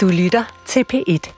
Du 0.00 0.08
lytter 0.08 0.62
til 0.66 0.84
P1. 0.92 1.32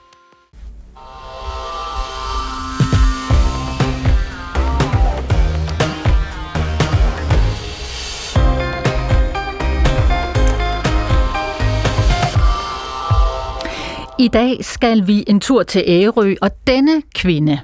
I 14.19 14.27
dag 14.27 14.65
skal 14.65 15.07
vi 15.07 15.23
en 15.27 15.39
tur 15.39 15.63
til 15.63 15.83
Ærø, 15.87 16.35
og 16.41 16.51
denne 16.67 17.01
kvinde, 17.15 17.59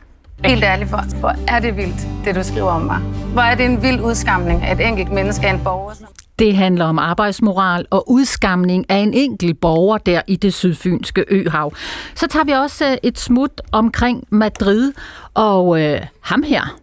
Helt 0.46 0.64
ærligt, 0.64 0.90
hvor, 0.90 1.20
hvor 1.20 1.36
er 1.48 1.60
det 1.60 1.78
vildt, 1.78 2.08
det 2.26 2.36
du 2.36 2.44
skriver 2.44 2.72
om 2.72 2.82
mig. 2.82 2.98
Hvor 3.34 3.42
er 3.42 3.56
det 3.56 3.66
en 3.66 3.84
vild 3.84 4.02
udskamning 4.02 4.64
af 4.64 4.72
et 4.72 4.88
enkelt 4.88 5.12
menneske 5.12 5.48
af 5.48 5.54
en 5.54 5.64
borger. 5.64 5.94
Det 6.40 6.56
handler 6.56 6.86
om 6.86 7.00
arbejdsmoral 7.00 7.86
og 7.90 8.12
udskamning 8.12 8.86
af 8.90 8.98
en 8.98 9.14
enkelt 9.14 9.60
borger 9.62 9.98
der 9.98 10.22
i 10.28 10.36
det 10.36 10.54
sydfynske 10.54 11.26
øhav. 11.28 11.74
Så 12.16 12.28
tager 12.28 12.44
vi 12.44 12.52
også 12.52 12.86
øh, 12.86 12.98
et 13.04 13.20
smut 13.20 13.62
omkring 13.72 14.24
Madrid 14.30 14.94
og 15.34 15.82
øh, 15.82 16.02
ham 16.22 16.44
her. 16.44 16.80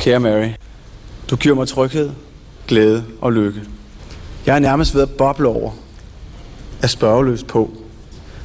Kære 0.00 0.20
Mary, 0.20 0.48
du 1.30 1.36
giver 1.36 1.54
mig 1.54 1.68
tryghed, 1.68 2.10
glæde 2.68 3.04
og 3.20 3.32
lykke. 3.32 3.60
Jeg 4.46 4.54
er 4.54 4.58
nærmest 4.58 4.94
ved 4.94 5.02
at 5.02 5.10
boble 5.10 5.48
over 5.48 5.70
af 6.82 6.90
spørgeløst 6.90 7.46
på, 7.46 7.70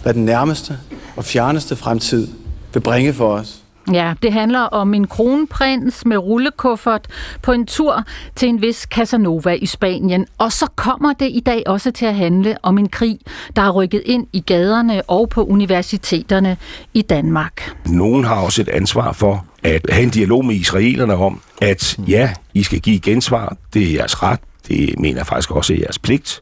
hvad 0.03 0.13
den 0.13 0.25
nærmeste 0.25 0.77
og 1.15 1.25
fjerneste 1.25 1.75
fremtid 1.75 2.27
vil 2.73 2.79
bringe 2.79 3.13
for 3.13 3.33
os. 3.33 3.64
Ja, 3.93 4.13
det 4.23 4.33
handler 4.33 4.59
om 4.59 4.93
en 4.93 5.07
kronprins 5.07 6.05
med 6.05 6.17
rullekuffert 6.17 7.07
på 7.41 7.51
en 7.51 7.65
tur 7.65 8.03
til 8.35 8.49
en 8.49 8.61
vis 8.61 8.77
Casanova 8.77 9.53
i 9.53 9.65
Spanien. 9.65 10.25
Og 10.37 10.51
så 10.51 10.67
kommer 10.75 11.13
det 11.13 11.29
i 11.31 11.39
dag 11.39 11.63
også 11.65 11.91
til 11.91 12.05
at 12.05 12.15
handle 12.15 12.57
om 12.63 12.77
en 12.77 12.89
krig, 12.89 13.19
der 13.55 13.61
er 13.61 13.71
rykket 13.71 14.01
ind 14.05 14.27
i 14.33 14.39
gaderne 14.39 15.01
og 15.09 15.29
på 15.29 15.43
universiteterne 15.45 16.57
i 16.93 17.01
Danmark. 17.01 17.75
Nogen 17.85 18.23
har 18.23 18.35
også 18.35 18.61
et 18.61 18.69
ansvar 18.69 19.11
for 19.11 19.45
at 19.63 19.81
have 19.89 20.03
en 20.03 20.09
dialog 20.09 20.45
med 20.45 20.55
israelerne 20.55 21.15
om, 21.15 21.41
at 21.61 21.97
ja, 22.07 22.33
I 22.53 22.63
skal 22.63 22.79
give 22.79 22.99
gensvar, 22.99 23.57
det 23.73 23.81
er 23.81 23.93
jeres 23.93 24.23
ret, 24.23 24.39
det 24.67 24.99
mener 24.99 25.17
jeg 25.17 25.27
faktisk 25.27 25.51
også 25.51 25.73
er 25.73 25.77
jeres 25.77 25.99
pligt, 25.99 26.41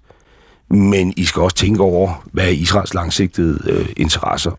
men 0.69 1.13
I 1.17 1.25
skal 1.25 1.41
også 1.41 1.55
tænke 1.55 1.81
over, 1.83 2.23
hvad 2.31 2.43
er 2.43 2.49
Israels 2.49 2.93
langsigtede 2.93 3.59
øh, 3.71 3.85
interesser. 3.97 4.51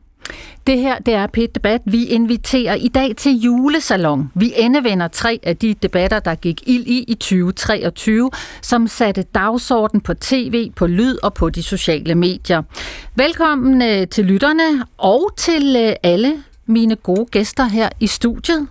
Det 0.66 0.78
her, 0.78 0.98
det 0.98 1.14
er 1.14 1.26
p 1.26 1.36
Debat. 1.54 1.80
Vi 1.84 2.04
inviterer 2.04 2.74
i 2.74 2.88
dag 2.88 3.16
til 3.16 3.32
julesalon. 3.40 4.30
Vi 4.34 4.52
endevender 4.56 5.08
tre 5.08 5.40
af 5.42 5.56
de 5.56 5.74
debatter, 5.82 6.18
der 6.20 6.34
gik 6.34 6.62
ild 6.66 6.86
i 6.86 7.04
i 7.08 7.14
2023, 7.14 8.30
som 8.62 8.86
satte 8.88 9.22
dagsorden 9.22 10.00
på 10.00 10.14
tv, 10.14 10.70
på 10.70 10.86
lyd 10.86 11.16
og 11.22 11.34
på 11.34 11.50
de 11.50 11.62
sociale 11.62 12.14
medier. 12.14 12.62
Velkommen 13.14 13.82
øh, 13.82 14.08
til 14.08 14.24
lytterne 14.24 14.84
og 14.98 15.30
til 15.36 15.76
øh, 15.78 15.92
alle 16.02 16.34
mine 16.66 16.96
gode 16.96 17.26
gæster 17.30 17.64
her 17.64 17.88
i 18.00 18.06
studiet. 18.06 18.66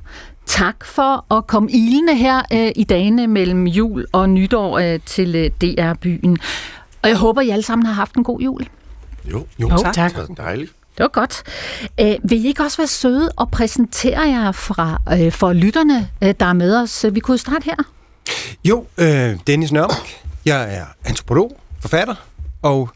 Tak 0.45 0.85
for 0.85 1.33
at 1.37 1.47
komme 1.47 1.71
ilende 1.71 2.15
her 2.15 2.41
øh, 2.53 2.71
i 2.75 2.83
dagene 2.83 3.27
mellem 3.27 3.67
jul 3.67 4.05
og 4.11 4.29
nytår 4.29 4.77
øh, 4.77 4.99
til 5.05 5.35
øh, 5.35 5.49
DR-byen. 5.61 6.37
Og 7.01 7.09
jeg 7.09 7.17
håber, 7.17 7.41
I 7.41 7.49
alle 7.49 7.63
sammen 7.63 7.85
har 7.85 7.93
haft 7.93 8.15
en 8.15 8.23
god 8.23 8.39
jul. 8.39 8.67
Jo, 9.31 9.45
Jo, 9.59 9.69
tak. 9.69 9.93
tak. 9.93 10.11
Det 10.15 10.25
var 10.29 10.35
dejligt. 10.43 10.71
Det 10.97 11.03
var 11.03 11.07
godt. 11.07 11.43
Øh, 11.99 12.15
vil 12.23 12.45
I 12.45 12.47
ikke 12.47 12.63
også 12.63 12.77
være 12.77 12.87
søde 12.87 13.31
og 13.37 13.51
præsentere 13.51 14.21
jer 14.21 14.51
fra, 14.51 15.01
øh, 15.13 15.31
for 15.31 15.53
lytterne, 15.53 16.09
øh, 16.23 16.33
der 16.39 16.45
er 16.45 16.53
med 16.53 16.75
os? 16.77 17.05
Vi 17.11 17.19
kunne 17.19 17.37
starte 17.37 17.65
her. 17.65 17.75
Jo, 18.65 18.85
øh, 18.97 19.39
Dennis 19.47 19.71
Nørmark. 19.71 20.07
Jeg 20.45 20.75
er 20.77 20.85
antropolog, 21.05 21.59
forfatter 21.81 22.15
og 22.61 22.89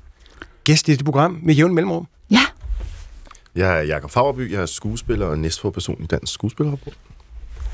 gæst 0.64 0.88
i 0.90 0.96
det 0.96 1.06
program 1.06 1.40
med 1.44 1.56
jævn 1.56 1.74
mellemrum. 1.74 2.08
Ja, 2.32 2.42
Jeg 3.56 3.78
er 3.80 3.82
Jakob 3.84 4.12
Fagerby, 4.12 4.52
jeg 4.52 4.62
er 4.62 4.66
skuespiller 4.66 5.26
og 5.26 5.40
næstforperson 5.40 6.04
i 6.04 6.06
Dansk 6.06 6.34
Skuespillerforbund. 6.34 6.96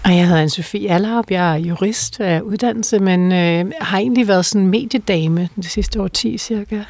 Og 0.04 0.16
jeg 0.16 0.28
hedder 0.28 0.46
Anne-Sophie 0.46 0.92
Allerup, 0.92 1.32
jeg 1.32 1.52
er 1.52 1.56
jurist 1.56 2.20
af 2.20 2.42
uddannelse, 2.42 3.00
men 3.00 3.32
øh, 3.32 3.72
har 3.82 3.98
egentlig 3.98 4.28
været 4.28 4.46
sådan 4.46 4.68
mediedame 4.68 5.50
de 5.56 5.70
sidste 5.70 6.02
år 6.02 6.08
10 6.08 6.38
cirka, 6.38 6.84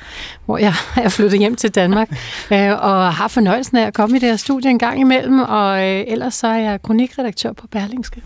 hvor 0.45 0.57
jeg 0.57 0.73
er 1.05 1.09
flyttet 1.09 1.39
hjem 1.39 1.55
til 1.55 1.69
Danmark, 1.69 2.09
øh, 2.53 2.71
og 2.71 3.13
har 3.13 3.27
fornøjelsen 3.27 3.77
af 3.77 3.87
at 3.87 3.93
komme 3.93 4.17
i 4.17 4.19
det 4.19 4.29
her 4.29 4.35
studie 4.35 4.69
en 4.69 4.79
gang 4.79 4.99
imellem, 4.99 5.39
og 5.39 5.89
øh, 5.89 6.03
ellers 6.07 6.35
så 6.35 6.47
er 6.47 6.57
jeg 6.57 6.81
kronikredaktør 6.81 7.53
på 7.53 7.67
Berlingske. 7.67 8.21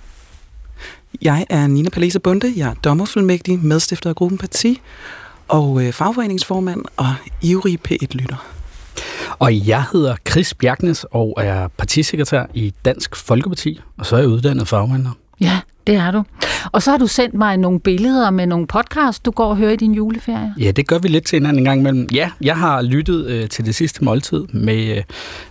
Jeg 1.22 1.46
er 1.50 1.68
Nina 1.68 1.90
Palese 1.90 2.20
Bunde, 2.20 2.54
jeg 2.56 2.70
er 2.70 2.74
dommerfuldmægtig, 2.74 3.60
medstifter 3.60 4.10
af 4.10 4.16
Gruppen 4.16 4.38
Parti, 4.38 4.82
og 5.48 5.84
øh, 5.84 5.94
fagforeningsformand 5.94 6.84
og 6.98 7.16
ivrig 7.42 7.80
P1-lytter. 7.88 8.57
Og 9.40 9.68
jeg 9.68 9.84
hedder 9.94 10.16
Chris 10.30 10.54
Bjergnes 10.54 11.06
og 11.12 11.34
er 11.38 11.68
partisekretær 11.78 12.46
i 12.54 12.74
Dansk 12.86 13.16
Folkeparti, 13.16 13.80
og 13.98 14.06
så 14.06 14.16
er 14.16 14.20
jeg 14.20 14.30
uddannet 14.30 14.68
fagmænder. 14.68 15.12
ja, 15.40 15.60
det 15.88 15.96
er 15.96 16.12
du. 16.12 16.24
Og 16.72 16.84
så 16.84 16.92
har 16.92 16.98
du 16.98 17.08
sendt 17.08 17.34
mig 17.34 17.58
nogle 17.58 17.80
billeder 17.80 18.30
med 18.30 18.46
nogle 18.46 18.68
podcasts, 18.68 19.20
du 19.20 19.32
går 19.32 19.46
og 19.46 19.58
hører 19.58 19.72
i 19.72 19.76
din 19.76 19.94
juleferie. 19.94 20.54
Ja, 20.60 20.72
det 20.72 20.88
gør 20.88 21.00
vi 21.00 21.08
lidt 21.08 21.26
til 21.26 21.36
hinanden 21.36 21.60
en 21.60 21.66
gang 21.66 21.80
imellem. 21.80 22.08
Ja, 22.14 22.32
jeg 22.42 22.58
har 22.58 22.82
lyttet 22.82 23.26
øh, 23.26 23.50
til 23.50 23.66
det 23.66 23.76
sidste 23.76 24.04
måltid 24.04 24.44
med 24.48 24.98
øh, 24.98 25.04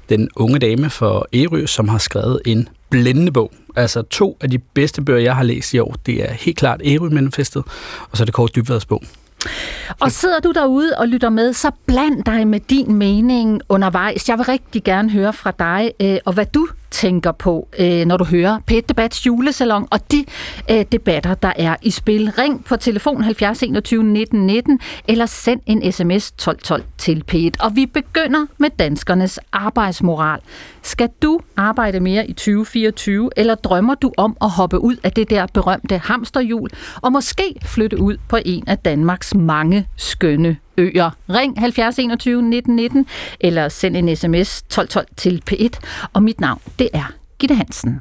den 0.09 0.29
unge 0.37 0.59
dame 0.59 0.91
for 0.91 1.27
Ærø, 1.35 1.67
som 1.67 1.89
har 1.89 1.99
skrevet 1.99 2.41
en 2.47 2.69
blændende 2.91 3.33
bog. 3.33 3.53
Altså 3.77 4.03
to 4.03 4.37
af 4.41 4.51
de 4.51 4.59
bedste 4.59 5.03
bøger, 5.03 5.21
jeg 5.21 5.37
har 5.37 5.43
læst 5.43 5.75
i 5.75 5.79
år, 5.79 5.95
det 6.07 6.31
er 6.31 6.33
helt 6.33 6.57
klart 6.57 6.81
Ærø-manifestet, 6.85 7.63
og 8.11 8.17
så 8.17 8.23
er 8.23 8.25
det 8.25 8.35
Kåre 8.35 8.49
Dybvads 8.57 8.85
bog. 8.87 9.03
Og 10.01 10.13
sidder 10.13 10.41
du 10.41 10.53
derude 10.53 10.93
og 10.99 11.09
lytter 11.09 11.29
med, 11.29 11.53
så 11.53 11.71
bland 11.87 12.25
dig 12.25 12.49
med 12.49 12.61
din 12.61 12.95
mening 12.95 13.61
undervejs. 13.69 14.29
Jeg 14.29 14.39
vil 14.39 14.45
rigtig 14.47 14.85
gerne 14.85 15.11
høre 15.11 15.33
fra 15.33 15.53
dig, 15.59 15.93
øh, 16.01 16.19
og 16.25 16.33
hvad 16.33 16.47
du 16.47 16.69
tænker 16.91 17.33
på, 17.33 17.69
øh, 17.79 18.05
når 18.05 18.17
du 18.17 18.25
hører 18.25 18.59
p 18.67 18.73
Debats 18.89 19.27
julesalon 19.27 19.89
og 19.91 20.13
de 20.13 20.25
øh, 20.71 20.85
debatter, 20.93 21.35
der 21.35 21.53
er 21.57 21.77
i 21.83 21.91
spil. 21.91 22.33
Ring 22.39 22.65
på 22.65 22.77
telefon 22.77 23.23
70 23.23 23.63
21 23.63 24.05
19 24.05 24.47
19, 24.47 24.81
eller 25.09 25.27
send 25.27 25.61
en 25.67 25.93
sms 25.93 26.33
12 26.33 26.59
12 26.59 26.85
til 26.99 27.25
P1. 27.33 27.51
Og 27.65 27.77
vi 27.77 27.87
begynder 27.87 28.47
med 28.59 28.71
danskernes 28.79 29.41
arbejdsmoral. 29.53 30.41
Skal 30.83 31.09
du 31.23 31.41
arbejde 31.57 32.01
mere 32.01 32.27
i 32.27 32.33
2024, 32.33 33.31
eller 33.37 33.55
drømmer 33.55 33.95
du 33.95 34.13
om 34.17 34.37
at 34.41 34.51
hoppe 34.51 34.79
ud 34.79 34.97
af 35.03 35.13
det 35.13 35.31
der 35.31 35.47
berømte 35.55 35.99
hamsterhjul, 35.99 36.71
og 37.03 37.13
måske 37.13 37.55
flytte 37.65 38.01
ud 38.01 38.17
på 38.29 38.39
en 38.45 38.65
af 38.69 38.79
Danmarks 38.79 39.35
mange 39.35 39.89
skønne 39.97 40.57
øer. 40.79 41.11
Ring 41.29 41.61
70 41.61 41.99
21 41.99 42.43
19 42.43 42.77
19, 42.77 43.07
eller 43.41 43.69
send 43.69 43.97
en 43.97 44.17
sms 44.17 44.59
1212 44.59 45.07
til 45.17 45.43
P1. 45.51 45.69
Og 46.13 46.23
mit 46.23 46.41
navn, 46.41 46.61
det 46.79 46.89
er 46.93 47.13
Gitte 47.39 47.55
Hansen. 47.55 48.01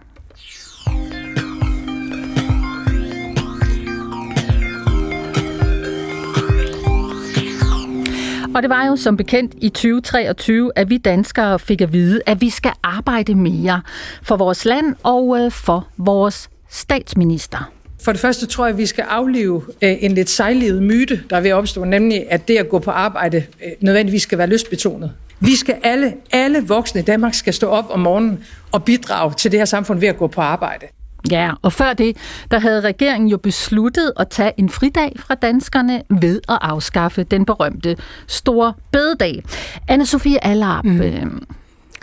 Og 8.56 8.62
det 8.62 8.70
var 8.70 8.86
jo 8.86 8.96
som 8.96 9.18
bekendt 9.18 9.54
i 9.62 9.70
2023, 9.70 10.72
at 10.76 10.90
vi 10.90 10.98
danskere 10.98 11.60
fik 11.60 11.82
at 11.82 11.94
vide, 11.94 12.22
at 12.26 12.42
vi 12.42 12.50
skal 12.50 12.72
arbejde 12.84 13.36
mere 13.36 13.82
for 14.22 14.38
vores 14.38 14.66
land 14.66 14.96
og 15.04 15.40
øh, 15.40 15.52
for 15.52 15.88
vores 15.98 16.50
statsminister. 16.70 17.75
For 18.06 18.12
det 18.12 18.22
første 18.22 18.46
tror 18.46 18.66
jeg, 18.66 18.74
at 18.74 18.78
vi 18.78 18.86
skal 18.86 19.06
aflive 19.10 19.64
øh, 19.82 19.96
en 20.00 20.12
lidt 20.12 20.30
sejlivet 20.30 20.84
myte, 20.84 21.24
der 21.30 21.38
er 21.38 21.42
ved 21.42 21.50
at 21.50 21.56
opstå, 21.56 21.84
nemlig 21.84 22.26
at 22.30 22.48
det 22.48 22.58
at 22.58 22.70
gå 22.70 22.80
på 22.80 22.92
arbejde 22.92 23.38
øh, 23.38 23.72
nødvendigvis 23.82 24.22
skal 24.22 24.38
være 24.38 24.48
lystbetonet. 24.48 25.12
Vi 25.40 25.56
skal 25.56 25.76
alle, 25.84 26.14
alle 26.32 26.68
voksne 26.68 27.02
i 27.02 27.04
Danmark 27.04 27.34
skal 27.34 27.54
stå 27.54 27.68
op 27.68 27.86
om 27.90 28.00
morgenen 28.00 28.44
og 28.72 28.84
bidrage 28.84 29.34
til 29.34 29.52
det 29.52 29.60
her 29.60 29.66
samfund 29.66 30.00
ved 30.00 30.08
at 30.08 30.18
gå 30.18 30.28
på 30.28 30.42
arbejde. 30.42 30.86
Ja, 31.32 31.52
og 31.62 31.74
før 31.74 31.94
det, 31.94 32.18
der 32.52 32.60
havde 32.60 32.82
regeringen 32.82 33.30
jo 33.30 33.38
besluttet 33.38 34.12
at 34.20 34.30
tage 34.30 34.52
en 34.58 34.70
fridag 34.70 35.12
fra 35.20 35.36
danskerne 35.36 36.02
ved 36.10 36.42
at 36.50 36.58
afskaffe 36.62 37.24
den 37.24 37.46
berømte 37.46 37.98
store 38.28 38.74
bededag. 38.92 39.44
Anne-Sophie 39.92 40.38
Allarp, 40.42 40.86
mm. 40.86 41.02
øh, 41.02 41.26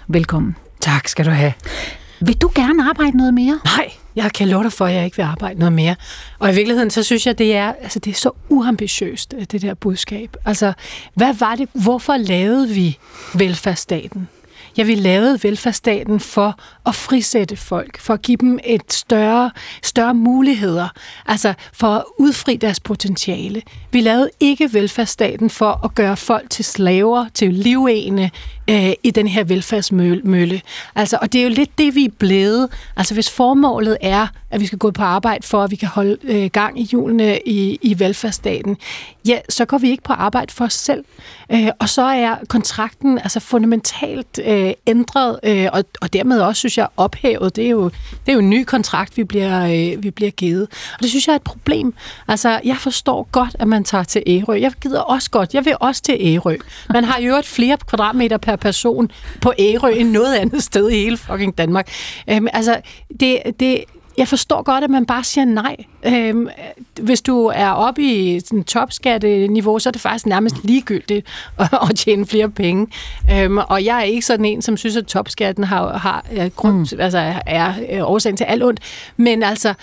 velkommen. 0.08 0.56
Tak 0.80 1.08
skal 1.08 1.24
du 1.24 1.30
have. 1.30 1.52
Vil 2.20 2.36
du 2.36 2.50
gerne 2.54 2.88
arbejde 2.88 3.16
noget 3.16 3.34
mere? 3.34 3.60
Nej, 3.64 3.92
jeg 4.16 4.32
kan 4.32 4.48
love 4.48 4.62
dig 4.62 4.72
for, 4.72 4.86
at 4.86 4.94
jeg 4.94 5.04
ikke 5.04 5.16
vil 5.16 5.24
arbejde 5.24 5.58
noget 5.58 5.72
mere. 5.72 5.96
Og 6.38 6.50
i 6.50 6.54
virkeligheden, 6.54 6.90
så 6.90 7.02
synes 7.02 7.26
jeg, 7.26 7.38
det 7.38 7.56
er, 7.56 7.72
altså, 7.82 7.98
det 7.98 8.10
er 8.10 8.14
så 8.14 8.30
uambitiøst, 8.48 9.34
øh, 9.38 9.44
det 9.44 9.62
der 9.62 9.74
budskab. 9.74 10.36
Altså, 10.44 10.72
hvad 11.14 11.34
var 11.34 11.54
det? 11.56 11.68
Hvorfor 11.72 12.16
lavede 12.16 12.68
vi 12.68 12.98
velfærdsstaten? 13.34 14.28
Ja, 14.78 14.82
vi 14.82 14.94
lavede 14.94 15.38
velfærdsstaten 15.42 16.20
for 16.20 16.58
at 16.86 16.94
frisætte 16.94 17.56
folk, 17.56 18.00
for 18.00 18.14
at 18.14 18.22
give 18.22 18.36
dem 18.36 18.58
et 18.64 18.92
større, 18.92 19.50
større 19.82 20.14
muligheder, 20.14 20.88
altså 21.26 21.54
for 21.72 21.86
at 21.86 22.04
udfri 22.18 22.56
deres 22.56 22.80
potentiale. 22.80 23.62
Vi 23.90 24.00
lavede 24.00 24.30
ikke 24.40 24.72
velfærdsstaten 24.72 25.50
for 25.50 25.80
at 25.84 25.94
gøre 25.94 26.16
folk 26.16 26.50
til 26.50 26.64
slaver, 26.64 27.26
til 27.34 27.54
livene 27.54 28.30
øh, 28.70 28.92
i 29.02 29.10
den 29.10 29.28
her 29.28 29.44
velfærdsmølle. 29.44 30.60
Altså, 30.94 31.18
og 31.22 31.32
det 31.32 31.38
er 31.38 31.42
jo 31.42 31.50
lidt 31.50 31.78
det, 31.78 31.94
vi 31.94 32.04
er 32.04 32.12
blevet. 32.18 32.68
Altså, 32.96 33.14
hvis 33.14 33.30
formålet 33.30 33.96
er, 34.00 34.26
at 34.52 34.60
vi 34.60 34.66
skal 34.66 34.78
gå 34.78 34.90
på 34.90 35.02
arbejde 35.02 35.46
for, 35.46 35.62
at 35.62 35.70
vi 35.70 35.76
kan 35.76 35.88
holde 35.88 36.16
øh, 36.22 36.50
gang 36.52 36.80
i 36.80 36.88
julene 36.92 37.38
i, 37.46 37.78
i 37.82 37.98
velfærdsstaten, 37.98 38.76
ja, 39.26 39.38
så 39.48 39.64
går 39.64 39.78
vi 39.78 39.90
ikke 39.90 40.02
på 40.02 40.12
arbejde 40.12 40.52
for 40.52 40.64
os 40.64 40.74
selv. 40.74 41.04
øh, 41.52 41.68
og 41.78 41.88
så 41.88 42.02
er 42.02 42.36
kontrakten 42.48 43.18
altså 43.18 43.40
fundamentalt 43.40 44.40
øh, 44.44 44.72
ændret, 44.86 45.40
øh, 45.42 45.68
og, 45.72 45.84
og 46.00 46.12
dermed 46.12 46.40
også, 46.40 46.58
synes 46.58 46.78
jeg, 46.78 46.88
ophævet. 46.96 47.56
Det 47.56 47.66
er 47.66 47.70
jo, 47.70 47.84
det 48.26 48.28
er 48.28 48.32
jo 48.32 48.38
en 48.38 48.50
ny 48.50 48.64
kontrakt, 48.64 49.16
vi 49.16 49.24
bliver, 49.24 49.64
øh, 49.64 50.02
vi 50.02 50.10
bliver 50.10 50.30
givet. 50.30 50.62
Og 50.94 50.98
det 51.02 51.10
synes 51.10 51.26
jeg 51.26 51.32
er 51.32 51.36
et 51.36 51.42
problem. 51.42 51.94
Altså, 52.28 52.60
jeg 52.64 52.76
forstår 52.76 53.28
godt, 53.32 53.56
at 53.58 53.68
man 53.68 53.84
tager 53.84 54.04
til 54.04 54.22
Ærø. 54.26 54.60
Jeg 54.60 54.72
gider 54.72 55.00
også 55.00 55.30
godt. 55.30 55.54
Jeg 55.54 55.64
vil 55.64 55.76
også 55.80 56.02
til 56.02 56.16
Ærø. 56.20 56.56
Man 56.90 57.04
har 57.04 57.20
jo 57.20 57.36
et 57.36 57.46
flere 57.46 57.76
kvadratmeter 57.76 58.36
per 58.36 58.56
person 58.56 59.10
på 59.40 59.52
Ærø 59.58 59.90
end 59.90 60.10
noget 60.10 60.34
andet 60.34 60.62
sted 60.62 60.90
i 60.90 60.94
hele 60.94 61.16
fucking 61.16 61.58
Danmark. 61.58 61.90
Øhm, 62.30 62.46
altså, 62.52 62.80
det, 63.20 63.42
det, 63.60 63.84
jeg 64.18 64.28
forstår 64.28 64.62
godt, 64.62 64.84
at 64.84 64.90
man 64.90 65.06
bare 65.06 65.24
siger 65.24 65.44
nej. 65.44 65.76
Øhm, 66.06 66.48
hvis 67.00 67.22
du 67.22 67.46
er 67.54 67.70
oppe 67.70 68.02
i 68.02 68.40
sådan 68.40 68.64
topskatteniveau, 68.64 69.78
så 69.78 69.88
er 69.88 69.90
det 69.90 70.00
faktisk 70.00 70.26
nærmest 70.26 70.56
ligegyldigt 70.64 71.26
at, 71.58 71.68
at 71.90 71.96
tjene 71.96 72.26
flere 72.26 72.50
penge. 72.50 72.86
Øhm, 73.32 73.58
og 73.58 73.84
jeg 73.84 73.98
er 73.98 74.02
ikke 74.02 74.22
sådan 74.22 74.44
en, 74.44 74.62
som 74.62 74.76
synes, 74.76 74.96
at 74.96 75.06
topskatten 75.06 75.64
har, 75.64 75.98
har 75.98 76.26
er, 76.30 76.48
grund, 76.48 76.76
mm. 76.76 77.00
altså, 77.00 77.18
er, 77.46 77.72
er 77.88 78.04
årsagen 78.04 78.36
til 78.36 78.44
alt 78.44 78.64
ondt. 78.64 78.80
Men 79.16 79.42
altså, 79.42 79.74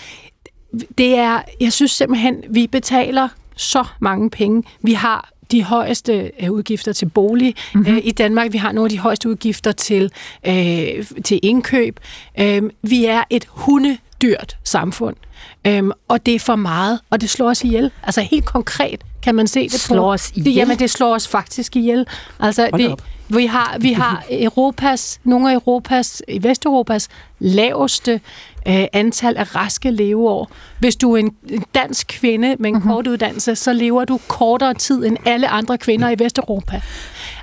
det 0.97 1.17
er, 1.17 1.41
jeg 1.61 1.73
synes 1.73 1.91
simpelthen, 1.91 2.43
vi 2.49 2.67
betaler 2.67 3.27
så 3.55 3.85
mange 3.99 4.29
penge. 4.29 4.63
Vi 4.81 4.93
har 4.93 5.29
de 5.51 5.63
højeste 5.63 6.31
øh, 6.43 6.51
udgifter 6.51 6.93
til 6.93 7.09
bolig 7.09 7.55
mm-hmm. 7.73 7.93
øh, 7.93 8.01
i 8.03 8.11
Danmark. 8.11 8.53
Vi 8.53 8.57
har 8.57 8.71
nogle 8.71 8.85
af 8.85 8.89
de 8.89 8.99
højeste 8.99 9.29
udgifter 9.29 9.71
til, 9.71 10.11
øh, 10.47 11.05
til 11.23 11.39
indkøb. 11.43 11.99
Øh, 12.39 12.61
vi 12.81 13.05
er 13.05 13.23
et 13.29 13.47
hundedyrt 14.21 14.57
samfund, 14.63 15.16
øh, 15.68 15.83
og 16.07 16.25
det 16.25 16.36
er 16.36 16.39
for 16.39 16.56
meget, 16.56 17.00
og 17.10 17.21
det 17.21 17.30
slår 17.30 17.50
os 17.50 17.63
ihjel. 17.63 17.92
Altså 18.04 18.21
helt 18.21 18.45
konkret 18.45 19.01
kan 19.21 19.36
man 19.36 19.48
se 19.48 19.69
det 19.69 19.80
slår 19.80 20.01
på. 20.01 20.13
os 20.13 20.31
ihjel? 20.31 20.45
Det, 20.45 20.56
jamen, 20.56 20.80
det 20.80 20.89
slår 20.89 21.16
os 21.16 21.27
faktisk 21.27 21.75
ihjel. 21.75 22.06
Altså, 22.39 22.69
det, 22.77 22.95
vi 23.30 23.45
har, 23.45 23.77
vi 23.80 23.94
har 23.94 24.24
Europas, 24.31 25.19
nogle 25.24 25.50
af 25.50 25.54
Europas, 25.54 26.21
i 26.27 26.44
Vesteuropas 26.44 27.07
laveste 27.39 28.21
øh, 28.68 28.86
antal 28.94 29.38
af 29.38 29.56
raske 29.56 29.92
leveår. 29.92 30.51
Hvis 30.80 30.95
du 30.95 31.13
er 31.13 31.18
en 31.18 31.36
dansk 31.75 32.07
kvinde 32.07 32.56
med 32.60 32.69
en 32.69 32.75
mm-hmm. 32.75 32.92
kort 32.92 33.07
uddannelse, 33.07 33.56
så 33.56 33.74
lever 33.74 34.06
du 34.06 34.19
kortere 34.27 34.74
tid 34.74 35.06
end 35.06 35.18
alle 35.25 35.48
andre 35.48 35.77
kvinder 35.77 36.10
i 36.10 36.15
Vesteuropa. 36.19 36.81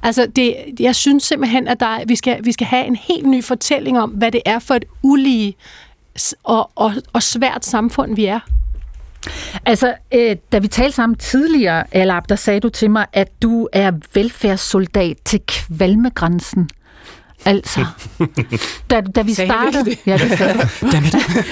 Altså, 0.03 0.27
det, 0.37 0.57
jeg 0.81 0.97
synes 0.97 1.25
simpelthen, 1.25 1.69
at 1.69 1.81
der, 1.81 2.05
vi, 2.07 2.17
skal, 2.17 2.45
vi 2.45 2.53
skal 2.53 2.67
have 2.67 2.87
en 2.87 2.97
helt 2.97 3.27
ny 3.27 3.45
fortælling 3.45 3.99
om, 3.99 4.11
hvad 4.11 4.33
det 4.33 4.43
er 4.45 4.59
for 4.59 4.75
et 4.75 4.85
ulige 5.03 5.55
og, 6.43 6.71
og, 6.75 6.93
og 7.13 7.23
svært 7.23 7.65
samfund, 7.65 8.17
vi 8.17 8.25
er. 8.25 8.41
Altså, 9.67 9.95
øh, 10.15 10.37
da 10.53 10.59
vi 10.59 10.69
talte 10.69 10.97
sammen 10.97 11.17
tidligere, 11.17 11.85
Alab, 11.93 12.29
der 12.29 12.37
sagde 12.37 12.61
du 12.61 12.69
til 12.69 12.91
mig, 12.91 13.07
at 13.13 13.43
du 13.43 13.69
er 13.73 13.93
velfærdssoldat 14.15 15.17
til 15.25 15.41
kvalmegrænsen. 15.47 16.71
Altså, 17.45 17.87
da, 18.91 19.01
da 19.01 19.23
vi 19.23 19.35
startede... 19.35 19.85
Det? 19.85 19.99
Ja, 20.07 20.19
det 20.19 20.39
sagde 20.39 20.69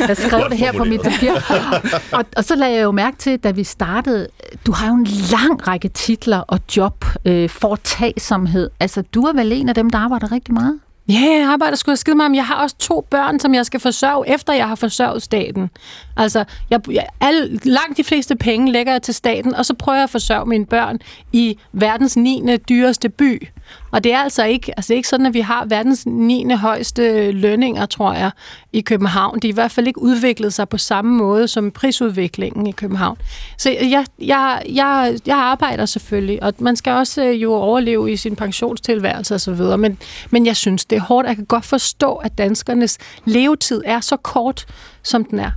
Jeg 0.08 0.16
skrev 0.26 0.50
det 0.50 0.58
her 0.58 0.72
på 0.72 0.84
mit 0.84 1.00
papir. 1.00 1.32
Og, 2.12 2.25
og 2.37 2.44
så 2.44 2.56
lagde 2.56 2.75
jeg 2.75 2.82
jo 2.82 2.90
mærke 2.90 3.17
til, 3.17 3.38
da 3.38 3.50
vi 3.50 3.64
startede, 3.64 4.28
du 4.67 4.72
har 4.72 4.87
jo 4.87 4.94
en 4.94 5.06
lang 5.06 5.69
række 5.69 5.88
titler 5.88 6.38
og 6.38 6.60
job, 6.76 7.05
øh, 7.25 7.49
foretagsomhed. 7.50 8.70
Altså, 8.81 9.02
du 9.02 9.22
er 9.22 9.32
vel 9.32 9.52
en 9.52 9.69
af 9.69 9.75
dem, 9.75 9.90
der 9.90 9.99
arbejder 9.99 10.32
rigtig 10.32 10.55
meget? 10.55 10.78
Ja, 11.09 11.39
jeg 11.39 11.49
arbejder 11.53 11.77
sgu 11.77 11.97
skide 11.97 12.17
meget, 12.17 12.31
men 12.31 12.37
jeg 12.37 12.47
har 12.47 12.62
også 12.62 12.77
to 12.79 13.06
børn, 13.11 13.41
som 13.41 13.55
jeg 13.55 13.67
skal 13.67 13.81
forsørge, 13.81 14.29
efter 14.29 14.53
jeg 14.53 14.69
har 14.69 14.75
forsørget 14.75 15.23
staten. 15.23 15.71
Altså, 16.17 16.45
jeg, 16.71 16.81
jeg, 16.91 17.06
alle, 17.21 17.61
langt 17.65 17.97
de 17.97 18.05
fleste 18.05 18.37
penge 18.37 18.73
lægger 18.73 18.93
jeg 18.93 19.03
til 19.03 19.15
staten, 19.15 19.55
og 19.55 19.67
så 19.67 19.75
prøver 19.75 19.97
jeg 19.97 20.05
at 20.05 20.11
forsørge 20.11 20.47
mine 20.47 20.67
børn 20.67 20.99
i 21.33 21.59
verdens 21.73 22.17
9. 22.17 22.56
dyreste 22.69 23.09
by. 23.09 23.49
Og 23.91 24.05
det 24.05 24.12
er 24.12 24.19
altså 24.19 24.44
ikke, 24.44 24.73
altså 24.76 24.94
ikke 24.94 25.09
sådan, 25.09 25.26
at 25.26 25.35
vi 25.35 25.41
har 25.41 25.65
verdens 25.65 26.06
9. 26.06 26.53
højeste 26.55 27.31
lønninger, 27.31 27.87
tror 27.87 28.12
jeg, 28.12 28.31
i 28.73 28.81
København. 28.81 29.38
De 29.38 29.49
er 29.49 29.53
i 29.53 29.55
hvert 29.55 29.71
fald 29.71 29.87
ikke 29.87 30.03
udviklet 30.03 30.55
sig 30.55 30.69
på 30.69 30.79
samme 30.79 31.17
måde 31.17 31.49
som 31.49 31.71
prisudviklingen 31.71 32.67
i 32.67 32.73
København. 32.73 33.19
Så 33.59 33.71
jeg, 33.71 34.06
jeg, 34.19 34.62
jeg, 34.69 35.19
jeg 35.26 35.37
arbejder 35.37 35.87
selvfølgelig, 35.87 36.43
og 36.43 36.55
man 36.59 36.76
skal 36.76 36.93
også 36.93 37.25
øh, 37.25 37.43
jo 37.43 37.55
overleve 37.55 38.12
i 38.12 38.17
sin 38.17 38.37
pensionstilværelse 38.37 39.35
osv., 39.35 39.79
men, 39.79 39.99
men 40.31 40.47
jeg 40.47 40.56
synes, 40.56 40.85
det 40.85 40.97
er 40.97 41.00
hårdt. 41.00 41.29
Jeg 41.29 41.37
kan 41.37 41.44
godt 41.44 41.65
forstå, 41.65 42.15
at 42.15 42.38
danskernes 42.38 42.99
levetid 43.25 43.82
er 43.85 44.00
så 44.00 44.17
kort, 44.17 44.67
som 45.03 45.25
den 45.25 45.38
er. 45.38 45.50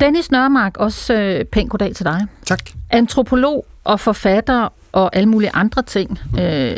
Dennis 0.00 0.30
Nørmark, 0.30 0.76
også 0.76 1.14
øh, 1.14 1.44
pænt 1.44 1.70
goddag 1.70 1.94
til 1.94 2.04
dig. 2.04 2.26
Tak. 2.46 2.70
Antropolog 2.90 3.66
og 3.84 4.00
forfatter 4.00 4.68
og 4.92 5.16
alle 5.16 5.28
mulige 5.28 5.50
andre 5.54 5.82
ting. 5.82 6.18
Mm. 6.32 6.38
Øh, 6.38 6.76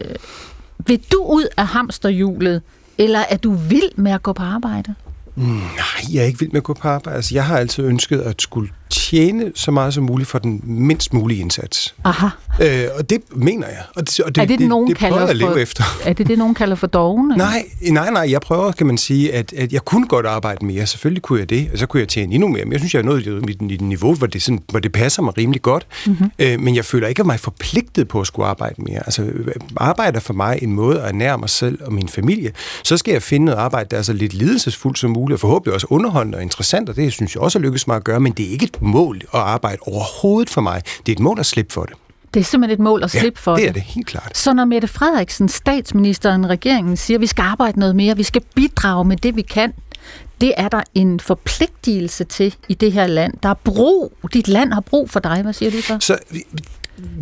vil 0.91 1.05
du 1.13 1.23
ud 1.23 1.47
af 1.57 1.67
hamsterhjulet, 1.67 2.63
eller 2.99 3.19
er 3.19 3.37
du 3.37 3.55
vild 3.55 3.97
med 3.97 4.13
at 4.13 4.23
gå 4.23 4.33
på 4.33 4.43
arbejde? 4.43 4.95
Mm, 5.35 5.45
nej, 5.45 6.13
jeg 6.13 6.23
er 6.23 6.27
ikke 6.27 6.39
vild 6.39 6.51
med 6.51 6.61
at 6.61 6.65
gå 6.65 6.75
på 6.75 6.89
arbejde. 6.89 7.17
Altså, 7.17 7.35
jeg 7.35 7.47
har 7.47 7.59
altid 7.59 7.85
ønsket 7.85 8.21
at 8.21 8.43
skulle 8.43 8.71
tjene 8.91 9.53
så 9.55 9.71
meget 9.71 9.95
som 9.95 10.05
muligt 10.05 10.29
for 10.29 10.39
den 10.39 10.61
mindst 10.65 11.15
mulige 11.15 11.41
indsats. 11.41 11.95
Aha. 12.05 12.27
Øh, 12.63 12.85
og 12.99 13.11
det 13.11 13.21
mener 13.37 13.67
jeg. 13.67 13.83
Og 13.97 14.09
det, 14.09 14.21
og 14.21 14.35
det, 14.35 14.43
er 14.43 14.47
det, 14.47 14.59
det, 14.59 14.69
nogen 14.69 14.89
det, 14.89 14.97
det 14.97 15.01
kalder 15.01 15.27
at 15.27 15.37
leve 15.37 15.53
for, 15.53 15.57
efter. 15.57 15.85
Er 16.05 16.13
det 16.13 16.27
det, 16.29 16.39
nogen 16.39 16.55
kalder 16.55 16.77
for 16.77 16.87
doven? 16.87 17.33
Nej, 17.37 17.65
nej, 17.91 18.11
nej. 18.11 18.27
Jeg 18.31 18.41
prøver, 18.41 18.73
kan 18.73 18.87
man 18.87 18.99
sige, 18.99 19.35
at, 19.35 19.53
at 19.53 19.73
jeg 19.73 19.85
kunne 19.85 20.07
godt 20.07 20.27
arbejde 20.27 20.67
mere. 20.67 20.87
Selvfølgelig 20.87 21.23
kunne 21.23 21.39
jeg 21.39 21.51
det, 21.51 21.69
og 21.73 21.79
så 21.79 21.87
kunne 21.87 22.01
jeg 22.01 22.09
tjene 22.09 22.35
endnu 22.35 22.49
mere. 22.49 22.65
Men 22.65 22.73
jeg 22.73 22.81
synes, 22.81 22.95
jeg 22.95 23.01
er 23.01 23.05
nået 23.05 23.27
i 23.27 23.31
mit, 23.31 23.63
mit 23.63 23.81
niveau, 23.81 24.15
hvor 24.15 24.27
det, 24.27 24.43
sådan, 24.43 24.63
hvor 24.69 24.81
det 24.81 24.93
passer 24.93 25.23
mig 25.23 25.39
rimelig 25.39 25.63
godt. 25.63 25.87
Mm-hmm. 26.07 26.31
Øh, 26.39 26.61
men 26.61 26.77
jeg 26.77 26.85
føler 26.85 27.09
ikke 27.09 27.25
mig 27.25 27.41
forpligtet 27.41 28.09
på 28.09 28.21
at 28.21 28.27
skulle 28.27 28.47
arbejde 28.47 28.75
mere. 28.83 28.99
Altså, 29.07 29.31
arbejde 29.77 30.17
er 30.17 30.21
for 30.21 30.35
mig 30.35 30.59
en 30.63 30.73
måde 30.73 31.01
at 31.03 31.09
ernære 31.09 31.39
mig 31.39 31.51
selv 31.51 31.79
og 31.85 31.93
min 31.93 32.09
familie. 32.09 32.53
Så 32.85 32.97
skal 32.97 33.13
jeg 33.13 33.23
finde 33.23 33.45
noget 33.47 33.59
arbejde, 33.59 33.89
der 33.91 33.99
er 33.99 34.03
så 34.03 34.13
lidt 34.13 34.35
lidelsesfuldt 34.35 34.99
som 34.99 35.11
muligt, 35.11 35.35
og 35.35 35.41
forhåbentlig 35.41 35.75
også 35.75 35.87
underholdende 35.91 36.39
og 36.39 36.43
interessant, 36.43 36.89
og 36.89 36.97
det 36.97 37.13
synes 37.13 37.35
jeg 37.35 37.43
også 37.43 37.59
er 37.59 37.63
lykkedes 37.63 37.87
mig 37.87 37.97
at 37.97 38.05
gøre, 38.05 38.21
men 38.21 38.33
det 38.33 38.47
er 38.47 38.51
ikke 38.51 38.65
et 38.65 38.80
mål 38.81 39.17
at 39.17 39.41
arbejde 39.41 39.79
overhovedet 39.82 40.50
for 40.50 40.61
mig. 40.61 40.82
Det 41.06 41.12
er 41.12 41.17
et 41.17 41.21
mål 41.21 41.41
at 41.41 41.47
slippe 41.47 41.73
for 41.73 41.85
det. 41.85 41.94
Det 42.35 42.41
er 42.41 42.44
simpelthen 42.44 42.81
et 42.81 42.85
mål 42.85 43.03
at 43.05 43.11
slippe 43.11 43.41
ja, 43.41 43.43
for 43.43 43.55
det. 43.55 43.62
det. 43.62 43.69
er 43.69 43.73
det, 43.73 43.82
helt 43.82 44.06
klart. 44.06 44.37
Så 44.38 44.53
når 44.53 44.65
Mette 44.65 44.88
Frederiksen, 44.88 45.49
statsministeren, 45.49 46.49
regeringen 46.49 46.97
siger, 46.97 47.19
at 47.19 47.21
vi 47.21 47.27
skal 47.27 47.43
arbejde 47.43 47.79
noget 47.79 47.97
mere, 47.97 48.17
vi 48.17 48.23
skal 48.23 48.43
bidrage 48.55 49.05
med 49.05 49.17
det, 49.17 49.37
vi 49.37 49.43
kan, 49.43 49.73
det 50.41 50.55
er 50.56 50.69
der 50.69 50.82
en 50.94 51.21
forpligtelse 51.21 52.25
til 52.25 52.55
i 52.69 52.75
det 52.75 52.93
her 52.93 53.06
land. 53.06 53.35
Der 53.43 53.49
er 53.49 53.55
brug, 53.55 54.12
dit 54.32 54.49
land 54.49 54.73
har 54.73 54.81
brug 54.81 55.11
for 55.11 55.21
dig. 55.21 55.43
Hvad 55.43 55.53
siger 55.53 55.71
du 55.71 55.81
så? 55.81 55.97
Så 56.00 56.19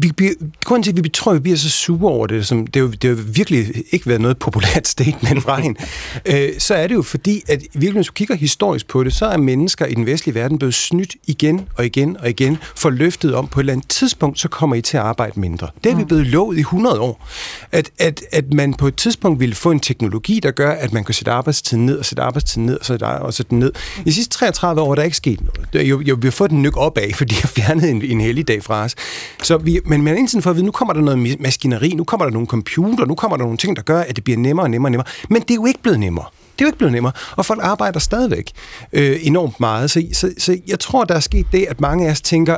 vi 0.01 0.13
bliver, 0.13 0.33
grunden 0.65 0.83
til, 0.83 0.99
at 0.99 1.05
vi 1.05 1.09
tror, 1.09 1.33
at 1.33 1.35
vi 1.35 1.41
bliver 1.41 1.57
så 1.57 1.71
sure 1.71 2.13
over 2.13 2.27
det, 2.27 2.47
som 2.47 2.67
det, 2.67 2.81
er 2.81 2.85
jo, 2.85 2.91
det 2.91 3.05
har 3.05 3.11
jo 3.11 3.23
virkelig 3.33 3.85
ikke 3.91 4.07
været 4.07 4.21
noget 4.21 4.39
populært 4.39 4.89
statement 4.97 5.43
fra 5.43 5.61
hende, 5.61 5.81
øh, 6.27 6.49
så 6.59 6.75
er 6.75 6.87
det 6.87 6.95
jo 6.95 7.03
fordi, 7.03 7.43
at 7.49 7.63
virkelig, 7.75 7.93
hvis 7.93 8.07
du 8.07 8.13
kigger 8.13 8.35
historisk 8.35 8.89
på 8.89 9.05
det, 9.05 9.13
så 9.15 9.27
er 9.27 9.37
mennesker 9.37 9.87
i 9.87 9.95
den 9.95 10.07
vestlige 10.07 10.35
verden 10.35 10.59
blevet 10.59 10.75
snydt 10.75 11.17
igen 11.27 11.69
og 11.77 11.87
igen 11.87 12.17
og 12.21 12.29
igen, 12.29 12.59
for 12.77 12.91
løftet 12.91 13.35
om 13.35 13.47
på 13.47 13.61
et 13.61 13.63
eller 13.63 13.73
andet 13.73 13.89
tidspunkt, 13.89 14.41
så 14.41 14.49
kommer 14.49 14.77
I 14.77 14.81
til 14.81 14.97
at 14.97 15.03
arbejde 15.03 15.41
mindre. 15.41 15.69
Det 15.85 15.93
er 15.93 15.97
vi 15.97 16.05
blevet 16.05 16.27
lovet 16.27 16.57
i 16.57 16.61
100 16.61 17.01
år. 17.01 17.29
At, 17.73 17.91
at, 17.99 18.23
at 18.33 18.53
man 18.53 18.75
på 18.75 18.87
et 18.87 18.97
tidspunkt 18.97 19.41
ville 19.41 19.55
få 19.55 19.71
en 19.71 19.81
teknologi, 19.81 20.41
der 20.43 20.51
gør, 20.51 20.71
at 20.71 20.93
man 20.93 21.05
kan 21.05 21.15
sætte 21.15 21.31
arbejdstiden 21.31 21.87
ned 21.87 21.99
og 21.99 22.05
sætte 22.05 22.23
arbejdstiden 22.23 22.67
ned 22.67 22.79
og 22.79 22.87
sætte, 22.87 23.05
og 23.05 23.35
sætte 23.35 23.51
den 23.51 23.59
ned. 23.59 23.73
I 23.99 24.03
de 24.05 24.13
sidste 24.13 24.39
33 24.39 24.81
år 24.81 24.91
er 24.91 24.95
der 24.95 25.03
ikke 25.03 25.17
sket 25.17 25.41
noget. 25.41 25.89
Jo, 25.89 26.01
jo, 26.01 26.19
vi 26.21 26.27
har 26.27 26.33
fået 26.33 26.51
den 26.51 26.63
nyk 26.63 26.77
opad, 26.77 27.13
fordi 27.15 27.35
jeg 27.35 27.41
har 27.41 27.49
fjernet 27.49 27.91
en, 27.91 28.03
en 28.03 28.21
helligdag 28.21 28.65
fra 28.65 28.85
os. 28.85 28.95
Så 29.43 29.57
vi, 29.69 29.81
men 29.85 30.03
man 30.03 30.15
er 30.15 30.19
indtil 30.19 30.43
for 30.43 30.51
at 30.51 30.57
vide, 30.57 30.67
nu 30.67 30.73
kommer 30.73 30.95
der 30.95 31.01
noget 31.01 31.41
maskineri, 31.41 31.89
nu 31.89 32.05
kommer 32.05 32.27
der 32.27 32.33
nogle 32.33 32.47
computer, 32.47 33.05
nu 33.07 33.15
kommer 33.15 33.37
der 33.37 33.45
nogle 33.45 33.59
ting, 33.59 33.77
der 33.77 33.83
gør, 33.83 34.01
at 34.01 34.17
det 34.17 34.25
bliver 34.25 34.39
nemmere 34.39 34.65
og 34.65 34.71
nemmere 34.71 34.89
og 34.89 34.91
nemmere. 34.91 35.07
Men 35.29 35.43
det 35.43 35.51
er 35.51 35.55
jo 35.55 35.67
ikke 35.67 35.83
blevet 35.83 36.01
nemmere. 36.01 36.25
Det 36.53 36.65
er 36.65 36.67
jo 36.67 36.69
ikke 36.69 36.79
blevet 36.79 36.93
nemmere, 36.93 37.13
og 37.37 37.47
folk 37.47 37.61
arbejder 37.63 37.99
stadigvæk 37.99 38.51
øh, 38.93 39.19
enormt 39.23 39.61
meget. 39.61 39.91
Så, 39.91 40.07
så, 40.13 40.33
så 40.39 40.59
jeg 40.67 40.81
tror, 40.81 41.05
der 41.05 41.15
er 41.15 41.21
sket 41.21 41.47
det, 41.53 41.67
at 41.69 41.81
mange 41.81 42.07
af 42.07 42.11
os 42.11 42.21
tænker, 42.21 42.57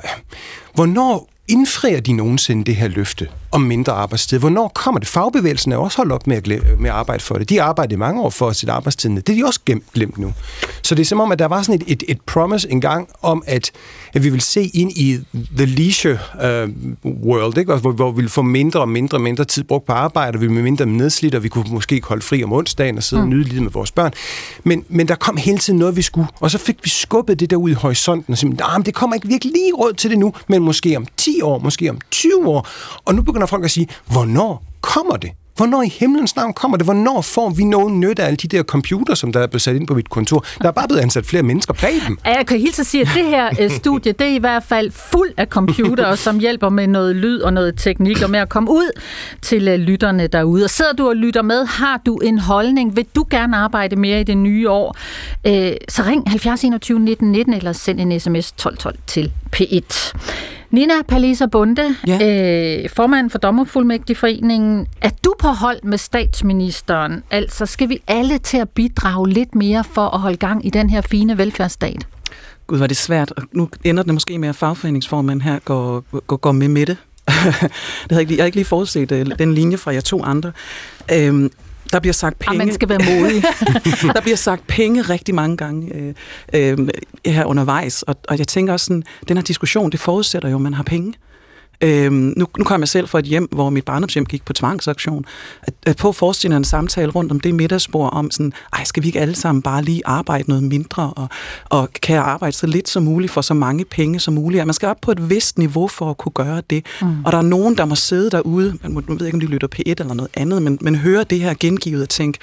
hvornår 0.74 1.29
indfrier 1.50 2.00
de 2.00 2.12
nogensinde 2.12 2.64
det 2.64 2.76
her 2.76 2.88
løfte 2.88 3.28
om 3.52 3.60
mindre 3.60 3.92
arbejdstid? 3.92 4.38
Hvornår 4.38 4.68
kommer 4.74 4.98
det? 4.98 5.08
Fagbevægelsen 5.08 5.72
er 5.72 5.76
også 5.76 5.96
holdt 5.96 6.12
op 6.12 6.26
med 6.26 6.36
at, 6.36 6.46
med 6.78 6.90
at 6.90 6.96
arbejde 6.96 7.22
for 7.22 7.34
det. 7.34 7.50
De 7.50 7.60
i 7.90 7.96
mange 7.96 8.22
år 8.22 8.30
for 8.30 8.48
at 8.48 8.56
sætte 8.56 8.72
arbejdstiden 8.72 9.14
ned. 9.14 9.22
Det 9.22 9.32
er 9.32 9.36
de 9.36 9.46
også 9.46 9.60
glemt, 9.66 9.92
glemt 9.94 10.18
nu. 10.18 10.32
Så 10.82 10.94
det 10.94 11.00
er 11.02 11.06
som 11.06 11.20
om, 11.20 11.32
at 11.32 11.38
der 11.38 11.46
var 11.46 11.62
sådan 11.62 11.80
et, 11.80 11.92
et, 11.92 12.02
et 12.08 12.20
promise 12.20 12.70
engang 12.70 13.08
om, 13.22 13.42
at, 13.46 13.70
at 14.14 14.24
vi 14.24 14.28
vil 14.28 14.40
se 14.40 14.70
ind 14.74 14.92
i 14.92 15.18
the 15.56 15.66
leisure 15.66 16.18
uh, 16.34 16.70
world, 17.24 17.58
ikke? 17.58 17.74
Hvor, 17.74 17.92
hvor 17.92 18.10
vi 18.10 18.20
vil 18.20 18.30
få 18.30 18.42
mindre 18.42 18.80
og 18.80 18.88
mindre 18.88 19.18
og 19.18 19.22
mindre 19.22 19.44
tid 19.44 19.64
brugt 19.64 19.86
på 19.86 19.92
arbejde, 19.92 20.36
og 20.36 20.40
vi 20.40 20.46
vil 20.46 20.52
blive 20.52 20.62
mindre 20.62 20.86
nedslidt, 20.86 21.34
og 21.34 21.42
vi 21.42 21.48
kunne 21.48 21.64
måske 21.70 22.00
holde 22.04 22.22
fri 22.22 22.44
om 22.44 22.52
onsdagen 22.52 22.96
og 22.96 23.02
sidde 23.02 23.22
mm. 23.22 23.28
og 23.28 23.36
nyde 23.36 23.48
livet 23.48 23.62
med 23.62 23.70
vores 23.70 23.90
børn. 23.90 24.12
Men, 24.64 24.84
men 24.88 25.08
der 25.08 25.14
kom 25.14 25.36
hele 25.36 25.58
tiden 25.58 25.78
noget, 25.78 25.96
vi 25.96 26.02
skulle, 26.02 26.28
og 26.40 26.50
så 26.50 26.58
fik 26.58 26.76
vi 26.82 26.88
skubbet 26.88 27.40
det 27.40 27.50
der 27.50 27.56
ud 27.56 27.70
i 27.70 27.74
horisonten, 27.74 28.32
og 28.32 28.38
simpelthen, 28.38 28.70
nah, 28.76 28.86
det 28.86 28.94
kommer 28.94 29.14
ikke 29.14 29.28
virkelig 29.28 29.52
lige 29.52 29.72
råd 29.74 29.92
til 29.92 30.10
det 30.10 30.18
nu, 30.18 30.32
men 30.48 30.62
måske 30.62 30.96
om 30.96 31.06
10 31.16 31.39
år, 31.44 31.58
måske 31.58 31.90
om 31.90 31.98
20 32.10 32.48
år. 32.48 32.68
Og 33.04 33.14
nu 33.14 33.22
begynder 33.22 33.46
folk 33.46 33.64
at 33.64 33.70
sige, 33.70 33.88
hvornår 34.06 34.64
kommer 34.80 35.16
det? 35.16 35.30
hvornår 35.60 35.82
i 35.82 35.88
himlens 35.88 36.36
navn 36.36 36.52
kommer 36.52 36.76
det? 36.76 36.86
Hvornår 36.86 37.20
får 37.20 37.50
vi 37.50 37.64
nogen 37.64 38.00
nytte 38.00 38.22
af 38.22 38.26
alle 38.26 38.36
de 38.36 38.48
der 38.48 38.62
computer, 38.62 39.14
som 39.14 39.32
der 39.32 39.40
er 39.40 39.46
blevet 39.46 39.62
sat 39.62 39.76
ind 39.76 39.86
på 39.86 39.94
mit 39.94 40.10
kontor? 40.10 40.44
Der 40.62 40.68
er 40.68 40.72
bare 40.72 40.88
blevet 40.88 41.02
ansat 41.02 41.26
flere 41.26 41.42
mennesker 41.42 41.74
bag 41.74 41.92
dem. 42.08 42.18
Jeg 42.24 42.46
kan 42.46 42.60
helt 42.60 42.76
så 42.76 42.84
sige, 42.84 43.00
at 43.00 43.10
det 43.14 43.24
her 43.24 43.50
øh, 43.60 43.70
studie, 43.70 44.12
det 44.12 44.26
er 44.26 44.34
i 44.34 44.38
hvert 44.38 44.62
fald 44.62 44.90
fuld 44.90 45.30
af 45.36 45.46
computere, 45.46 46.16
som 46.26 46.38
hjælper 46.38 46.68
med 46.68 46.86
noget 46.86 47.16
lyd 47.16 47.40
og 47.40 47.52
noget 47.52 47.74
teknik, 47.78 48.22
og 48.22 48.30
med 48.30 48.40
at 48.40 48.48
komme 48.48 48.70
ud 48.70 49.00
til 49.42 49.68
øh, 49.68 49.78
lytterne 49.78 50.26
derude. 50.26 50.64
Og 50.64 50.70
sidder 50.70 50.92
du 50.92 51.08
og 51.08 51.16
lytter 51.16 51.42
med, 51.42 51.64
har 51.64 52.00
du 52.06 52.16
en 52.16 52.38
holdning, 52.38 52.96
vil 52.96 53.06
du 53.14 53.26
gerne 53.30 53.56
arbejde 53.56 53.96
mere 53.96 54.20
i 54.20 54.24
det 54.24 54.36
nye 54.36 54.70
år, 54.70 54.96
øh, 55.46 55.72
så 55.88 56.02
ring 56.02 56.30
70 56.30 56.64
21 56.64 57.00
19 57.00 57.32
19 57.32 57.54
eller 57.54 57.72
send 57.72 58.00
en 58.00 58.20
sms 58.20 58.52
12 58.52 58.76
12 58.76 58.98
til 59.06 59.32
P1. 59.56 60.12
Nina 60.70 60.94
Palisa 61.08 61.46
Bunde, 61.46 61.96
ja. 62.06 62.82
øh, 62.82 62.90
formand 62.90 63.30
for 63.30 63.38
Dommerfuldmægtigforeningen. 63.38 64.86
Er 65.00 65.10
du 65.24 65.34
på 65.38 65.48
hold 65.48 65.82
med 65.82 65.98
statsministeren? 65.98 67.22
Altså, 67.30 67.66
skal 67.66 67.88
vi 67.88 68.02
alle 68.06 68.38
til 68.38 68.56
at 68.56 68.68
bidrage 68.68 69.28
lidt 69.28 69.54
mere 69.54 69.84
for 69.84 70.06
at 70.06 70.20
holde 70.20 70.36
gang 70.36 70.66
i 70.66 70.70
den 70.70 70.90
her 70.90 71.00
fine 71.00 71.38
velfærdsstat? 71.38 72.06
Gud, 72.66 72.78
var 72.78 72.86
det 72.86 72.96
svært. 72.96 73.32
Og 73.36 73.42
nu 73.52 73.68
ender 73.84 74.02
det 74.02 74.14
måske 74.14 74.38
med, 74.38 74.48
at 74.48 74.56
fagforeningsformanden 74.56 75.42
her 75.42 75.58
går, 75.58 76.04
går, 76.26 76.36
går 76.36 76.52
med 76.52 76.68
med 76.68 76.86
det. 76.86 76.96
det 77.26 77.34
havde 77.34 77.66
jeg, 78.10 78.20
ikke, 78.20 78.36
jeg 78.36 78.42
har 78.42 78.46
ikke 78.46 78.56
lige 78.56 78.66
forudset 78.66 79.12
øh, 79.12 79.26
den 79.38 79.54
linje 79.54 79.76
fra 79.76 79.92
jer 79.92 80.00
to 80.00 80.22
andre. 80.24 80.52
Øhm, 81.12 81.50
der 81.92 82.00
bliver 82.00 82.12
sagt 82.12 82.38
penge. 82.38 82.52
Og 82.52 82.56
man 82.66 82.74
skal 82.74 82.88
være 82.88 82.98
modig. 82.98 83.42
der 84.14 84.20
bliver 84.20 84.36
sagt 84.36 84.66
penge 84.66 85.02
rigtig 85.02 85.34
mange 85.34 85.56
gange 85.56 85.94
øh, 85.94 86.14
øh, 86.52 86.88
her 87.26 87.44
undervejs, 87.44 88.02
og, 88.02 88.16
og 88.28 88.38
jeg 88.38 88.48
tænker 88.48 88.72
også 88.72 88.86
sådan, 88.86 89.02
den 89.28 89.36
her 89.36 89.44
diskussion, 89.44 89.90
det 89.90 90.00
forudsætter 90.00 90.48
jo, 90.48 90.56
at 90.56 90.62
man 90.62 90.74
har 90.74 90.82
penge. 90.82 91.14
Øhm, 91.82 92.34
nu, 92.36 92.46
nu 92.58 92.64
kom 92.64 92.80
jeg 92.80 92.88
selv 92.88 93.08
fra 93.08 93.18
et 93.18 93.24
hjem, 93.24 93.48
hvor 93.52 93.70
mit 93.70 93.84
barndomshjem 93.84 94.26
gik 94.26 94.44
på 94.44 94.52
tvangsaktion. 94.52 95.24
At, 95.62 95.74
at 95.86 95.96
på 95.96 96.12
forestillingen 96.12 96.60
en 96.60 96.64
samtale 96.64 97.12
rundt 97.12 97.32
om 97.32 97.40
det 97.40 97.54
middagsbord 97.54 98.12
om 98.12 98.30
sådan, 98.30 98.52
ej, 98.72 98.84
skal 98.84 99.02
vi 99.02 99.08
ikke 99.08 99.20
alle 99.20 99.34
sammen 99.34 99.62
bare 99.62 99.82
lige 99.82 100.02
arbejde 100.04 100.44
noget 100.48 100.62
mindre, 100.62 101.12
og, 101.16 101.28
og 101.64 101.88
kan 102.02 102.16
jeg 102.16 102.24
arbejde 102.24 102.56
så 102.56 102.66
lidt 102.66 102.88
som 102.88 103.02
muligt 103.02 103.32
for 103.32 103.40
så 103.40 103.54
mange 103.54 103.84
penge 103.84 104.20
som 104.20 104.34
muligt? 104.34 104.60
At 104.60 104.66
man 104.66 104.74
skal 104.74 104.88
op 104.88 105.00
på 105.02 105.10
et 105.10 105.30
vist 105.30 105.58
niveau 105.58 105.88
for 105.88 106.10
at 106.10 106.18
kunne 106.18 106.32
gøre 106.32 106.62
det. 106.70 106.86
Mm. 107.02 107.24
Og 107.24 107.32
der 107.32 107.38
er 107.38 107.42
nogen, 107.42 107.76
der 107.76 107.84
må 107.84 107.94
sidde 107.94 108.30
derude, 108.30 108.78
man 108.82 108.92
må, 108.92 109.00
nu 109.00 109.14
ved 109.14 109.16
jeg 109.18 109.26
ikke, 109.26 109.36
om 109.36 109.40
de 109.40 109.46
lytter 109.46 109.68
P1 109.76 109.82
eller 109.86 110.14
noget 110.14 110.30
andet, 110.34 110.62
men, 110.62 110.78
men 110.80 110.94
høre 110.94 111.24
det 111.24 111.40
her 111.40 111.54
gengivet 111.60 112.02
og 112.02 112.08
tænke, 112.08 112.38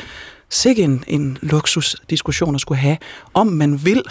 sikke 0.50 0.84
en, 0.84 1.04
en 1.08 1.38
luksusdiskussion 1.42 2.56
at 2.56 2.62
skulle 2.62 2.80
have, 2.80 2.98
om 3.34 3.48
man 3.48 3.86
vil 3.86 4.04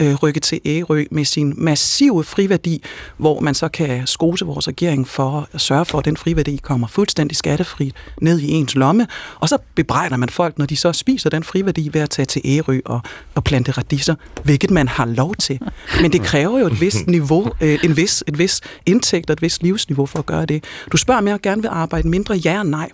øh, 0.00 0.14
rykke 0.14 0.40
til 0.40 0.60
Ærø 0.66 1.04
med 1.10 1.24
sin 1.24 1.54
massive 1.56 2.24
friværdi, 2.24 2.82
hvor 3.16 3.40
man 3.40 3.54
så 3.54 3.68
kan 3.68 4.06
skose 4.06 4.44
vores 4.44 4.68
regering 4.68 5.08
for 5.08 5.48
at 5.52 5.60
sørge 5.60 5.84
for, 5.84 5.98
at 5.98 6.04
den 6.04 6.16
friværdi 6.16 6.56
kommer 6.56 6.86
fuldstændig 6.86 7.36
skattefrit 7.36 7.94
ned 8.20 8.40
i 8.40 8.50
ens 8.50 8.74
lomme, 8.74 9.06
og 9.40 9.48
så 9.48 9.58
bebrejder 9.74 10.16
man 10.16 10.28
folk, 10.28 10.58
når 10.58 10.66
de 10.66 10.76
så 10.76 10.92
spiser 10.92 11.30
den 11.30 11.42
friværdi 11.42 11.90
ved 11.92 12.00
at 12.00 12.10
tage 12.10 12.26
til 12.26 12.42
Ærø 12.44 12.80
og, 12.84 13.00
og 13.34 13.44
plante 13.44 13.72
radiser, 13.72 14.14
hvilket 14.44 14.70
man 14.70 14.88
har 14.88 15.06
lov 15.06 15.34
til. 15.34 15.58
Men 16.02 16.12
det 16.12 16.22
kræver 16.22 16.58
jo 16.58 16.66
et 16.66 16.80
vist 16.80 17.06
niveau, 17.06 17.52
øh, 17.60 17.78
en 17.84 17.96
vis, 17.96 18.24
et 18.26 18.38
vis 18.38 18.60
indtægt 18.86 19.30
og 19.30 19.32
et 19.32 19.42
vist 19.42 19.62
livsniveau 19.62 20.06
for 20.06 20.18
at 20.18 20.26
gøre 20.26 20.46
det. 20.46 20.64
Du 20.92 20.96
spørger, 20.96 21.20
om 21.20 21.28
jeg 21.28 21.40
gerne 21.40 21.62
vil 21.62 21.68
arbejde 21.68 22.08
mindre? 22.08 22.34
Ja 22.34 22.58
og 22.58 22.66
nej. 22.66 22.90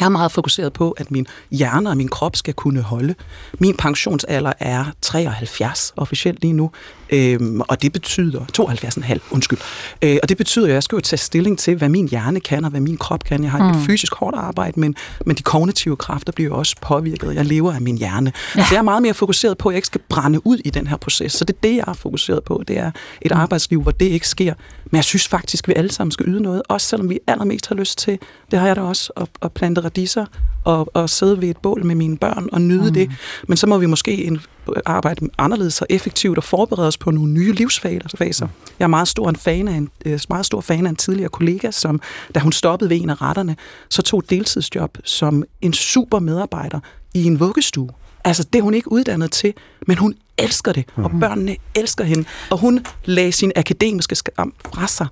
Jeg 0.00 0.04
er 0.06 0.10
meget 0.10 0.32
fokuseret 0.32 0.72
på, 0.72 0.90
at 0.90 1.10
min 1.10 1.26
hjerne 1.50 1.90
og 1.90 1.96
min 1.96 2.08
krop 2.08 2.36
skal 2.36 2.54
kunne 2.54 2.80
holde. 2.82 3.14
Min 3.58 3.76
pensionsalder 3.76 4.52
er 4.58 4.84
73 5.02 5.92
officielt 5.96 6.40
lige 6.42 6.52
nu, 6.52 6.70
øhm, 7.10 7.60
og 7.60 7.82
det 7.82 7.92
betyder 7.92 8.40
72,5, 8.58 9.18
undskyld. 9.30 9.58
Øh, 10.02 10.18
og 10.22 10.28
det 10.28 10.36
betyder, 10.36 10.66
at 10.66 10.72
jeg 10.72 10.82
skal 10.82 10.96
jo 10.96 11.00
tage 11.00 11.18
stilling 11.18 11.58
til, 11.58 11.76
hvad 11.76 11.88
min 11.88 12.08
hjerne 12.08 12.40
kan 12.40 12.64
og 12.64 12.70
hvad 12.70 12.80
min 12.80 12.96
krop 12.96 13.24
kan. 13.24 13.42
Jeg 13.42 13.50
har 13.50 13.72
mm. 13.72 13.78
et 13.78 13.86
fysisk 13.86 14.14
hårdt 14.14 14.36
arbejde, 14.36 14.80
men, 14.80 14.94
men 15.26 15.36
de 15.36 15.42
kognitive 15.42 15.96
kræfter 15.96 16.32
bliver 16.32 16.54
også 16.54 16.76
påvirket. 16.80 17.34
Jeg 17.34 17.44
lever 17.44 17.72
af 17.72 17.80
min 17.80 17.98
hjerne. 17.98 18.32
Ja. 18.56 18.64
Så 18.64 18.74
jeg 18.74 18.78
er 18.78 18.82
meget 18.82 19.02
mere 19.02 19.14
fokuseret 19.14 19.58
på, 19.58 19.68
at 19.68 19.72
jeg 19.72 19.78
ikke 19.78 19.86
skal 19.86 20.00
brænde 20.08 20.46
ud 20.46 20.58
i 20.64 20.70
den 20.70 20.86
her 20.86 20.96
proces. 20.96 21.32
Så 21.32 21.44
det 21.44 21.54
er 21.54 21.60
det, 21.62 21.76
jeg 21.76 21.84
er 21.86 21.92
fokuseret 21.92 22.44
på. 22.44 22.62
Det 22.68 22.78
er 22.78 22.90
et 23.22 23.30
mm. 23.30 23.40
arbejdsliv, 23.40 23.82
hvor 23.82 23.90
det 23.90 24.06
ikke 24.06 24.28
sker. 24.28 24.54
Men 24.84 24.96
jeg 24.96 25.04
synes 25.04 25.28
faktisk, 25.28 25.64
at 25.64 25.68
vi 25.68 25.74
alle 25.76 25.92
sammen 25.92 26.12
skal 26.12 26.28
yde 26.28 26.40
noget, 26.40 26.62
også 26.68 26.86
selvom 26.86 27.10
vi 27.10 27.18
allermest 27.26 27.66
har 27.66 27.74
lyst 27.74 27.98
til, 27.98 28.18
det 28.50 28.58
har 28.58 28.66
jeg 28.66 28.76
da 28.76 28.80
også, 28.80 29.12
at, 29.16 29.28
at 29.42 29.52
plante 29.52 29.80
radiser 29.80 30.26
og, 30.68 30.88
og 30.94 31.10
sidde 31.10 31.40
ved 31.40 31.48
et 31.48 31.56
bål 31.56 31.84
med 31.84 31.94
mine 31.94 32.16
børn 32.16 32.48
og 32.52 32.60
nyde 32.60 32.88
mm. 32.88 32.94
det. 32.94 33.10
Men 33.48 33.56
så 33.56 33.66
må 33.66 33.78
vi 33.78 33.86
måske 33.86 34.24
en, 34.24 34.40
arbejde 34.86 35.28
anderledes 35.38 35.80
og 35.80 35.86
effektivt 35.90 36.38
og 36.38 36.44
forberede 36.44 36.86
os 36.86 36.98
på 36.98 37.10
nogle 37.10 37.32
nye 37.32 37.52
livsfaser. 37.52 38.46
Mm. 38.46 38.52
Jeg 38.78 38.84
er 38.84 38.88
meget 38.88 39.08
stor 39.08 39.28
en 39.28 39.36
fan 39.36 39.68
af 39.68 39.72
en, 39.72 39.88
øh, 40.06 40.20
meget 40.28 40.46
stor 40.46 40.60
fan 40.60 40.86
af 40.86 40.90
en 40.90 40.96
tidligere 40.96 41.28
kollega, 41.28 41.70
som 41.70 42.00
da 42.34 42.40
hun 42.40 42.52
stoppede 42.52 42.90
ved 42.90 43.00
en 43.00 43.10
af 43.10 43.22
retterne, 43.22 43.56
så 43.88 44.02
tog 44.02 44.30
deltidsjob 44.30 44.98
som 45.04 45.44
en 45.60 45.72
super 45.72 46.18
medarbejder 46.18 46.80
i 47.14 47.24
en 47.24 47.40
vuggestue. 47.40 47.90
Altså, 48.24 48.44
det 48.52 48.58
er 48.58 48.62
hun 48.62 48.74
ikke 48.74 48.92
uddannet 48.92 49.32
til, 49.32 49.54
men 49.86 49.98
hun 49.98 50.14
elsker 50.38 50.72
det, 50.72 50.84
og 50.96 51.10
mm. 51.12 51.20
børnene 51.20 51.56
elsker 51.74 52.04
hende. 52.04 52.24
Og 52.50 52.58
hun 52.58 52.84
lagde 53.04 53.32
sin 53.32 53.52
akademiske 53.56 54.14
skam 54.14 54.54
fra 54.72 54.86
sig 54.86 55.06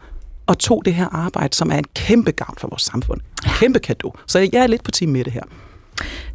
og 0.47 0.59
tog 0.59 0.83
det 0.85 0.95
her 0.95 1.07
arbejde, 1.07 1.57
som 1.57 1.71
er 1.71 1.79
en 1.79 1.85
kæmpe 1.95 2.31
gavn 2.31 2.55
for 2.59 2.69
vores 2.69 2.83
samfund. 2.83 3.21
Kæmpe 3.45 3.79
kado. 3.79 4.12
Så 4.26 4.38
jeg 4.38 4.62
er 4.62 4.67
lidt 4.67 4.83
på 4.83 4.91
team 4.91 5.11
med 5.12 5.25
det 5.25 5.33
her. 5.33 5.43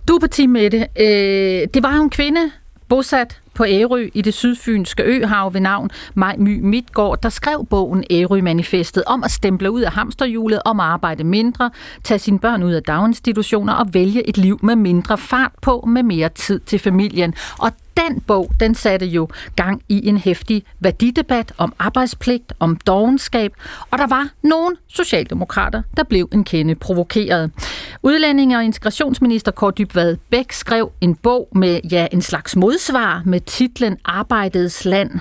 Du 0.08 0.16
er 0.16 0.20
på 0.20 0.28
team 0.28 0.50
med 0.50 0.70
det. 0.70 0.88
Øh, 1.00 1.68
det 1.74 1.84
var 1.84 1.96
jo 1.96 2.04
en 2.04 2.10
kvinde, 2.10 2.52
bosat 2.90 3.42
på 3.54 3.66
Ærø 3.66 4.10
i 4.14 4.22
det 4.22 4.34
sydfynske 4.34 5.04
øhav 5.04 5.54
ved 5.54 5.62
navn 5.62 5.90
Maj 6.14 6.36
My 6.38 6.60
Midtgaard, 6.60 7.22
der 7.24 7.30
skrev 7.30 7.66
bogen 7.70 8.04
Ærø-manifestet 8.12 9.04
om 9.04 9.24
at 9.24 9.32
stemple 9.32 9.72
ud 9.72 9.82
af 9.82 9.92
hamsterhjulet, 9.92 10.62
om 10.66 10.80
at 10.80 10.86
arbejde 10.86 11.24
mindre, 11.24 11.72
tage 12.04 12.20
sine 12.20 12.40
børn 12.40 12.64
ud 12.64 12.74
af 12.74 12.84
daginstitutioner 12.84 13.74
og 13.74 13.94
vælge 13.94 14.30
et 14.30 14.38
liv 14.38 14.60
med 14.64 14.76
mindre 14.76 15.18
fart 15.18 15.52
på, 15.62 15.86
med 15.88 16.04
mere 16.04 16.30
tid 16.30 16.60
til 16.60 16.80
familien. 16.80 17.34
Og 17.60 17.72
den 17.98 18.22
bog, 18.22 18.52
den 18.60 18.76
satte 18.76 19.06
jo 19.06 19.28
gang 19.56 19.82
i 19.90 20.08
en 20.08 20.18
hæftig 20.18 20.64
værdidebat 20.80 21.54
om 21.58 21.74
arbejdspligt, 21.80 22.54
om 22.60 22.76
dogenskab, 22.76 23.54
og 23.92 23.98
der 23.98 24.08
var 24.08 24.30
nogle 24.42 24.76
socialdemokrater, 24.88 25.82
der 25.98 26.04
blev 26.04 26.30
en 26.34 26.44
kende 26.44 26.76
provokeret. 26.76 27.52
Udlændinge- 28.04 28.58
og 28.58 28.64
integrationsminister 28.64 29.52
Kåre 29.52 29.72
Dybvad 29.78 30.18
Bæk 30.30 30.52
skrev 30.52 30.92
en 31.02 31.16
bog 31.16 31.48
med 31.56 31.80
ja, 31.92 32.08
en 32.12 32.22
slags 32.22 32.56
modsvar 32.56 33.22
med 33.26 33.40
titlen 33.42 33.98
Arbejdets 34.06 34.86
land. 34.86 35.20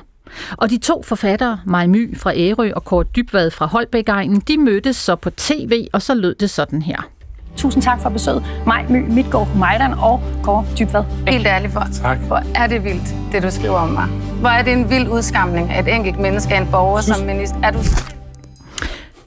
Og 0.57 0.71
de 0.71 0.79
to 0.79 1.03
forfattere, 1.03 1.61
Maj 1.67 1.87
My 1.87 2.19
fra 2.19 2.33
Ærø 2.37 2.73
og 2.77 2.85
Kåre 2.85 3.05
Dybvad 3.17 3.50
fra 3.50 3.67
Holbæk 3.67 4.07
de 4.49 4.59
mødtes 4.59 4.97
så 4.97 5.17
på 5.17 5.31
tv, 5.31 5.87
og 5.93 6.03
så 6.03 6.15
lød 6.15 6.35
det 6.35 6.50
sådan 6.50 6.83
her. 6.83 7.20
Tusind 7.57 7.83
tak 7.83 8.00
for 8.00 8.11
besøget. 8.11 8.45
Maj 8.66 8.85
My 8.88 9.09
Midtgaard 9.09 9.49
Majdan 9.57 9.92
og 9.92 10.21
Kåre 10.42 10.64
Dybvad. 10.78 11.04
Helt 11.28 11.47
ærligt 11.47 11.73
for. 11.73 11.85
Tak. 12.02 12.19
Hvor 12.19 12.42
er 12.54 12.66
det 12.66 12.85
vildt, 12.85 13.14
det 13.33 13.42
du 13.42 13.50
skriver 13.50 13.78
om 13.78 13.88
mig. 13.88 14.04
Hvor 14.40 14.49
er 14.49 14.62
det 14.62 14.73
en 14.73 14.90
vild 14.90 15.09
udskamning 15.09 15.71
af 15.71 15.80
et 15.83 15.95
enkelt 15.95 16.19
menneske 16.19 16.54
af 16.54 16.61
en 16.61 16.69
borger 16.71 17.00
som 17.00 17.26
minister. 17.26 17.57
Er 17.62 17.71
du... 17.71 17.78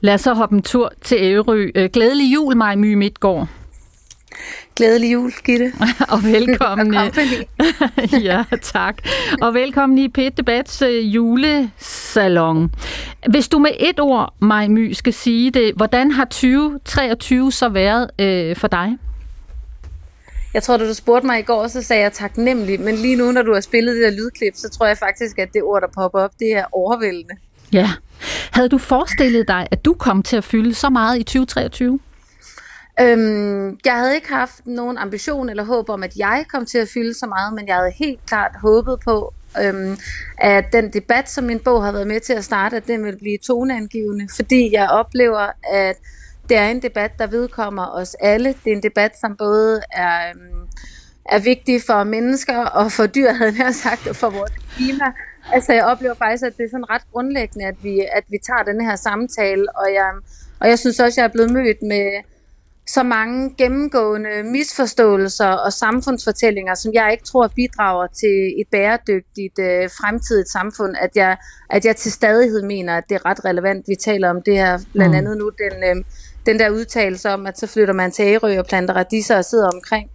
Lad 0.00 0.14
os 0.14 0.20
så 0.20 0.34
hoppe 0.34 0.56
en 0.56 0.62
tur 0.62 0.92
til 1.04 1.18
Ærø. 1.20 1.70
Øh, 1.74 1.90
glædelig 1.92 2.34
jul, 2.34 2.56
Maj 2.56 2.74
My 2.74 2.94
Midtgaard. 2.94 3.48
Glædelig 4.76 5.12
jul, 5.12 5.32
Gitte. 5.44 5.72
og 6.12 6.24
velkommen. 6.24 6.94
og 6.94 7.10
ja, 8.28 8.44
tak. 8.62 8.96
Og 9.42 9.54
velkommen 9.54 9.98
i 9.98 10.08
Pet 10.08 10.36
Debats 10.36 10.82
uh, 10.82 11.14
julesalon. 11.14 12.74
Hvis 13.30 13.48
du 13.48 13.58
med 13.58 13.70
et 13.78 14.00
ord, 14.00 14.34
Maj 14.40 14.68
My, 14.68 14.92
skal 14.92 15.14
sige 15.14 15.50
det, 15.50 15.72
hvordan 15.76 16.10
har 16.10 16.24
2023 16.24 17.52
så 17.52 17.68
været 17.68 18.02
uh, 18.02 18.56
for 18.56 18.68
dig? 18.68 18.98
Jeg 20.54 20.62
tror, 20.62 20.76
da 20.76 20.88
du 20.88 20.94
spurgte 20.94 21.26
mig 21.26 21.38
i 21.38 21.42
går, 21.42 21.66
så 21.66 21.82
sagde 21.82 22.02
jeg 22.02 22.12
taknemmelig, 22.12 22.80
men 22.80 22.94
lige 22.94 23.16
nu, 23.16 23.32
når 23.32 23.42
du 23.42 23.54
har 23.54 23.60
spillet 23.60 23.94
det 23.94 24.02
der 24.02 24.10
lydklip, 24.10 24.52
så 24.56 24.68
tror 24.68 24.86
jeg 24.86 24.98
faktisk, 24.98 25.38
at 25.38 25.48
det 25.54 25.62
ord, 25.62 25.80
der 25.80 25.88
popper 25.94 26.20
op, 26.20 26.30
det 26.38 26.56
er 26.56 26.64
overvældende. 26.72 27.34
Ja. 27.72 27.90
Havde 28.50 28.68
du 28.68 28.78
forestillet 28.78 29.48
dig, 29.48 29.68
at 29.70 29.84
du 29.84 29.94
kom 29.94 30.22
til 30.22 30.36
at 30.36 30.44
fylde 30.44 30.74
så 30.74 30.90
meget 30.90 31.18
i 31.18 31.22
2023? 31.22 31.98
Øhm, 33.00 33.78
jeg 33.84 33.94
havde 33.98 34.14
ikke 34.14 34.28
haft 34.28 34.66
nogen 34.66 34.98
ambition 34.98 35.48
eller 35.48 35.64
håb 35.64 35.88
om, 35.88 36.02
at 36.02 36.16
jeg 36.16 36.44
kom 36.48 36.66
til 36.66 36.78
at 36.78 36.88
fylde 36.88 37.14
så 37.14 37.26
meget, 37.26 37.54
men 37.54 37.68
jeg 37.68 37.76
havde 37.76 37.92
helt 37.98 38.26
klart 38.26 38.52
håbet 38.62 39.00
på, 39.04 39.34
øhm, 39.62 39.96
at 40.38 40.64
den 40.72 40.92
debat, 40.92 41.30
som 41.30 41.44
min 41.44 41.58
bog 41.58 41.84
har 41.84 41.92
været 41.92 42.06
med 42.06 42.20
til 42.20 42.32
at 42.32 42.44
starte, 42.44 42.76
at 42.76 42.86
den 42.86 43.04
vil 43.04 43.18
blive 43.18 43.38
toneangivende, 43.38 44.28
fordi 44.36 44.70
jeg 44.72 44.88
oplever, 44.88 45.46
at 45.72 45.96
det 46.48 46.56
er 46.56 46.68
en 46.68 46.82
debat, 46.82 47.18
der 47.18 47.26
vedkommer 47.26 47.86
os 47.86 48.16
alle. 48.20 48.54
Det 48.64 48.72
er 48.72 48.76
en 48.76 48.82
debat, 48.82 49.12
som 49.20 49.36
både 49.36 49.80
er, 49.92 50.28
øhm, 50.28 50.66
er 51.26 51.38
vigtig 51.38 51.82
for 51.82 52.04
mennesker 52.04 52.58
og 52.64 52.92
for 52.92 53.06
dyr, 53.06 53.32
havde 53.32 53.54
jeg 53.58 53.74
sagt, 53.74 54.06
og 54.06 54.16
for 54.16 54.30
vores 54.30 54.52
klima. 54.76 55.04
Altså, 55.52 55.72
jeg 55.72 55.84
oplever 55.84 56.14
faktisk, 56.14 56.44
at 56.44 56.56
det 56.56 56.64
er 56.64 56.70
sådan 56.70 56.90
ret 56.90 57.02
grundlæggende, 57.12 57.66
at 57.66 57.74
vi, 57.82 58.00
at 58.12 58.24
vi 58.28 58.38
tager 58.46 58.62
den 58.62 58.80
her 58.86 58.96
samtale, 58.96 59.76
og 59.76 59.86
jeg, 59.94 60.10
og 60.60 60.68
jeg 60.68 60.78
synes 60.78 61.00
også, 61.00 61.14
at 61.14 61.16
jeg 61.16 61.24
er 61.24 61.32
blevet 61.32 61.50
mødt 61.50 61.82
med 61.82 62.33
så 62.86 63.02
mange 63.02 63.54
gennemgående 63.58 64.42
misforståelser 64.42 65.48
og 65.48 65.72
samfundsfortællinger, 65.72 66.74
som 66.74 66.92
jeg 66.94 67.12
ikke 67.12 67.24
tror 67.24 67.48
bidrager 67.56 68.06
til 68.06 68.60
et 68.60 68.68
bæredygtigt 68.70 69.58
øh, 69.58 69.90
fremtidigt 70.00 70.48
samfund, 70.48 70.94
at 71.00 71.10
jeg, 71.14 71.36
at 71.70 71.84
jeg 71.84 71.96
til 71.96 72.12
stadighed 72.12 72.62
mener, 72.62 72.96
at 72.96 73.04
det 73.08 73.14
er 73.14 73.26
ret 73.26 73.44
relevant. 73.44 73.88
Vi 73.88 73.94
taler 73.94 74.30
om 74.30 74.42
det 74.42 74.56
her 74.56 74.78
blandt 74.92 75.12
mm. 75.12 75.18
andet 75.18 75.36
nu, 75.36 75.50
den, 75.58 75.84
øh, 75.84 76.04
den 76.46 76.58
der 76.58 76.70
udtalelse 76.70 77.30
om, 77.30 77.46
at 77.46 77.58
så 77.58 77.66
flytter 77.66 77.94
man 77.94 78.10
til 78.10 78.24
Ærø 78.24 78.58
og 78.58 78.66
planter 78.66 78.94
radiser 78.94 79.36
og 79.36 79.44
sidder 79.44 79.70
omkring 79.70 80.10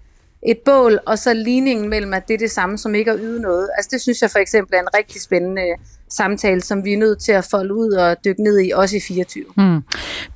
et 0.48 0.58
bål, 0.65 1.00
og 1.05 1.19
så 1.19 1.34
ligningen 1.34 1.89
mellem, 1.89 2.13
at 2.13 2.27
det 2.27 2.34
er 2.34 2.38
det 2.38 2.51
samme 2.51 2.77
som 2.77 2.96
ikke 2.96 3.12
at 3.12 3.19
yde 3.22 3.41
noget. 3.41 3.69
Altså 3.77 3.89
det 3.91 4.01
synes 4.01 4.22
jeg 4.22 4.31
for 4.31 4.39
eksempel 4.39 4.75
er 4.75 4.79
en 4.79 4.88
rigtig 4.98 5.22
spændende 5.22 5.62
samtale, 6.10 6.62
som 6.62 6.86
vi 6.86 6.93
er 6.93 6.98
nødt 6.98 7.19
til 7.19 7.31
at 7.31 7.48
folde 7.51 7.74
ud 7.74 7.91
og 7.91 8.15
dykke 8.25 8.43
ned 8.43 8.60
i, 8.60 8.72
også 8.72 8.96
i 8.98 9.00
24. 9.00 9.43
Mm. 9.58 9.84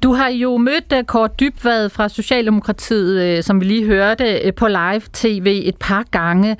Du 0.04 0.14
har 0.14 0.28
jo 0.28 0.58
mødt 0.58 0.94
uh, 0.94 1.04
Kort 1.04 1.40
Dybvad 1.40 1.90
fra 1.90 2.10
Socialdemokratiet, 2.10 3.38
uh, 3.38 3.44
som 3.44 3.60
vi 3.60 3.66
lige 3.66 3.86
hørte, 3.86 4.54
på 4.58 4.68
live 4.68 5.02
tv 5.14 5.62
et 5.66 5.78
par 5.80 6.06
gange. 6.12 6.58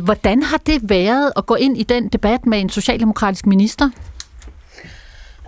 Hvordan 0.00 0.42
har 0.42 0.56
det 0.66 0.90
været 0.90 1.32
at 1.36 1.46
gå 1.46 1.54
ind 1.54 1.78
i 1.78 1.82
den 1.82 2.08
debat 2.08 2.46
med 2.46 2.60
en 2.60 2.68
socialdemokratisk 2.68 3.46
minister? 3.46 3.90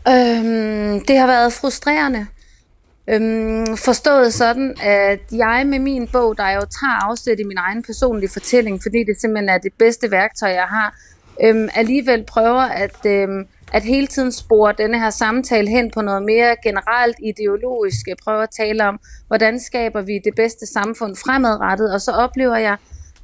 Øhm, 0.09 1.01
det 1.09 1.19
har 1.19 1.27
været 1.27 1.53
frustrerende. 1.53 2.27
Øhm, 3.09 3.77
forstået 3.77 4.33
sådan, 4.33 4.77
at 4.83 5.21
jeg 5.33 5.67
med 5.67 5.79
min 5.79 6.09
bog, 6.13 6.37
der 6.37 6.51
jo 6.51 6.61
tager 6.61 7.09
afsæt 7.09 7.41
i 7.41 7.45
min 7.45 7.59
egen 7.59 7.83
personlige 7.83 8.31
fortælling, 8.31 8.83
fordi 8.83 8.99
det 8.99 9.21
simpelthen 9.21 9.49
er 9.49 9.59
det 9.59 9.73
bedste 9.79 10.11
værktøj, 10.11 10.49
jeg 10.49 10.69
har, 10.77 10.95
øhm, 11.45 11.69
alligevel 11.75 12.25
prøver 12.25 12.63
at, 12.63 13.07
øhm, 13.07 13.47
at 13.73 13.83
hele 13.83 14.07
tiden 14.07 14.33
spore 14.33 14.75
denne 14.79 14.99
her 15.01 15.11
samtale 15.11 15.69
hen 15.69 15.91
på 15.91 16.01
noget 16.01 16.23
mere 16.23 16.57
generelt 16.63 17.17
ideologisk. 17.23 18.07
Jeg 18.07 18.17
prøver 18.25 18.43
at 18.43 18.51
tale 18.59 18.89
om, 18.89 19.01
hvordan 19.27 19.61
skaber 19.61 20.03
vi 20.03 20.13
det 20.25 20.35
bedste 20.37 20.67
samfund 20.67 21.17
fremadrettet, 21.17 21.95
og 21.95 22.01
så 22.01 22.11
oplever 22.11 22.57
jeg, 22.57 22.77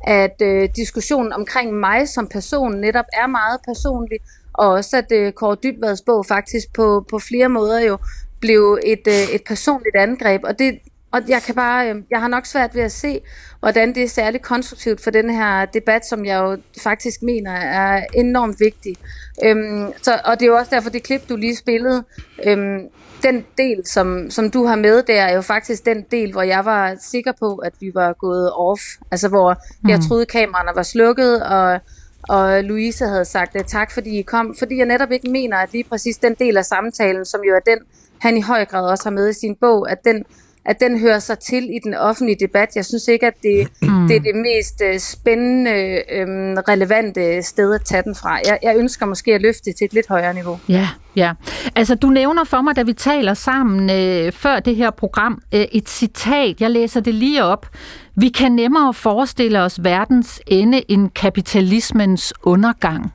at 0.06 0.42
øh, 0.42 0.68
diskussionen 0.76 1.32
omkring 1.32 1.80
mig 1.80 2.08
som 2.08 2.28
person 2.28 2.72
netop 2.80 3.04
er 3.12 3.26
meget 3.26 3.60
personlig, 3.68 4.18
og 4.52 4.68
også 4.68 4.96
at 4.96 5.12
øh, 5.12 5.32
Kåre 5.32 5.56
Dybvads 5.62 6.02
bog 6.02 6.26
faktisk 6.26 6.72
på, 6.74 7.04
på 7.10 7.18
flere 7.18 7.48
måder 7.48 7.80
jo 7.80 7.98
blev 8.40 8.78
et, 8.86 9.06
øh, 9.08 9.34
et 9.34 9.42
personligt 9.46 9.96
angreb, 9.96 10.40
og 10.44 10.58
det, 10.58 10.78
og 11.12 11.20
jeg 11.28 11.42
kan 11.42 11.54
bare, 11.54 11.90
øh, 11.90 12.02
jeg 12.10 12.20
har 12.20 12.28
nok 12.28 12.46
svært 12.46 12.74
ved 12.74 12.82
at 12.82 12.92
se, 12.92 13.20
hvordan 13.60 13.94
det 13.94 14.02
er 14.02 14.08
særligt 14.08 14.42
konstruktivt 14.42 15.00
for 15.00 15.10
den 15.10 15.30
her 15.30 15.64
debat, 15.64 16.06
som 16.06 16.24
jeg 16.24 16.38
jo 16.38 16.58
faktisk 16.82 17.22
mener 17.22 17.52
er 17.52 18.04
enormt 18.14 18.60
vigtig. 18.60 18.96
Øhm, 19.44 19.92
så, 20.02 20.20
og 20.24 20.40
det 20.40 20.46
er 20.46 20.50
jo 20.50 20.56
også 20.56 20.74
derfor, 20.74 20.90
det 20.90 21.02
klip, 21.02 21.28
du 21.28 21.36
lige 21.36 21.56
spillede, 21.56 22.04
øhm, 22.44 22.88
den 23.22 23.44
del, 23.58 23.86
som, 23.86 24.30
som 24.30 24.50
du 24.50 24.64
har 24.64 24.76
med 24.76 25.02
der, 25.02 25.22
er 25.22 25.34
jo 25.34 25.40
faktisk 25.40 25.84
den 25.84 26.04
del, 26.10 26.32
hvor 26.32 26.42
jeg 26.42 26.64
var 26.64 26.96
sikker 27.00 27.32
på, 27.40 27.54
at 27.54 27.72
vi 27.80 27.90
var 27.94 28.12
gået 28.12 28.52
off. 28.52 28.82
Altså 29.10 29.28
hvor 29.28 29.56
mm. 29.82 29.88
jeg 29.90 30.00
troede, 30.08 30.26
kameraerne 30.26 30.70
var 30.74 30.82
slukket, 30.82 31.42
og, 31.42 31.80
og 32.28 32.64
Louise 32.64 33.04
havde 33.04 33.24
sagt 33.24 33.56
tak, 33.66 33.92
fordi 33.92 34.18
I 34.18 34.22
kom. 34.22 34.56
Fordi 34.58 34.76
jeg 34.76 34.86
netop 34.86 35.10
ikke 35.10 35.30
mener, 35.30 35.56
at 35.56 35.72
lige 35.72 35.84
præcis 35.84 36.16
den 36.16 36.34
del 36.34 36.56
af 36.56 36.64
samtalen, 36.64 37.24
som 37.24 37.40
jo 37.48 37.54
er 37.54 37.60
den, 37.60 37.78
han 38.20 38.36
i 38.36 38.40
høj 38.40 38.64
grad 38.64 38.90
også 38.90 39.04
har 39.04 39.10
med 39.10 39.30
i 39.30 39.32
sin 39.32 39.56
bog, 39.60 39.90
at 39.90 40.04
den, 40.04 40.24
at 40.64 40.76
den 40.80 41.00
hører 41.00 41.18
sig 41.18 41.38
til 41.38 41.64
i 41.64 41.78
den 41.84 41.94
offentlige 41.94 42.36
debat. 42.46 42.68
Jeg 42.76 42.84
synes 42.84 43.08
ikke, 43.08 43.26
at 43.26 43.34
det, 43.42 43.68
mm. 43.82 43.88
det 44.08 44.16
er 44.16 44.20
det 44.20 44.36
mest 44.36 44.82
øh, 44.84 44.98
spændende, 44.98 45.70
øhm, 46.12 46.56
relevante 46.68 47.42
sted 47.42 47.74
at 47.74 47.84
tage 47.84 48.02
den 48.02 48.14
fra. 48.14 48.40
Jeg, 48.46 48.58
jeg 48.62 48.76
ønsker 48.76 49.06
måske 49.06 49.34
at 49.34 49.42
løfte 49.42 49.62
det 49.64 49.76
til 49.76 49.84
et 49.84 49.92
lidt 49.92 50.08
højere 50.08 50.34
niveau. 50.34 50.58
Ja, 50.68 50.88
ja. 51.16 51.32
Altså, 51.76 51.94
du 51.94 52.08
nævner 52.08 52.44
for 52.44 52.62
mig, 52.62 52.76
da 52.76 52.82
vi 52.82 52.92
taler 52.92 53.34
sammen 53.34 53.90
øh, 53.90 54.32
før 54.32 54.60
det 54.60 54.76
her 54.76 54.90
program, 54.90 55.42
øh, 55.54 55.60
et 55.72 55.88
citat. 55.88 56.60
Jeg 56.60 56.70
læser 56.70 57.00
det 57.00 57.14
lige 57.14 57.44
op. 57.44 57.66
Vi 58.14 58.28
kan 58.28 58.52
nemmere 58.52 58.94
forestille 58.94 59.60
os 59.60 59.84
verdens 59.84 60.40
ende 60.46 60.82
end 60.90 61.10
kapitalismens 61.10 62.34
undergang. 62.42 63.12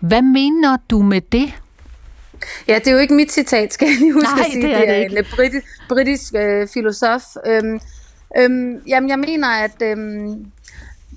Hvad 0.00 0.22
mener 0.22 0.76
du 0.90 1.02
med 1.02 1.20
det? 1.20 1.54
Ja, 2.68 2.74
det 2.74 2.86
er 2.86 2.92
jo 2.92 2.98
ikke 2.98 3.14
mit 3.14 3.32
citat, 3.32 3.72
skal 3.72 3.88
jeg 3.88 3.96
lige 3.98 4.12
huske 4.12 4.28
Nej, 4.36 4.44
at 4.46 4.52
sige. 4.52 4.62
det 4.62 4.74
er 4.74 4.78
det 4.78 5.04
er 5.04 5.08
det 5.08 5.18
en 5.18 5.24
britisk, 5.36 5.66
britisk 5.88 6.34
øh, 6.34 6.68
filosof. 6.68 7.22
Øhm, 7.46 7.80
øhm, 8.38 8.76
jamen, 8.88 9.10
jeg 9.10 9.18
mener, 9.18 9.48
at 9.48 9.82
øhm, 9.82 10.46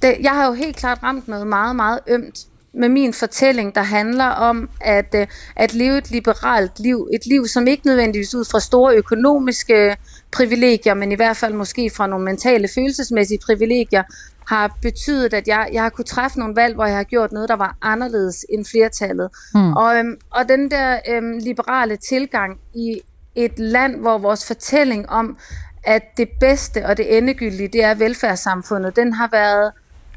det, 0.01 0.17
jeg 0.21 0.31
har 0.31 0.47
jo 0.47 0.53
helt 0.53 0.75
klart 0.75 1.03
ramt 1.03 1.27
noget 1.27 1.47
meget, 1.47 1.75
meget 1.75 1.99
ømt 2.07 2.45
med 2.73 2.89
min 2.89 3.13
fortælling, 3.13 3.75
der 3.75 3.81
handler 3.81 4.25
om 4.25 4.69
at, 4.81 5.15
øh, 5.15 5.27
at 5.55 5.73
leve 5.73 5.97
et 5.97 6.11
liberalt 6.11 6.79
liv. 6.79 7.09
Et 7.13 7.25
liv, 7.25 7.47
som 7.47 7.67
ikke 7.67 7.87
nødvendigvis 7.87 8.35
ud 8.35 8.45
fra 8.45 8.59
store 8.59 8.95
økonomiske 8.95 9.97
privilegier, 10.31 10.93
men 10.93 11.11
i 11.11 11.15
hvert 11.15 11.37
fald 11.37 11.53
måske 11.53 11.91
fra 11.95 12.07
nogle 12.07 12.25
mentale, 12.25 12.67
følelsesmæssige 12.75 13.39
privilegier, 13.45 14.03
har 14.49 14.77
betydet, 14.81 15.33
at 15.33 15.47
jeg, 15.47 15.69
jeg 15.73 15.81
har 15.81 15.89
kunne 15.89 16.05
træffe 16.05 16.39
nogle 16.39 16.55
valg, 16.55 16.75
hvor 16.75 16.85
jeg 16.85 16.95
har 16.95 17.03
gjort 17.03 17.31
noget, 17.31 17.49
der 17.49 17.55
var 17.55 17.77
anderledes 17.81 18.45
end 18.49 18.65
flertallet. 18.65 19.29
Mm. 19.53 19.73
Og, 19.73 19.97
øhm, 19.97 20.17
og 20.29 20.49
den 20.49 20.71
der 20.71 20.99
øhm, 21.09 21.37
liberale 21.37 21.97
tilgang 21.97 22.59
i 22.73 23.01
et 23.35 23.59
land, 23.59 23.99
hvor 23.99 24.17
vores 24.17 24.47
fortælling 24.47 25.09
om, 25.09 25.37
at 25.83 26.03
det 26.17 26.29
bedste 26.39 26.85
og 26.85 26.97
det 26.97 27.17
endegyldige, 27.17 27.67
det 27.67 27.83
er 27.83 27.95
velfærdssamfundet, 27.95 28.95
den 28.95 29.13
har 29.13 29.29
været 29.31 29.71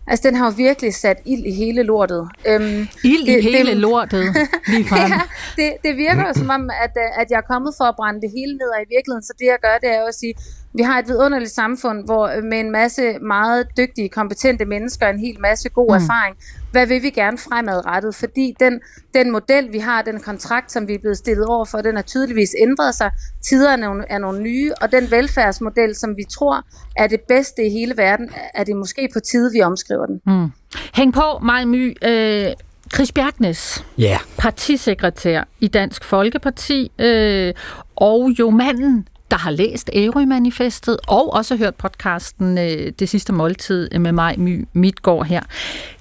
Altså, 0.07 0.29
den 0.29 0.37
har 0.37 0.45
jo 0.51 0.53
virkelig 0.57 0.95
sat 0.95 1.19
ild 1.27 1.45
i 1.45 1.55
hele 1.55 1.83
lortet. 1.83 2.29
Øhm, 2.47 2.89
ild 3.05 3.29
i 3.29 3.41
hele 3.41 3.71
det, 3.71 3.77
lortet, 3.77 4.25
lige 4.73 4.85
frem. 4.89 5.11
ja, 5.13 5.21
det, 5.57 5.69
det 5.85 5.97
virker 5.97 6.27
jo 6.29 6.33
som 6.35 6.51
om, 6.51 6.71
at, 6.85 6.95
at 7.21 7.27
jeg 7.31 7.37
er 7.37 7.49
kommet 7.53 7.75
for 7.79 7.85
at 7.85 7.97
brænde 7.97 8.21
det 8.21 8.31
hele 8.37 8.53
ned, 8.61 8.69
og 8.77 8.81
i 8.87 8.89
virkeligheden, 8.95 9.23
så 9.23 9.33
det 9.39 9.47
jeg 9.47 9.59
gør, 9.67 9.75
det 9.83 9.91
er 9.95 10.01
jo 10.01 10.07
at 10.07 10.15
sige, 10.15 10.35
vi 10.75 10.83
har 10.83 10.99
et 10.99 11.09
vidunderligt 11.09 11.51
samfund, 11.51 12.05
hvor 12.05 12.43
med 12.43 12.61
en 12.61 12.71
masse 12.71 13.19
meget 13.19 13.67
dygtige, 13.77 14.09
kompetente 14.09 14.65
mennesker, 14.65 15.09
en 15.09 15.21
hel 15.21 15.41
masse 15.41 15.69
god 15.69 15.89
mm. 15.89 16.05
erfaring, 16.05 16.37
hvad 16.73 16.87
vil 16.87 17.03
vi 17.03 17.11
gerne 17.11 17.39
fremadrettet? 17.39 18.15
Fordi 18.15 18.55
den, 18.61 18.81
den 19.15 19.33
model, 19.33 19.73
vi 19.73 19.79
har, 19.79 20.03
den 20.03 20.21
kontrakt, 20.21 20.73
som 20.73 20.89
vi 20.89 20.95
er 20.95 20.99
blevet 20.99 21.19
stillet 21.19 21.47
over 21.47 21.65
for, 21.65 21.79
den 21.79 21.97
har 21.97 22.03
tydeligvis 22.03 22.55
ændret 22.63 22.95
sig. 22.95 23.11
Tiderne 23.43 23.83
er 23.83 23.89
nogle, 23.89 24.05
er 24.11 24.19
nogle 24.19 24.43
nye, 24.43 24.73
og 24.81 24.93
den 24.93 25.11
velfærdsmodel, 25.11 25.95
som 25.97 26.17
vi 26.17 26.25
tror 26.31 26.65
er 26.97 27.07
det 27.07 27.21
bedste 27.29 27.67
i 27.67 27.71
hele 27.71 27.97
verden, 27.97 28.31
er 28.55 28.65
det 28.65 28.77
måske 28.77 29.09
på 29.13 29.21
tide, 29.21 29.53
vi 29.53 29.63
omskriver 29.63 30.07
den. 30.07 30.21
Mm. 30.27 30.53
Hæng 30.95 31.13
på, 31.13 31.39
Maj 31.43 31.65
My. 31.65 31.97
Øh, 32.09 32.53
Chris 32.95 33.13
Bjergnes, 33.13 33.85
yeah. 34.01 34.21
partisekretær 34.39 35.45
i 35.61 35.69
Dansk 35.69 36.05
Folkeparti, 36.05 36.93
øh, 36.99 37.55
og 37.97 38.31
jo 38.39 38.51
manden, 38.51 39.09
der 39.33 39.39
har 39.39 39.51
læst 39.51 39.91
Ærø-manifestet 39.95 40.97
og 41.07 41.33
også 41.33 41.57
hørt 41.57 41.75
podcasten 41.75 42.59
øh, 42.59 42.93
Det 42.99 43.09
sidste 43.09 43.33
måltid 43.33 43.89
øh, 43.93 44.01
med 44.01 44.13
mig, 44.13 44.41
My 44.41 44.69
Midtgaard 44.73 45.27
her. 45.27 45.41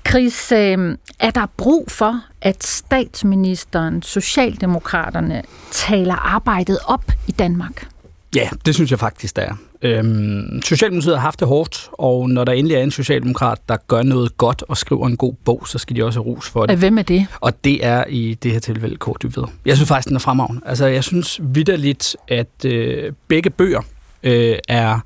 Chris, 0.09 0.51
øh, 0.51 0.97
er 1.19 1.31
der 1.31 1.45
brug 1.57 1.91
for, 1.91 2.21
at 2.41 2.63
statsministeren, 2.63 4.01
Socialdemokraterne, 4.01 5.41
taler 5.71 6.15
arbejdet 6.15 6.77
op 6.85 7.11
i 7.27 7.31
Danmark? 7.31 7.87
Ja, 8.35 8.49
det 8.65 8.75
synes 8.75 8.91
jeg 8.91 8.99
faktisk, 8.99 9.35
der 9.35 9.41
er. 9.41 9.70
Øhm, 9.81 10.61
Socialdemokratiet 10.65 11.15
har 11.15 11.21
haft 11.21 11.39
det 11.39 11.47
hårdt, 11.47 11.89
og 11.91 12.29
når 12.29 12.43
der 12.43 12.51
endelig 12.51 12.75
er 12.75 12.83
en 12.83 12.91
socialdemokrat, 12.91 13.57
der 13.69 13.77
gør 13.87 14.03
noget 14.03 14.37
godt 14.37 14.63
og 14.67 14.77
skriver 14.77 15.07
en 15.07 15.17
god 15.17 15.33
bog, 15.45 15.67
så 15.67 15.77
skal 15.77 15.95
de 15.95 16.03
også 16.03 16.19
have 16.21 16.35
ros 16.35 16.49
for 16.49 16.65
det. 16.65 16.77
Hvem 16.77 16.97
er 16.97 17.01
det? 17.01 17.27
Og 17.39 17.63
det 17.63 17.85
er 17.85 18.03
i 18.09 18.33
det 18.43 18.51
her 18.51 18.59
tilfælde 18.59 18.95
Kort 18.95 19.17
Dybved. 19.23 19.43
Jeg 19.65 19.75
synes 19.75 19.87
faktisk, 19.87 20.07
den 20.07 20.15
er 20.15 20.19
fremragende. 20.19 20.61
Altså, 20.65 20.85
jeg 20.85 21.03
synes 21.03 21.39
vidderligt, 21.43 22.15
at 22.27 22.65
øh, 22.65 23.11
begge 23.27 23.49
bøger 23.49 23.81
øh, 24.23 24.57
er 24.67 24.99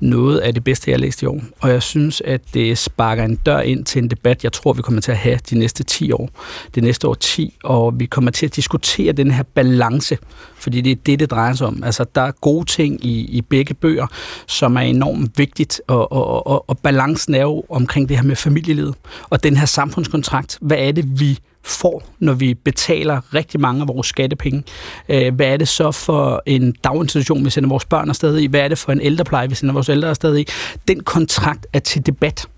noget 0.00 0.38
af 0.38 0.54
det 0.54 0.64
bedste, 0.64 0.90
jeg 0.90 0.96
har 0.96 1.00
læst 1.00 1.22
i 1.22 1.26
år. 1.26 1.40
Og 1.60 1.70
jeg 1.70 1.82
synes, 1.82 2.22
at 2.24 2.40
det 2.54 2.78
sparker 2.78 3.24
en 3.24 3.36
dør 3.36 3.60
ind 3.60 3.84
til 3.84 4.02
en 4.02 4.10
debat, 4.10 4.44
jeg 4.44 4.52
tror, 4.52 4.72
vi 4.72 4.82
kommer 4.82 5.00
til 5.00 5.12
at 5.12 5.18
have 5.18 5.38
de 5.50 5.58
næste 5.58 5.84
10 5.84 6.12
år. 6.12 6.30
Det 6.74 6.82
næste 6.82 7.08
år 7.08 7.14
10, 7.14 7.58
og 7.64 8.00
vi 8.00 8.06
kommer 8.06 8.30
til 8.30 8.46
at 8.46 8.56
diskutere 8.56 9.12
den 9.12 9.30
her 9.30 9.42
balance, 9.42 10.18
fordi 10.56 10.80
det 10.80 10.92
er 10.92 10.96
det, 11.06 11.20
det 11.20 11.30
drejer 11.30 11.54
sig 11.54 11.66
om. 11.66 11.82
Altså, 11.84 12.04
der 12.14 12.20
er 12.20 12.30
gode 12.30 12.64
ting 12.64 13.04
i, 13.04 13.20
i 13.20 13.42
begge 13.42 13.74
bøger, 13.74 14.06
som 14.46 14.76
er 14.76 14.80
enormt 14.80 15.38
vigtigt, 15.38 15.80
og, 15.86 16.12
og, 16.12 16.46
og, 16.46 16.70
og 16.70 16.78
balancen 16.78 17.34
er 17.34 17.42
jo 17.42 17.64
omkring 17.68 18.08
det 18.08 18.16
her 18.16 18.24
med 18.24 18.36
familielivet, 18.36 18.94
og 19.30 19.42
den 19.42 19.56
her 19.56 19.66
samfundskontrakt. 19.66 20.58
Hvad 20.60 20.78
er 20.78 20.92
det, 20.92 21.20
vi 21.20 21.38
får, 21.62 22.02
når 22.18 22.32
vi 22.32 22.54
betaler 22.54 23.34
rigtig 23.34 23.60
mange 23.60 23.80
af 23.82 23.88
vores 23.88 24.06
skattepenge. 24.06 24.62
Øh, 25.08 25.34
hvad 25.34 25.46
er 25.46 25.56
det 25.56 25.68
så 25.68 25.90
for 25.90 26.42
en 26.46 26.72
daginstitution, 26.84 27.44
vi 27.44 27.50
sender 27.50 27.68
vores 27.68 27.84
børn 27.84 28.08
afsted 28.08 28.38
i? 28.38 28.46
Hvad 28.46 28.60
er 28.60 28.68
det 28.68 28.78
for 28.78 28.92
en 28.92 29.00
ældrepleje, 29.00 29.48
vi 29.48 29.54
sender 29.54 29.72
vores 29.72 29.88
ældre 29.88 30.08
afsted 30.08 30.38
i? 30.38 30.46
Den 30.88 31.00
kontrakt 31.02 31.66
er 31.72 31.78
til 31.78 32.06
debat. 32.06 32.48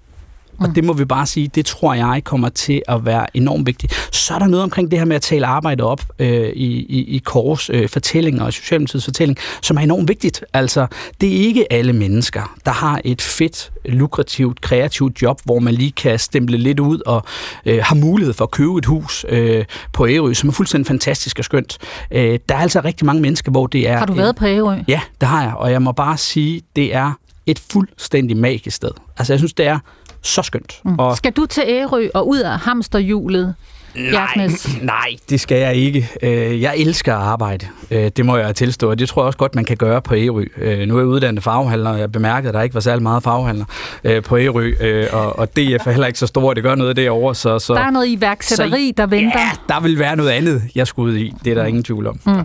Og 0.69 0.75
det 0.75 0.85
må 0.85 0.93
vi 0.93 1.05
bare 1.05 1.27
sige, 1.27 1.49
det 1.55 1.67
tror 1.67 1.95
jeg 1.95 2.21
kommer 2.25 2.49
til 2.49 2.83
at 2.89 3.07
være 3.07 3.37
enormt 3.37 3.67
vigtigt. 3.67 4.09
Så 4.13 4.35
er 4.35 4.39
der 4.39 4.47
noget 4.47 4.63
omkring 4.63 4.91
det 4.91 4.99
her 4.99 5.07
med 5.07 5.17
at 5.17 5.23
tale 5.23 5.47
arbejde 5.47 5.83
op 5.83 6.03
øh, 6.19 6.49
i, 6.49 6.67
i, 6.89 7.05
i 7.17 7.19
Kors 7.25 7.71
øh, 7.71 7.89
fortælling 7.89 8.43
og 8.43 8.53
Socialdemokratiets 8.53 9.05
fortælling, 9.05 9.39
som 9.63 9.77
er 9.77 9.81
enormt 9.81 10.09
vigtigt. 10.09 10.45
Altså, 10.53 10.87
det 11.21 11.37
er 11.37 11.47
ikke 11.47 11.73
alle 11.73 11.93
mennesker, 11.93 12.55
der 12.65 12.71
har 12.73 13.01
et 13.05 13.23
fedt, 13.23 13.73
lukrativt, 13.85 14.61
kreativt 14.61 15.23
job, 15.23 15.41
hvor 15.45 15.59
man 15.59 15.75
lige 15.75 15.93
kan 15.93 16.19
stemple 16.19 16.57
lidt 16.57 16.81
ud 16.81 17.01
og 17.07 17.25
øh, 17.67 17.79
har 17.83 17.95
mulighed 17.95 18.35
for 18.35 18.45
at 18.45 18.51
købe 18.51 18.79
et 18.79 18.87
hus 18.87 19.27
øh, 19.29 19.65
på 19.93 20.07
Ærø, 20.07 20.35
som 20.35 20.49
er 20.49 20.53
fuldstændig 20.53 20.87
fantastisk 20.87 21.39
og 21.39 21.45
skønt. 21.45 21.79
Øh, 22.11 22.39
der 22.49 22.55
er 22.55 22.59
altså 22.59 22.81
rigtig 22.85 23.07
mange 23.07 23.23
mennesker, 23.23 23.51
hvor 23.51 23.67
det 23.67 23.89
er... 23.89 23.99
Har 23.99 24.07
du 24.07 24.13
været 24.13 24.37
på 24.37 24.47
Ærø? 24.47 24.77
Ja, 24.89 25.01
det 25.21 25.29
har 25.29 25.43
jeg, 25.43 25.55
og 25.55 25.73
jeg 25.73 25.83
må 25.83 25.93
bare 25.93 26.17
sige, 26.17 26.63
det 26.77 26.95
er 26.95 27.13
et 27.47 27.63
fuldstændig 27.73 28.37
magisk 28.37 28.77
sted. 28.77 28.91
Altså, 29.17 29.33
jeg 29.33 29.41
synes, 29.41 29.53
det 29.53 29.67
er 29.67 29.79
så 30.23 30.43
skønt. 30.43 30.81
Mm. 30.85 30.99
Og 30.99 31.17
Skal 31.17 31.33
du 31.33 31.47
til 31.47 31.63
Ærø 31.67 32.09
og 32.15 32.29
ud 32.29 32.39
af 32.39 32.59
hamsterhjulet 32.59 33.55
Bjergnes? 33.95 34.83
Nej, 34.83 35.09
det 35.31 35.41
skal 35.41 35.59
jeg 35.59 35.75
ikke. 35.75 36.09
Øh, 36.23 36.63
Jeg 36.63 36.75
elsker 36.77 37.15
at 37.17 37.23
arbejde. 37.23 37.67
Øh, 37.91 38.11
Det 38.17 38.27
må 38.27 38.37
jeg 38.37 38.55
tilstå, 38.57 38.91
og 38.91 38.99
det 38.99 39.09
tror 39.09 39.23
jeg 39.23 39.27
også 39.27 39.39
godt, 39.39 39.55
man 39.55 39.65
kan 39.65 39.77
gøre 39.77 40.03
på 40.03 40.15
Ærø. 40.15 40.45
Øh, 40.57 40.89
Nu 40.89 40.95
er 40.95 40.99
jeg 41.01 41.07
uddannet 41.07 41.43
farvehandler, 41.43 41.91
og 41.91 41.99
jeg 41.99 42.13
bemærkede, 42.13 42.49
at 42.49 42.55
der 42.55 42.63
ikke 42.63 42.75
var 42.75 42.81
særlig 42.81 43.03
meget 43.03 43.23
farvehandler 43.23 43.65
øh, 44.05 44.23
på 44.23 44.39
Ærø, 44.39 44.73
og, 45.13 45.49
DF 45.57 45.87
er 45.87 45.91
heller 45.91 46.07
ikke 46.07 46.19
så 46.19 46.27
stor, 46.27 46.55
det 46.55 46.63
gør 46.63 46.75
noget 46.75 46.97
derovre. 46.97 47.35
Så, 47.35 47.59
så, 47.59 47.75
Der 47.75 47.81
er 47.81 47.91
noget 47.91 48.07
iværksætteri, 48.09 48.93
der 48.97 49.07
venter. 49.07 49.39
Ja, 49.41 49.51
der 49.69 49.81
vil 49.81 49.99
være 49.99 50.17
noget 50.17 50.31
andet, 50.31 50.63
jeg 50.75 50.87
skulle 50.87 51.13
ud 51.13 51.19
i. 51.19 51.33
Det 51.45 51.51
er 51.51 51.55
der 51.55 51.65
ingen 51.65 51.83
tvivl 51.85 52.07
om. 52.07 52.21
Mm. 52.27 52.45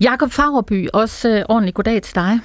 Jakob 0.00 0.32
Fagerby, 0.32 0.88
også 0.92 1.28
øh, 1.28 1.42
ordentlig 1.48 1.74
goddag 1.74 2.02
til 2.02 2.14
dig. 2.14 2.38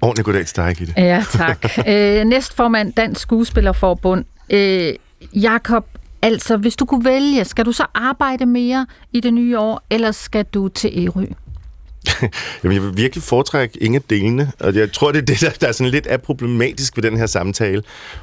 Ordentlig 0.00 0.24
goddag 0.24 0.46
til 0.46 0.56
dig, 0.56 0.76
Gitte. 0.76 0.94
Ja, 0.96 1.24
tak. 1.30 1.64
øh, 1.88 2.24
næstformand 2.24 2.92
Dansk 2.92 3.20
Skuespillerforbund. 3.20 4.24
Øh, 4.50 4.94
Jakob, 5.34 5.86
altså 6.22 6.56
hvis 6.56 6.76
du 6.76 6.84
kunne 6.84 7.04
vælge, 7.04 7.44
skal 7.44 7.64
du 7.64 7.72
så 7.72 7.84
arbejde 7.94 8.46
mere 8.46 8.86
i 9.12 9.20
det 9.20 9.34
nye 9.34 9.58
år, 9.58 9.82
eller 9.90 10.12
skal 10.12 10.44
du 10.44 10.68
til 10.68 11.06
Ærø? 11.06 11.26
Jamen, 12.62 12.74
jeg 12.74 12.82
vil 12.82 12.96
virkelig 12.96 13.22
foretrække 13.22 13.82
ingen 13.82 14.02
delene, 14.10 14.52
og 14.60 14.74
jeg 14.74 14.92
tror, 14.92 15.12
det 15.12 15.18
er 15.18 15.24
det, 15.24 15.40
der, 15.40 15.50
der 15.60 15.68
er 15.68 15.72
sådan 15.72 15.90
lidt 15.90 16.06
er 16.10 16.16
problematisk 16.16 16.96
ved 16.96 17.02
den 17.02 17.16
her 17.16 17.26
samtale, 17.26 17.82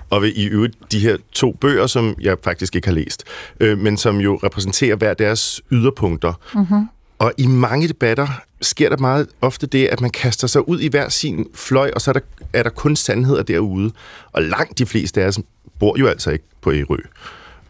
og 0.10 0.22
ved 0.22 0.32
i 0.36 0.46
øvrigt 0.46 0.76
de 0.92 1.00
her 1.00 1.18
to 1.32 1.52
bøger, 1.52 1.88
som 1.88 2.16
jeg 2.22 2.38
faktisk 2.44 2.76
ikke 2.76 2.88
har 2.88 2.96
læst, 2.96 3.24
øh, 3.60 3.78
men 3.78 3.98
som 3.98 4.18
jo 4.18 4.40
repræsenterer 4.44 4.96
hver 4.96 5.14
deres 5.14 5.62
yderpunkter. 5.72 6.34
Mm-hmm. 6.56 6.88
Og 7.20 7.34
i 7.38 7.48
mange 7.48 7.88
debatter 7.88 8.28
sker 8.62 8.90
der 8.90 8.98
meget 8.98 9.28
ofte 9.42 9.68
det, 9.68 9.88
at 9.88 10.02
man 10.02 10.10
kaster 10.10 10.48
sig 10.48 10.70
ud 10.70 10.80
i 10.80 10.88
hver 10.88 11.10
sin 11.10 11.46
fløj, 11.54 11.92
og 11.96 12.02
så 12.02 12.12
er 12.12 12.14
der, 12.14 12.20
er 12.54 12.64
der 12.64 12.70
kun 12.70 12.96
sandheder 12.96 13.44
derude. 13.44 13.92
Og 14.32 14.44
langt 14.44 14.78
de 14.78 14.86
fleste 14.86 15.24
af 15.24 15.28
os 15.28 15.40
bor 15.80 16.00
jo 16.00 16.08
altså 16.08 16.32
ikke 16.32 16.46
på 16.62 16.74
Ærø. 16.74 16.98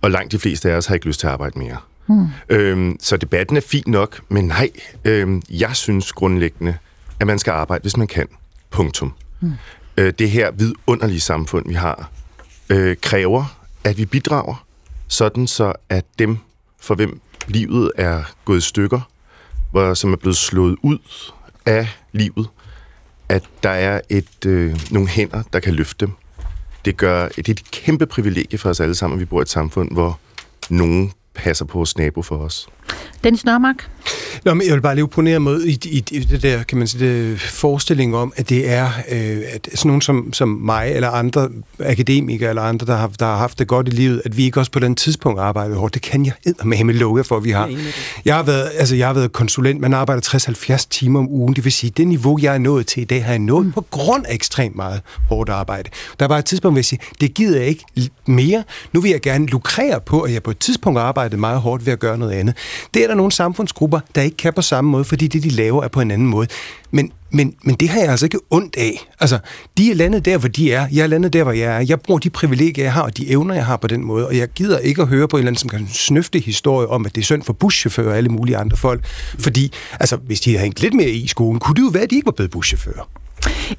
Og 0.01 0.11
langt 0.11 0.31
de 0.31 0.39
fleste 0.39 0.71
af 0.71 0.75
os 0.75 0.85
har 0.85 0.93
ikke 0.93 1.05
lyst 1.05 1.19
til 1.19 1.27
at 1.27 1.33
arbejde 1.33 1.59
mere. 1.59 1.77
Hmm. 2.05 2.27
Øhm, 2.49 2.97
så 2.99 3.17
debatten 3.17 3.57
er 3.57 3.61
fin 3.61 3.83
nok, 3.87 4.21
men 4.29 4.47
nej, 4.47 4.69
øhm, 5.05 5.41
jeg 5.49 5.75
synes 5.75 6.11
grundlæggende, 6.11 6.77
at 7.19 7.27
man 7.27 7.39
skal 7.39 7.51
arbejde, 7.51 7.81
hvis 7.81 7.97
man 7.97 8.07
kan. 8.07 8.27
Punktum. 8.71 9.13
Hmm. 9.39 9.53
Øh, 9.97 10.13
det 10.19 10.31
her 10.31 10.51
vidunderlige 10.51 11.19
samfund, 11.19 11.67
vi 11.67 11.73
har, 11.73 12.11
øh, 12.69 12.97
kræver, 13.01 13.59
at 13.83 13.97
vi 13.97 14.05
bidrager, 14.05 14.65
sådan 15.07 15.47
så 15.47 15.73
at 15.89 16.05
dem, 16.19 16.37
for 16.81 16.95
hvem 16.95 17.21
livet 17.47 17.91
er 17.97 18.23
gået 18.45 18.63
stykker, 18.63 19.01
hvor, 19.71 19.93
som 19.93 20.13
er 20.13 20.17
blevet 20.17 20.37
slået 20.37 20.77
ud 20.83 20.99
af 21.65 21.87
livet, 22.11 22.49
at 23.29 23.43
der 23.63 23.69
er 23.69 24.01
et, 24.09 24.45
øh, 24.45 24.79
nogle 24.91 25.07
hænder, 25.07 25.43
der 25.53 25.59
kan 25.59 25.73
løfte 25.73 26.05
dem. 26.05 26.13
Det, 26.85 26.97
gør, 26.97 27.27
det 27.27 27.47
er 27.47 27.51
et 27.51 27.71
kæmpe 27.71 28.05
privilegie 28.05 28.59
for 28.59 28.69
os 28.69 28.79
alle 28.79 28.95
sammen, 28.95 29.17
at 29.17 29.19
vi 29.19 29.25
bor 29.25 29.39
i 29.39 29.41
et 29.41 29.49
samfund, 29.49 29.91
hvor 29.91 30.19
nogen 30.69 31.11
passer 31.35 31.65
på 31.65 31.77
vores 31.77 31.97
nabo 31.97 32.21
for 32.21 32.37
os. 32.37 32.67
Dennis 33.23 33.45
Nørmark? 33.45 33.89
Nå, 34.45 34.53
men 34.53 34.67
jeg 34.67 34.73
vil 34.75 34.81
bare 34.81 34.95
lige 34.95 35.03
opponere 35.03 35.39
mod 35.39 35.63
i, 35.63 35.79
i, 35.85 36.03
i 36.11 36.19
det 36.19 36.43
der, 36.43 36.63
kan 36.63 36.77
man 36.77 36.87
sige, 36.87 37.29
det 37.29 37.41
forestilling 37.41 38.15
om, 38.15 38.33
at 38.35 38.49
det 38.49 38.69
er 38.69 38.85
øh, 39.11 39.41
at 39.51 39.69
sådan 39.73 39.87
nogen 39.89 40.01
som, 40.01 40.33
som 40.33 40.47
mig 40.49 40.91
eller 40.91 41.09
andre 41.09 41.49
akademikere 41.79 42.49
eller 42.49 42.61
andre, 42.61 42.85
der 42.85 42.95
har, 42.95 43.07
der 43.07 43.25
har 43.25 43.37
haft 43.37 43.59
det 43.59 43.67
godt 43.67 43.87
i 43.87 43.91
livet, 43.91 44.21
at 44.25 44.37
vi 44.37 44.43
ikke 44.43 44.59
også 44.59 44.71
på 44.71 44.79
den 44.79 44.95
tidspunkt 44.95 45.39
arbejder 45.39 45.75
hårdt. 45.75 45.93
Det 45.93 46.01
kan 46.01 46.25
jeg 46.25 46.33
eddermame 46.45 46.93
jer 47.17 47.23
for, 47.23 47.37
at 47.37 47.43
vi 47.43 47.51
har. 47.51 47.71
Jeg 48.25 48.35
har 48.35 48.43
været, 48.43 48.71
altså, 48.75 48.95
jeg 48.95 49.07
har 49.07 49.13
været 49.13 49.31
konsulent, 49.31 49.81
man 49.81 49.93
arbejder 49.93 50.21
60-70 50.81 50.87
timer 50.89 51.19
om 51.19 51.29
ugen. 51.29 51.55
Det 51.55 51.63
vil 51.63 51.71
sige, 51.71 51.89
det 51.89 52.07
niveau, 52.07 52.39
jeg 52.41 52.53
er 52.53 52.57
nået 52.57 52.87
til 52.87 53.01
i 53.01 53.05
dag, 53.05 53.25
har 53.25 53.31
jeg 53.31 53.39
nået 53.39 53.65
mm. 53.65 53.71
på 53.71 53.81
grund 53.81 54.25
af 54.25 54.33
ekstremt 54.33 54.75
meget 54.75 55.01
hårdt 55.29 55.49
arbejde. 55.49 55.89
Der 56.19 56.25
er 56.25 56.29
bare 56.29 56.39
et 56.39 56.45
tidspunkt, 56.45 56.73
hvor 56.73 56.79
jeg 56.79 56.85
siger, 56.85 57.01
det 57.21 57.33
gider 57.33 57.59
jeg 57.59 57.67
ikke 57.67 57.85
mere. 58.25 58.63
Nu 58.93 59.01
vil 59.01 59.11
jeg 59.11 59.21
gerne 59.21 59.45
lukrere 59.45 60.01
på, 60.01 60.21
at 60.21 60.33
jeg 60.33 60.43
på 60.43 60.51
et 60.51 60.59
tidspunkt 60.59 60.99
har 60.99 61.05
arbejdet 61.29 61.39
meget 61.39 61.61
hårdt 61.61 61.85
ved 61.85 61.93
at 61.93 61.99
gøre 61.99 62.17
noget 62.17 62.31
andet. 62.31 62.55
Det 62.93 63.03
er 63.03 63.07
der 63.07 63.15
nogle 63.15 63.31
samfundsgrupper, 63.31 63.99
der 64.15 64.21
ikke 64.21 64.37
kan 64.37 64.53
på 64.53 64.61
samme 64.61 64.91
måde, 64.91 65.03
fordi 65.03 65.27
det, 65.27 65.43
de 65.43 65.49
laver, 65.49 65.83
er 65.83 65.87
på 65.87 66.01
en 66.01 66.11
anden 66.11 66.27
måde. 66.27 66.47
Men, 66.91 67.11
men, 67.31 67.55
men 67.63 67.75
det 67.75 67.89
har 67.89 67.99
jeg 67.99 68.09
altså 68.09 68.25
ikke 68.25 68.39
ondt 68.49 68.75
af. 68.77 69.07
Altså, 69.19 69.39
de 69.77 69.91
er 69.91 69.95
landet 69.95 70.25
der, 70.25 70.37
hvor 70.37 70.47
de 70.47 70.73
er. 70.73 70.87
Jeg 70.91 71.03
er 71.03 71.07
landet 71.07 71.33
der, 71.33 71.43
hvor 71.43 71.51
jeg 71.51 71.75
er. 71.75 71.79
Jeg 71.79 72.01
bruger 72.01 72.19
de 72.19 72.29
privilegier, 72.29 72.83
jeg 72.85 72.93
har, 72.93 73.01
og 73.01 73.17
de 73.17 73.29
evner, 73.29 73.55
jeg 73.55 73.65
har 73.65 73.77
på 73.77 73.87
den 73.87 74.03
måde. 74.03 74.27
Og 74.27 74.37
jeg 74.37 74.47
gider 74.47 74.77
ikke 74.77 75.01
at 75.01 75.07
høre 75.07 75.27
på 75.27 75.37
en 75.37 75.39
eller 75.39 75.49
anden, 75.49 75.59
som 75.59 75.69
kan 75.69 75.87
snøfte 75.93 76.39
historie 76.39 76.87
om, 76.87 77.05
at 77.05 77.15
det 77.15 77.21
er 77.21 77.25
synd 77.25 77.43
for 77.43 77.53
buschauffører 77.53 78.09
og 78.09 78.17
alle 78.17 78.29
mulige 78.29 78.57
andre 78.57 78.77
folk. 78.77 79.05
Fordi, 79.39 79.71
altså, 79.99 80.15
hvis 80.15 80.41
de 80.41 80.49
havde 80.51 80.63
hængt 80.63 80.81
lidt 80.81 80.93
mere 80.93 81.09
i 81.09 81.27
skolen, 81.27 81.59
kunne 81.59 81.75
det 81.75 81.81
jo 81.81 81.89
være, 81.93 82.03
at 82.03 82.09
de 82.09 82.15
ikke 82.15 82.25
var 82.25 82.31
blevet 82.31 82.51
buschauffører. 82.51 83.09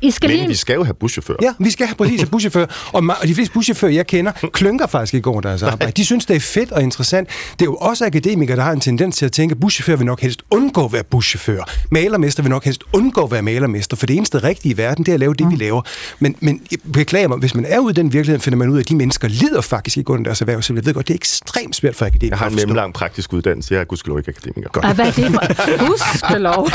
I 0.01 0.11
skal 0.11 0.29
Men 0.29 0.37
lige... 0.37 0.49
vi 0.49 0.55
skal 0.55 0.75
jo 0.75 0.85
have 0.85 0.95
buschauffører. 0.95 1.39
Ja, 1.43 1.53
vi 1.59 1.71
skal 1.71 1.87
have 1.87 1.95
præcis 1.95 2.21
have 2.21 2.31
buschauffører. 2.31 2.67
Og, 2.93 3.03
og 3.21 3.29
de 3.29 3.35
fleste 3.35 3.53
buschauffører, 3.53 3.93
jeg 3.93 4.07
kender, 4.07 4.33
klynker 4.53 4.87
faktisk 4.87 5.15
ikke 5.15 5.31
over 5.31 5.41
deres 5.41 5.63
arbejde. 5.63 5.93
De 5.93 6.05
synes, 6.05 6.27
det 6.27 6.37
er 6.37 6.41
fedt 6.41 6.73
og 6.73 6.83
interessant. 6.83 7.29
Det 7.53 7.63
er 7.63 7.65
jo 7.65 7.75
også 7.75 8.07
akademikere, 8.07 8.57
der 8.57 8.63
har 8.63 8.73
en 8.73 8.81
tendens 8.81 9.17
til 9.17 9.27
at 9.27 9.33
tænke, 9.33 9.53
at 9.53 9.61
buschauffør 9.61 9.97
vil 9.97 10.07
nok 10.07 10.21
helst 10.21 10.43
undgå 10.51 10.85
at 10.85 10.93
være 10.93 11.05
buschauffør. 11.05 11.71
Malermester 11.91 12.43
vil 12.43 12.51
nok 12.51 12.65
helst 12.65 12.83
undgå 12.93 13.25
at 13.25 13.31
være 13.31 13.43
malermester, 13.43 13.97
for 13.97 14.07
det 14.07 14.17
eneste 14.17 14.39
rigtige 14.39 14.75
i 14.75 14.77
verden, 14.77 15.05
det 15.05 15.13
er 15.13 15.15
at 15.15 15.21
lave 15.21 15.35
det, 15.35 15.51
vi 15.51 15.57
laver. 15.57 15.83
Men, 16.19 16.37
men 16.41 16.63
jeg 16.71 16.79
beklager 16.93 17.29
mig, 17.29 17.39
hvis 17.39 17.55
man 17.55 17.65
er 17.69 17.79
ude 17.79 17.91
i 17.91 17.95
den 17.95 18.13
virkelighed, 18.13 18.41
finder 18.41 18.57
man 18.57 18.69
ud 18.69 18.77
af, 18.77 18.81
at 18.81 18.89
de 18.89 18.97
mennesker 18.97 19.29
lider 19.29 19.61
faktisk 19.61 19.97
ikke 19.97 20.11
under 20.11 20.25
deres 20.25 20.41
erhverv. 20.41 20.63
Så 20.63 20.75
jeg 20.75 20.87
ved 20.87 20.95
godt, 20.95 21.09
det 21.09 21.15
er 21.15 21.19
ekstremt 21.19 21.77
svært 21.77 21.97
for 21.97 22.07
akademikere 22.07 22.31
Jeg 22.31 22.39
har 22.39 22.49
en 22.49 22.55
mellemlang 22.55 22.95
praktisk 22.95 23.33
uddannelse. 23.33 23.75
Jeg 23.75 23.81
er 23.81 23.85
gudskelov 23.85 24.19
ikke 24.19 24.29
akademiker. 24.29 24.85
Ah, 24.85 24.95
hvad 24.95 25.07
er 25.07 25.11
det 25.11 25.25
for? 25.25 25.41
Gudskelov, 25.87 26.69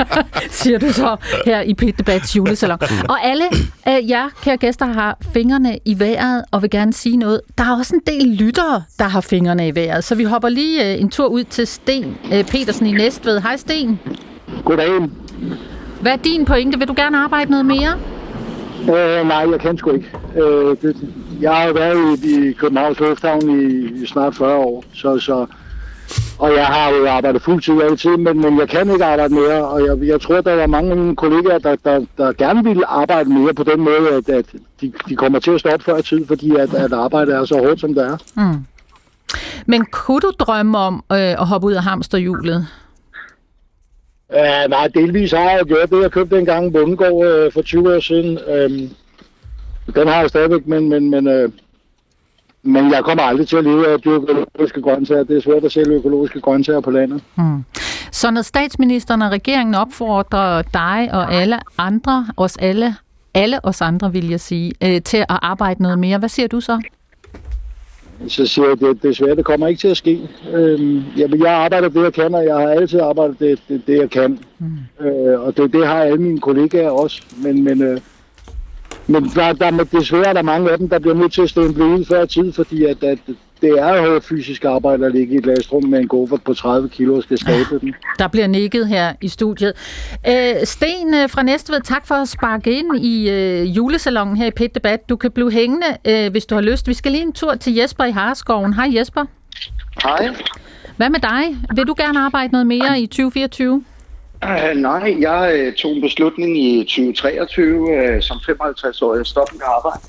siger 0.62 0.78
du 0.78 0.92
så 0.92 1.16
her 1.44 1.60
i 1.60 1.74
Pit 1.74 1.96
Debats 2.26 2.36
julesalon. 2.36 2.78
Og 3.08 3.24
alle 3.24 3.44
øh, 3.88 4.10
jer, 4.10 4.28
kære 4.42 4.56
gæster, 4.56 4.86
har 4.86 5.18
fingrene 5.32 5.78
i 5.84 6.00
vejret 6.00 6.44
og 6.50 6.62
vil 6.62 6.70
gerne 6.70 6.92
sige 6.92 7.16
noget. 7.16 7.40
Der 7.58 7.64
er 7.64 7.78
også 7.78 7.94
en 7.94 8.02
del 8.06 8.28
lyttere, 8.28 8.82
der 8.98 9.04
har 9.04 9.20
fingrene 9.20 9.68
i 9.68 9.74
vejret, 9.74 10.04
så 10.04 10.14
vi 10.14 10.24
hopper 10.24 10.48
lige 10.48 10.94
øh, 10.94 11.00
en 11.00 11.10
tur 11.10 11.26
ud 11.26 11.44
til 11.44 11.66
Sten 11.66 12.16
øh, 12.32 12.44
Petersen 12.44 12.86
i 12.86 12.92
Næstved. 12.92 13.40
Hej 13.40 13.56
Sten. 13.56 14.00
Goddag. 14.64 15.08
Hvad 16.00 16.12
er 16.12 16.16
din 16.16 16.44
pointe? 16.44 16.78
Vil 16.78 16.88
du 16.88 16.94
gerne 16.96 17.18
arbejde 17.18 17.50
noget 17.50 17.66
mere? 17.66 17.98
Øh, 18.80 19.28
nej, 19.28 19.50
jeg 19.50 19.60
kan 19.60 19.78
sgu 19.78 19.90
ikke. 19.90 20.10
Øh, 20.36 20.76
det, 20.82 20.96
jeg 21.40 21.54
har 21.54 21.72
været 21.72 22.24
i, 22.24 22.48
i 22.48 22.52
Københavns 22.52 23.00
Lufthavn 23.00 23.60
i, 23.60 24.02
i 24.02 24.06
snart 24.06 24.34
40 24.34 24.56
år, 24.56 24.84
så, 24.92 25.18
så, 25.18 25.46
og 26.38 26.52
jeg 26.52 26.66
har 26.66 26.90
jo 26.90 27.08
arbejdet 27.08 27.42
fuldtid 27.42 27.82
altid, 27.82 28.16
men, 28.16 28.40
men 28.40 28.58
jeg 28.58 28.68
kan 28.68 28.90
ikke 28.90 29.04
arbejde 29.04 29.34
mere, 29.34 29.68
og 29.68 29.86
jeg, 29.86 30.08
jeg 30.08 30.20
tror, 30.20 30.40
der 30.40 30.54
var 30.54 30.66
mange 30.66 30.90
af 30.90 30.96
mine 30.96 31.16
kollegaer, 31.16 31.58
der, 31.58 31.76
der, 31.84 32.04
der 32.18 32.32
gerne 32.32 32.64
ville 32.64 32.86
arbejde 32.86 33.30
mere 33.30 33.54
på 33.54 33.64
den 33.64 33.80
måde, 33.80 34.08
at, 34.12 34.28
at 34.28 34.46
de, 34.80 34.92
de 35.08 35.16
kommer 35.16 35.38
til 35.38 35.50
at 35.50 35.60
stoppe 35.60 35.84
før 35.84 36.00
tid, 36.00 36.26
fordi 36.26 36.56
at, 36.56 36.74
at 36.74 36.92
arbejdet 36.92 37.34
er 37.34 37.44
så 37.44 37.58
hårdt, 37.58 37.80
som 37.80 37.94
det 37.94 38.04
er. 38.04 38.16
Mm. 38.34 38.64
Men 39.66 39.86
kunne 39.92 40.20
du 40.20 40.32
drømme 40.38 40.78
om 40.78 41.04
øh, 41.12 41.18
at 41.18 41.46
hoppe 41.46 41.66
ud 41.66 41.72
af 41.72 41.82
hamsterhjulet? 41.82 42.66
Uh, 44.28 44.70
nej, 44.70 44.88
delvis 44.94 45.32
har 45.32 45.50
jeg 45.50 45.64
gjort 45.64 45.90
det. 45.90 46.02
Jeg 46.02 46.10
købte 46.10 46.38
en 46.38 46.44
gang 46.44 46.66
en 46.66 46.72
bundegård 46.72 47.26
øh, 47.26 47.52
for 47.52 47.62
20 47.62 47.94
år 47.94 48.00
siden. 48.00 48.38
Øhm, 48.48 48.90
den 49.94 50.08
har 50.08 50.20
jeg 50.20 50.28
stadigvæk, 50.28 50.66
men, 50.66 50.88
men, 50.88 51.10
men, 51.10 51.28
øh, 51.28 51.48
men 52.66 52.90
jeg 52.90 53.04
kommer 53.04 53.22
aldrig 53.22 53.48
til 53.48 53.56
at 53.56 53.64
leve 53.64 53.88
af 53.88 54.00
dyrke 54.00 54.32
økologiske 54.32 54.82
grøntsager. 54.82 55.24
Det 55.24 55.36
er 55.36 55.40
svært 55.40 55.64
at 55.64 55.72
sælge 55.72 55.94
økologiske 55.94 56.40
grøntsager 56.40 56.80
på 56.80 56.90
landet. 56.90 57.22
Hmm. 57.34 57.64
Så 58.12 58.30
når 58.30 58.42
statsministeren 58.42 59.22
og 59.22 59.30
regeringen 59.30 59.74
opfordrer 59.74 60.62
dig 60.62 61.08
og 61.12 61.34
alle 61.34 61.58
andre, 61.78 62.26
os 62.36 62.56
alle, 62.56 62.96
alle 63.34 63.64
os 63.64 63.80
andre 63.80 64.12
vil 64.12 64.28
jeg 64.28 64.40
sige, 64.40 64.72
øh, 64.84 65.02
til 65.02 65.16
at 65.16 65.38
arbejde 65.42 65.82
noget 65.82 65.98
mere, 65.98 66.18
hvad 66.18 66.28
siger 66.28 66.48
du 66.48 66.60
så? 66.60 66.82
Så 68.28 68.46
siger 68.46 68.68
jeg, 68.68 68.80
det 68.80 69.02
desværre, 69.02 69.36
det 69.36 69.44
kommer 69.44 69.66
ikke 69.66 69.80
til 69.80 69.88
at 69.88 69.96
ske. 69.96 70.20
Øhm, 70.54 71.04
jamen, 71.16 71.42
jeg 71.42 71.52
arbejder 71.52 71.88
det, 71.88 72.02
jeg 72.02 72.12
kan, 72.12 72.34
og 72.34 72.44
jeg 72.44 72.54
har 72.54 72.68
altid 72.68 73.00
arbejdet 73.00 73.38
det, 73.38 73.60
det, 73.68 73.86
det 73.86 73.98
jeg 73.98 74.10
kan. 74.10 74.38
Mm. 74.58 75.06
Øh, 75.06 75.40
og 75.40 75.56
det, 75.56 75.72
det 75.72 75.86
har 75.86 76.02
alle 76.02 76.22
mine 76.22 76.40
kollegaer 76.40 76.90
også. 76.90 77.22
Men, 77.42 77.64
men, 77.64 77.82
øh, 77.82 78.00
men 79.06 79.24
der, 79.34 79.52
der, 79.52 79.66
er 79.66 79.84
desværre 79.84 80.26
er 80.26 80.32
der 80.32 80.42
mange 80.42 80.70
af 80.70 80.78
dem, 80.78 80.88
der 80.88 80.98
bliver 80.98 81.14
nødt 81.14 81.32
til 81.32 81.42
at 81.42 81.50
stemple 81.50 81.84
ud 81.84 82.04
før 82.04 82.24
tid, 82.24 82.52
fordi 82.52 82.84
at, 82.84 83.04
at 83.04 83.18
det 83.60 83.70
er 83.78 84.02
jo 84.02 84.20
fysisk 84.20 84.64
arbejde 84.64 85.06
at 85.06 85.12
ligge 85.12 85.34
i 85.34 85.38
et 85.38 85.46
lastrum 85.46 85.84
med 85.84 85.98
en 85.98 86.08
kuffert 86.08 86.42
på 86.42 86.54
30 86.54 86.88
kilo 86.88 87.16
og 87.16 87.22
skal 87.22 87.38
stable 87.38 87.80
den. 87.80 87.94
Der 88.18 88.28
bliver 88.28 88.46
nikket 88.46 88.88
her 88.88 89.12
i 89.20 89.28
studiet. 89.28 89.72
Øh, 90.28 90.54
Sten 90.64 91.14
øh, 91.14 91.28
fra 91.28 91.42
Næstved, 91.42 91.80
tak 91.80 92.06
for 92.06 92.14
at 92.14 92.28
sparke 92.28 92.78
ind 92.78 92.96
i 93.04 93.30
øh, 93.30 93.76
julesalongen 93.76 94.36
her 94.36 94.46
i 94.46 94.50
Pit 94.50 94.74
Debat. 94.74 95.08
Du 95.08 95.16
kan 95.16 95.30
blive 95.30 95.50
hængende, 95.50 95.86
øh, 96.04 96.30
hvis 96.30 96.46
du 96.46 96.54
har 96.54 96.62
lyst. 96.62 96.88
Vi 96.88 96.94
skal 96.94 97.12
lige 97.12 97.22
en 97.22 97.32
tur 97.32 97.54
til 97.54 97.74
Jesper 97.74 98.04
i 98.04 98.10
Harskoven. 98.10 98.74
Hej 98.74 98.88
Jesper. 98.96 99.24
Hej. 100.02 100.28
Hvad 100.96 101.10
med 101.10 101.20
dig? 101.20 101.56
Vil 101.76 101.86
du 101.86 101.94
gerne 101.98 102.20
arbejde 102.20 102.52
noget 102.52 102.66
mere 102.66 103.00
i 103.00 103.06
2024? 103.06 103.84
Uh, 104.44 104.76
nej, 104.80 105.16
jeg 105.20 105.66
uh, 105.68 105.74
tog 105.74 105.92
en 105.92 106.00
beslutning 106.00 106.58
i 106.58 106.84
2023 106.84 107.80
uh, 108.16 108.22
som 108.22 108.36
55-årig 108.36 109.20
at 109.20 109.26
stoppe 109.26 109.52
mit 109.54 109.62
arbejde. 109.62 110.00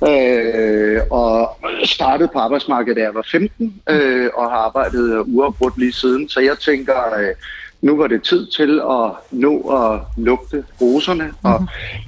Uh, 0.00 1.18
og 1.18 1.56
startede 1.84 2.28
på 2.32 2.38
arbejdsmarkedet, 2.38 2.96
da 2.96 3.02
jeg 3.02 3.14
var 3.14 3.26
15, 3.30 3.66
uh, 3.90 3.94
og 4.34 4.50
har 4.50 4.58
arbejdet 4.58 5.24
uafbrudt 5.26 5.78
lige 5.78 5.92
siden. 5.92 6.28
Så 6.28 6.40
jeg 6.40 6.58
tænker, 6.58 6.94
uh, 7.18 7.36
nu 7.80 7.96
var 7.96 8.06
det 8.06 8.22
tid 8.22 8.46
til 8.46 8.80
at 8.80 9.10
nå 9.30 9.58
at 9.60 10.00
lugte 10.16 10.64
roserne, 10.80 11.24
mm-hmm. 11.24 11.52
og 11.52 11.66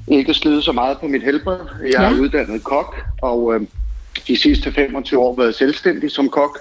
ikke 0.09 0.35
slide 0.35 0.62
så 0.62 0.72
meget 0.72 0.98
på 0.98 1.06
mit 1.06 1.22
helbred. 1.22 1.59
Jeg 1.92 2.04
er 2.04 2.14
Ja. 2.14 2.20
uddannet 2.20 2.64
kok, 2.64 2.96
og 3.22 3.42
uh, 3.42 3.61
de 4.28 4.37
sidste 4.37 4.72
25 4.72 5.20
år 5.20 5.37
været 5.37 5.54
selvstændig 5.54 6.11
som 6.11 6.28
kok. 6.28 6.59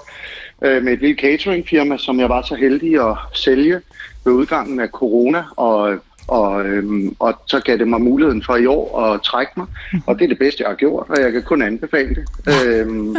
Øh, 0.66 0.84
med 0.84 0.94
et 0.94 1.00
lille 1.00 1.16
cateringfirma, 1.16 1.98
som 1.98 2.20
jeg 2.20 2.30
var 2.30 2.42
så 2.42 2.56
heldig 2.56 3.10
at 3.10 3.18
sælge 3.34 3.82
ved 4.26 4.34
udgangen 4.34 4.80
af 4.80 4.88
corona, 4.88 5.44
og, 5.56 5.98
og, 6.28 6.66
øhm, 6.66 7.16
og 7.20 7.34
så 7.46 7.60
gav 7.60 7.78
det 7.78 7.88
mig 7.88 8.02
muligheden 8.02 8.44
for 8.44 8.56
i 8.56 8.66
år 8.66 9.02
at 9.02 9.22
trække 9.22 9.52
mig, 9.58 9.68
og 10.08 10.20
det 10.20 10.24
er 10.24 10.28
det 10.28 10.40
bedste, 10.40 10.64
jeg 10.64 10.70
har 10.70 10.76
gjort, 10.76 11.06
og 11.10 11.22
jeg 11.22 11.32
kan 11.32 11.44
kun 11.44 11.62
anbefale 11.62 12.16
det. 12.16 12.26
Øhm, 12.66 13.16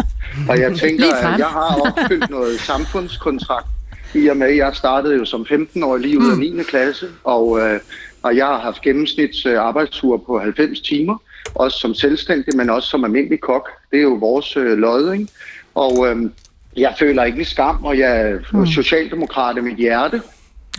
og 0.49 0.59
jeg 0.61 0.77
tænker, 0.83 1.15
at 1.15 1.39
jeg 1.39 1.47
har 1.47 1.81
opfyldt 1.87 2.31
noget 2.31 2.61
samfundskontrakt, 2.61 3.67
i 4.15 4.29
og 4.29 4.37
med, 4.37 4.47
at 4.47 4.57
jeg 4.57 4.75
startede 4.75 5.17
jo 5.17 5.25
som 5.25 5.47
15-årig 5.51 6.03
lige 6.03 6.19
ud 6.19 6.33
af 6.33 6.39
9. 6.39 6.63
klasse, 6.63 7.07
og, 7.25 7.61
øh, 7.61 7.81
og 8.23 8.37
jeg 8.37 8.47
har 8.47 8.59
haft 8.59 8.83
gennemsnits 8.83 9.47
øh, 9.47 9.61
arbejdstur 9.61 10.17
på 10.17 10.39
90 10.39 10.81
timer, 10.81 11.23
også 11.55 11.79
som 11.79 11.95
selvstændig, 11.95 12.57
men 12.57 12.71
også 12.71 12.89
som 12.89 13.05
almindelig 13.05 13.41
kok. 13.41 13.69
Det 13.91 13.99
er 13.99 14.03
jo 14.03 14.15
vores 14.15 14.57
øh, 14.57 14.79
lod, 14.79 15.13
ikke? 15.13 15.27
Og 15.75 16.09
øh, 16.09 16.31
jeg 16.77 16.95
føler 16.99 17.25
ikke 17.25 17.45
skam, 17.45 17.85
og 17.85 17.99
jeg 17.99 18.21
er 18.21 18.39
mm. 18.53 18.67
socialdemokrat 18.67 19.57
i 19.57 19.61
mit 19.61 19.77
hjerte. 19.77 20.23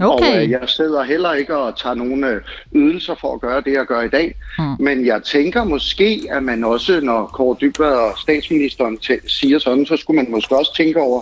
Okay. 0.01 0.36
Og 0.36 0.43
øh, 0.43 0.49
jeg 0.49 0.62
sidder 0.67 1.04
heller 1.04 1.34
ikke 1.34 1.58
og 1.58 1.77
tager 1.77 1.95
nogle 1.95 2.27
øh, 2.27 2.41
ydelser 2.75 3.15
for 3.21 3.34
at 3.34 3.41
gøre 3.41 3.62
det, 3.62 3.73
jeg 3.73 3.86
gør 3.86 4.01
i 4.01 4.10
dag. 4.10 4.36
Mm. 4.60 4.75
Men 4.80 5.06
jeg 5.06 5.23
tænker 5.23 5.63
måske, 5.63 6.27
at 6.30 6.43
man 6.43 6.63
også, 6.63 6.99
når 7.04 7.25
Kåre 7.25 7.58
Dybvad 7.62 7.93
og 7.93 8.17
statsministeren 8.17 8.99
siger 9.27 9.60
sådan, 9.60 9.86
så 9.86 9.97
skulle 9.97 10.17
man 10.23 10.32
måske 10.32 10.58
også 10.58 10.75
tænke 10.75 10.99
over, 10.99 11.21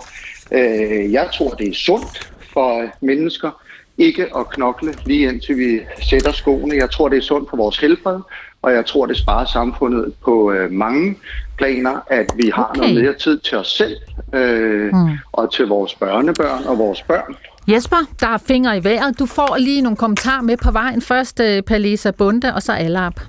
øh, 0.52 1.12
jeg 1.12 1.28
tror, 1.34 1.50
det 1.50 1.68
er 1.68 1.74
sundt 1.74 2.32
for 2.52 2.84
mennesker 3.00 3.50
ikke 3.98 4.36
at 4.36 4.50
knokle 4.50 4.94
lige 5.06 5.28
indtil 5.28 5.58
vi 5.58 5.80
sætter 6.10 6.32
skoene. 6.32 6.74
Jeg 6.74 6.90
tror, 6.90 7.08
det 7.08 7.18
er 7.18 7.22
sundt 7.22 7.50
for 7.50 7.56
vores 7.56 7.78
helbred, 7.78 8.20
og 8.62 8.72
jeg 8.72 8.86
tror, 8.86 9.06
det 9.06 9.16
sparer 9.16 9.44
samfundet 9.44 10.14
på 10.24 10.52
øh, 10.52 10.70
mange 10.72 11.16
planer, 11.60 11.98
at 12.10 12.26
vi 12.36 12.50
har 12.54 12.64
Okay. 12.70 12.80
noget 12.80 12.94
mere 13.04 13.14
tid 13.14 13.38
til 13.38 13.58
os 13.58 13.68
selv, 13.76 13.96
øh, 14.34 14.90
Mm. 14.94 15.10
og 15.32 15.52
til 15.52 15.66
vores 15.66 15.94
børnebørn 15.94 16.64
og 16.64 16.78
vores 16.78 17.02
børn. 17.02 17.36
Jesper, 17.68 17.96
der 18.20 18.26
er 18.26 18.38
fingre 18.38 18.78
i 18.78 18.84
vejret. 18.84 19.18
Du 19.18 19.26
får 19.26 19.56
lige 19.58 19.82
nogle 19.82 19.96
kommentarer 19.96 20.42
med 20.42 20.56
på 20.56 20.70
vejen. 20.70 21.02
Først 21.02 21.40
uh, 21.40 21.60
Palisa 21.66 22.10
Bunde, 22.10 22.54
og 22.54 22.62
så 22.62 22.72
Alap. 22.72 23.20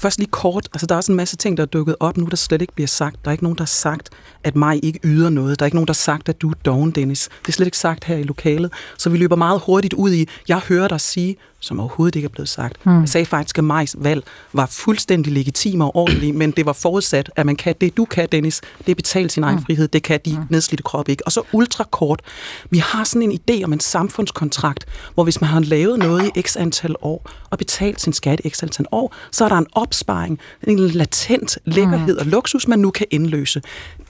Først 0.00 0.18
lige 0.18 0.30
kort, 0.30 0.68
altså 0.74 0.86
der 0.86 0.94
er 0.94 0.96
også 0.96 1.12
en 1.12 1.16
masse 1.16 1.36
ting, 1.36 1.56
der 1.56 1.62
er 1.62 1.66
dukket 1.66 1.96
op 2.00 2.16
nu, 2.16 2.26
der 2.30 2.36
slet 2.36 2.60
ikke 2.62 2.74
bliver 2.74 2.88
sagt. 2.88 3.16
Der 3.24 3.28
er 3.28 3.32
ikke 3.32 3.44
nogen, 3.44 3.58
der 3.58 3.62
har 3.62 3.66
sagt, 3.66 4.10
at 4.44 4.56
mig 4.56 4.84
ikke 4.84 5.00
yder 5.04 5.30
noget. 5.30 5.58
Der 5.58 5.64
er 5.64 5.66
ikke 5.66 5.76
nogen, 5.76 5.86
der 5.86 5.92
har 5.92 6.04
sagt, 6.12 6.28
at 6.28 6.42
du 6.42 6.48
er 6.50 6.54
doven, 6.64 6.90
Dennis. 6.90 7.28
Det 7.42 7.48
er 7.48 7.52
slet 7.52 7.66
ikke 7.66 7.78
sagt 7.78 8.04
her 8.04 8.16
i 8.16 8.22
lokalet. 8.22 8.72
Så 8.98 9.10
vi 9.10 9.16
løber 9.18 9.36
meget 9.36 9.60
hurtigt 9.66 9.94
ud 9.94 10.12
i, 10.12 10.28
jeg 10.48 10.58
hører 10.58 10.88
dig 10.88 11.00
sige, 11.00 11.36
som 11.60 11.80
overhovedet 11.80 12.16
ikke 12.16 12.26
er 12.26 12.30
blevet 12.30 12.48
sagt. 12.48 12.76
Hmm. 12.84 13.00
Jeg 13.00 13.08
sagde 13.08 13.26
faktisk, 13.26 13.58
at 13.58 13.64
Majs 13.64 13.96
valg 13.98 14.24
var 14.52 14.66
fuldstændig 14.66 15.32
legitim 15.32 15.80
og 15.80 15.96
ordentlig, 15.96 16.34
men 16.34 16.50
det 16.50 16.66
var 16.66 16.72
forudsat, 16.72 17.30
at 17.36 17.46
man 17.46 17.56
kan 17.56 17.74
det, 17.80 17.96
du 17.96 18.04
kan, 18.04 18.28
Dennis, 18.32 18.60
det 18.78 18.90
er 18.90 18.94
betale 18.94 19.30
sin 19.30 19.44
egen 19.44 19.62
frihed, 19.62 19.88
det 19.88 20.02
kan 20.02 20.20
de 20.24 20.46
nedslidte 20.50 20.82
krop 20.82 21.08
ikke. 21.08 21.26
Og 21.26 21.32
så 21.32 21.42
ultrakort. 21.52 22.22
Vi 22.70 22.78
har 22.78 23.04
sådan 23.04 23.30
en 23.30 23.40
idé 23.40 23.64
om 23.64 23.72
en 23.72 23.80
samfundskontrakt, 23.80 24.84
hvor 25.14 25.24
hvis 25.24 25.40
man 25.40 25.50
har 25.50 25.60
lavet 25.60 25.98
noget 25.98 26.30
i 26.36 26.42
x 26.42 26.56
antal 26.56 26.94
år 27.02 27.30
og 27.50 27.58
betalt 27.58 28.00
sin 28.00 28.12
skat 28.12 28.40
i 28.44 28.48
x 28.48 28.62
antal 28.62 28.86
år, 28.92 29.14
så 29.32 29.44
er 29.44 29.48
der 29.48 29.56
en 29.56 29.66
opsparing, 29.72 30.38
en 30.66 30.78
latent 30.78 31.58
lækkerhed 31.64 32.16
og 32.16 32.26
luksus, 32.26 32.68
man 32.68 32.78
nu 32.78 32.90
kan 32.90 33.06
indløse. 33.10 33.62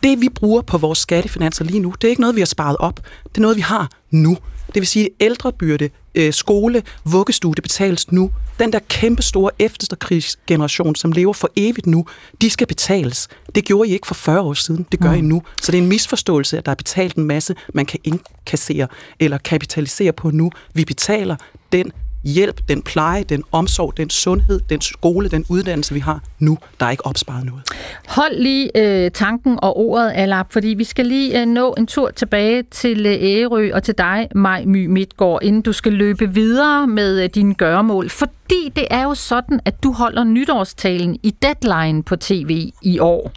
Det, 0.03 0.21
vi 0.21 0.29
bruger 0.29 0.63
på 0.63 0.79
vores 0.79 0.99
skattefinanser 0.99 1.65
lige 1.65 1.81
nu, 1.81 1.95
det 2.01 2.09
er 2.09 2.11
ikke 2.11 2.21
noget, 2.21 2.37
vi 2.37 2.41
har 2.41 2.47
sparet 2.47 2.77
op. 2.77 3.01
Det 3.29 3.37
er 3.37 3.41
noget, 3.41 3.57
vi 3.57 3.63
har 3.63 3.91
nu. 4.11 4.37
Det 4.67 4.75
vil 4.75 4.87
sige, 4.87 5.05
at 5.05 5.11
ældrebyrde, 5.21 5.91
øh, 6.19 6.33
skole, 6.33 6.83
vuggestue, 7.05 7.55
det 7.55 7.63
betales 7.63 8.13
nu. 8.13 8.31
Den 8.59 8.73
der 8.73 8.79
kæmpe 8.89 9.23
store 9.23 9.51
efterkrigsgeneration, 9.59 10.95
som 10.95 11.13
lever 11.13 11.33
for 11.33 11.51
evigt 11.57 11.87
nu, 11.87 12.07
de 12.41 12.51
skal 12.51 12.67
betales. 12.67 13.29
Det 13.55 13.65
gjorde 13.65 13.89
I 13.89 13.93
ikke 13.93 14.07
for 14.07 14.15
40 14.15 14.41
år 14.41 14.55
siden. 14.55 14.87
Det 14.93 15.01
gør 15.01 15.13
I 15.13 15.21
nu. 15.21 15.43
Så 15.63 15.73
det 15.73 15.79
er 15.79 15.83
en 15.83 15.89
misforståelse, 15.89 16.59
at 16.59 16.67
der 16.67 16.73
er 16.73 16.77
betalt 16.77 17.17
en 17.17 17.25
masse, 17.25 17.55
man 17.75 17.87
kan 17.87 18.01
indkassere 18.05 18.89
eller 19.21 19.39
kapitalisere 19.39 20.13
på 20.13 20.31
nu. 20.31 20.51
Vi 20.75 20.85
betaler 20.85 21.37
den 21.73 21.93
hjælp, 22.35 22.69
den 22.69 22.83
pleje, 22.83 23.23
den 23.23 23.43
omsorg, 23.53 23.97
den 23.97 24.11
sundhed, 24.11 24.61
den 24.71 24.81
skole, 24.81 25.29
den 25.29 25.45
uddannelse, 25.49 25.95
vi 25.95 26.01
har 26.01 26.21
nu. 26.39 26.59
Der 26.81 26.87
er 26.87 26.91
ikke 26.91 27.07
opsparet 27.07 27.47
noget. 27.47 27.63
Hold 28.09 28.39
lige 28.39 28.71
øh, 28.75 29.11
tanken 29.11 29.59
og 29.63 29.77
ordet, 29.77 30.13
Alap, 30.15 30.53
fordi 30.53 30.69
vi 30.69 30.85
skal 30.85 31.07
lige 31.07 31.41
øh, 31.41 31.47
nå 31.47 31.75
en 31.79 31.87
tur 31.87 32.11
tilbage 32.11 32.63
til 32.71 33.07
øh, 33.07 33.13
Ærø 33.13 33.71
og 33.75 33.83
til 33.83 33.95
dig, 33.99 34.29
Maj 34.35 34.65
My 34.65 34.87
Midtgaard, 34.87 35.39
inden 35.43 35.63
du 35.63 35.73
skal 35.73 35.93
løbe 35.93 36.35
videre 36.35 36.87
med 36.87 37.23
øh, 37.23 37.31
dine 37.35 37.55
gøremål. 37.55 38.11
Fordi 38.11 38.73
det 38.77 38.87
er 38.91 39.03
jo 39.03 39.15
sådan, 39.15 39.61
at 39.65 39.83
du 39.83 39.93
holder 39.93 40.25
nytårstalen 40.25 41.19
i 41.23 41.35
Deadline 41.43 42.03
på 42.03 42.17
tv 42.17 42.71
i 42.83 42.99
år. 42.99 43.33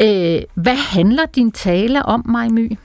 Øh, 0.00 0.42
hvad 0.54 0.76
handler 0.76 1.26
din 1.26 1.52
tale 1.52 2.02
om, 2.02 2.24
Maj 2.28 2.48
My? 2.48 2.76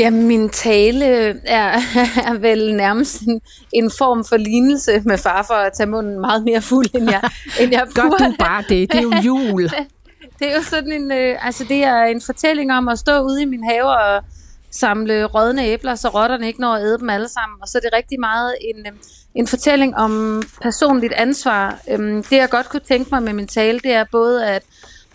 Ja, 0.00 0.10
min 0.10 0.48
tale 0.48 1.04
er, 1.44 1.80
er 2.30 2.38
vel 2.38 2.74
nærmest 2.74 3.22
en, 3.22 3.40
en 3.72 3.90
form 3.98 4.24
for 4.24 4.36
lignelse 4.36 5.02
med 5.04 5.18
far 5.18 5.42
for 5.42 5.54
at 5.54 5.72
tage 5.72 5.90
munden 5.90 6.20
meget 6.20 6.44
mere 6.44 6.62
fuld, 6.62 6.86
end 6.94 7.10
jeg, 7.10 7.20
end 7.60 7.72
jeg 7.72 7.86
Gør 7.94 8.02
burde. 8.02 8.24
du 8.24 8.34
bare 8.38 8.64
det? 8.68 8.92
Det 8.92 8.98
er 8.98 9.02
jo 9.02 9.12
jul. 9.24 9.62
det 10.38 10.50
er 10.50 10.54
jo 10.54 10.62
sådan 10.62 10.92
en, 10.92 11.12
øh, 11.12 11.46
altså 11.46 11.64
det 11.64 11.84
er 11.84 12.02
en 12.02 12.20
fortælling 12.20 12.72
om 12.72 12.88
at 12.88 12.98
stå 12.98 13.20
ude 13.20 13.42
i 13.42 13.44
min 13.44 13.64
have 13.64 13.84
og 13.84 14.24
samle 14.70 15.24
rådne 15.24 15.64
æbler, 15.64 15.94
så 15.94 16.08
rotterne 16.08 16.46
ikke 16.46 16.60
når 16.60 16.74
at 16.74 16.82
æde 16.82 16.98
dem 16.98 17.10
alle 17.10 17.28
sammen. 17.28 17.58
Og 17.62 17.68
så 17.68 17.78
er 17.78 17.80
det 17.82 17.90
rigtig 17.92 18.20
meget 18.20 18.54
en, 18.60 18.86
øh, 18.86 18.92
en 19.34 19.46
fortælling 19.46 19.96
om 19.96 20.42
personligt 20.62 21.12
ansvar. 21.12 21.78
Øhm, 21.90 22.22
det 22.22 22.36
jeg 22.36 22.50
godt 22.50 22.68
kunne 22.68 22.80
tænke 22.88 23.08
mig 23.12 23.22
med 23.22 23.32
min 23.32 23.46
tale, 23.46 23.80
det 23.80 23.92
er 23.92 24.04
både 24.12 24.46
at 24.46 24.62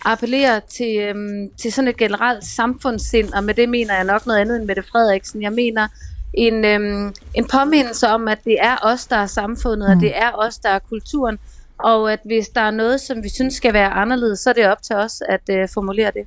appellere 0.04 0.60
til, 0.68 0.98
øhm, 0.98 1.50
til 1.56 1.72
sådan 1.72 1.88
et 1.88 1.96
generelt 1.96 2.44
samfundssind, 2.44 3.32
og 3.32 3.44
med 3.44 3.54
det 3.54 3.68
mener 3.68 3.94
jeg 3.94 4.04
nok 4.04 4.26
noget 4.26 4.38
andet 4.38 4.56
end 4.56 4.64
Mette 4.64 4.82
Frederiksen. 4.82 5.42
Jeg 5.42 5.52
mener 5.52 5.88
en, 6.34 6.64
øhm, 6.64 7.14
en 7.34 7.46
påmindelse 7.52 8.08
om, 8.08 8.28
at 8.28 8.44
det 8.44 8.56
er 8.60 8.76
os, 8.82 9.06
der 9.06 9.16
er 9.16 9.26
samfundet, 9.26 9.88
og 9.88 10.00
det 10.00 10.18
er 10.18 10.30
os, 10.32 10.58
der 10.58 10.68
er 10.68 10.78
kulturen, 10.78 11.38
og 11.78 12.12
at 12.12 12.20
hvis 12.24 12.48
der 12.48 12.60
er 12.60 12.70
noget, 12.70 13.00
som 13.00 13.22
vi 13.22 13.28
synes 13.28 13.54
skal 13.54 13.72
være 13.72 13.90
anderledes, 13.90 14.40
så 14.40 14.50
er 14.50 14.54
det 14.54 14.66
op 14.66 14.82
til 14.82 14.96
os 14.96 15.22
at 15.28 15.40
øh, 15.50 15.68
formulere 15.74 16.10
det. 16.14 16.26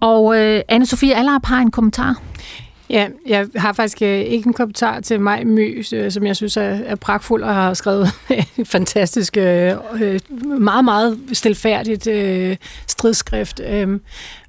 Og 0.00 0.38
øh, 0.38 0.62
Anne-Sophie 0.72 1.12
Allerp 1.14 1.44
har 1.44 1.58
en 1.58 1.70
kommentar. 1.70 2.22
Ja, 2.90 3.08
jeg 3.26 3.48
har 3.56 3.72
faktisk 3.72 4.02
øh, 4.02 4.20
ikke 4.20 4.46
en 4.46 4.52
kommentar 4.52 5.00
til 5.00 5.20
mig 5.20 5.46
My, 5.46 5.84
øh, 5.92 6.10
som 6.12 6.26
jeg 6.26 6.36
synes 6.36 6.56
er, 6.56 6.78
er 6.86 6.94
pragtfuld 6.94 7.42
og 7.42 7.54
har 7.54 7.74
skrevet 7.74 8.08
et 8.58 8.68
fantastisk, 8.76 9.36
øh, 9.36 9.76
meget, 10.58 10.84
meget 10.84 11.20
stilfærdigt 11.32 12.08
stridsskrift. 12.86 13.60
Øhm, 13.60 14.00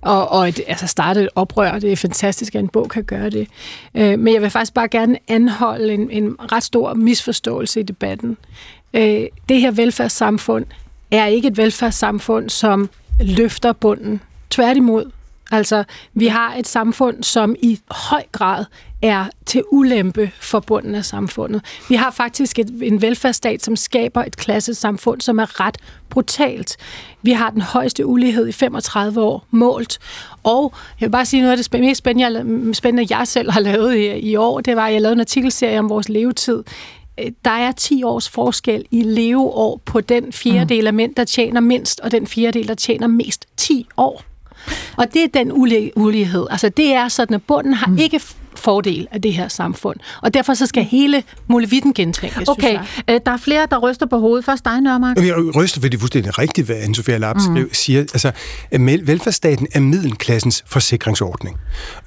og 0.02 0.32
og 0.32 0.50
et, 0.50 0.60
altså 0.68 0.88
startet 0.88 1.24
et 1.24 1.30
oprør. 1.36 1.80
Det 1.80 1.92
er 1.92 1.96
fantastisk, 1.96 2.56
at 2.56 2.62
en 2.62 2.68
bog 2.68 2.90
kan 2.90 3.04
gøre 3.04 3.30
det. 3.30 3.48
Men 3.94 4.34
jeg 4.34 4.42
vil 4.42 4.50
faktisk 4.50 4.74
bare 4.74 4.88
gerne 4.88 5.18
anholde 5.28 5.94
en, 5.94 6.12
en 6.12 6.36
ret 6.52 6.64
stor 6.64 6.94
misforståelse 6.94 7.80
i 7.80 7.84
debatten. 7.84 8.38
Det 9.50 9.62
her 9.62 9.72
velfærdssamfund 9.72 10.66
er 11.12 11.26
ikke 11.26 11.48
et 11.48 11.58
velfærdssamfund, 11.58 12.50
som 12.50 12.90
løfter 13.20 13.74
bunden. 13.74 14.22
Tværtimod. 14.50 15.12
Altså, 15.52 15.84
vi 16.14 16.28
har 16.28 16.56
et 16.56 16.68
samfund, 16.68 17.24
som 17.24 17.56
i 17.62 17.80
høj 17.92 18.24
grad 18.32 18.66
er 19.02 19.26
til 19.46 19.64
ulempe 19.72 20.32
for 20.40 20.60
bunden 20.60 20.96
af 20.96 21.06
samfundet. 21.06 21.62
Vi 21.90 21.96
har 21.96 22.12
faktisk 22.12 22.60
et, 22.60 22.80
en 22.82 23.02
velfærdsstat, 23.02 23.64
som 23.64 23.76
skaber 23.76 24.24
et 24.24 24.38
klassesamfund, 24.38 25.22
som 25.22 25.40
er 25.40 25.60
ret 25.60 25.78
brutalt. 26.10 26.78
Vi 27.22 27.32
har 27.32 27.50
den 27.50 27.62
højeste 27.62 28.06
ulighed 28.06 28.48
i 28.48 28.52
35 28.52 29.22
år 29.22 29.46
målt. 29.52 30.00
Og 30.44 30.74
jeg 31.00 31.08
vil 31.08 31.12
bare 31.12 31.26
sige 31.26 31.42
noget 31.42 31.58
af 31.58 31.64
det 31.64 31.80
mest 31.82 31.98
spændende, 31.98 32.40
jeg, 32.40 32.76
spændende, 32.76 33.18
jeg 33.18 33.28
selv 33.28 33.52
har 33.52 33.60
lavet 33.60 33.96
i, 33.96 34.06
i 34.06 34.36
år, 34.36 34.62
det 34.62 34.76
var, 34.76 34.88
at 34.88 34.94
jeg 34.94 35.02
lavede 35.02 35.14
en 35.14 35.20
artikelserie 35.20 35.80
om 35.80 35.90
vores 35.90 36.10
levetid. 36.10 36.64
Øh, 37.20 37.32
Der 37.46 37.52
er 37.52 37.72
10 37.72 38.04
års 38.04 38.30
forskel 38.30 38.86
i 38.92 39.02
leveår 39.02 39.82
på 39.86 40.02
den 40.02 40.34
fjerdedel 40.34 40.88
af 40.88 40.94
mænd, 40.94 41.16
der 41.16 41.24
tjener 41.24 41.62
mindst, 41.62 42.00
og 42.00 42.12
den 42.12 42.28
fjerdedel, 42.28 42.68
der 42.68 42.76
tjener 42.76 43.08
mest. 43.08 43.46
10 43.58 43.88
år. 43.98 44.24
Og 44.98 45.14
det 45.14 45.24
er 45.24 45.28
den 45.34 45.52
uli- 45.52 45.92
ulighed. 45.96 46.48
Altså 46.50 46.70
det 46.70 46.94
er 46.94 47.08
sådan, 47.08 47.36
at 47.36 47.44
bunden 47.44 47.74
har 47.74 47.88
mm. 47.88 47.98
ikke 47.98 48.22
fordel 48.58 49.08
af 49.12 49.22
det 49.22 49.34
her 49.34 49.48
samfund. 49.48 49.98
Og 50.22 50.34
derfor 50.34 50.54
så 50.54 50.66
skal 50.66 50.84
hele 50.84 51.24
muligheden 51.48 51.94
gentænkes, 51.94 52.48
Okay, 52.50 52.68
synes 52.68 52.80
jeg. 53.08 53.16
øh, 53.16 53.20
der 53.26 53.32
er 53.32 53.38
flere, 53.38 53.68
der 53.72 53.78
ryster 53.78 54.06
på 54.06 54.18
hovedet. 54.20 54.46
Først 54.46 54.66
dig, 54.66 54.82
Nørmark. 54.82 55.18
Jeg 55.18 55.56
ryster, 55.56 55.82
fordi 55.82 55.90
det 55.90 55.98
er 55.98 56.00
fuldstændig 56.00 56.40
rigtigt, 56.40 56.68
hvad 56.68 56.76
Anne-Sophia 56.76 57.18
Lapp 57.18 57.40
Mm. 57.48 57.54
mm. 57.54 57.70
siger. 57.74 58.00
Altså, 58.00 58.32
mel- 58.80 59.08
velfærdsstaten 59.08 59.68
er 59.74 59.80
middelklassens 59.80 60.64
forsikringsordning. 60.68 61.58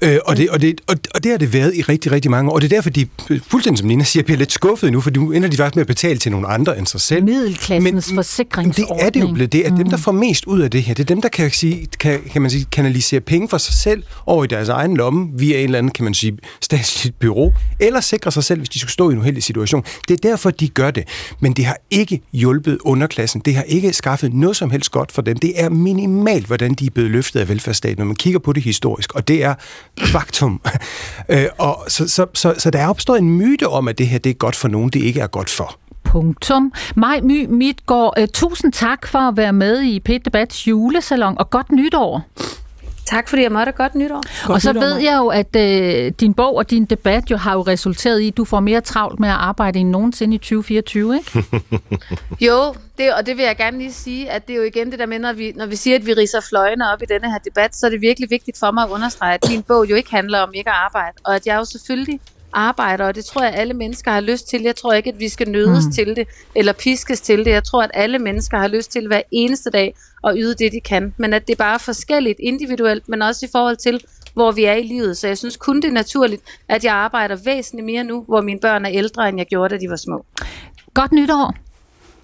Øh, 0.01 0.17
og, 0.25 0.37
det, 0.37 0.49
og, 0.49 0.61
det, 0.61 0.81
og, 0.87 0.95
og 1.15 1.23
det 1.23 1.31
har 1.31 1.37
det 1.37 1.53
været 1.53 1.75
i 1.75 1.81
rigtig, 1.81 2.11
rigtig 2.11 2.31
mange 2.31 2.51
år. 2.51 2.55
Og 2.55 2.61
det 2.61 2.71
er 2.71 2.75
derfor, 2.77 2.89
de, 2.89 3.07
fuldstændig 3.47 3.77
som 3.79 3.87
Nina 3.87 4.03
siger, 4.03 4.23
bliver 4.23 4.37
lidt 4.37 4.51
skuffet 4.51 4.91
nu, 4.91 5.01
for 5.01 5.11
nu 5.15 5.31
ender 5.31 5.49
de 5.49 5.57
faktisk 5.57 5.75
med 5.75 5.81
at 5.81 5.87
betale 5.87 6.19
til 6.19 6.31
nogle 6.31 6.47
andre 6.47 6.77
end 6.77 6.87
sig 6.87 7.01
selv. 7.01 7.23
Middelklassens 7.23 8.09
Men 8.09 8.15
forsikringsordning. 8.15 8.97
det 8.99 9.05
er 9.05 9.09
det 9.09 9.21
jo 9.21 9.33
blevet. 9.33 9.51
Det 9.53 9.67
er 9.67 9.75
dem, 9.75 9.89
der 9.89 9.97
får 9.97 10.11
mest 10.11 10.45
ud 10.45 10.59
af 10.61 10.71
det 10.71 10.83
her. 10.83 10.93
Det 10.93 11.03
er 11.03 11.07
dem, 11.07 11.21
der 11.21 11.29
kan, 11.29 11.51
sige, 11.51 11.87
kan, 11.99 12.19
kan 12.33 12.41
man 12.41 12.51
sige, 12.51 12.65
kanalisere 12.71 13.19
penge 13.21 13.49
for 13.49 13.57
sig 13.57 13.73
selv 13.73 14.03
over 14.25 14.43
i 14.43 14.47
deres 14.47 14.69
egen 14.69 14.97
lomme, 14.97 15.29
via 15.35 15.57
en 15.57 15.63
eller 15.63 15.77
anden, 15.77 15.91
kan 15.91 16.03
man 16.03 16.13
sige, 16.13 16.37
statsligt 16.61 17.19
bureau, 17.19 17.53
eller 17.79 17.99
sikre 17.99 18.31
sig 18.31 18.43
selv, 18.43 18.59
hvis 18.59 18.69
de 18.69 18.79
skulle 18.79 18.91
stå 18.91 19.09
i 19.09 19.13
en 19.13 19.19
uheldig 19.19 19.43
situation. 19.43 19.83
Det 20.07 20.13
er 20.13 20.29
derfor, 20.29 20.51
de 20.51 20.67
gør 20.67 20.91
det. 20.91 21.07
Men 21.39 21.53
det 21.53 21.65
har 21.65 21.77
ikke 21.91 22.21
hjulpet 22.33 22.77
underklassen. 22.81 23.41
Det 23.45 23.55
har 23.55 23.63
ikke 23.63 23.93
skaffet 23.93 24.33
noget 24.33 24.57
som 24.57 24.71
helst 24.71 24.91
godt 24.91 25.11
for 25.11 25.21
dem. 25.21 25.37
Det 25.37 25.63
er 25.63 25.69
minimalt, 25.69 26.47
hvordan 26.47 26.73
de 26.73 26.85
er 26.85 26.89
blevet 26.89 27.11
løftet 27.11 27.39
af 27.39 27.49
velfærdsstaten, 27.49 27.97
når 27.97 28.05
man 28.05 28.15
kigger 28.15 28.39
på 28.39 28.53
det 28.53 28.63
historisk. 28.63 29.15
Og 29.15 29.27
det 29.27 29.43
er 29.43 29.55
faktum. 29.99 30.61
Øh, 31.29 31.45
og 31.57 31.85
så, 31.87 32.07
så, 32.07 32.25
så, 32.33 32.55
så 32.57 32.69
der 32.69 32.79
er 32.79 32.87
opstået 32.87 33.19
en 33.19 33.29
myte 33.29 33.67
om, 33.67 33.87
at 33.87 33.97
det 33.97 34.07
her 34.07 34.17
det 34.17 34.29
er 34.29 34.33
godt 34.33 34.55
for 34.55 34.67
nogen, 34.67 34.89
det 34.89 35.01
ikke 35.01 35.19
er 35.19 35.27
godt 35.27 35.49
for. 35.49 35.79
Punktum. 36.03 36.73
Maj 36.95 37.19
My 37.21 37.45
Midtgaard, 37.49 38.13
uh, 38.19 38.25
tusind 38.33 38.73
tak 38.73 39.07
for 39.07 39.19
at 39.19 39.37
være 39.37 39.53
med 39.53 39.81
i 39.81 39.99
P-Debats 39.99 40.67
julesalon, 40.67 41.37
og 41.37 41.49
godt 41.49 41.71
nytår. 41.71 42.23
Tak 43.05 43.29
fordi 43.29 43.41
jeg 43.41 43.51
måtte. 43.51 43.71
Godt 43.71 43.95
nytår. 43.95 44.47
Godt 44.47 44.55
og 44.55 44.61
så 44.61 44.73
nytår, 44.73 44.81
ved 44.81 44.95
jeg 44.97 45.17
jo, 45.17 45.27
at 45.27 45.55
øh, 45.55 46.11
din 46.19 46.33
bog 46.33 46.55
og 46.55 46.69
din 46.69 46.85
debat 46.85 47.31
jo 47.31 47.37
har 47.37 47.53
jo 47.53 47.61
resulteret 47.61 48.19
i, 48.19 48.27
at 48.27 48.37
du 48.37 48.45
får 48.45 48.59
mere 48.59 48.81
travlt 48.81 49.19
med 49.19 49.29
at 49.29 49.35
arbejde 49.35 49.79
end 49.79 49.89
nogensinde 49.89 50.35
i 50.35 50.37
2024, 50.37 51.15
ikke? 51.15 51.43
jo, 52.47 52.75
det, 52.97 53.13
og 53.13 53.25
det 53.25 53.37
vil 53.37 53.45
jeg 53.45 53.57
gerne 53.57 53.77
lige 53.77 53.93
sige, 53.93 54.31
at 54.31 54.47
det 54.47 54.53
er 54.53 54.57
jo 54.57 54.63
igen 54.63 54.91
det 54.91 54.99
der 54.99 55.05
med, 55.05 55.19
når 55.19 55.33
vi, 55.33 55.53
når 55.55 55.65
vi 55.65 55.75
siger, 55.75 55.95
at 55.95 56.05
vi 56.05 56.13
riser 56.13 56.41
fløjene 56.49 56.91
op 56.93 57.01
i 57.01 57.05
denne 57.05 57.31
her 57.31 57.37
debat, 57.37 57.75
så 57.75 57.85
er 57.85 57.89
det 57.89 58.01
virkelig 58.01 58.29
vigtigt 58.29 58.59
for 58.59 58.71
mig 58.71 58.83
at 58.83 58.89
understrege, 58.89 59.33
at 59.33 59.49
min 59.49 59.63
bog 59.63 59.89
jo 59.89 59.95
ikke 59.95 60.11
handler 60.11 60.39
om 60.39 60.49
ikke 60.53 60.69
at 60.69 60.75
arbejde, 60.75 61.17
og 61.23 61.35
at 61.35 61.47
jeg 61.47 61.55
jo 61.55 61.65
selvfølgelig 61.65 62.19
arbejder, 62.53 63.05
og 63.05 63.15
det 63.15 63.25
tror 63.25 63.43
jeg, 63.43 63.53
alle 63.53 63.73
mennesker 63.73 64.11
har 64.11 64.21
lyst 64.21 64.47
til. 64.49 64.61
Jeg 64.61 64.75
tror 64.75 64.93
ikke, 64.93 65.09
at 65.09 65.19
vi 65.19 65.29
skal 65.29 65.49
nødes 65.49 65.85
mm. 65.85 65.91
til 65.91 66.15
det, 66.15 66.27
eller 66.55 66.73
piskes 66.73 67.21
til 67.21 67.45
det. 67.45 67.51
Jeg 67.51 67.63
tror, 67.63 67.83
at 67.83 67.91
alle 67.93 68.19
mennesker 68.19 68.57
har 68.57 68.67
lyst 68.67 68.91
til 68.91 69.07
hver 69.07 69.21
eneste 69.31 69.69
dag 69.69 69.95
at 70.23 70.33
yde 70.37 70.55
det, 70.55 70.71
de 70.71 70.79
kan. 70.79 71.13
Men 71.17 71.33
at 71.33 71.47
det 71.47 71.53
er 71.53 71.57
bare 71.57 71.79
forskelligt 71.79 72.39
individuelt, 72.39 73.09
men 73.09 73.21
også 73.21 73.45
i 73.45 73.49
forhold 73.51 73.77
til, 73.77 74.01
hvor 74.33 74.51
vi 74.51 74.63
er 74.63 74.73
i 74.73 74.83
livet. 74.83 75.17
Så 75.17 75.27
jeg 75.27 75.37
synes 75.37 75.57
kun, 75.57 75.75
det 75.75 75.85
er 75.85 75.91
naturligt, 75.91 76.41
at 76.69 76.83
jeg 76.83 76.93
arbejder 76.93 77.37
væsentligt 77.45 77.85
mere 77.85 78.03
nu, 78.03 78.23
hvor 78.27 78.41
mine 78.41 78.59
børn 78.59 78.85
er 78.85 78.91
ældre, 78.91 79.29
end 79.29 79.37
jeg 79.37 79.47
gjorde, 79.47 79.75
da 79.75 79.79
de 79.79 79.89
var 79.89 79.95
små. 79.95 80.25
Godt 80.93 81.11
nytår. 81.11 81.55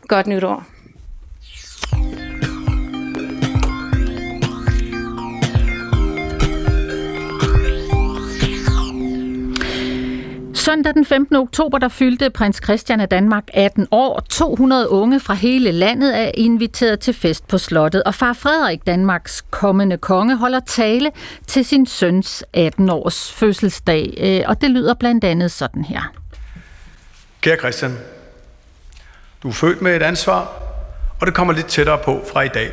Godt 0.07 0.27
nytår. 0.27 0.65
Søndag 10.67 10.93
den 10.93 11.05
15. 11.05 11.35
oktober, 11.35 11.77
der 11.77 11.87
fyldte 11.87 12.29
prins 12.29 12.61
Christian 12.63 12.99
af 12.99 13.09
Danmark 13.09 13.43
18 13.53 13.87
år. 13.91 14.19
200 14.19 14.89
unge 14.89 15.19
fra 15.19 15.33
hele 15.33 15.71
landet 15.71 16.19
er 16.19 16.31
inviteret 16.33 16.99
til 16.99 17.13
fest 17.13 17.47
på 17.47 17.57
slottet, 17.57 18.03
og 18.03 18.15
far 18.15 18.33
Frederik, 18.33 18.87
Danmarks 18.87 19.45
kommende 19.49 19.97
konge, 19.97 20.37
holder 20.37 20.59
tale 20.59 21.11
til 21.47 21.65
sin 21.65 21.85
søns 21.85 22.43
18-års 22.57 23.33
fødselsdag. 23.33 24.13
Øh, 24.17 24.49
og 24.49 24.61
det 24.61 24.69
lyder 24.69 24.93
blandt 24.93 25.23
andet 25.23 25.51
sådan 25.51 25.83
her. 25.83 26.13
Kære 27.41 27.57
Christian, 27.57 27.97
du 29.43 29.47
er 29.47 29.53
født 29.53 29.81
med 29.81 29.95
et 29.95 30.03
ansvar, 30.03 30.61
og 31.19 31.27
det 31.27 31.35
kommer 31.35 31.53
lidt 31.53 31.67
tættere 31.67 31.99
på 32.05 32.23
fra 32.31 32.41
i 32.41 32.49
dag. 32.49 32.71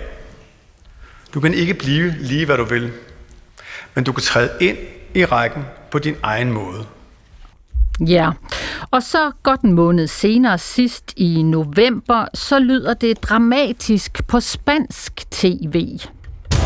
Du 1.35 1.41
kan 1.41 1.55
ikke 1.55 1.75
blive 1.75 2.15
lige, 2.21 2.47
hvad 2.47 2.57
du 2.57 2.65
vil, 2.65 2.93
men 3.95 4.05
du 4.05 4.13
kan 4.13 4.23
træde 4.23 4.51
ind 4.61 4.79
i 5.15 5.25
rækken 5.25 5.65
på 5.91 5.99
din 5.99 6.17
egen 6.23 6.53
måde. 6.53 6.87
Ja, 8.01 8.31
og 8.91 9.03
så 9.03 9.31
godt 9.43 9.61
en 9.61 9.73
måned 9.73 10.07
senere, 10.07 10.59
sidst 10.59 11.13
i 11.17 11.43
november, 11.43 12.27
så 12.35 12.59
lyder 12.59 12.95
det 12.95 13.23
dramatisk 13.23 14.27
på 14.27 14.41
spansk 14.41 15.31
tv. 15.31 15.99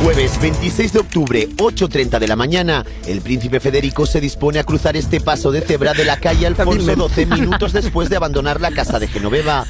Jueves 0.01 0.41
26 0.41 0.93
de 0.93 1.01
octubre, 1.01 1.49
8.30 1.57 2.21
de 2.21 2.29
la 2.29 2.37
mañana, 2.37 2.85
el 3.09 3.21
príncipe 3.21 3.59
Federico 3.59 4.07
se 4.07 4.21
dispone 4.21 4.61
a 4.61 4.65
cruzar 4.65 4.97
este 4.97 5.21
paso 5.21 5.51
de 5.51 5.61
cebra 5.61 5.93
de 5.93 6.05
la 6.05 6.17
calle 6.17 6.47
Alfonso 6.47 6.95
12 6.95 7.27
minutos 7.27 7.73
después 7.73 8.09
de 8.09 8.17
abandonar 8.17 8.61
la 8.61 8.71
casa 8.71 9.01
de 9.01 9.09
Genoveva. 9.09 9.65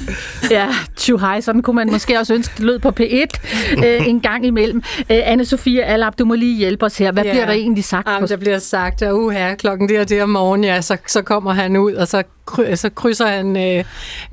Ja, 0.51 0.69
tjuhej, 0.95 1.41
sådan 1.41 1.61
kunne 1.61 1.75
man 1.75 1.91
måske 1.91 2.19
også 2.19 2.33
ønske, 2.33 2.63
lød 2.63 2.79
på 2.79 2.89
P1 2.99 3.27
øh, 3.85 4.07
en 4.07 4.21
gang 4.21 4.45
imellem. 4.45 4.83
Øh, 5.09 5.33
Anne-Sophie 5.33 5.79
Allap, 5.79 6.19
du 6.19 6.25
må 6.25 6.35
lige 6.35 6.57
hjælpe 6.57 6.85
os 6.85 6.97
her. 6.97 7.11
Hvad 7.11 7.23
ja. 7.23 7.31
bliver 7.31 7.45
der 7.45 7.53
egentlig 7.53 7.83
sagt? 7.83 8.07
Jamen, 8.07 8.29
der 8.29 8.37
bliver 8.37 8.59
sagt, 8.59 9.01
at 9.01 9.11
uh, 9.11 9.31
her, 9.31 9.55
klokken 9.55 9.89
der, 9.89 10.03
der 10.03 10.23
om 10.23 10.29
morgenen, 10.29 10.63
ja, 10.63 10.81
så, 10.81 10.97
så 11.07 11.21
kommer 11.21 11.53
han 11.53 11.77
ud, 11.77 11.93
og 11.93 12.07
så 12.07 12.23
så 12.75 12.89
krydser 12.95 13.27
han 13.27 13.57
øh, 13.57 13.83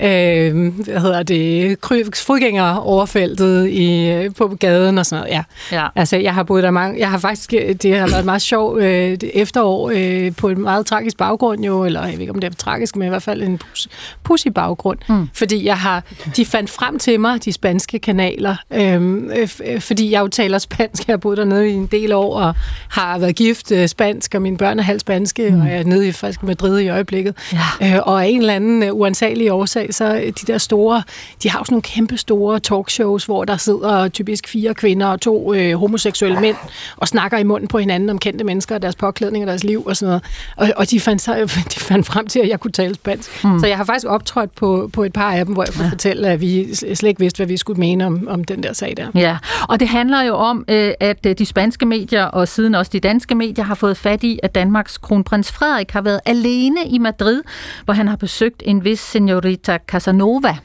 øh, 0.00 0.72
hvad 0.84 1.00
hedder 1.00 1.22
det, 1.22 1.78
fodgænger 2.14 2.74
overfeltet 2.74 3.66
i, 3.68 4.10
øh, 4.10 4.34
på 4.34 4.56
gaden 4.60 4.98
og 4.98 5.06
sådan 5.06 5.20
noget. 5.20 5.34
Ja. 5.34 5.42
ja. 5.76 5.85
Altså, 5.94 6.16
jeg 6.16 6.34
har 6.34 6.42
boet 6.42 6.62
der 6.62 6.70
mange, 6.70 6.98
jeg 6.98 7.10
har 7.10 7.18
faktisk, 7.18 7.50
det 7.82 7.98
har 7.98 8.08
været 8.08 8.24
meget 8.24 8.42
sjovt 8.42 8.82
øh, 8.82 9.18
efterår 9.34 9.92
øh, 9.94 10.32
på 10.36 10.48
en 10.48 10.60
meget 10.60 10.86
tragisk 10.86 11.16
baggrund 11.16 11.64
jo, 11.64 11.84
eller 11.84 12.02
jeg 12.04 12.12
ved 12.12 12.20
ikke, 12.20 12.32
om 12.32 12.40
det 12.40 12.52
er 12.52 12.54
tragisk, 12.54 12.96
men 12.96 13.06
i 13.06 13.08
hvert 13.08 13.22
fald 13.22 13.42
en 13.42 13.58
pus, 13.58 13.88
pussy 14.22 14.48
baggrund. 14.48 14.98
Mm. 15.08 15.28
Fordi 15.34 15.64
jeg 15.64 15.78
har, 15.78 16.02
de 16.36 16.46
fandt 16.46 16.70
frem 16.70 16.98
til 16.98 17.20
mig, 17.20 17.44
de 17.44 17.52
spanske 17.52 17.98
kanaler, 17.98 18.56
øhm, 18.72 19.30
øh, 19.30 19.48
øh, 19.64 19.80
fordi 19.80 20.10
jeg 20.10 20.20
jo 20.20 20.28
taler 20.28 20.58
spansk. 20.58 21.08
Jeg 21.08 21.12
har 21.12 21.18
boet 21.18 21.38
dernede 21.38 21.70
i 21.70 21.72
en 21.72 21.86
del 21.86 22.12
år, 22.12 22.34
og 22.40 22.54
har 22.90 23.18
været 23.18 23.36
gift 23.36 23.72
øh, 23.72 23.88
spansk, 23.88 24.34
og 24.34 24.42
mine 24.42 24.56
børn 24.56 24.78
er 24.78 24.82
halvt 24.82 25.00
spanske, 25.00 25.50
mm. 25.50 25.60
og 25.60 25.68
jeg 25.68 25.78
er 25.78 25.84
nede 25.84 26.08
i 26.08 26.12
faktisk 26.12 26.42
Madrid 26.42 26.80
i 26.80 26.88
øjeblikket. 26.88 27.34
Ja. 27.80 27.96
Øh, 27.96 28.00
og 28.02 28.24
af 28.24 28.28
en 28.28 28.40
eller 28.40 28.54
anden 28.54 28.90
uh, 28.90 28.98
uansagelig 28.98 29.52
årsag, 29.52 29.94
så 29.94 30.14
de 30.26 30.52
der 30.52 30.58
store, 30.58 31.02
de 31.42 31.50
har 31.50 31.58
jo 31.58 31.64
sådan 31.64 31.72
nogle 31.72 31.82
kæmpe 31.82 32.16
store 32.16 32.60
talkshows, 32.60 33.24
hvor 33.24 33.44
der 33.44 33.56
sidder 33.56 34.08
typisk 34.08 34.48
fire 34.48 34.74
kvinder 34.74 35.06
og 35.06 35.20
to 35.20 35.54
øh, 35.54 35.74
homoseksuelle 35.76 36.40
mænd 36.40 36.56
og 36.96 37.08
snakker 37.08 37.38
i 37.38 37.44
munden 37.44 37.68
på 37.68 37.78
hinanden 37.78 38.10
om 38.10 38.18
kendte 38.18 38.44
mennesker 38.44 38.74
og 38.74 38.82
deres 38.82 38.96
påklædning 38.96 39.44
og 39.44 39.48
deres 39.48 39.64
liv 39.64 39.86
og 39.86 39.96
sådan 39.96 40.08
noget. 40.08 40.24
Og, 40.56 40.68
og 40.76 40.90
de, 40.90 41.00
fandt, 41.00 41.26
de 41.74 41.80
fandt 41.80 42.06
frem 42.06 42.26
til, 42.26 42.38
at 42.40 42.48
jeg 42.48 42.60
kunne 42.60 42.72
tale 42.72 42.94
spansk. 42.94 43.44
Mm. 43.44 43.58
Så 43.58 43.66
jeg 43.66 43.76
har 43.76 43.84
faktisk 43.84 44.06
optrådt 44.06 44.54
på, 44.54 44.90
på 44.92 45.04
et 45.04 45.12
par 45.12 45.32
af 45.32 45.44
dem, 45.44 45.54
hvor 45.54 45.62
jeg 45.62 45.74
kunne 45.74 45.84
ja. 45.84 45.90
fortælle, 45.90 46.28
at 46.28 46.40
vi 46.40 46.74
slet 46.74 47.02
ikke 47.02 47.20
vidste, 47.20 47.38
hvad 47.38 47.46
vi 47.46 47.56
skulle 47.56 47.80
mene 47.80 48.06
om, 48.06 48.28
om 48.30 48.44
den 48.44 48.62
der 48.62 48.72
sag 48.72 48.94
der. 48.96 49.06
Ja, 49.14 49.38
og 49.68 49.80
det 49.80 49.88
handler 49.88 50.22
jo 50.22 50.34
om, 50.34 50.64
øh, 50.68 50.92
at 51.00 51.38
de 51.38 51.46
spanske 51.46 51.86
medier 51.86 52.24
og 52.24 52.48
siden 52.48 52.74
også 52.74 52.90
de 52.92 53.00
danske 53.00 53.34
medier 53.34 53.64
har 53.64 53.74
fået 53.74 53.96
fat 53.96 54.22
i, 54.22 54.40
at 54.42 54.54
Danmarks 54.54 54.98
kronprins 54.98 55.52
Frederik 55.52 55.90
har 55.90 56.00
været 56.00 56.20
alene 56.24 56.86
i 56.86 56.98
Madrid, 56.98 57.42
hvor 57.84 57.94
han 57.94 58.08
har 58.08 58.16
besøgt 58.16 58.62
en 58.66 58.84
vis 58.84 59.00
senorita 59.00 59.78
Casanova. 59.86 60.56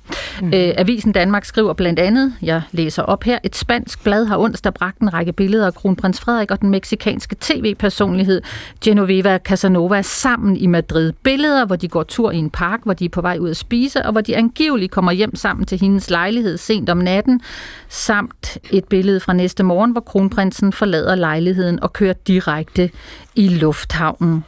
Mm. 0.42 0.48
Øh, 0.48 0.74
Avisen 0.78 1.12
Danmark 1.12 1.46
skriver 1.46 1.74
blandt 1.74 2.00
andet, 2.00 2.34
jeg 2.42 2.62
læser 2.72 3.04
op 3.04 3.24
her, 3.24 3.40
et 3.44 3.56
spansk 3.56 4.04
blad 4.04 4.26
har 4.26 4.38
onsdag 4.38 4.74
bragt 4.74 5.01
en 5.02 5.14
række 5.14 5.34
billeder 5.34 5.66
af 5.66 5.76
kronprins 5.76 6.20
Frederik 6.20 6.52
og 6.52 6.62
den 6.62 6.70
meksikanske 6.70 7.36
tv-personlighed 7.40 8.42
Genoveva 8.84 9.38
Casanova 9.38 10.02
sammen 10.02 10.58
i 10.58 10.68
Madrid. 10.68 11.14
Billeder, 11.24 11.66
hvor 11.66 11.76
de 11.76 11.88
går 11.88 12.04
tur 12.04 12.32
i 12.32 12.38
en 12.38 12.50
park, 12.50 12.80
hvor 12.84 12.94
de 12.94 13.06
er 13.06 13.10
på 13.10 13.22
vej 13.22 13.38
ud 13.38 13.50
at 13.50 13.58
spise, 13.58 14.06
og 14.06 14.12
hvor 14.12 14.22
de 14.22 14.38
angiveligt 14.38 14.92
kommer 14.92 15.12
hjem 15.12 15.36
sammen 15.36 15.66
til 15.66 15.80
hendes 15.80 16.10
lejlighed 16.10 16.58
sent 16.58 16.90
om 16.90 16.98
natten, 16.98 17.42
samt 17.90 18.58
et 18.72 18.86
billede 18.86 19.20
fra 19.20 19.34
næste 19.34 19.64
morgen, 19.64 19.92
hvor 19.92 20.02
kronprinsen 20.02 20.74
forlader 20.74 21.16
lejligheden 21.16 21.84
og 21.84 21.94
kører 21.94 22.14
direkte 22.14 22.90
i 23.36 23.48
lufthavnen. 23.48 24.44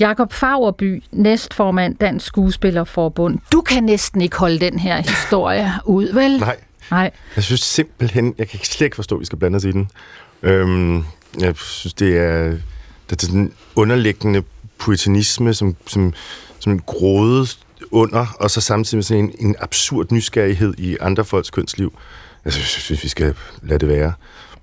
Jakob 0.00 0.32
Fagerby, 0.32 1.02
næstformand 1.12 1.96
Dansk 1.96 2.26
Skuespillerforbund. 2.26 3.38
Du 3.52 3.60
kan 3.60 3.84
næsten 3.84 4.20
ikke 4.20 4.36
holde 4.36 4.58
den 4.58 4.78
her 4.78 4.96
historie 4.96 5.72
ud, 5.84 6.12
vel? 6.12 6.38
Nej. 6.38 6.56
Nej. 6.90 7.10
Jeg 7.36 7.44
synes 7.44 7.60
simpelthen, 7.60 8.34
jeg 8.38 8.48
kan 8.48 8.58
slet 8.62 8.84
ikke 8.84 8.96
forstå, 8.96 9.14
at 9.14 9.20
vi 9.20 9.26
skal 9.26 9.38
blande 9.38 9.56
os 9.56 9.64
i 9.64 9.72
den. 9.72 9.90
Øhm, 10.42 11.04
jeg 11.40 11.56
synes, 11.56 11.94
det 11.94 12.16
er, 12.16 12.56
det 13.10 13.22
er 13.22 13.26
den 13.26 13.52
underliggende 13.74 14.42
puritanisme, 14.78 15.54
som, 15.54 15.76
som, 15.86 16.14
som 16.58 16.72
en 16.72 16.82
gråde 16.86 17.46
under, 17.90 18.26
og 18.40 18.50
så 18.50 18.60
samtidig 18.60 18.96
med 18.96 19.02
sådan 19.02 19.24
en, 19.24 19.34
en 19.38 19.56
absurd 19.58 20.12
nysgerrighed 20.12 20.74
i 20.78 20.96
andre 21.00 21.24
folks 21.24 21.50
kønsliv. 21.50 21.98
Jeg 22.44 22.52
synes, 22.52 22.76
jeg 22.76 22.82
synes, 22.82 23.04
vi 23.04 23.08
skal 23.08 23.34
lade 23.62 23.78
det 23.78 23.88
være. 23.88 24.12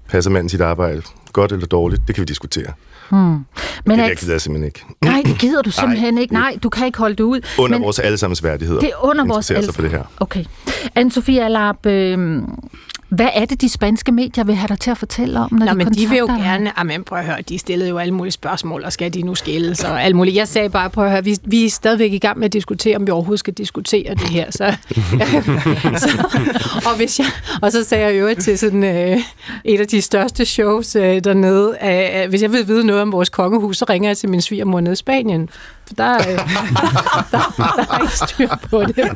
Passer 0.09 0.31
manden 0.31 0.49
sit 0.49 0.61
arbejde 0.61 1.01
godt 1.33 1.51
eller 1.51 1.67
dårligt, 1.67 2.01
det 2.07 2.15
kan 2.15 2.21
vi 2.21 2.25
diskutere. 2.25 2.73
Hmm. 3.09 3.45
Men 3.85 3.99
det, 3.99 4.19
gider 4.19 4.33
jeg 4.33 4.41
simpelthen 4.41 4.65
ikke. 4.65 4.85
Nej, 5.01 5.21
det 5.25 5.39
gider 5.39 5.61
du 5.61 5.71
simpelthen 5.71 6.13
Nej, 6.13 6.21
ikke. 6.21 6.33
Nej, 6.33 6.57
du 6.63 6.69
kan 6.69 6.85
ikke 6.85 6.97
holde 6.97 7.15
det 7.15 7.23
ud. 7.23 7.41
Under 7.57 7.77
men... 7.77 7.83
vores 7.83 7.99
allesammens 7.99 8.43
værdighed. 8.43 8.79
Det 8.79 8.89
er 8.89 9.05
under 9.05 9.25
vores 9.25 9.51
alle... 9.51 9.73
for 9.73 9.81
det 9.81 9.91
her. 9.91 10.03
Okay. 10.19 10.45
Anne-Sophie 10.99 11.39
Allarp, 11.39 11.85
øh, 11.85 12.41
hvad 13.09 13.29
er 13.33 13.45
det, 13.45 13.61
de 13.61 13.69
spanske 13.69 14.11
medier 14.11 14.43
vil 14.43 14.55
have 14.55 14.67
dig 14.67 14.79
til 14.79 14.91
at 14.91 14.97
fortælle 14.97 15.39
om, 15.39 15.53
når 15.53 15.65
Nå, 15.65 15.71
de 15.71 15.77
men 15.77 15.93
de 15.93 16.09
vil 16.09 16.17
jo 16.17 16.25
gerne... 16.25 16.71
Jamen, 16.77 17.03
prøv 17.03 17.19
at 17.19 17.25
høre, 17.25 17.41
de 17.41 17.59
stillede 17.59 17.89
jo 17.89 17.97
alle 17.97 18.13
mulige 18.13 18.31
spørgsmål, 18.31 18.83
og 18.83 18.93
skal 18.93 19.13
de 19.13 19.21
nu 19.21 19.35
skilles 19.35 19.83
og 19.83 20.03
alt 20.03 20.15
muligt. 20.15 20.35
Jeg 20.35 20.47
sagde 20.47 20.69
bare, 20.69 20.89
prøv 20.89 21.05
at 21.05 21.11
høre, 21.11 21.23
vi, 21.23 21.37
vi 21.43 21.65
er 21.65 21.69
stadigvæk 21.69 22.13
i 22.13 22.17
gang 22.17 22.39
med 22.39 22.45
at 22.45 22.53
diskutere, 22.53 22.95
om 22.95 23.07
vi 23.07 23.11
overhovedet 23.11 23.39
skal 23.39 23.53
diskutere 23.53 24.13
det 24.13 24.29
her. 24.29 24.51
Så, 24.51 24.75
så, 26.03 26.09
og, 26.85 26.97
hvis 26.97 27.19
jeg, 27.19 27.27
og 27.61 27.71
så 27.71 27.83
sagde 27.83 28.05
jeg 28.05 28.19
jo 28.19 28.35
til 28.41 28.57
sådan, 28.57 28.83
øh, 28.83 29.19
et 29.63 29.79
af 29.79 29.87
de 29.87 30.01
største 30.01 30.45
shows 30.45 30.95
øh, 30.95 31.23
dernede. 31.23 31.77
Øh, 31.83 32.29
hvis 32.29 32.41
jeg 32.41 32.51
vil 32.51 32.67
vide 32.67 32.85
noget 32.85 33.01
om 33.01 33.11
vores 33.11 33.29
kongehus, 33.29 33.77
så 33.77 33.85
ringer 33.89 34.09
jeg 34.09 34.17
til 34.17 34.29
min 34.29 34.41
svigermor 34.41 34.79
nede 34.79 34.93
i 34.93 34.95
Spanien. 34.95 35.49
For 35.87 35.93
der, 35.93 36.15
øh, 36.15 36.23
der, 37.31 37.53
der 37.57 37.95
er 37.95 38.01
ikke 38.01 38.17
styr 38.17 38.49
på 38.69 38.83
det. 38.83 39.09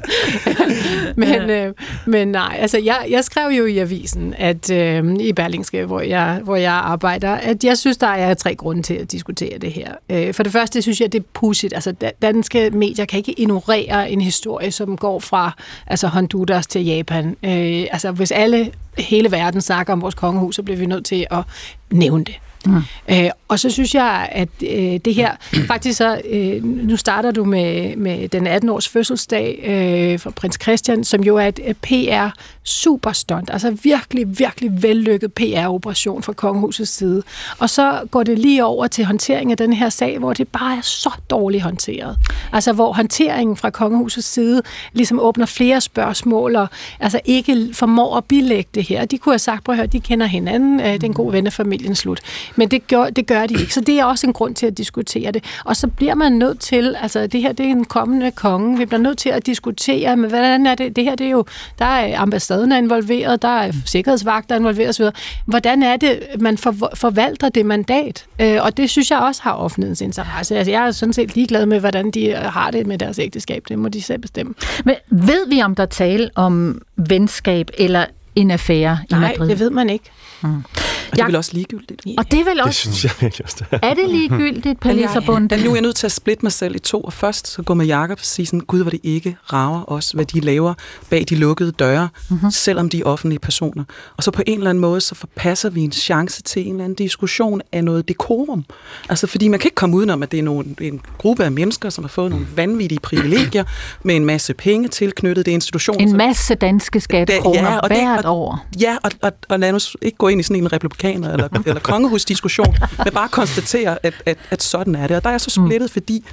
men, 1.22 1.49
øh, 1.49 1.74
men 2.05 2.28
nej, 2.28 2.57
altså 2.59 2.78
jeg, 2.78 3.05
jeg 3.09 3.24
skrev 3.24 3.49
jo 3.49 3.66
i 3.66 3.80
avisen, 3.82 4.34
at 4.38 4.71
øh, 4.71 5.15
i 5.19 5.34
Berlingske, 5.34 5.86
hvor 5.86 6.01
jeg, 6.01 6.41
hvor 6.43 6.55
jeg 6.55 6.73
arbejder, 6.73 7.32
at 7.32 7.63
jeg 7.63 7.77
synes, 7.77 7.97
der 7.97 8.07
er 8.07 8.34
tre 8.34 8.55
grunde 8.55 8.82
til 8.82 8.93
at 8.93 9.11
diskutere 9.11 9.57
det 9.57 9.71
her. 9.71 9.93
Øh, 10.09 10.34
for 10.34 10.43
det 10.43 10.51
første 10.51 10.82
synes 10.82 11.01
jeg, 11.01 11.11
det 11.11 11.19
er 11.19 11.23
pudsigt. 11.34 11.73
Altså 11.73 11.93
danske 12.21 12.69
medier 12.69 13.05
kan 13.05 13.17
ikke 13.17 13.39
ignorere 13.39 14.11
en 14.11 14.21
historie, 14.21 14.71
som 14.71 14.97
går 14.97 15.19
fra 15.19 15.51
altså 15.88 16.07
Honduras 16.07 16.67
til 16.67 16.86
Japan. 16.86 17.38
Øh, 17.43 17.88
altså 17.91 18.11
hvis 18.11 18.32
alle 18.32 18.71
hele 18.97 19.32
verden 19.32 19.61
snakker 19.61 19.93
om 19.93 20.01
vores 20.01 20.15
kongehus, 20.15 20.55
så 20.55 20.63
bliver 20.63 20.77
vi 20.77 20.86
nødt 20.86 21.05
til 21.05 21.27
at 21.32 21.43
nævne 21.91 22.23
det. 22.23 22.36
Mm. 22.66 22.82
Øh, 23.09 23.30
og 23.47 23.59
så 23.59 23.70
synes 23.70 23.95
jeg, 23.95 24.30
at 24.32 24.49
øh, 24.64 24.99
det 25.05 25.16
her, 25.16 25.32
faktisk 25.68 25.97
så, 25.97 26.22
øh, 26.32 26.64
nu 26.64 26.97
starter 26.97 27.32
du 27.32 27.45
med, 27.45 27.95
med 27.95 28.30
den 28.30 28.47
18-års 28.47 28.88
fødselsdag 28.88 29.64
øh, 29.64 30.20
for 30.20 30.32
prins 30.32 30.57
Christian, 30.62 31.03
som 31.03 31.24
jo 31.24 31.38
er 31.38 31.47
et 31.47 31.78
PR 31.82 32.39
superstunt, 32.64 33.49
altså 33.53 33.72
virkelig, 33.84 34.39
virkelig 34.39 34.84
vellykket 34.84 35.34
PR-operation 35.34 36.24
fra 36.24 36.34
kongehusets 36.34 36.91
side. 36.91 37.24
Og 37.59 37.70
så 37.70 38.01
går 38.12 38.24
det 38.24 38.39
lige 38.39 38.66
over 38.66 38.88
til 38.88 39.05
håndtering 39.05 39.51
af 39.51 39.57
den 39.57 39.74
her 39.74 39.89
sag, 39.89 40.20
hvor 40.20 40.34
det 40.34 40.47
bare 40.47 40.78
er 40.78 40.82
så 40.82 41.12
dårligt 41.30 41.64
håndteret. 41.64 42.18
Altså 42.51 42.74
hvor 42.74 42.93
håndteringen 42.93 43.57
fra 43.57 43.70
kongehusets 43.70 44.28
side 44.28 44.62
ligesom 44.93 45.20
åbner 45.20 45.45
flere 45.45 45.82
spørgsmål, 45.82 46.55
og 46.55 46.68
altså 46.99 47.20
ikke 47.26 47.70
formår 47.74 48.18
at 48.18 48.26
bilægge 48.26 48.70
det 48.74 48.84
her. 48.84 49.05
De 49.05 49.18
kunne 49.18 49.34
have 49.34 49.39
sagt, 49.39 49.64
prøv 49.64 49.74
at 49.74 49.78
høre, 49.78 49.88
de 49.88 49.99
kender 49.99 50.26
hinanden, 50.26 50.80
øh, 50.80 50.86
det 50.86 51.03
er 51.03 51.07
en 51.07 51.14
god 51.14 51.32
ven 51.32 51.47
af 51.47 51.53
familien, 51.53 51.95
slut. 51.95 52.20
Men 52.56 52.68
det 52.68 52.88
gør, 52.88 53.10
det 53.10 53.28
gør 53.28 53.45
de 53.45 53.54
ikke, 53.60 53.74
så 53.74 53.82
det 53.82 53.99
er 53.99 54.06
også 54.06 54.28
en 54.28 54.34
grund 54.34 54.56
til 54.56 54.66
at 54.66 54.78
diskutere 54.78 55.32
det. 55.32 55.43
Og 55.66 55.76
så 55.76 55.88
bliver 55.88 56.16
man 56.16 56.32
nødt 56.32 56.60
til, 56.60 56.95
altså 57.02 57.28
det 57.28 57.41
her 57.41 57.52
det 57.54 57.66
er 57.66 57.70
en 57.70 57.86
kommende 57.86 58.32
konge, 58.32 58.78
vi 58.78 58.86
bliver 58.86 59.02
nødt 59.02 59.18
til 59.18 59.30
at 59.30 59.45
diskutere, 59.45 60.18
men 60.18 60.30
hvordan 60.30 60.66
er 60.66 60.76
det, 60.76 60.95
det 60.95 61.04
her 61.04 61.16
det 61.16 61.28
er 61.28 61.32
jo, 61.32 61.45
der 61.80 61.86
er 61.86 62.20
ambassaden 62.20 62.72
er 62.72 62.78
involveret, 62.78 63.41
der 63.41 63.47
er 63.47 63.72
sikkerhedsvagter 63.86 64.56
involveret 64.56 64.89
osv. 64.89 65.06
Hvordan 65.45 65.84
er 65.84 65.97
det, 65.97 66.20
man 66.39 66.58
for, 66.58 66.91
forvalter 66.93 67.49
det 67.49 67.66
mandat? 67.66 68.26
Øh, 68.41 68.58
og 68.62 68.78
det 68.78 68.89
synes 68.89 69.12
jeg 69.12 69.20
også 69.20 69.41
har 69.43 69.54
offentlighedens 69.54 70.02
interesse. 70.02 70.58
Altså 70.58 70.72
jeg 70.72 70.88
er 70.88 70.91
sådan 70.91 71.14
set 71.14 71.36
ligeglad 71.36 71.66
med, 71.66 71.80
hvordan 71.80 72.12
de 72.12 72.36
har 72.36 72.72
det 72.72 72.88
med 72.88 72.97
deres 72.97 73.20
ægteskab. 73.20 73.66
Det 73.70 73.80
må 73.80 73.89
de 73.89 74.02
selv 74.02 74.20
bestemme. 74.20 74.54
Men 74.86 74.95
ved 75.10 75.49
vi, 75.49 75.62
om 75.62 75.76
der 75.76 75.86
tale 75.86 76.30
om 76.36 76.82
venskab 76.95 77.70
eller 77.78 78.06
en 78.36 78.52
affære 78.52 78.97
i 79.10 79.14
Madrid? 79.14 79.38
Nej, 79.38 79.47
det 79.47 79.60
ved 79.60 79.70
man 79.70 79.89
ikke. 79.89 80.06
Mm. 80.43 80.64
Og 81.12 81.18
det 81.18 81.22
er 81.22 81.26
vel 81.26 81.36
også 81.36 81.51
ligegyldigt. 81.53 82.05
Og 82.18 82.32
det 82.32 82.39
er 82.39 82.43
vel 82.43 82.62
også... 82.62 82.89
Det 82.89 82.95
synes 82.95 83.03
jeg 83.03 83.12
virkelig 83.20 83.45
også. 83.45 83.66
er 83.72 83.93
det 83.93 84.09
ligegyldigt, 84.09 84.80
Pelle 84.80 85.09
Sabund? 85.14 85.49
Den 85.49 85.59
nu 85.59 85.70
er 85.70 85.76
jeg 85.76 85.82
nødt 85.82 85.95
til 85.95 86.05
at 86.05 86.12
splitte 86.12 86.45
mig 86.45 86.51
selv 86.51 86.76
i 86.76 86.80
to, 86.80 87.01
og 87.01 87.14
først 87.14 87.47
så 87.47 87.62
går 87.62 87.74
med 87.74 87.86
Jacob 87.86 88.20
og 88.20 88.26
sige 88.26 88.45
sådan, 88.45 88.59
gud, 88.59 88.82
hvor 88.82 88.91
det 88.91 88.99
ikke 89.03 89.38
rager 89.53 89.91
os, 89.91 90.12
hvad 90.12 90.26
de 90.26 90.39
laver 90.39 90.74
bag 91.09 91.26
de 91.30 91.36
lukkede 91.36 91.72
døre, 91.72 92.09
mm-hmm. 92.30 92.51
selvom 92.51 92.89
de 92.89 92.99
er 92.99 93.03
offentlige 93.03 93.39
personer. 93.39 93.84
Og 94.18 94.24
så 94.24 94.32
på 94.32 94.41
en 94.47 94.57
eller 94.57 94.70
anden 94.70 94.82
måde, 94.82 95.01
så 95.01 95.16
forpasser 95.16 95.70
vi 95.70 95.82
en 95.82 95.91
chance 95.91 96.41
til 96.41 96.68
en 96.68 96.72
eller 96.72 96.84
anden 96.84 96.95
diskussion 96.95 97.62
af 97.72 97.84
noget 97.84 98.07
dekorum. 98.07 98.66
Altså, 99.09 99.28
fordi 99.28 99.47
man 99.47 99.59
kan 99.59 99.68
ikke 99.68 99.76
komme 99.76 99.95
udenom, 99.95 100.24
at 100.24 100.32
det 100.32 100.39
er 100.39 100.43
nogle, 100.43 100.76
en 100.82 101.01
gruppe 101.18 101.43
af 101.45 101.51
mennesker, 101.51 101.89
som 101.89 102.03
har 102.03 102.09
fået 102.09 102.32
nogle 102.32 102.47
vanvittige 102.55 102.99
privilegier, 102.99 103.64
med 104.03 104.16
en 104.16 104.26
masse 104.26 104.53
penge 104.53 104.88
tilknyttet. 104.88 105.45
Det 105.45 105.51
er 105.51 105.55
institutioner. 105.55 105.99
En 105.99 106.18
masse 106.18 106.55
danske 106.55 106.99
skattekroner 106.99 107.72
ja, 107.72 107.78
og 107.78 107.88
hvert 107.88 108.18
det, 108.18 108.26
og, 108.26 108.38
år. 108.38 108.66
Ja, 108.80 108.97
og, 109.03 109.12
og, 109.22 109.32
og 109.49 109.59
lad 109.59 109.74
os 109.74 109.97
ikke 110.01 110.18
gå 110.18 110.28
ind 110.28 110.39
i 110.39 110.43
sådan 110.43 110.64
en 110.64 110.74
republikaner- 111.04 111.34
eller, 111.34 111.47
eller 111.66 111.82
kongehusdiskussion, 111.82 112.76
men 112.97 113.14
bare 113.14 113.30
konstatere, 113.30 114.06
at, 114.06 114.14
at, 114.26 114.38
at 114.49 114.64
sådan 114.64 114.95
er 114.95 115.08
det. 115.08 115.18
Og 115.18 115.24
der 115.24 115.30
er 115.30 115.34
jeg 115.34 115.41
så 115.41 115.49
splittet, 115.49 115.82
mm. 115.82 115.93
fordi 115.93 116.26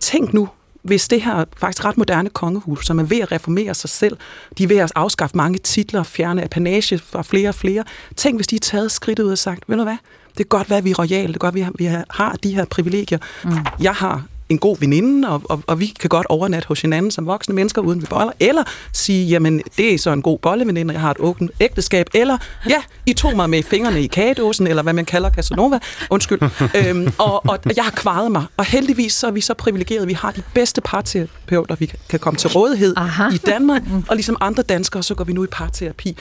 tænk 0.00 0.32
nu, 0.32 0.48
hvis 0.82 1.08
det 1.08 1.22
her 1.22 1.44
faktisk 1.56 1.84
ret 1.84 1.98
moderne 1.98 2.30
kongehus, 2.30 2.86
som 2.86 2.98
er 2.98 3.02
ved 3.02 3.20
at 3.20 3.32
reformere 3.32 3.74
sig 3.74 3.90
selv, 3.90 4.16
de 4.58 4.64
er 4.64 4.68
ved 4.68 4.76
at 4.76 4.92
afskaffe 4.94 5.36
mange 5.36 5.58
titler, 5.58 6.02
fjerne 6.02 6.44
apanage 6.44 6.98
fra 6.98 7.22
flere 7.22 7.48
og 7.48 7.54
flere. 7.54 7.84
Tænk, 8.16 8.38
hvis 8.38 8.46
de 8.46 8.56
er 8.56 8.60
taget 8.60 8.92
skridtet 8.92 9.24
ud 9.24 9.32
og 9.32 9.38
sagt, 9.38 9.64
ved 9.66 9.76
du 9.76 9.82
hvad, 9.82 9.96
det 10.28 10.36
kan 10.36 10.46
godt 10.58 10.70
være, 10.70 10.78
at 10.78 10.84
vi 10.84 10.90
er 10.90 10.98
royale, 10.98 11.32
det 11.32 11.40
kan 11.40 11.46
godt 11.50 11.54
være, 11.54 11.66
at 11.66 11.72
vi 11.78 11.84
har 12.10 12.36
de 12.42 12.54
her 12.54 12.64
privilegier. 12.64 13.18
Mm. 13.44 13.50
Jeg 13.80 13.94
har 13.94 14.22
en 14.50 14.58
god 14.58 14.76
veninde, 14.80 15.28
og, 15.28 15.42
og, 15.44 15.62
og 15.66 15.80
vi 15.80 15.86
kan 15.86 16.08
godt 16.08 16.26
overnatte 16.26 16.68
hos 16.68 16.80
hinanden 16.80 17.10
som 17.10 17.26
voksne 17.26 17.54
mennesker, 17.54 17.82
uden 17.82 18.00
vi 18.00 18.06
boller, 18.06 18.32
eller 18.40 18.62
sige, 18.92 19.26
jamen, 19.26 19.62
det 19.76 19.94
er 19.94 19.98
så 19.98 20.10
en 20.10 20.22
god 20.22 20.38
bolleveninde, 20.38 20.94
jeg 20.94 21.00
har 21.00 21.10
et 21.10 21.16
åbent 21.20 21.50
ægteskab, 21.60 22.06
eller, 22.14 22.38
ja, 22.68 22.82
I 23.06 23.12
tog 23.12 23.36
mig 23.36 23.50
med 23.50 23.62
fingrene 23.62 24.02
i 24.02 24.06
kagedåsen, 24.06 24.66
eller 24.66 24.82
hvad 24.82 24.92
man 24.92 25.04
kalder 25.04 25.30
Casanova, 25.30 25.78
undskyld, 26.10 26.40
øhm, 26.86 27.12
og, 27.18 27.46
og 27.46 27.58
jeg 27.76 27.84
har 27.84 27.90
kvaret 27.90 28.32
mig, 28.32 28.44
og 28.56 28.64
heldigvis 28.64 29.12
så 29.12 29.26
er 29.26 29.30
vi 29.30 29.40
så 29.40 29.54
privilegerede, 29.54 30.06
vi 30.06 30.12
har 30.12 30.30
de 30.30 30.42
bedste 30.54 30.80
parterapeuter, 30.80 31.74
vi 31.74 31.92
kan 32.08 32.18
komme 32.18 32.38
til 32.38 32.50
rådighed 32.50 32.94
Aha. 32.96 33.28
i 33.34 33.36
Danmark, 33.36 33.82
og 34.08 34.16
ligesom 34.16 34.36
andre 34.40 34.62
danskere, 34.62 35.02
så 35.02 35.14
går 35.14 35.24
vi 35.24 35.32
nu 35.32 35.44
i 35.44 35.46
parterapi. 35.46 36.16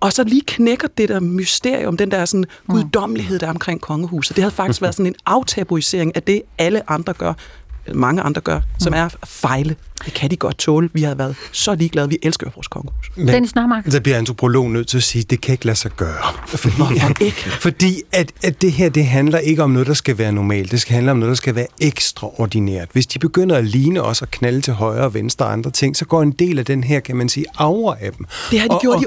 Og 0.00 0.12
så 0.12 0.24
lige 0.24 0.42
knækker 0.46 0.88
det 0.98 1.08
der 1.08 1.20
mysterium, 1.20 1.96
den 1.96 2.10
der 2.10 2.24
sådan 2.24 2.44
guddommelighed, 2.68 3.38
der 3.38 3.46
er 3.46 3.50
omkring 3.50 3.80
kongehuset. 3.80 4.36
Det 4.36 4.42
havde 4.42 4.54
faktisk 4.54 4.82
været 4.82 4.94
sådan 4.94 5.06
en 5.06 5.14
aftabuisering 5.26 6.16
af 6.16 6.22
det, 6.22 6.42
alle 6.58 6.90
andre 6.90 7.12
gør 7.12 7.32
mange 7.94 8.22
andre 8.22 8.40
gør, 8.40 8.60
som 8.78 8.94
er 8.94 9.04
at 9.04 9.16
fejle. 9.24 9.76
Det 10.04 10.14
kan 10.14 10.30
de 10.30 10.36
godt 10.36 10.58
tåle. 10.58 10.90
Vi 10.92 11.02
har 11.02 11.14
været 11.14 11.36
så 11.52 11.74
ligeglade. 11.74 12.08
Vi 12.08 12.18
elsker 12.22 12.50
vores 12.54 12.68
kongehus. 12.68 13.10
Men 13.16 13.28
Dennis 13.28 13.54
Nørmark. 13.54 13.84
Så 13.88 14.00
bliver 14.00 14.18
antropolog 14.18 14.70
nødt 14.70 14.88
til 14.88 14.96
at 14.96 15.02
sige, 15.02 15.22
at 15.22 15.30
det 15.30 15.40
kan 15.40 15.52
ikke 15.52 15.66
lade 15.66 15.76
sig 15.76 15.90
gøre. 15.90 16.34
Fordi, 16.46 16.76
Hvorfor 16.76 17.22
ikke? 17.24 17.50
Fordi 17.60 18.02
at, 18.12 18.32
at 18.44 18.62
det 18.62 18.72
her, 18.72 18.88
det 18.88 19.06
handler 19.06 19.38
ikke 19.38 19.62
om 19.62 19.70
noget, 19.70 19.86
der 19.86 19.94
skal 19.94 20.18
være 20.18 20.32
normalt. 20.32 20.70
Det 20.70 20.80
skal 20.80 20.94
handle 20.94 21.10
om 21.10 21.16
noget, 21.16 21.30
der 21.30 21.36
skal 21.36 21.54
være 21.54 21.66
ekstraordinært. 21.80 22.88
Hvis 22.92 23.06
de 23.06 23.18
begynder 23.18 23.56
at 23.56 23.64
ligne 23.64 24.02
os 24.02 24.22
og 24.22 24.30
knalde 24.30 24.60
til 24.60 24.72
højre 24.72 25.04
og 25.04 25.14
venstre 25.14 25.44
og 25.44 25.52
andre 25.52 25.70
ting, 25.70 25.96
så 25.96 26.04
går 26.04 26.22
en 26.22 26.32
del 26.32 26.58
af 26.58 26.64
den 26.64 26.84
her, 26.84 27.00
kan 27.00 27.16
man 27.16 27.28
sige, 27.28 27.46
aura 27.58 27.96
af 28.00 28.12
dem. 28.12 28.26
Det 28.50 28.60
har 28.60 28.68
de 28.68 28.74
og, 28.74 28.80
gjort 28.80 28.96
og, 28.96 29.02
i 29.02 29.06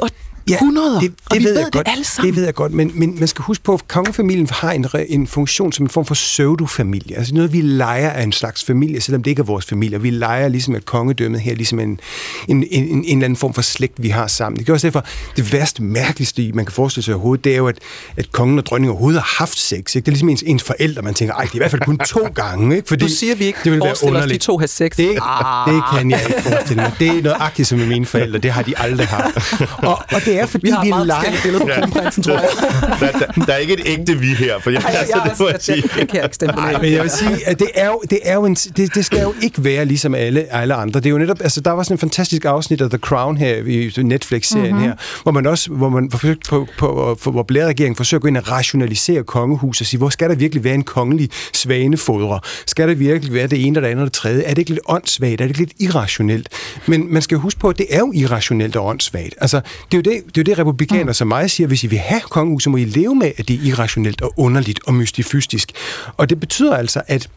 Ja, 0.49 0.55
100, 0.55 0.95
det, 0.95 1.01
det, 1.01 1.11
og 1.25 1.37
vi 1.37 1.43
ved, 1.43 1.51
ved 1.51 1.57
jeg 1.57 1.65
det 1.65 1.73
godt, 1.73 1.87
alle 1.87 2.03
sammen. 2.03 2.29
Det 2.29 2.35
ved 2.35 2.45
jeg 2.45 2.53
godt, 2.53 2.73
men, 2.73 2.91
men 2.93 3.19
man 3.19 3.27
skal 3.27 3.43
huske 3.43 3.63
på, 3.63 3.73
at 3.73 3.87
kongefamilien 3.87 4.47
har 4.51 4.71
en, 4.71 4.85
en 5.07 5.27
funktion 5.27 5.71
som 5.71 5.85
en 5.85 5.89
form 5.89 6.05
for 6.05 6.13
pseudo-familie. 6.13 7.17
Altså 7.17 7.35
noget, 7.35 7.53
vi 7.53 7.61
leger 7.61 8.09
af 8.09 8.23
en 8.23 8.31
slags 8.31 8.63
familie, 8.63 9.01
selvom 9.01 9.23
det 9.23 9.31
ikke 9.31 9.39
er 9.39 9.45
vores 9.45 9.65
familie. 9.65 10.01
Vi 10.01 10.09
leger 10.09 10.47
ligesom 10.47 10.75
et 10.75 10.85
kongedømmet 10.85 11.41
her, 11.41 11.55
ligesom 11.55 11.79
en, 11.79 11.89
en, 11.89 11.99
en, 12.47 12.67
en, 12.71 12.87
en 12.89 13.03
eller 13.03 13.25
anden 13.25 13.35
form 13.35 13.53
for 13.53 13.61
slægt, 13.61 14.03
vi 14.03 14.09
har 14.09 14.27
sammen. 14.27 14.59
Det 14.59 14.69
er 14.69 14.73
også 14.73 14.87
derfor, 14.87 15.05
det 15.37 15.53
værste, 15.53 15.83
mærkeligste, 15.83 16.51
man 16.53 16.65
kan 16.65 16.73
forestille 16.73 17.03
sig 17.03 17.13
overhovedet, 17.13 17.43
det 17.43 17.53
er 17.53 17.57
jo, 17.57 17.67
at, 17.67 17.79
at 18.17 18.31
kongen 18.31 18.57
og 18.59 18.65
dronningen 18.65 18.91
overhovedet 18.91 19.21
har 19.21 19.35
haft 19.39 19.59
sex. 19.59 19.95
Ikke? 19.95 20.05
Det 20.05 20.07
er 20.07 20.11
ligesom 20.11 20.29
ens, 20.29 20.43
ens 20.47 20.63
forældre, 20.63 21.01
man 21.01 21.13
tænker, 21.13 21.35
ej, 21.35 21.43
det 21.43 21.51
er 21.51 21.55
i 21.55 21.57
hvert 21.57 21.71
fald 21.71 21.81
kun 21.81 21.97
to 21.97 22.19
gange. 22.35 22.75
Ikke? 22.75 22.87
Fordi 22.87 23.05
du 23.05 23.09
siger, 23.09 23.35
vi 23.35 23.45
ikke 23.45 23.59
det 23.63 23.71
vil 23.71 23.79
forestiller 23.79 24.23
os, 24.23 24.31
de 24.31 24.37
to 24.37 24.57
har 24.57 24.67
sex. 24.67 24.95
Det, 24.97 25.17
ah. 25.21 25.73
det 25.73 25.83
kan 25.93 26.11
jeg 26.11 26.21
ikke 26.27 26.41
forestille 26.41 26.81
mig. 26.81 26.93
Det 26.99 27.07
er 27.07 27.21
noget 27.23 27.37
agtigt 27.39 27.67
som 27.67 27.77
med 27.77 27.87
mine 27.87 28.05
forældre. 28.05 28.39
Det 28.39 28.51
har 28.51 28.61
de 28.61 28.77
aldrig 28.77 29.07
haft. 29.07 29.61
Og, 29.89 29.99
og 30.13 30.25
det 30.25 30.38
er, 30.41 30.45
fordi 30.45 30.65
vi, 30.65 30.73
vi 30.83 30.89
leger 30.89 31.05
forskellige 31.05 31.41
billeder 31.43 31.65
på 31.65 31.81
kronprinsen, 31.81 32.23
tror 32.23 32.33
jeg. 32.33 32.49
der, 32.99 33.19
der, 33.19 33.45
der, 33.45 33.53
er 33.53 33.57
ikke 33.57 33.73
et 33.73 33.81
ægte 33.85 34.17
vi 34.17 34.27
her, 34.27 34.59
for 34.59 34.69
jeg, 34.69 34.81
Ej, 34.81 34.95
altså, 34.99 35.21
det 35.29 35.39
må 35.39 35.49
jeg 35.49 35.57
sige. 35.59 35.81
Det, 35.81 35.91
det 35.95 36.07
kan 36.07 36.15
jeg 36.15 36.23
ikke 36.23 36.35
stemme 36.35 36.55
Nej, 36.55 36.81
men 36.81 36.91
jeg 36.91 37.01
vil 37.03 37.11
sige, 37.11 37.47
at 37.47 37.59
det 37.59 37.69
er 37.75 37.87
jo, 37.87 38.01
det 38.09 38.19
er 38.23 38.33
jo 38.33 38.45
en, 38.45 38.55
det, 38.55 38.95
det 38.95 39.05
skal 39.05 39.21
jo 39.21 39.33
ikke 39.41 39.63
være 39.63 39.85
ligesom 39.85 40.15
alle, 40.15 40.53
alle 40.53 40.73
andre. 40.73 40.99
Det 40.99 41.05
er 41.05 41.09
jo 41.09 41.17
netop, 41.17 41.41
altså 41.41 41.61
der 41.61 41.71
var 41.71 41.83
sådan 41.83 41.95
en 41.95 41.99
fantastisk 41.99 42.45
afsnit 42.45 42.81
af 42.81 42.89
The 42.89 42.99
Crown 42.99 43.37
her 43.37 43.55
i 43.55 44.03
Netflix-serien 44.03 44.75
mm-hmm. 44.75 44.87
her, 44.87 44.93
hvor 45.23 45.31
man 45.31 45.45
også, 45.45 45.71
hvor 45.71 45.89
man 45.89 46.11
forsøgte 46.11 46.49
på, 46.49 46.67
på, 46.77 47.17
på 47.23 47.31
hvor 47.31 47.43
Blair-regeringen 47.43 47.95
forsøger 47.95 48.19
at 48.19 48.21
gå 48.21 48.27
ind 48.27 48.37
og 48.37 48.51
rationalisere 48.51 49.23
kongehuset 49.23 49.81
og 49.81 49.87
sige, 49.87 49.97
hvor 49.97 50.09
skal 50.09 50.29
der 50.29 50.35
virkelig 50.35 50.63
være 50.63 50.73
en 50.73 50.83
kongelig 50.83 51.29
svanefodrer? 51.53 52.39
Skal 52.65 52.87
der 52.87 52.95
virkelig 52.95 53.33
være 53.33 53.47
det 53.47 53.65
ene, 53.65 53.79
og 53.79 53.83
det 53.83 53.89
andet 53.89 54.01
og 54.01 54.05
det 54.05 54.13
tredje? 54.13 54.43
Er 54.43 54.49
det 54.49 54.57
ikke 54.57 54.71
lidt 54.71 54.81
åndssvagt? 54.87 55.33
Er 55.41 55.45
det 55.45 55.45
ikke 55.45 55.59
lidt 55.59 55.73
irrationelt? 55.79 56.49
Men 56.85 57.13
man 57.13 57.21
skal 57.21 57.37
huske 57.37 57.59
på, 57.59 57.69
at 57.69 57.77
det 57.77 57.85
er 57.89 57.99
jo 57.99 58.11
irrationelt 58.15 58.75
og 58.75 58.85
åndssvagt. 58.85 59.35
Altså, 59.41 59.61
det 59.91 59.97
er 59.97 60.11
jo 60.11 60.15
det, 60.15 60.18
det, 60.27 60.37
er 60.37 60.41
jo 60.41 60.43
det 60.43 60.59
republikaner 60.59 61.03
mm. 61.03 61.13
som 61.13 61.27
mig 61.27 61.51
siger, 61.51 61.67
hvis 61.67 61.83
I 61.83 61.87
vil 61.87 61.99
have 61.99 62.21
kongehus, 62.21 62.63
så 62.63 62.69
må 62.69 62.77
I 62.77 62.85
leve 62.85 63.15
med, 63.15 63.31
at 63.37 63.47
det 63.47 63.55
er 63.55 63.67
irrationelt 63.67 64.21
og 64.21 64.33
underligt 64.37 64.79
og 64.85 64.93
mystifystisk. 64.93 65.71
Og 66.17 66.29
det 66.29 66.39
betyder 66.39 66.75
altså, 66.75 67.01
at 67.07 67.29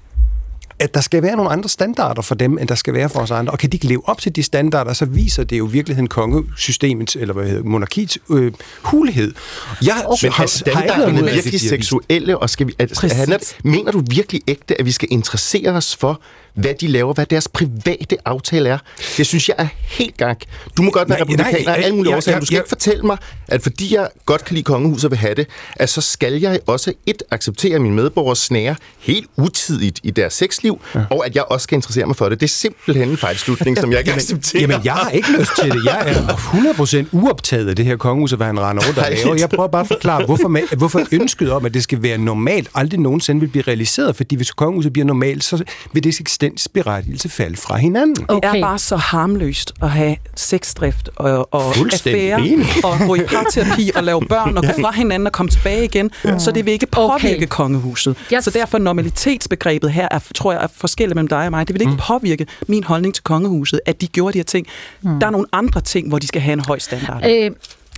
at 0.79 0.95
der 0.95 1.01
skal 1.01 1.23
være 1.23 1.37
nogle 1.37 1.51
andre 1.51 1.69
standarder 1.69 2.23
for 2.23 2.35
dem, 2.35 2.59
end 2.59 2.69
der 2.69 2.75
skal 2.75 2.95
være 2.95 3.09
for 3.09 3.21
os 3.21 3.31
andre. 3.31 3.53
Og 3.53 3.59
kan 3.59 3.71
de 3.71 3.77
ikke 3.77 3.87
leve 3.87 4.09
op 4.09 4.21
til 4.21 4.37
de 4.37 4.43
standarder, 4.43 4.93
så 4.93 5.05
viser 5.05 5.45
det 5.45 5.59
jo 5.59 5.69
i 5.69 5.73
virkeligheden 5.73 6.09
kongesystemets, 6.09 7.17
eller 7.17 7.35
hvad 7.35 7.47
hedder 7.47 7.63
monarkiets 7.63 8.19
øh, 8.31 8.53
hulighed. 8.83 9.35
Jeg 9.83 10.03
okay. 10.07 10.27
Men 10.27 10.33
har, 10.33 10.47
standarderne 10.47 11.19
har 11.19 11.25
virkelig 11.25 11.61
seksuelle, 11.61 12.39
og 12.39 12.51
skal 12.51 12.67
vi, 12.67 12.75
at, 12.79 13.05
at, 13.05 13.57
mener 13.65 13.93
du 13.93 14.03
virkelig 14.11 14.43
ægte, 14.49 14.81
at 14.81 14.87
vi 14.87 14.93
skal 14.93 15.09
interessere 15.11 15.71
os 15.71 15.97
for, 15.97 16.21
hvad 16.55 16.75
de 16.75 16.89
laver, 16.89 17.15
hvad 17.15 17.27
deres 17.27 17.49
private 17.49 18.17
aftale 18.25 18.69
er. 18.69 18.79
Det 19.17 19.27
synes 19.27 19.49
jeg 19.49 19.55
er 19.59 19.67
helt 19.85 20.17
gang. 20.17 20.39
Du 20.77 20.83
må 20.83 20.91
godt 20.91 21.09
være 21.09 21.21
republikaner 21.21 21.73
af 21.73 21.83
alle 21.85 21.97
mulige 21.97 22.17
årsager. 22.17 22.41
Du 22.41 22.47
skal 22.47 22.59
ikke 22.59 22.69
fortælle 22.69 23.03
mig, 23.03 23.17
at 23.49 23.63
fordi 23.63 23.95
jeg 23.95 24.09
godt 24.27 24.45
kan 24.45 24.55
lide 24.55 24.65
kongehuset 24.65 25.05
og 25.05 25.11
vil 25.11 25.19
have 25.19 25.35
det, 25.35 25.47
at 25.77 25.89
så 25.89 26.01
skal 26.01 26.33
jeg 26.33 26.61
også 26.67 26.93
et 27.07 27.23
acceptere 27.31 27.79
mine 27.79 27.95
medborgers 27.95 28.39
snære 28.39 28.77
helt 28.99 29.27
utidigt 29.37 30.01
i 30.03 30.11
deres 30.11 30.33
sexliv, 30.33 30.73
liv, 30.73 30.81
ja. 30.95 31.05
og 31.11 31.27
at 31.27 31.35
jeg 31.37 31.45
også 31.51 31.65
skal 31.65 31.77
interessere 31.77 32.07
mig 32.07 32.17
for 32.17 32.29
det. 32.29 32.41
Det 32.41 32.47
er 32.47 32.51
simpelthen 32.51 33.09
en 33.09 33.17
fejlslutning, 33.17 33.79
som 33.79 33.93
jeg 33.93 33.99
ikke 34.03 34.13
accepterer. 34.13 34.61
Jamen, 34.61 34.81
jeg 34.85 34.93
har 34.93 35.11
ikke 35.11 35.29
lyst 35.39 35.51
til 35.63 35.71
det. 35.71 35.85
Jeg 35.85 36.05
er 36.07 37.05
100% 37.05 37.07
uoptaget 37.13 37.69
af 37.69 37.77
det 37.77 37.85
her 37.85 37.97
kongehus, 37.97 38.33
og 38.33 38.37
hvad 38.37 38.47
han 38.47 38.61
render 38.61 38.83
rundt 38.87 38.99
og 38.99 39.05
laver. 39.11 39.35
Jeg 39.35 39.49
prøver 39.49 39.69
bare 39.69 39.81
at 39.81 39.89
forklare, 39.89 40.25
hvorfor, 40.25 40.49
man, 40.49 40.63
hvorfor 40.77 41.03
ønsket 41.13 41.53
om, 41.53 41.65
at 41.65 41.75
det 41.75 41.83
skal 41.83 42.03
være 42.03 42.19
normalt, 42.19 42.69
aldrig 42.75 43.01
nogensinde 43.01 43.41
vil 43.41 43.49
blive 43.49 43.63
realiseret. 43.63 44.17
Fordi 44.17 44.37
hvis 44.37 44.51
kongehuset 44.51 44.93
bliver 44.93 45.07
normalt, 45.07 45.45
så 45.45 45.65
vil 45.93 46.05
det 46.05 46.15
eksistensberettigelse 46.43 47.29
falde 47.29 47.57
fra 47.57 47.77
hinanden. 47.77 48.27
Okay. 48.29 48.51
Det 48.51 48.59
er 48.59 48.63
bare 48.63 48.79
så 48.79 48.97
harmløst 48.97 49.73
at 49.83 49.91
have 49.91 50.17
sexdrift 50.37 51.11
og, 51.17 51.49
og 51.55 51.77
affære, 51.77 52.65
og 52.85 53.07
gå 53.07 53.15
i 53.15 53.21
parterapi 53.21 53.91
og 53.95 54.05
lave 54.05 54.21
børn 54.29 54.57
og 54.57 54.63
gå 54.63 54.73
fra 54.81 54.93
hinanden 54.93 55.27
og 55.27 55.33
komme 55.33 55.51
tilbage 55.51 55.85
igen, 55.85 56.11
mm. 56.25 56.39
så 56.39 56.51
det 56.51 56.67
vil 56.67 56.73
ikke 56.73 56.87
påvirke 56.87 57.37
okay. 57.37 57.47
kongehuset. 57.47 58.17
Yes. 58.35 58.45
Så 58.45 58.51
derfor 58.51 58.79
normalitetsbegrebet 58.79 59.93
her 59.93 60.09
er, 60.11 60.19
tror 60.35 60.53
jeg 60.53 60.63
er 60.63 60.69
forskelligt 60.75 61.15
mellem 61.15 61.29
dig 61.29 61.45
og 61.45 61.51
mig. 61.51 61.69
Det 61.69 61.75
vil 61.75 61.83
ikke 61.83 61.93
mm. 61.93 61.99
påvirke 61.99 62.47
min 62.69 62.85
holdning 62.85 63.15
til 63.15 63.25
kongehuset, 63.25 63.81
at 63.87 64.01
de 64.01 64.07
gjorde 64.07 64.33
de 64.33 64.39
her 64.39 64.45
ting. 64.45 64.67
Mm. 65.03 65.21
Der 65.21 65.27
er 65.27 65.31
nogle 65.31 65.47
andre 65.53 65.81
ting, 65.81 66.09
hvor 66.09 66.19
de 66.19 66.27
skal 66.27 66.41
have 66.41 66.53
en 66.53 66.65
høj 66.67 66.79
standard. 66.79 67.23
Øh, 67.31 67.51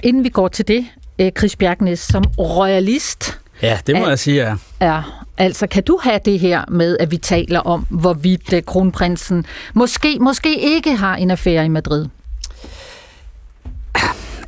inden 0.02 0.24
vi 0.24 0.28
går 0.28 0.48
til 0.48 0.68
det, 0.68 0.86
øh, 1.18 1.30
Chris 1.38 1.56
Bjergnes, 1.56 2.00
som 2.00 2.24
royalist, 2.38 3.38
Ja, 3.62 3.78
det 3.86 3.96
må 3.96 4.04
Er- 4.04 4.08
jeg 4.08 4.18
sige, 4.18 4.36
ja. 4.48 4.54
Ja, 4.94 5.02
altså 5.38 5.66
kan 5.66 5.82
du 5.82 5.98
have 6.02 6.20
det 6.24 6.40
her 6.40 6.64
med, 6.68 6.98
at 7.00 7.10
vi 7.10 7.16
taler 7.16 7.60
om, 7.60 7.86
hvorvidt 7.90 8.52
øh, 8.52 8.62
kronprinsen 8.62 9.46
måske, 9.74 10.18
måske 10.20 10.60
ikke 10.60 10.96
har 10.96 11.16
en 11.16 11.30
affære 11.30 11.64
i 11.64 11.68
Madrid? 11.68 12.06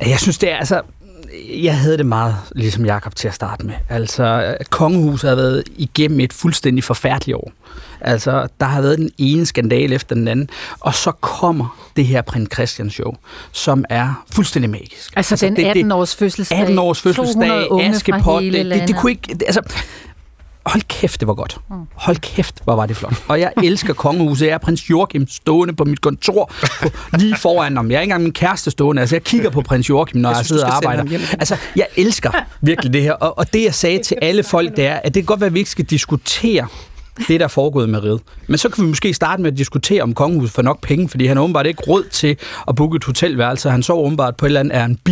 Jeg 0.01 0.19
synes, 0.19 0.37
det 0.37 0.51
er 0.51 0.57
altså... 0.57 0.81
Jeg 1.63 1.77
havde 1.77 1.97
det 1.97 2.05
meget 2.05 2.35
ligesom 2.55 2.85
Jakob 2.85 3.15
til 3.15 3.27
at 3.27 3.33
starte 3.33 3.65
med. 3.65 3.73
Altså, 3.89 4.55
kongehuset 4.69 5.29
har 5.29 5.35
været 5.35 5.63
igennem 5.77 6.19
et 6.19 6.33
fuldstændig 6.33 6.83
forfærdeligt 6.83 7.35
år. 7.35 7.51
Altså, 8.01 8.47
der 8.59 8.65
har 8.65 8.81
været 8.81 8.97
den 8.97 9.11
ene 9.17 9.45
skandale 9.45 9.95
efter 9.95 10.15
den 10.15 10.27
anden, 10.27 10.49
og 10.79 10.95
så 10.95 11.11
kommer 11.11 11.89
det 11.95 12.05
her 12.05 12.21
prins 12.21 12.49
Christian 12.53 12.89
show, 12.89 13.13
som 13.51 13.85
er 13.89 14.25
fuldstændig 14.31 14.69
magisk. 14.69 15.13
Altså, 15.15 15.33
altså 15.33 15.45
den 15.73 15.91
18-års 15.91 16.15
fødselsdag. 16.15 16.59
18 16.59 16.79
års 16.79 17.01
fødselsdag, 17.01 17.47
200 17.47 17.71
unge 17.71 17.85
fra 17.89 17.95
Askepot, 17.95 18.43
det, 18.43 18.65
det, 18.65 18.87
det 18.87 18.95
kunne 18.95 19.11
ikke... 19.11 19.37
Altså, 19.45 19.61
hold 20.69 20.81
kæft, 20.87 21.19
det 21.19 21.27
var 21.27 21.33
godt. 21.33 21.57
Hold 21.93 22.17
kæft, 22.17 22.55
hvor 22.63 22.75
var 22.75 22.85
det 22.85 22.97
flot. 22.97 23.13
Og 23.27 23.39
jeg 23.39 23.51
elsker 23.63 23.93
kongehuset. 23.93 24.45
Jeg 24.45 24.53
er 24.53 24.57
prins 24.57 24.89
Joachim 24.89 25.27
stående 25.27 25.75
på 25.75 25.85
mit 25.85 26.01
kontor 26.01 26.51
på, 26.81 26.89
lige 27.17 27.35
foran 27.35 27.75
ham. 27.77 27.91
Jeg 27.91 27.97
er 27.97 28.01
ikke 28.01 28.09
engang 28.11 28.23
min 28.23 28.33
kæreste 28.33 28.71
stående. 28.71 28.99
Altså, 28.99 29.15
jeg 29.15 29.23
kigger 29.23 29.49
på 29.49 29.61
prins 29.61 29.89
Joachim, 29.89 30.21
når 30.21 30.29
Jeg 30.29 30.37
jeg, 30.37 30.45
synes, 30.45 30.59
sidder 30.59 30.65
og 30.65 30.75
arbejder. 30.75 31.19
Altså, 31.39 31.57
jeg 31.75 31.87
elsker 31.95 32.31
virkelig 32.61 32.93
det 32.93 33.01
her. 33.03 33.13
Og, 33.13 33.37
og 33.37 33.53
det, 33.53 33.63
jeg 33.63 33.73
sagde 33.73 34.03
til 34.03 34.17
alle 34.21 34.43
folk, 34.43 34.75
det 34.75 34.85
er, 34.85 34.95
at 34.95 35.13
det 35.13 35.23
kan 35.23 35.25
godt 35.25 35.39
være, 35.39 35.47
at 35.47 35.53
vi 35.53 35.59
ikke 35.59 35.71
skal 35.71 35.85
diskutere 35.85 36.67
det, 37.27 37.39
der 37.39 37.43
er 37.43 37.47
foregået 37.47 37.89
med 37.89 38.03
Rid. 38.03 38.17
Men 38.47 38.57
så 38.57 38.69
kan 38.69 38.83
vi 38.83 38.89
måske 38.89 39.13
starte 39.13 39.41
med 39.41 39.51
at 39.51 39.57
diskutere, 39.57 40.01
om 40.03 40.13
kongehuset 40.13 40.53
får 40.53 40.61
nok 40.61 40.81
penge, 40.81 41.09
fordi 41.09 41.25
han 41.25 41.37
har 41.37 41.43
åbenbart 41.43 41.65
ikke 41.65 41.83
råd 41.87 42.03
til 42.03 42.37
at 42.67 42.75
booke 42.75 42.95
et 42.95 43.03
hotelværelse. 43.03 43.69
Han 43.69 43.83
sover 43.83 44.05
åbenbart 44.05 44.35
på 44.35 44.45
et 44.45 44.49
eller 44.49 44.59
andet 44.59 44.75
Airbnb, 44.75 45.09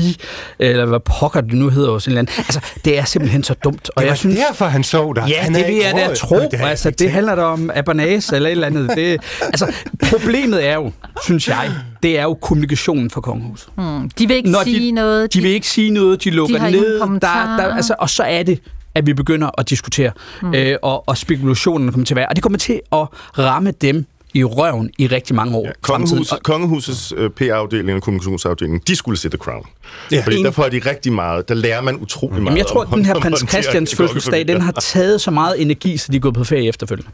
eller 0.60 0.86
hvad 0.86 1.00
pokker 1.00 1.42
det 1.42 1.54
nu 1.54 1.70
hedder 1.70 1.92
hos 1.92 2.06
en 2.06 2.12
eller 2.12 2.20
anden. 2.20 2.34
Altså, 2.38 2.60
det 2.86 3.00
er 3.00 3.06
simpelthen 3.06 3.44
så 3.44 3.54
dumt. 3.54 3.90
Og 3.90 4.02
Det 4.02 4.06
var 4.06 4.12
jeg 4.12 4.18
synes, 4.18 4.38
derfor, 4.38 4.66
han 4.66 4.84
sov 4.84 5.16
der. 5.16 5.28
Ja, 5.28 5.42
Han 5.42 5.54
det 5.54 5.62
er 5.62 5.68
vil 5.68 5.76
jeg 5.76 5.94
da 6.10 6.16
tro. 6.16 6.36
Det 6.36 6.54
Altså, 6.54 6.90
det 6.90 7.12
handler 7.12 7.36
da 7.36 7.42
om 7.42 7.72
abanase 7.76 8.36
eller 8.36 8.50
et 8.50 8.52
eller 8.52 8.68
andet. 8.68 8.90
Det, 8.96 9.22
altså, 9.42 9.74
problemet 10.12 10.66
er 10.68 10.74
jo, 10.76 10.92
synes 11.24 11.48
jeg, 11.48 11.72
det 12.04 12.20
er 12.20 12.24
jo 12.24 12.34
kommunikationen 12.34 13.10
for 13.10 13.22
kongehuset. 13.22 13.70
Hmm. 13.76 14.10
De 14.10 14.28
vil 14.28 14.38
ikke 14.38 14.52
Når 14.52 14.64
sige 14.64 14.80
de, 14.80 14.92
noget. 14.92 15.34
De 15.34 15.42
vil 15.42 15.52
ikke 15.52 15.68
sige 15.68 15.92
noget, 15.92 16.24
de 16.24 16.30
lukker 16.30 16.60
har 16.60 16.68
ingen 16.68 16.82
ned. 16.84 17.00
Der, 17.00 17.18
der, 17.20 17.76
altså, 17.76 17.96
og 18.00 18.10
så 18.10 18.24
er 18.24 18.44
det, 18.44 18.60
at 18.96 19.08
vi 19.08 19.14
begynder 19.14 19.50
at 19.58 19.70
diskutere, 19.70 20.12
mm. 20.42 20.54
øh, 20.54 20.78
og, 20.82 21.08
og 21.08 21.18
spekulationen 21.18 21.92
kommer 21.92 22.06
til 22.06 22.14
at 22.14 22.16
være. 22.16 22.28
Og 22.30 22.36
det 22.36 22.44
kommer 22.44 22.60
til 22.60 22.82
at 22.92 23.08
ramme 23.38 23.72
dem 23.72 24.06
i 24.36 24.44
røven 24.44 24.90
i 24.98 25.08
rigtig 25.08 25.36
mange 25.36 25.58
år. 25.58 25.66
Ja, 25.66 25.72
Kongehus, 25.82 26.34
kongehusets 26.44 27.14
øh, 27.18 27.30
PR-afdeling 27.30 27.96
og 27.96 28.02
kommunikationsafdeling, 28.02 28.88
de 28.88 28.96
skulle 28.96 29.20
sætte 29.20 29.38
crown. 29.38 29.66
Ja. 30.12 30.22
Fordi 30.24 30.36
Enig. 30.36 30.46
der 30.46 30.52
får 30.52 30.64
de 30.70 30.82
rigtig 30.90 31.14
meget, 31.14 31.50
der 31.50 31.56
lærer 31.56 31.82
man 31.82 31.96
utrolig 32.02 32.32
meget. 32.34 32.46
Jamen, 32.46 32.58
jeg 32.58 32.66
tror, 32.68 32.82
om- 32.82 32.88
at 32.94 32.98
den 32.98 33.06
her 33.06 33.14
prins 33.20 33.46
Christians 33.50 33.96
fødselsdag, 33.96 34.48
den 34.48 34.62
har 34.62 34.72
taget 34.72 35.22
så 35.22 35.32
meget 35.32 35.62
energi, 35.62 35.98
så 35.98 36.12
de 36.12 36.18
er 36.18 36.22
gået 36.22 36.34
på 36.34 36.44
ferie 36.44 36.68
efterfølgende. 36.68 37.12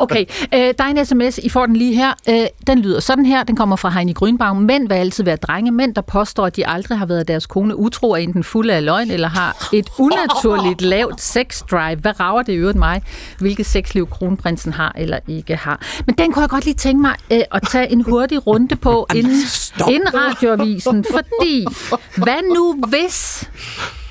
Okay, 0.00 0.24
øh, 0.54 0.60
der 0.60 0.84
er 0.84 0.88
en 0.88 1.04
sms, 1.06 1.38
I 1.38 1.48
får 1.48 1.66
den 1.66 1.76
lige 1.76 1.94
her. 1.94 2.12
Øh, 2.28 2.46
den 2.66 2.78
lyder 2.78 3.00
sådan 3.00 3.26
her, 3.26 3.42
den 3.42 3.56
kommer 3.56 3.76
fra 3.76 3.90
Heini 3.90 4.12
Grønbaum. 4.12 4.56
Mænd 4.56 4.88
vil 4.88 4.94
altid 4.94 5.24
være 5.24 5.36
drenge. 5.36 5.70
Mænd, 5.72 5.94
der 5.94 6.00
påstår, 6.02 6.46
at 6.46 6.56
de 6.56 6.66
aldrig 6.66 6.98
har 6.98 7.06
været 7.06 7.28
deres 7.28 7.46
kone 7.46 7.76
utro, 7.76 8.10
er 8.12 8.16
enten 8.16 8.44
fulde 8.44 8.74
af 8.74 8.84
løgn, 8.84 9.10
eller 9.10 9.28
har 9.28 9.68
et 9.72 9.88
unaturligt 9.98 10.82
lavt 10.82 11.20
sex-drive. 11.20 11.96
Hvad 12.00 12.20
rager 12.20 12.42
det 12.42 12.52
i 12.52 12.56
øvrigt 12.56 12.78
mig? 12.78 13.02
Hvilket 13.38 13.66
sexliv 13.66 14.08
kronprinsen 14.08 14.72
har 14.72 14.92
eller 14.98 15.18
ikke 15.28 15.56
har. 15.56 15.80
Men 16.06 16.14
den 16.18 16.32
kunne 16.32 16.40
jeg 16.42 16.50
godt 16.50 16.59
lige 16.64 16.74
tænke 16.74 17.02
mig 17.02 17.14
øh, 17.32 17.40
at 17.52 17.62
tage 17.70 17.92
en 17.92 18.00
hurtig 18.00 18.46
runde 18.46 18.76
på 18.76 19.06
inden, 19.14 19.42
inden 19.90 20.14
radioavisen, 20.14 21.04
fordi 21.10 21.66
hvad 22.16 22.54
nu 22.54 22.84
hvis 22.88 23.48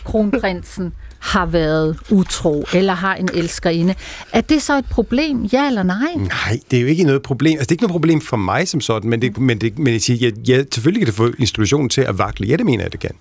kronprinsen 0.06 0.94
har 1.20 1.46
været 1.46 1.98
utro 2.10 2.66
eller 2.74 2.94
har 2.94 3.16
en 3.16 3.30
elskerinde. 3.34 3.96
Er 4.34 4.42
det 4.42 4.62
så 4.62 4.78
et 4.78 4.86
problem, 4.90 5.44
ja 5.44 5.68
eller 5.68 5.84
nej? 5.84 6.14
Nej, 6.16 6.60
det 6.72 6.78
er 6.78 6.82
jo 6.82 6.88
ikke 6.88 7.04
noget 7.04 7.22
problem. 7.22 7.52
Altså, 7.52 7.66
det 7.66 7.72
er 7.72 7.74
ikke 7.74 7.84
noget 7.84 7.92
problem 7.92 8.22
for 8.22 8.38
mig 8.38 8.68
som 8.68 8.82
sådan, 8.82 9.10
men, 9.10 9.22
det, 9.22 9.38
men, 9.38 9.62
det, 9.62 9.80
men 9.80 9.94
jeg 9.94 10.02
siger, 10.02 10.32
ja, 10.48 10.56
ja, 10.56 10.64
selvfølgelig 10.74 11.02
kan 11.02 11.08
det 11.08 11.16
få 11.16 11.32
institutionen 11.40 11.90
til 11.90 12.02
at 12.02 12.18
vakle. 12.18 12.48
Ja, 12.48 12.56
det 12.56 12.66
mener 12.66 12.84
jeg, 12.84 12.92
det 12.92 13.00
kan. 13.00 13.12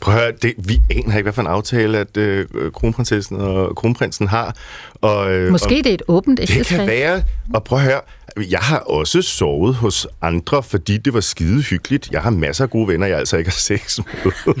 Prøv 0.00 0.14
at 0.14 0.20
høre, 0.20 0.32
det, 0.42 0.54
vi 0.58 0.80
aner 0.90 1.16
ikke, 1.16 1.22
hvad 1.22 1.32
for 1.32 1.42
en 1.42 1.48
aftale, 1.48 1.98
at 1.98 2.16
øh, 2.16 2.46
kronprinsessen 2.74 3.36
og 3.36 3.76
kronprinsen 3.76 4.28
har. 4.28 4.56
Og, 5.00 5.32
øh, 5.32 5.52
Måske 5.52 5.66
og 5.66 5.70
det 5.84 5.86
er 5.86 5.94
et 5.94 6.02
åbent 6.08 6.40
Det 6.40 6.50
ægteskab. 6.50 6.78
kan 6.78 6.86
være. 6.86 7.22
Og 7.54 7.64
prøv 7.64 7.78
at 7.78 7.84
høre, 7.84 8.00
jeg 8.50 8.58
har 8.60 8.78
også 8.78 9.22
sovet 9.22 9.74
hos 9.74 10.06
andre, 10.22 10.62
fordi 10.62 10.96
det 10.96 11.14
var 11.14 11.20
skide 11.20 11.62
hyggeligt. 11.62 12.08
Jeg 12.12 12.20
har 12.22 12.30
masser 12.30 12.64
af 12.64 12.70
gode 12.70 12.88
venner, 12.88 13.06
jeg 13.06 13.18
altså 13.18 13.36
ikke 13.36 13.50
har 13.50 13.58
sex 13.58 13.98
med. 14.24 14.54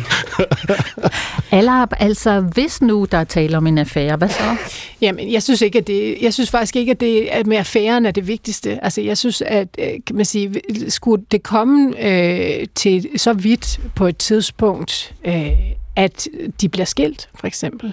Allarp, 1.58 1.92
altså 1.98 2.40
hvis 2.40 2.82
nu 2.82 3.06
der 3.12 3.18
er 3.18 3.24
tale 3.24 3.56
om 3.56 3.66
en 3.66 3.78
affære, 3.78 4.16
hvad 4.16 4.28
så? 4.28 4.56
Jamen, 5.00 5.32
jeg 5.32 5.42
synes 5.42 5.62
ikke, 5.62 5.78
at 5.78 5.86
det, 5.86 6.16
jeg 6.22 6.34
synes 6.34 6.50
faktisk 6.50 6.76
ikke, 6.76 6.90
at 6.90 7.00
det 7.00 7.26
at 7.26 7.46
med 7.46 7.56
affæren 7.56 8.06
er 8.06 8.10
det 8.10 8.26
vigtigste. 8.26 8.84
Altså, 8.84 9.00
jeg 9.00 9.18
synes, 9.18 9.42
at 9.42 9.68
øh, 9.78 9.92
kan 10.06 10.16
man 10.16 10.24
sige, 10.24 10.60
skulle 10.88 11.24
det 11.30 11.42
komme 11.42 12.06
øh, 12.06 12.66
til 12.74 13.08
så 13.16 13.32
vidt 13.32 13.80
på 13.94 14.06
et 14.06 14.16
tidspunkt, 14.16 15.14
øh, 15.26 15.50
at 15.96 16.28
de 16.60 16.68
bliver 16.68 16.84
skilt, 16.84 17.28
for 17.34 17.46
eksempel, 17.46 17.92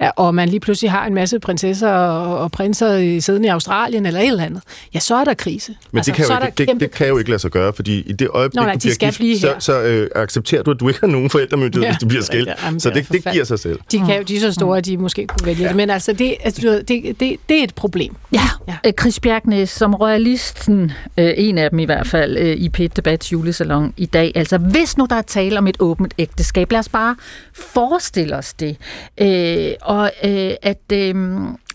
ja, 0.00 0.10
og 0.16 0.34
man 0.34 0.48
lige 0.48 0.60
pludselig 0.60 0.90
har 0.90 1.06
en 1.06 1.14
masse 1.14 1.38
prinsesser 1.38 1.90
og, 1.90 2.38
og 2.38 2.52
prinser 2.52 2.96
i 2.96 3.20
siddende 3.20 3.46
i 3.46 3.50
Australien 3.50 4.06
eller 4.06 4.20
et 4.20 4.26
eller 4.26 4.44
andet, 4.44 4.62
ja, 4.94 4.98
så 4.98 5.14
er 5.14 5.24
der 5.24 5.34
krise. 5.34 5.74
Men 5.90 5.98
altså, 5.98 6.10
det, 6.10 6.16
kan 6.16 6.24
så 6.24 6.32
jo 6.34 6.40
der 6.40 6.46
ikke, 6.46 6.72
det, 6.72 6.80
det 6.80 6.90
kan 6.90 7.08
jo 7.08 7.18
ikke 7.18 7.30
lade 7.30 7.38
sig 7.38 7.50
gøre, 7.50 7.72
fordi 7.72 8.00
i 8.00 8.12
det 8.12 8.28
øjeblik, 8.28 8.56
Nå, 8.56 8.62
nej, 8.62 8.72
du 8.72 8.76
de 8.76 8.80
bliver 8.80 8.94
skal 8.94 9.08
gift, 9.08 9.18
blive 9.18 9.38
så, 9.38 9.54
så 9.58 9.82
øh, 9.82 10.10
accepterer 10.14 10.62
du, 10.62 10.70
at 10.70 10.80
du 10.80 10.88
ikke 10.88 11.00
har 11.00 11.06
nogen 11.06 11.30
forældremyndighed, 11.30 11.82
Ja, 11.82 11.90
hvis 11.90 12.00
du 12.00 12.06
bliver 12.06 12.22
er 12.22 12.24
skilt. 12.24 12.48
Jamen, 12.64 12.80
så 12.80 12.90
det 12.90 13.08
det, 13.12 13.32
giver 13.32 13.44
sig 13.44 13.58
selv. 13.58 13.78
De, 13.92 13.98
kan 13.98 14.16
jo, 14.16 14.22
de 14.22 14.36
er 14.36 14.40
så 14.40 14.52
store, 14.52 14.78
at 14.78 14.84
de 14.84 14.96
måske 14.96 15.26
kunne 15.26 15.46
vælge 15.46 15.62
ja. 15.62 15.68
det. 15.68 15.76
Men 15.76 15.90
altså, 15.90 16.12
det, 16.12 16.34
altså, 16.44 16.82
det, 16.88 17.20
det, 17.20 17.36
det 17.48 17.58
er 17.58 17.64
et 17.64 17.74
problem. 17.74 18.14
Ja, 18.32 18.40
ja. 18.84 18.92
Chris 19.00 19.20
Bjergnes 19.20 19.70
som 19.70 19.94
royalisten, 19.94 20.92
øh, 21.18 21.34
en 21.36 21.58
af 21.58 21.70
dem 21.70 21.78
i 21.78 21.84
hvert 21.84 22.06
fald, 22.06 22.36
øh, 22.36 22.56
i 22.56 22.68
Pet 22.68 22.96
Debats 22.96 23.32
julesalon 23.32 23.94
i 23.96 24.06
dag. 24.06 24.32
Altså, 24.34 24.58
hvis 24.58 24.98
nu 24.98 25.06
der 25.10 25.16
er 25.16 25.22
tale 25.22 25.58
om 25.58 25.66
et 25.66 25.76
åbent 25.80 26.14
ægteskab, 26.18 26.72
lad 26.72 26.80
os 26.80 26.88
bare 26.88 27.16
forestille 27.54 28.36
os 28.36 28.54
det. 28.54 28.76
Øh, 29.20 29.72
og 29.86 30.10
øh, 30.24 30.50
at, 30.62 30.92
øh, 30.92 31.14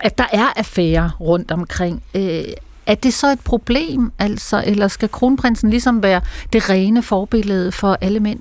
at 0.02 0.18
der 0.18 0.26
er 0.34 0.54
affærer 0.56 1.10
rundt 1.20 1.52
omkring. 1.52 2.04
Øh, 2.16 2.44
er 2.86 2.96
det 2.96 3.14
så 3.14 3.28
et 3.32 3.40
problem, 3.40 4.12
altså, 4.20 4.64
eller 4.66 4.88
skal 4.88 5.10
kronprinsen 5.10 5.70
ligesom 5.70 6.04
være 6.04 6.22
det 6.54 6.70
rene 6.70 7.04
forbillede 7.04 7.72
for 7.72 7.98
alle 8.02 8.20
mænd? 8.20 8.40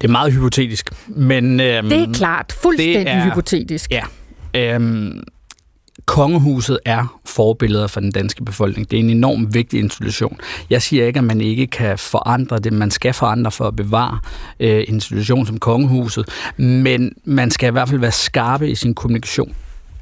Det 0.00 0.06
er 0.06 0.12
meget 0.12 0.32
hypotetisk, 0.32 0.90
men... 1.08 1.60
Øhm, 1.60 1.88
Det 1.88 2.02
er 2.02 2.12
klart, 2.12 2.52
fuldstændig 2.62 3.22
hypotetisk. 3.24 3.90
Ja. 3.90 4.02
Øhm, 4.54 5.22
kongehuset 6.06 6.78
er 6.84 7.20
forbilleder 7.24 7.86
for 7.86 8.00
den 8.00 8.12
danske 8.12 8.44
befolkning. 8.44 8.90
Det 8.90 8.96
er 8.96 9.00
en 9.00 9.10
enormt 9.10 9.54
vigtig 9.54 9.80
institution. 9.80 10.38
Jeg 10.70 10.82
siger 10.82 11.06
ikke, 11.06 11.18
at 11.18 11.24
man 11.24 11.40
ikke 11.40 11.66
kan 11.66 11.98
forandre 11.98 12.58
det. 12.58 12.72
Man 12.72 12.90
skal 12.90 13.14
forandre 13.14 13.50
for 13.50 13.64
at 13.64 13.76
bevare 13.76 14.18
øh, 14.60 14.84
en 14.88 14.94
institution 14.94 15.46
som 15.46 15.58
kongehuset, 15.58 16.28
men 16.56 17.12
man 17.24 17.50
skal 17.50 17.68
i 17.68 17.72
hvert 17.72 17.88
fald 17.88 18.00
være 18.00 18.12
skarpe 18.12 18.70
i 18.70 18.74
sin 18.74 18.94
kommunikation, 18.94 19.54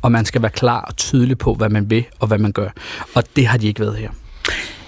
og 0.03 0.13
man 0.13 0.25
skal 0.25 0.43
være 0.43 0.51
klar 0.51 0.81
og 0.81 0.97
tydelig 0.97 1.39
på, 1.39 1.55
hvad 1.55 1.69
man 1.69 1.91
vil 1.91 2.05
og 2.21 2.29
hvad 2.29 2.39
man 2.39 2.53
gør. 2.53 2.69
Og 3.15 3.25
det 3.37 3.47
har 3.47 3.59
de 3.59 3.67
ikke 3.67 3.81
været 3.81 3.97
her. 3.97 4.11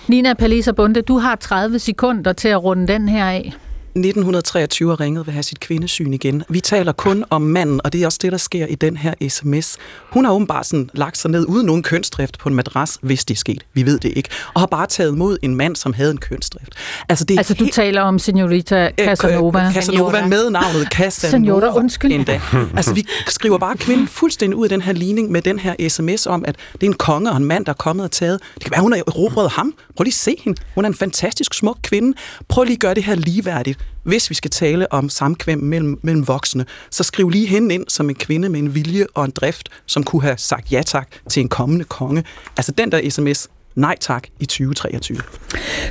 Nina 0.08 0.34
Palisa 0.34 0.72
Bunde, 0.72 1.02
du 1.02 1.18
har 1.18 1.36
30 1.36 1.78
sekunder 1.78 2.32
til 2.32 2.48
at 2.48 2.64
runde 2.64 2.92
den 2.92 3.08
her 3.08 3.24
af. 3.24 3.52
1923 3.95 4.93
og 4.93 5.01
ringet 5.01 5.26
vil 5.26 5.32
have 5.32 5.43
sit 5.43 5.61
kvindesyn 5.61 6.12
igen. 6.12 6.43
Vi 6.49 6.61
taler 6.61 6.93
kun 6.93 7.24
om 7.30 7.43
manden, 7.43 7.80
og 7.84 7.93
det 7.93 8.03
er 8.03 8.07
også 8.07 8.18
det, 8.22 8.32
der 8.32 8.38
sker 8.38 8.66
i 8.66 8.74
den 8.74 8.97
her 8.97 9.14
sms. 9.28 9.76
Hun 10.11 10.24
har 10.24 10.32
åbenbart 10.32 10.66
sådan 10.66 10.91
lagt 10.95 11.18
sig 11.18 11.30
ned 11.30 11.47
uden 11.49 11.66
nogen 11.66 11.82
kønsdrift 11.82 12.38
på 12.38 12.49
en 12.49 12.55
madras, 12.55 12.99
hvis 13.03 13.24
det 13.24 13.34
er 13.34 13.38
sket. 13.38 13.64
Vi 13.74 13.86
ved 13.86 13.99
det 13.99 14.12
ikke. 14.16 14.28
Og 14.55 14.61
har 14.61 14.66
bare 14.66 14.86
taget 14.86 15.12
imod 15.12 15.38
en 15.43 15.55
mand, 15.55 15.76
som 15.76 15.93
havde 15.93 16.11
en 16.11 16.18
kønsdrift. 16.18 16.74
Altså, 17.09 17.24
det 17.24 17.38
altså 17.38 17.55
du 17.55 17.66
taler 17.72 18.03
om 18.03 18.18
Senorita 18.18 18.91
Casanova. 18.99 19.66
Øh, 19.66 19.72
Casanova 19.72 20.26
med 20.26 20.51
navnet 20.51 20.88
Casanova. 20.93 21.30
Senora, 21.30 21.76
undskyld. 21.76 22.12
Endda. 22.12 22.41
Altså, 22.76 22.95
vi 22.95 23.07
skriver 23.28 23.59
bare 23.59 23.76
kvinden 23.76 24.09
fuldstændig 24.09 24.57
ud 24.57 24.64
af 24.64 24.68
den 24.68 24.82
her 24.82 24.93
ligning 24.93 25.30
med 25.30 25.43
den 25.43 25.59
her 25.59 25.88
sms 25.88 26.26
om, 26.26 26.45
at 26.47 26.57
det 26.72 26.82
er 26.82 26.86
en 26.86 26.93
konge 26.97 27.30
og 27.30 27.36
en 27.36 27.45
mand, 27.45 27.64
der 27.64 27.72
er 27.72 27.76
kommet 27.76 28.05
og 28.05 28.11
taget. 28.11 28.41
Det 28.55 28.62
kan 28.62 28.70
være, 28.70 28.80
hun 28.80 28.93
har 28.93 28.99
erobret 29.07 29.51
ham. 29.51 29.74
Prøv 29.97 30.05
lige 30.05 30.11
at 30.11 30.14
se 30.14 30.36
hende. 30.45 30.62
Hun 30.74 30.84
er 30.84 30.88
en 30.88 30.95
fantastisk 30.95 31.55
smuk 31.55 31.78
kvinde. 31.82 32.16
Prøv 32.49 32.64
lige 32.64 32.74
at 32.74 32.80
gøre 32.80 32.95
det 32.95 33.05
her 33.05 33.14
ligeværdigt. 33.14 33.80
Hvis 34.03 34.30
vi 34.30 34.34
skal 34.34 34.51
tale 34.51 34.92
om 34.92 35.09
samkvem 35.09 35.59
mellem, 35.59 36.01
mellem 36.03 36.28
voksne, 36.28 36.66
så 36.90 37.03
skriv 37.03 37.28
lige 37.28 37.46
hende 37.46 37.74
ind 37.74 37.84
som 37.88 38.11
en 38.11 38.14
kvinde 38.14 38.48
med 38.48 38.61
en 38.61 38.74
vilje 38.74 39.07
og 39.14 39.24
en 39.24 39.30
drift, 39.30 39.68
som 39.86 40.05
kunne 40.05 40.22
have 40.22 40.38
sagt 40.38 40.72
ja 40.72 40.82
tak 40.82 41.09
til 41.28 41.40
en 41.40 41.48
kommende 41.48 41.84
konge. 41.84 42.24
Altså 42.57 42.72
den 42.72 42.92
der 42.92 43.11
sms, 43.11 43.48
nej 43.75 43.97
tak 44.01 44.27
i 44.41 44.45
2023. 44.45 45.18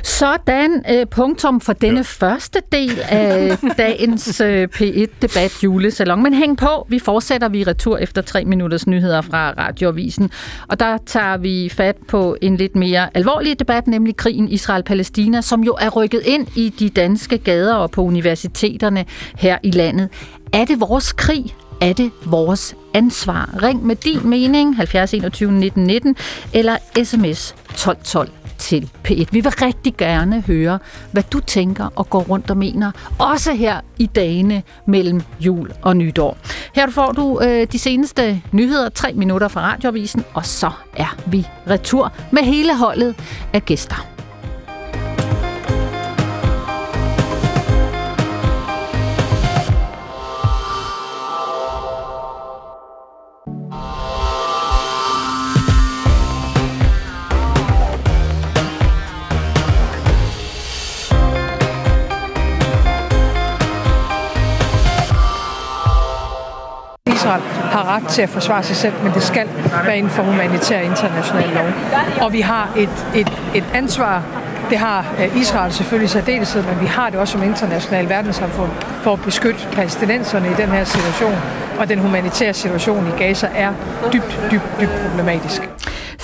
Sådan 0.02 0.84
øh, 0.90 1.06
punktum 1.06 1.60
for 1.60 1.72
denne 1.72 1.96
ja. 1.96 2.02
første 2.02 2.62
del 2.72 3.00
af 3.08 3.58
dagens 3.78 4.40
øh, 4.40 4.68
P1-debat 4.74 5.64
julesalon. 5.64 6.22
Men 6.22 6.34
hæng 6.34 6.58
på, 6.58 6.86
vi 6.88 6.98
fortsætter 6.98 7.48
vi 7.48 7.64
retur 7.64 7.98
efter 7.98 8.22
tre 8.22 8.44
minutters 8.44 8.86
nyheder 8.86 9.20
fra 9.20 9.50
Radioavisen. 9.50 10.30
Og 10.68 10.80
der 10.80 10.98
tager 11.06 11.36
vi 11.36 11.68
fat 11.68 11.96
på 12.08 12.36
en 12.42 12.56
lidt 12.56 12.76
mere 12.76 13.16
alvorlig 13.16 13.58
debat, 13.58 13.86
nemlig 13.86 14.16
krigen 14.16 14.48
Israel-Palæstina, 14.48 15.40
som 15.40 15.64
jo 15.64 15.76
er 15.80 15.88
rykket 15.88 16.22
ind 16.24 16.46
i 16.56 16.68
de 16.68 16.88
danske 16.88 17.38
gader 17.38 17.74
og 17.74 17.90
på 17.90 18.02
universiteterne 18.02 19.04
her 19.36 19.58
i 19.62 19.70
landet. 19.70 20.08
Er 20.52 20.64
det 20.64 20.80
vores 20.80 21.12
krig? 21.12 21.54
Er 21.80 21.92
det 21.92 22.10
vores 22.26 22.76
ansvar? 22.94 23.50
Ring 23.62 23.86
med 23.86 23.96
din 23.96 24.28
mening 24.28 24.76
70 24.76 25.14
21 25.14 25.52
19 25.52 25.84
19 25.84 26.16
eller 26.52 26.76
sms 27.04 27.54
1212 27.70 28.30
til 28.60 28.90
P1. 29.08 29.24
Vi 29.30 29.40
vil 29.40 29.52
rigtig 29.62 29.94
gerne 29.96 30.40
høre, 30.40 30.78
hvad 31.12 31.22
du 31.32 31.40
tænker 31.40 31.88
og 31.96 32.10
går 32.10 32.22
rundt 32.22 32.50
og 32.50 32.56
mener, 32.56 32.92
også 33.18 33.52
her 33.52 33.80
i 33.98 34.06
dagene 34.06 34.62
mellem 34.86 35.22
jul 35.40 35.72
og 35.82 35.96
nytår. 35.96 36.36
Her 36.74 36.90
får 36.90 37.12
du 37.12 37.40
øh, 37.40 37.66
de 37.72 37.78
seneste 37.78 38.42
nyheder, 38.52 38.88
tre 38.88 39.12
minutter 39.12 39.48
fra 39.48 39.60
Radioavisen, 39.60 40.24
og 40.34 40.46
så 40.46 40.70
er 40.96 41.16
vi 41.26 41.46
retur 41.70 42.12
med 42.32 42.42
hele 42.42 42.76
holdet 42.76 43.14
af 43.52 43.64
gæster. 43.64 44.19
Ret 67.96 68.06
til 68.08 68.22
at 68.22 68.28
forsvare 68.28 68.62
sig 68.62 68.76
selv, 68.76 68.94
men 69.02 69.12
det 69.12 69.22
skal 69.22 69.48
være 69.84 69.98
inden 69.98 70.12
for 70.12 70.22
humanitær 70.22 70.80
international 70.80 71.48
lov. 71.54 71.66
Og 72.20 72.32
vi 72.32 72.40
har 72.40 72.72
et, 72.76 73.06
et, 73.14 73.32
et 73.54 73.64
ansvar 73.74 74.22
det 74.70 74.78
har 74.78 75.14
øh, 75.20 75.40
Israel 75.40 75.72
selvfølgelig 75.72 76.10
særdeleshed, 76.10 76.62
men 76.62 76.80
vi 76.80 76.86
har 76.86 77.10
det 77.10 77.18
også 77.20 77.32
som 77.32 77.42
international 77.42 78.08
verdenssamfund 78.08 78.70
for 79.02 79.12
at 79.12 79.22
beskytte 79.22 79.60
palæstinenserne 79.72 80.46
i 80.50 80.54
den 80.54 80.68
her 80.68 80.84
situation. 80.84 81.34
Og 81.78 81.88
den 81.88 81.98
humanitære 81.98 82.54
situation 82.54 83.06
i 83.06 83.22
Gaza 83.22 83.48
er 83.54 83.72
dybt, 84.12 84.40
dybt, 84.50 84.64
dybt 84.80 84.92
problematisk 85.08 85.62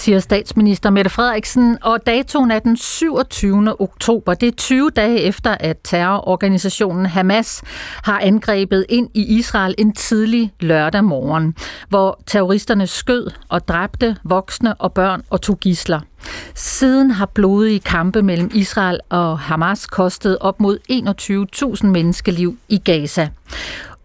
siger 0.06 0.20
statsminister 0.20 0.90
Mette 0.90 1.10
Frederiksen, 1.10 1.78
og 1.82 2.06
datoen 2.06 2.50
er 2.50 2.58
den 2.58 2.76
27. 2.76 3.80
oktober. 3.80 4.34
Det 4.34 4.46
er 4.46 4.52
20 4.52 4.90
dage 4.90 5.20
efter, 5.20 5.56
at 5.60 5.76
terrororganisationen 5.84 7.06
Hamas 7.06 7.62
har 8.02 8.20
angrebet 8.20 8.86
ind 8.88 9.08
i 9.14 9.38
Israel 9.38 9.74
en 9.78 9.92
tidlig 9.92 10.52
lørdag 10.60 11.04
morgen, 11.04 11.54
hvor 11.88 12.20
terroristerne 12.26 12.86
skød 12.86 13.30
og 13.48 13.68
dræbte 13.68 14.16
voksne 14.24 14.74
og 14.74 14.92
børn 14.92 15.22
og 15.30 15.40
tog 15.40 15.60
gisler. 15.60 16.00
Siden 16.54 17.10
har 17.10 17.26
blodige 17.26 17.80
kampe 17.80 18.22
mellem 18.22 18.50
Israel 18.54 19.00
og 19.08 19.38
Hamas 19.38 19.86
kostet 19.86 20.38
op 20.40 20.60
mod 20.60 20.78
21.000 21.82 21.86
menneskeliv 21.86 22.58
i 22.68 22.78
Gaza. 22.78 23.28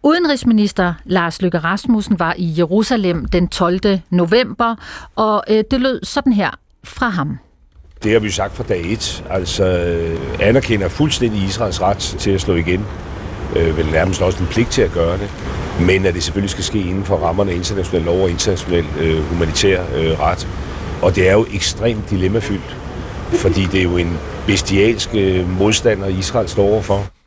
Udenrigsminister 0.04 0.94
Lars 1.06 1.42
Løkke 1.42 1.58
Rasmussen 1.58 2.20
var 2.20 2.36
i 2.38 2.54
Jerusalem 2.58 3.26
den 3.26 3.48
12. 3.48 3.80
november, 4.10 4.76
og 5.16 5.44
øh, 5.50 5.64
det 5.72 5.82
lød 5.82 6.00
sådan 6.04 6.34
her 6.34 6.50
fra 6.84 7.10
ham. 7.10 7.38
Det 8.04 8.12
har 8.12 8.20
vi 8.20 8.26
jo 8.28 8.34
sagt 8.34 8.54
fra 8.54 8.64
dag 8.64 8.94
et. 8.94 9.24
Altså 9.30 9.64
øh, 9.64 10.20
anerkender 10.40 10.88
fuldstændig 10.88 11.44
Israels 11.44 11.82
ret 11.82 11.98
til 11.98 12.32
at 12.32 12.42
slå 12.42 12.56
igen. 12.56 12.86
Øh, 13.56 13.78
vel 13.78 13.86
nærmest 13.86 14.22
også 14.22 14.40
en 14.40 14.48
pligt 14.48 14.70
til 14.70 14.82
at 14.82 14.92
gøre 14.92 15.18
det. 15.18 15.30
Men 15.80 16.06
at 16.06 16.14
det 16.14 16.24
selvfølgelig 16.24 16.50
skal 16.50 16.64
ske 16.64 16.80
inden 16.80 17.04
for 17.04 17.16
rammerne 17.16 17.52
af 17.52 17.56
international 17.56 18.06
lov 18.06 18.22
og 18.22 18.30
international 18.30 18.86
øh, 19.00 19.24
humanitær 19.24 19.84
øh, 19.96 20.20
ret. 20.20 20.48
Og 21.02 21.16
det 21.16 21.30
er 21.30 21.34
jo 21.34 21.46
ekstremt 21.54 22.10
dilemmafyldt, 22.10 22.78
fordi 23.34 23.66
det 23.66 23.80
er 23.80 23.84
jo 23.84 23.98
en 23.98 24.18
bestialsk 24.48 25.10
øh, 25.14 25.50
modstander, 25.60 26.08
Israel 26.08 26.50
står 26.50 26.64
overfor. 26.64 27.21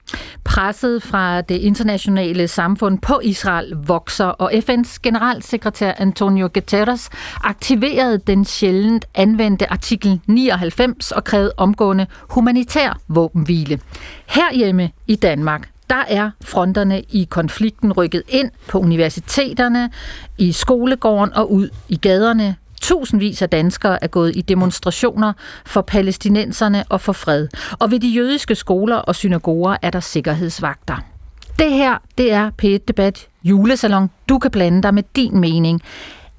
Presset 0.44 1.02
fra 1.02 1.40
det 1.40 1.54
internationale 1.54 2.48
samfund 2.48 2.98
på 2.98 3.20
Israel 3.22 3.72
vokser, 3.86 4.24
og 4.24 4.52
FN's 4.52 4.98
generalsekretær 5.02 5.92
Antonio 5.96 6.50
Guterres 6.54 7.10
aktiverede 7.44 8.18
den 8.18 8.44
sjældent 8.44 9.06
anvendte 9.14 9.72
artikel 9.72 10.20
99 10.26 11.12
og 11.12 11.24
krævede 11.24 11.52
omgående 11.56 12.06
humanitær 12.30 13.00
våbenhvile. 13.08 13.80
Herhjemme 14.26 14.90
i 15.06 15.16
Danmark, 15.16 15.70
der 15.90 16.04
er 16.08 16.30
fronterne 16.44 17.02
i 17.02 17.26
konflikten 17.30 17.92
rykket 17.92 18.22
ind 18.28 18.50
på 18.68 18.78
universiteterne, 18.78 19.90
i 20.38 20.52
skolegården 20.52 21.34
og 21.34 21.52
ud 21.52 21.68
i 21.88 21.96
gaderne 21.96 22.56
Tusindvis 22.84 23.42
af 23.42 23.50
danskere 23.50 24.04
er 24.04 24.06
gået 24.06 24.36
i 24.36 24.40
demonstrationer 24.40 25.32
for 25.66 25.80
palæstinenserne 25.80 26.84
og 26.88 27.00
for 27.00 27.12
fred. 27.12 27.48
Og 27.78 27.90
ved 27.90 28.00
de 28.00 28.08
jødiske 28.08 28.54
skoler 28.54 28.96
og 28.96 29.14
synagoger 29.14 29.76
er 29.82 29.90
der 29.90 30.00
sikkerhedsvagter. 30.00 30.96
Det 31.58 31.72
her, 31.72 31.98
det 32.18 32.32
er 32.32 32.50
P1-debat 32.62 33.28
julesalon. 33.44 34.10
Du 34.28 34.38
kan 34.38 34.50
blande 34.50 34.82
dig 34.82 34.94
med 34.94 35.02
din 35.16 35.40
mening. 35.40 35.80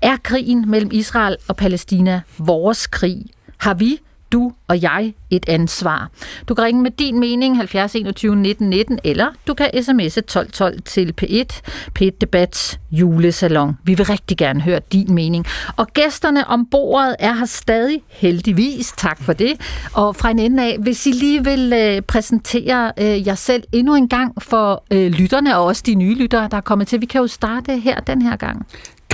Er 0.01 0.17
krigen 0.23 0.69
mellem 0.69 0.89
Israel 0.93 1.37
og 1.47 1.55
Palæstina 1.55 2.21
vores 2.37 2.87
krig? 2.87 3.25
Har 3.57 3.73
vi 3.73 3.99
du 4.35 4.51
og 4.67 4.81
jeg 4.81 5.13
et 5.29 5.49
ansvar. 5.49 6.09
Du 6.47 6.53
kan 6.53 6.63
ringe 6.63 6.81
med 6.81 6.91
din 6.91 7.19
mening 7.19 7.57
70 7.57 7.95
21 7.95 8.35
19 8.35 8.69
19, 8.69 8.99
eller 9.03 9.27
du 9.47 9.53
kan 9.53 9.69
sms'e 9.75 10.21
12 10.21 10.51
12 10.51 10.81
til 10.81 11.13
P1, 11.21 11.61
P1 11.99 12.09
Debats 12.21 12.79
julesalon. 12.91 13.77
Vi 13.83 13.93
vil 13.93 14.05
rigtig 14.05 14.37
gerne 14.37 14.61
høre 14.61 14.79
din 14.91 15.13
mening. 15.13 15.45
Og 15.77 15.87
gæsterne 15.87 16.47
om 16.47 16.65
bordet 16.71 17.15
er 17.19 17.33
her 17.33 17.45
stadig 17.45 18.01
heldigvis. 18.07 18.93
Tak 18.97 19.23
for 19.23 19.33
det. 19.33 19.53
Og 19.93 20.15
fra 20.15 20.29
en 20.29 20.39
ende 20.39 20.63
af, 20.63 20.77
hvis 20.79 21.05
I 21.05 21.11
lige 21.11 21.43
vil 21.43 21.73
øh, 21.73 22.01
præsentere 22.01 22.91
øh, 22.97 23.27
jer 23.27 23.35
selv 23.35 23.63
endnu 23.71 23.95
en 23.95 24.09
gang 24.09 24.43
for 24.43 24.83
øh, 24.91 25.11
lytterne, 25.11 25.57
og 25.57 25.65
også 25.65 25.83
de 25.85 25.95
nye 25.95 26.15
lyttere, 26.15 26.47
der 26.51 26.57
er 26.57 26.61
kommet 26.61 26.87
til. 26.87 27.01
Vi 27.01 27.05
kan 27.05 27.21
jo 27.21 27.27
starte 27.27 27.79
her 27.79 27.99
den 27.99 28.21
her 28.21 28.35
gang. 28.35 28.65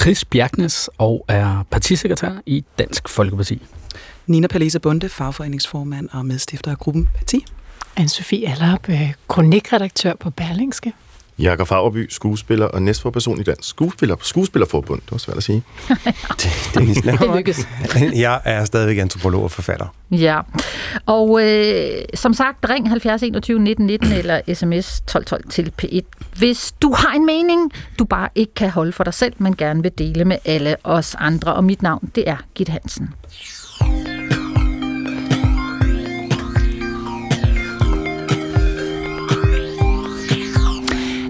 Chris 0.01 0.25
Bjergnes 0.25 0.89
og 0.97 1.25
er 1.27 1.63
partisekretær 1.71 2.31
i 2.45 2.63
Dansk 2.79 3.09
Folkeparti. 3.09 3.61
Nina 4.27 4.47
Palese 4.47 4.79
Bunde, 4.79 5.09
fagforeningsformand 5.09 6.09
og 6.11 6.25
medstifter 6.25 6.71
af 6.71 6.77
gruppen 6.77 7.09
Parti. 7.17 7.45
Anne-Sophie 7.99 8.49
Allerup, 8.49 8.89
øh, 8.89 9.13
kronikredaktør 9.27 10.13
på 10.15 10.29
Berlingske. 10.29 10.93
Jakob 11.39 11.67
Fagerby, 11.67 12.07
skuespiller 12.09 12.65
og 12.65 12.81
næstforperson 12.81 13.39
i 13.39 13.43
Dansk 13.43 13.69
Skuespiller, 13.69 14.15
Skuespillerforbund. 14.21 15.01
Det 15.01 15.11
var 15.11 15.17
svært 15.17 15.37
at 15.37 15.43
sige. 15.43 15.63
det, 15.89 16.45
det, 16.73 17.03
det 17.03 17.35
lykkes. 17.35 17.67
Jeg 18.15 18.41
er 18.45 18.65
stadigvæk 18.65 18.97
antropolog 18.97 19.43
og 19.43 19.51
forfatter. 19.51 19.85
Ja, 20.11 20.39
og 21.05 21.47
øh, 21.47 21.91
som 22.13 22.33
sagt, 22.33 22.69
ring 22.69 22.89
70 22.89 23.23
21 23.23 23.59
19 23.59 23.85
19 23.85 24.11
eller 24.11 24.41
sms 24.53 25.01
12 25.07 25.25
12 25.25 25.49
til 25.49 25.71
P1, 25.81 26.01
hvis 26.37 26.71
du 26.81 26.93
har 26.93 27.13
en 27.15 27.25
mening, 27.25 27.71
du 27.99 28.05
bare 28.05 28.29
ikke 28.35 28.53
kan 28.53 28.69
holde 28.69 28.91
for 28.91 29.03
dig 29.03 29.13
selv, 29.13 29.33
men 29.37 29.55
gerne 29.55 29.81
vil 29.81 29.91
dele 29.97 30.25
med 30.25 30.37
alle 30.45 30.75
os 30.83 31.15
andre. 31.19 31.53
Og 31.53 31.63
mit 31.63 31.81
navn, 31.81 32.11
det 32.15 32.29
er 32.29 32.37
Gitte 32.55 32.71
Hansen. 32.71 33.09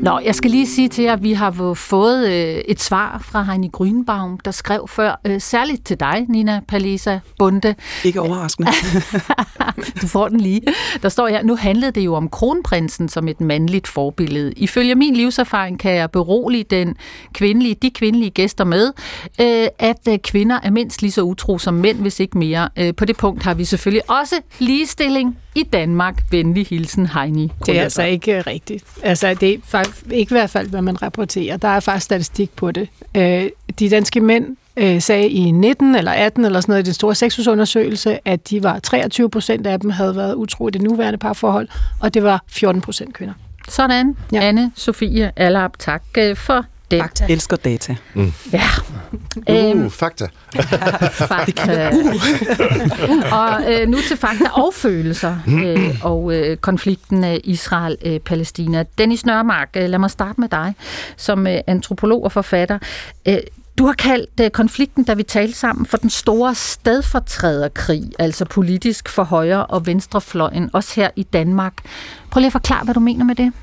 Nå, 0.02 0.20
jeg 0.20 0.36
skal 0.36 0.52
lige 0.52 0.68
sige 0.68 0.88
til 0.88 1.04
jer, 1.04 1.14
at 1.14 1.24
vi 1.24 1.34
har 1.34 1.74
fået 1.74 2.28
øh, 2.28 2.62
et 2.68 2.82
svar 2.82 3.22
fra 3.24 3.44
Heini 3.44 3.70
Grünbaum, 3.78 4.38
der 4.46 4.52
skrev 4.52 4.88
før, 4.88 5.22
øh, 5.26 5.42
særligt 5.42 5.86
til 5.86 6.00
dig, 6.00 6.26
Nina 6.30 6.62
Palisa 6.68 7.20
Bunde. 7.40 7.76
Ikke 8.04 8.22
overraskende. 8.22 8.70
du 10.02 10.08
får 10.08 10.28
den 10.28 10.40
lige. 10.40 10.62
Der 11.02 11.10
står 11.10 11.28
her, 11.28 11.44
nu 11.44 11.56
handlede 11.56 11.92
det 11.92 12.02
jo 12.02 12.14
om 12.14 12.30
kronprinsen 12.30 13.10
som 13.10 13.28
et 13.28 13.42
mandligt 13.42 13.88
forbillede. 13.88 14.54
Ifølge 14.58 14.96
min 14.96 15.16
livserfaring 15.16 15.80
kan 15.80 15.96
jeg 15.96 16.12
berolige 16.12 16.64
den 16.64 16.96
kvindelige, 17.34 17.76
de 17.82 17.90
kvindelige 17.90 18.32
gæster 18.32 18.64
med, 18.64 18.92
øh, 19.42 19.68
at 19.80 20.22
kvinder 20.24 20.60
er 20.64 20.72
mindst 20.72 21.02
lige 21.02 21.12
så 21.12 21.22
utro 21.22 21.58
som 21.58 21.74
mænd, 21.74 21.98
hvis 21.98 22.20
ikke 22.20 22.38
mere. 22.38 22.94
På 22.98 23.06
det 23.06 23.18
punkt 23.18 23.44
har 23.44 23.54
vi 23.54 23.66
selvfølgelig 23.66 24.10
også 24.10 24.36
ligestilling 24.60 25.38
i 25.56 25.64
Danmark. 25.64 26.24
Venlig 26.32 26.68
hilsen, 26.70 27.08
Heini. 27.08 27.52
Det 27.66 27.78
er 27.78 27.84
altså 27.84 28.04
ikke 28.04 28.42
rigtigt. 28.42 28.84
Altså, 29.04 29.34
det 29.34 29.54
er 29.54 29.58
faktisk 29.64 29.91
ikke 30.12 30.32
i 30.32 30.36
hvert 30.36 30.50
fald, 30.50 30.70
hvad 30.70 30.82
man 30.82 31.02
rapporterer. 31.02 31.58
Der 31.58 31.68
er 31.68 31.80
faktisk 31.80 32.06
statistik 32.06 32.52
på 32.56 32.72
det. 32.72 32.90
Øh, 33.18 33.50
de 33.80 33.90
danske 33.90 34.20
mænd 34.20 34.58
øh, 34.78 35.02
sagde 35.02 35.30
i 35.30 35.52
19 35.52 35.96
eller 35.96 36.12
18 36.12 36.46
eller 36.46 36.62
sådan 36.62 36.72
noget 36.74 36.84
i 36.84 36.86
den 36.86 36.94
store 36.94 37.16
sexusundersøgelse, 37.16 38.20
at 38.28 38.50
de 38.50 38.64
var 38.64 38.80
23 38.80 39.30
procent 39.30 39.68
af 39.68 39.80
dem 39.80 39.90
havde 39.90 40.16
været 40.16 40.34
utro 40.34 40.68
i 40.68 40.72
det 40.72 40.82
nuværende 40.82 41.18
parforhold, 41.18 41.68
og 42.00 42.14
det 42.14 42.24
var 42.24 42.44
14 42.48 42.82
procent 42.82 43.14
kvinder. 43.14 43.34
Sådan. 43.70 44.16
Ja. 44.32 44.42
Anne, 44.42 44.72
Sofie 44.76 45.32
Allerab, 45.36 45.72
tak 45.80 46.04
for 46.36 46.66
det. 46.92 47.02
Fakta. 47.02 47.26
Elsker 47.30 47.58
data. 47.58 47.96
Mm. 48.14 48.34
Ja. 48.54 48.62
Uh, 49.50 49.70
øhm, 49.70 49.92
fakta. 49.92 50.28
fakta. 51.32 51.92
Uh. 53.10 53.34
og 53.40 53.74
øh, 53.74 53.88
nu 53.88 53.98
til 54.08 54.18
fakta 54.18 54.50
og 54.54 54.74
følelser 54.74 55.38
øh, 55.48 55.96
og 56.04 56.34
øh, 56.34 56.58
konflikten 56.58 57.24
af 57.24 57.42
Israel-Palæstina. 57.44 58.84
Dennis 58.98 59.26
Nørmark, 59.26 59.70
øh, 59.76 59.90
lad 59.90 60.00
mig 60.00 60.12
starte 60.12 60.42
med 60.42 60.50
dig 60.50 60.76
som 61.18 61.48
øh, 61.48 61.60
antropolog 61.68 62.24
og 62.24 62.32
forfatter. 62.32 62.80
Øh, 63.28 63.38
du 63.78 63.86
har 63.86 63.94
kaldt 63.94 64.40
uh, 64.42 64.48
konflikten, 64.50 65.04
da 65.04 65.14
vi 65.14 65.24
talte 65.24 65.58
sammen, 65.58 65.86
for 65.86 65.98
den 65.98 66.10
store 66.10 66.56
stedfortræderkrig, 66.56 68.04
altså 68.20 68.46
politisk 68.46 69.10
for 69.10 69.24
højre- 69.24 69.66
og 69.66 69.86
venstrefløjen, 69.86 70.70
også 70.74 70.94
her 70.96 71.10
i 71.16 71.24
Danmark. 71.24 71.74
Prøv 72.32 72.40
lige 72.40 72.48
at 72.48 72.52
forklare, 72.52 72.84
hvad 72.84 72.94
du 72.94 73.00
mener 73.00 73.26
med 73.26 73.36
det. 73.36 73.54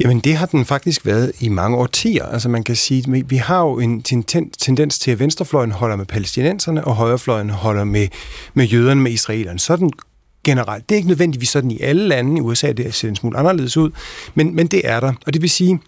Jamen, 0.00 0.20
det 0.20 0.36
har 0.36 0.46
den 0.46 0.64
faktisk 0.64 1.06
været 1.06 1.32
i 1.40 1.48
mange 1.48 1.76
årtier. 1.76 2.26
Altså, 2.26 2.48
man 2.48 2.64
kan 2.64 2.76
sige, 2.76 3.16
at 3.16 3.30
vi 3.30 3.36
har 3.36 3.60
jo 3.60 3.78
en 3.78 4.02
tendens 4.58 4.98
til, 4.98 5.10
at 5.10 5.18
venstrefløjen 5.18 5.72
holder 5.72 5.96
med 5.96 6.06
palæstinenserne, 6.06 6.84
og 6.84 6.94
højrefløjen 6.94 7.50
holder 7.50 7.84
med, 7.84 8.08
med 8.54 8.64
jøderne, 8.64 9.00
med 9.00 9.12
israelerne. 9.12 9.58
Sådan 9.58 9.90
generelt. 10.44 10.88
Det 10.88 10.94
er 10.94 10.96
ikke 10.96 11.08
nødvendigvis 11.08 11.48
sådan 11.48 11.70
i 11.70 11.80
alle 11.80 12.08
lande. 12.08 12.38
I 12.38 12.40
USA 12.40 12.72
det 12.72 12.94
ser 12.94 13.08
en 13.08 13.16
smule 13.16 13.38
anderledes 13.38 13.76
ud, 13.76 13.90
men, 14.34 14.56
men 14.56 14.66
det 14.66 14.80
er 14.84 15.00
der. 15.00 15.12
Og 15.26 15.32
det 15.32 15.42
vil 15.42 15.50
sige, 15.50 15.80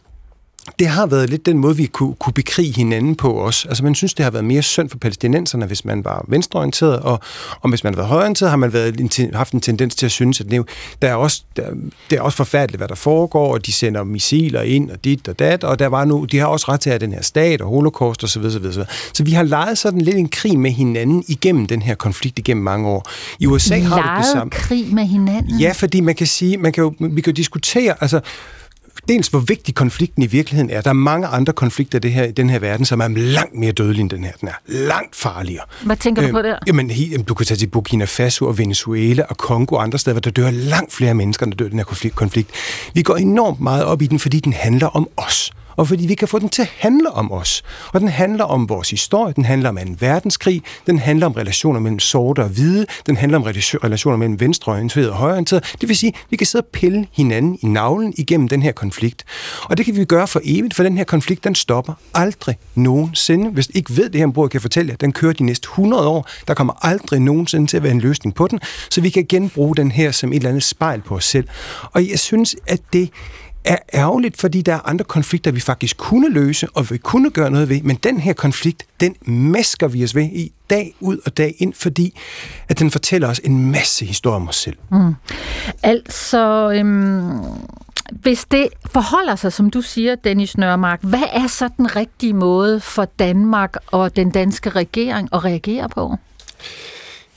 det 0.79 0.87
har 0.87 1.07
været 1.07 1.31
lidt 1.31 1.47
den 1.47 1.59
måde, 1.59 1.77
vi 1.77 1.87
kunne, 1.87 2.15
kunne 2.15 2.33
bekrige 2.33 2.73
hinanden 2.73 3.15
på 3.15 3.43
os. 3.43 3.67
Altså 3.69 3.85
man 3.85 3.95
synes, 3.95 4.15
det 4.15 4.25
har 4.25 4.31
været 4.31 4.45
mere 4.45 4.63
synd 4.63 4.91
for 4.91 4.99
palæstinenserne, 4.99 5.67
hvis 5.67 5.85
man 5.85 6.05
var 6.05 6.25
venstreorienteret, 6.29 7.01
og, 7.01 7.21
og 7.61 7.69
hvis 7.69 7.85
man 7.85 7.95
har 7.95 7.97
været 7.97 8.09
højreorienteret, 8.09 8.51
har 8.51 8.57
man 8.57 8.73
været, 8.73 9.31
haft 9.35 9.53
en 9.53 9.61
tendens 9.61 9.95
til 9.95 10.07
at 10.07 10.13
synes, 10.13 10.41
at 10.41 10.51
det, 10.51 10.69
der 11.03 11.09
er 11.09 11.15
også, 11.15 11.43
der, 11.57 11.63
det 12.11 12.19
er 12.19 12.23
også 12.23 12.37
forfærdeligt, 12.37 12.81
hvad 12.81 12.89
der 12.89 12.95
foregår, 12.95 13.53
og 13.53 13.67
de 13.67 13.73
sender 13.73 14.05
missiler 14.05 14.63
ind, 14.63 14.91
og 14.91 15.05
dit 15.05 15.29
og 15.29 15.39
dat, 15.39 15.65
og 15.65 15.79
der 15.79 15.87
var 15.87 16.05
nu, 16.05 16.25
de 16.25 16.39
har 16.39 16.47
også 16.47 16.67
ret 16.69 16.81
til 16.81 16.91
at 16.91 17.01
den 17.01 17.13
her 17.13 17.23
stat 17.23 17.61
og 17.61 17.69
holocaust 17.69 18.25
osv. 18.25 18.29
Så, 18.29 18.39
videre, 18.39 18.53
så, 18.53 18.59
videre. 18.59 18.87
så 19.13 19.25
vi 19.25 19.33
har 19.33 19.43
leget 19.43 19.79
sådan 19.79 20.01
lidt 20.01 20.17
en 20.17 20.29
krig 20.29 20.59
med 20.59 20.71
hinanden 20.71 21.25
igennem 21.29 21.67
den 21.67 21.83
her 21.83 21.95
konflikt 21.95 22.39
igennem 22.39 22.65
mange 22.65 22.89
år. 22.89 23.11
I 23.39 23.47
USA 23.47 23.79
har 23.79 24.17
det 24.17 24.25
det 24.25 24.33
samme. 24.33 24.51
krig 24.51 24.95
med 24.95 25.05
hinanden? 25.05 25.61
Ja, 25.61 25.73
fordi 25.73 26.01
man 26.01 26.15
kan 26.15 26.27
sige, 26.27 26.57
man 26.57 26.73
kan 26.73 26.83
jo, 26.85 26.95
vi 27.01 27.21
kan 27.21 27.33
jo 27.33 27.37
diskutere, 27.37 27.95
altså 28.01 28.21
dels 29.09 29.29
hvor 29.29 29.39
vigtig 29.39 29.75
konflikten 29.75 30.23
i 30.23 30.27
virkeligheden 30.27 30.71
er. 30.71 30.81
Der 30.81 30.91
er 30.91 30.95
mange 30.95 31.27
andre 31.27 31.53
konflikter 31.53 31.99
i, 31.99 32.01
det 32.01 32.13
her, 32.13 32.25
i 32.25 32.33
den 32.33 32.51
her 32.51 32.59
verden, 32.59 32.87
som 32.87 33.01
er 33.01 33.09
langt 33.09 33.55
mere 33.55 33.73
dødelige 33.73 34.01
end 34.01 34.11
den 34.11 34.25
her. 34.25 34.33
Den 34.41 34.49
er 34.49 34.53
langt 34.67 35.17
farligere. 35.17 35.65
Hvad 35.85 35.97
tænker 35.97 36.23
du 36.23 36.31
på 36.31 36.43
der? 36.43 36.59
Jamen, 36.67 36.91
du 37.29 37.35
kan 37.35 37.47
tage 37.47 37.59
til 37.59 37.67
Burkina 37.67 38.05
Faso 38.05 38.47
og 38.47 38.59
Venezuela 38.59 39.23
og 39.23 39.37
Kongo 39.37 39.75
og 39.77 39.83
andre 39.83 39.99
steder, 39.99 40.15
hvor 40.15 40.21
der 40.21 40.31
dør 40.31 40.51
langt 40.51 40.93
flere 40.93 41.15
mennesker, 41.15 41.47
der 41.47 41.55
dør 41.55 41.67
i 41.67 41.69
den 41.69 41.79
her 41.79 42.11
konflikt. 42.15 42.51
Vi 42.95 43.03
går 43.03 43.17
enormt 43.17 43.61
meget 43.61 43.85
op 43.85 44.03
i 44.03 44.07
den, 44.07 44.19
fordi 44.19 44.41
den 44.41 44.53
handler 44.53 44.87
om 44.87 45.09
os 45.17 45.53
og 45.77 45.89
fordi 45.89 46.07
vi 46.07 46.15
kan 46.15 46.29
få 46.29 46.39
den 46.39 46.49
til 46.49 46.63
at 46.63 46.71
handle 46.79 47.11
om 47.11 47.33
os. 47.33 47.63
Og 47.93 48.01
den 48.01 48.09
handler 48.09 48.45
om 48.45 48.69
vores 48.69 48.91
historie, 48.91 49.33
den 49.37 49.45
handler 49.45 49.69
om 49.69 49.79
en 49.79 50.01
verdenskrig, 50.01 50.63
den 50.87 50.99
handler 50.99 51.27
om 51.27 51.33
relationer 51.33 51.81
mellem 51.81 51.99
sorte 51.99 52.41
og 52.41 52.49
hvide, 52.49 52.87
den 53.07 53.17
handler 53.17 53.39
om 53.39 53.43
relationer 53.45 54.17
mellem 54.17 54.41
venstreorienterede 54.41 55.11
og 55.11 55.17
højreorienteret. 55.17 55.75
Det 55.81 55.89
vil 55.89 55.97
sige, 55.97 56.13
at 56.17 56.27
vi 56.31 56.37
kan 56.37 56.47
sidde 56.47 56.63
og 56.63 56.69
pille 56.73 57.07
hinanden 57.13 57.59
i 57.63 57.67
navlen 57.67 58.15
igennem 58.17 58.49
den 58.49 58.63
her 58.63 58.73
konflikt. 58.73 59.25
Og 59.65 59.77
det 59.77 59.85
kan 59.87 59.97
vi 59.97 60.05
gøre 60.05 60.27
for 60.27 60.41
evigt, 60.45 60.75
for 60.75 60.83
den 60.83 60.97
her 60.97 61.05
konflikt, 61.05 61.45
den 61.45 61.55
stopper 61.55 61.93
aldrig 62.15 62.57
nogensinde. 62.75 63.51
Hvis 63.51 63.67
I 63.67 63.77
ikke 63.77 63.97
ved 63.97 64.11
det 64.11 64.17
her 64.17 64.27
ombord, 64.27 64.51
kan 64.51 64.57
jeg 64.57 64.63
fortælle 64.63 64.91
jer, 64.91 64.97
den 64.97 65.13
kører 65.13 65.33
de 65.33 65.45
næste 65.45 65.67
100 65.67 66.09
år. 66.09 66.29
Der 66.49 66.55
kommer 66.55 66.87
aldrig 66.87 67.21
nogensinde 67.21 67.67
til 67.67 67.77
at 67.77 67.83
være 67.83 67.93
en 67.93 68.01
løsning 68.01 68.35
på 68.35 68.47
den, 68.47 68.61
så 68.91 69.01
vi 69.01 69.11
kan 69.11 69.27
genbruge 69.29 69.77
den 69.77 69.91
her 69.91 70.11
som 70.11 70.33
et 70.33 70.37
eller 70.37 70.49
andet 70.49 70.63
spejl 70.63 71.03
på 71.03 71.15
os 71.15 71.25
selv. 71.25 71.49
Og 71.93 72.09
jeg 72.11 72.19
synes, 72.19 72.57
at 72.67 72.81
det 72.93 73.11
er 73.65 73.77
ærgerligt, 73.95 74.41
fordi 74.41 74.63
der 74.63 74.75
er 74.75 74.89
andre 74.89 75.05
konflikter, 75.05 75.53
vi 75.53 75.61
faktisk 75.61 75.97
kunne 75.97 76.31
løse, 76.31 76.69
og 76.75 76.91
vi 76.91 76.99
kunne 76.99 77.31
gøre 77.31 77.51
noget 77.51 77.69
ved, 77.69 77.83
men 77.83 77.97
den 77.97 78.21
her 78.21 78.33
konflikt, 78.33 78.85
den 79.01 79.17
masker 79.27 79.89
vi 79.89 80.05
os 80.05 80.15
ved 80.15 80.23
i 80.23 80.53
dag 80.71 80.95
ud 81.01 81.19
og 81.27 81.37
dag 81.37 81.55
ind, 81.59 81.75
fordi 81.75 82.21
at 82.69 82.79
den 82.79 82.91
fortæller 82.91 83.29
os 83.29 83.41
en 83.45 83.71
masse 83.71 84.05
historier 84.05 84.37
om 84.37 84.49
os 84.49 84.57
selv. 84.57 84.77
Mm. 84.91 85.15
Altså, 85.83 86.73
øhm, 86.75 87.39
hvis 88.13 88.45
det 88.45 88.69
forholder 88.93 89.37
sig, 89.37 89.53
som 89.53 89.71
du 89.71 89.81
siger, 89.83 90.15
Dennis 90.15 90.57
Nørmark, 90.57 90.99
hvad 91.03 91.23
er 91.33 91.47
så 91.47 91.69
den 91.77 91.97
rigtige 91.97 92.33
måde 92.33 92.81
for 92.81 93.05
Danmark 93.05 93.77
og 93.87 94.17
den 94.17 94.31
danske 94.31 94.71
regering 94.71 95.29
at 95.33 95.45
reagere 95.45 95.89
på? 95.89 96.17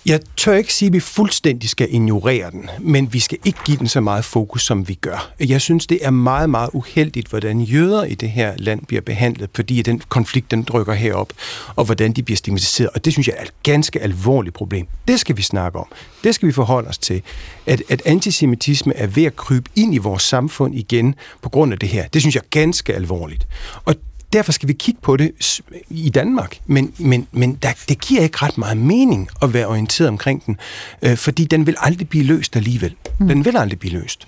Jeg 0.07 0.19
tør 0.37 0.53
ikke 0.53 0.73
sige, 0.73 0.87
at 0.87 0.93
vi 0.93 0.99
fuldstændig 0.99 1.69
skal 1.69 1.87
ignorere 1.93 2.51
den, 2.51 2.69
men 2.79 3.13
vi 3.13 3.19
skal 3.19 3.37
ikke 3.45 3.59
give 3.65 3.77
den 3.77 3.87
så 3.87 4.01
meget 4.01 4.25
fokus, 4.25 4.65
som 4.65 4.87
vi 4.87 4.93
gør. 4.93 5.31
Jeg 5.39 5.61
synes, 5.61 5.87
det 5.87 5.99
er 6.01 6.11
meget, 6.11 6.49
meget 6.49 6.69
uheldigt, 6.73 7.27
hvordan 7.27 7.61
jøder 7.61 8.03
i 8.03 8.15
det 8.15 8.29
her 8.29 8.53
land 8.57 8.85
bliver 8.85 9.01
behandlet, 9.01 9.49
fordi 9.55 9.81
den 9.81 10.01
konflikt, 10.09 10.51
den 10.51 10.63
drykker 10.63 10.93
herop, 10.93 11.33
og 11.75 11.85
hvordan 11.85 12.11
de 12.11 12.23
bliver 12.23 12.37
stigmatiseret. 12.37 12.89
Og 12.95 13.05
det 13.05 13.13
synes 13.13 13.27
jeg 13.27 13.35
er 13.37 13.43
et 13.43 13.53
ganske 13.63 14.01
alvorligt 14.01 14.55
problem. 14.55 14.87
Det 15.07 15.19
skal 15.19 15.37
vi 15.37 15.41
snakke 15.41 15.79
om. 15.79 15.87
Det 16.23 16.35
skal 16.35 16.47
vi 16.47 16.53
forholde 16.53 16.87
os 16.87 16.97
til. 16.97 17.21
At, 17.65 17.83
at 17.89 18.01
antisemitisme 18.05 18.95
er 18.95 19.07
ved 19.07 19.23
at 19.23 19.35
krybe 19.35 19.69
ind 19.75 19.95
i 19.95 19.97
vores 19.97 20.23
samfund 20.23 20.75
igen 20.75 21.15
på 21.41 21.49
grund 21.49 21.73
af 21.73 21.79
det 21.79 21.89
her. 21.89 22.07
Det 22.07 22.21
synes 22.21 22.35
jeg 22.35 22.41
er 22.41 22.49
ganske 22.49 22.95
alvorligt. 22.95 23.47
Og 23.85 23.95
derfor 24.33 24.51
skal 24.51 24.67
vi 24.67 24.73
kigge 24.73 25.01
på 25.01 25.17
det 25.17 25.61
i 25.89 26.09
Danmark. 26.09 26.57
Men, 26.65 26.93
men, 26.97 27.27
men 27.31 27.55
der, 27.55 27.69
det 27.89 28.01
giver 28.01 28.21
ikke 28.21 28.37
ret 28.41 28.57
meget 28.57 28.77
mening 28.77 29.29
at 29.41 29.53
være 29.53 29.67
orienteret 29.67 30.07
omkring 30.07 30.45
den, 30.45 30.57
øh, 31.01 31.17
fordi 31.17 31.45
den 31.45 31.67
vil 31.67 31.75
aldrig 31.79 32.09
blive 32.09 32.23
løst 32.23 32.55
alligevel. 32.55 32.95
Mm. 33.19 33.27
Den 33.27 33.45
vil 33.45 33.57
aldrig 33.57 33.79
blive 33.79 33.99
løst. 33.99 34.25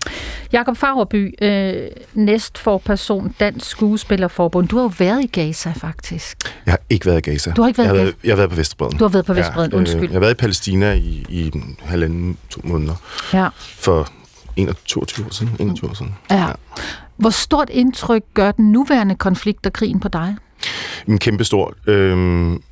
Jakob 0.54 0.78
Fagerby, 0.78 1.44
øh, 1.44 1.88
næstforperson 2.14 3.36
Dansk 3.40 3.70
Skuespillerforbund. 3.70 4.68
Du 4.68 4.76
har 4.76 4.84
jo 4.84 4.92
været 5.00 5.24
i 5.24 5.28
Gaza, 5.28 5.72
faktisk. 5.72 6.38
Jeg 6.66 6.72
har 6.72 6.80
ikke 6.90 7.06
været 7.06 7.18
i 7.18 7.32
Gaza. 7.32 7.52
Du 7.52 7.62
har 7.62 7.68
ikke 7.68 7.78
været 7.78 7.88
jeg 7.88 7.96
i 7.96 8.06
Gaza? 8.06 8.18
Jeg 8.24 8.32
har 8.32 8.38
været 8.38 8.50
på 8.50 8.56
Vestbreden. 8.56 8.98
Du 8.98 9.04
har 9.04 9.10
været 9.10 9.26
på 9.26 9.34
Vestbreden, 9.34 9.72
ja, 9.72 9.78
undskyld. 9.78 10.04
Øh, 10.04 10.10
jeg 10.10 10.16
har 10.16 10.20
været 10.20 10.32
i 10.32 10.36
Palæstina 10.36 10.94
i, 10.94 11.26
i 11.30 11.52
halvanden, 11.80 12.38
to 12.50 12.62
måneder. 12.64 12.96
Ja. 13.34 13.48
For 13.58 14.12
21, 14.60 15.04
år 15.26 15.34
siden. 15.34 15.56
21 15.60 15.90
år 15.90 15.94
siden. 15.94 16.16
Ja. 16.30 16.36
ja. 16.36 16.52
Hvor 17.18 17.30
stort 17.30 17.70
indtryk 17.70 18.24
gør 18.34 18.52
den 18.52 18.72
nuværende 18.72 19.16
konflikt 19.16 19.66
og 19.66 19.74
krigen 19.74 20.00
på 20.00 20.08
dig? 20.08 20.36
En 21.08 21.18
kæmpe 21.18 21.44
stor. 21.44 21.74
Øhm, 21.88 22.64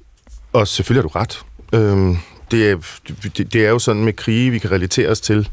og 0.54 0.68
selvfølgelig 0.68 1.04
har 1.04 1.08
du 1.08 1.20
ret. 1.20 1.46
Øhm, 1.74 2.18
det, 2.52 2.72
er, 2.72 2.78
det, 3.38 3.54
det 3.54 3.66
er 3.66 3.70
jo 3.70 3.80
sådan 3.80 4.04
med 4.04 4.14
krige, 4.14 4.52
vi 4.52 4.60
kan 4.60 4.72
relatere 4.72 5.10
os 5.10 5.22
til. 5.22 5.50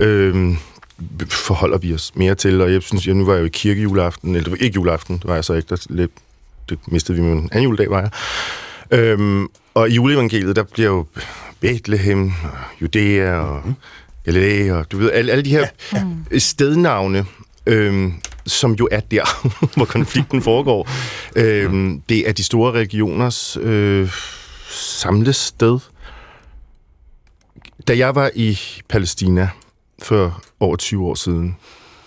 Øhm, 0.00 0.56
forholder 1.28 1.78
vi 1.78 1.94
os 1.94 2.12
mere 2.14 2.34
til, 2.34 2.60
og 2.60 2.72
jeg 2.72 2.82
synes, 2.82 3.06
jeg 3.06 3.14
nu 3.14 3.24
var 3.24 3.32
jeg 3.32 3.40
jo 3.40 3.46
i 3.46 3.50
kirke 3.52 3.82
juleaften, 3.82 4.34
eller 4.34 4.56
ikke 4.60 4.74
juleaften, 4.74 5.18
det 5.18 5.26
var 5.26 5.34
jeg 5.34 5.44
så 5.44 5.54
ikke, 5.54 5.68
der, 5.68 5.86
lidt, 5.90 6.10
det 6.68 6.78
mistede 6.86 7.18
vi 7.18 7.24
med 7.24 7.32
en 7.32 7.48
anden 7.52 7.62
juledag, 7.62 7.90
var 7.90 8.00
jeg. 8.00 8.10
Øhm, 8.98 9.48
og 9.74 9.90
i 9.90 9.94
juleevangeliet, 9.94 10.56
der 10.56 10.62
bliver 10.62 10.88
jo 10.88 11.06
Bethlehem, 11.60 12.32
og 12.42 12.58
Judæa 12.82 13.34
og 13.34 13.62
Galilea, 14.28 14.72
og 14.72 14.92
du 14.92 14.98
ved, 14.98 15.10
alle, 15.12 15.32
alle 15.32 15.44
de 15.44 15.50
her 15.50 15.66
ja, 15.92 16.06
ja. 16.32 16.38
stednavne, 16.38 17.26
øhm, 17.66 18.12
som 18.46 18.72
jo 18.72 18.88
er 18.90 19.00
der, 19.00 19.48
hvor 19.76 19.84
konflikten 19.84 20.42
foregår. 20.42 20.88
Øhm, 21.36 22.02
det 22.08 22.28
er 22.28 22.32
de 22.32 22.44
store 22.44 22.72
regioners 22.72 23.56
øh, 23.60 24.10
samlested. 24.70 25.78
Da 27.88 27.98
jeg 27.98 28.14
var 28.14 28.30
i 28.34 28.58
Palæstina 28.88 29.48
for 30.02 30.42
over 30.60 30.76
20 30.76 31.06
år 31.06 31.14
siden, 31.14 31.56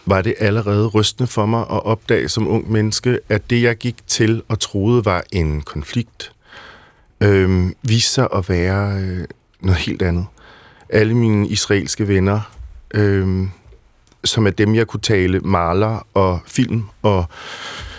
var 0.06 0.22
det 0.22 0.36
allerede 0.40 0.88
rystende 0.88 1.28
for 1.28 1.46
mig 1.46 1.62
at 1.62 1.86
opdage 1.86 2.30
som 2.30 2.48
ung 2.48 2.72
menneske, 2.72 3.20
at 3.30 3.50
det, 3.50 3.62
jeg 3.62 3.78
gik 3.78 3.96
til 4.08 4.44
og 4.48 4.60
troede 4.60 5.06
var 5.06 5.24
en 5.32 5.62
konflikt, 5.62 6.32
øh, 7.22 7.72
viste 7.82 8.14
sig 8.14 8.28
at 8.36 8.50
være 8.50 9.02
øh, 9.02 9.26
noget 9.62 9.80
helt 9.80 10.02
andet. 10.02 10.26
Alle 10.92 11.14
mine 11.14 11.48
israelske 11.48 12.08
venner 12.08 12.52
øh, 12.94 13.48
som 14.24 14.48
er 14.48 14.52
dem, 14.52 14.76
jeg 14.76 14.88
kunne 14.88 15.02
tale 15.02 15.40
maler 15.40 16.08
og 16.14 16.40
film 16.46 16.84
og 17.02 17.26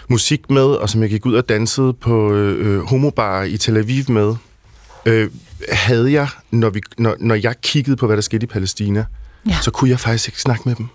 musik 0.09 0.51
med, 0.51 0.64
og 0.64 0.90
som 0.90 1.03
jeg 1.03 1.11
gik 1.11 1.26
ud 1.26 1.34
og 1.34 1.49
dansede 1.49 1.93
på 1.93 2.32
øh, 2.32 2.82
homobar 2.82 3.43
i 3.43 3.57
Tel 3.57 3.76
Aviv 3.76 4.05
med, 4.09 4.34
øh, 5.07 5.30
havde 5.72 6.12
jeg, 6.12 6.28
når, 6.51 6.70
vi, 6.70 6.80
når, 6.99 7.16
når 7.18 7.34
jeg 7.34 7.61
kiggede 7.62 7.97
på, 7.97 8.07
hvad 8.07 8.16
der 8.16 8.22
skete 8.22 8.45
i 8.45 8.47
Palæstina, 8.47 9.05
ja. 9.49 9.57
så 9.62 9.70
kunne 9.70 9.90
jeg 9.90 10.01
faktisk 10.01 10.28
ikke 10.28 10.40
snakke 10.40 10.62
med 10.68 10.74
dem. 10.74 10.88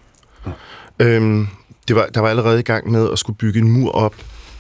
Øhm, 1.00 1.48
det 1.88 1.96
var, 1.96 2.06
der 2.14 2.22
var 2.22 2.30
allerede 2.30 2.60
i 2.60 2.64
gang 2.64 2.92
med 2.92 3.12
at 3.12 3.20
skulle 3.20 3.38
bygge 3.38 3.60
en 3.60 3.72
mur 3.72 3.92
op. 3.92 4.16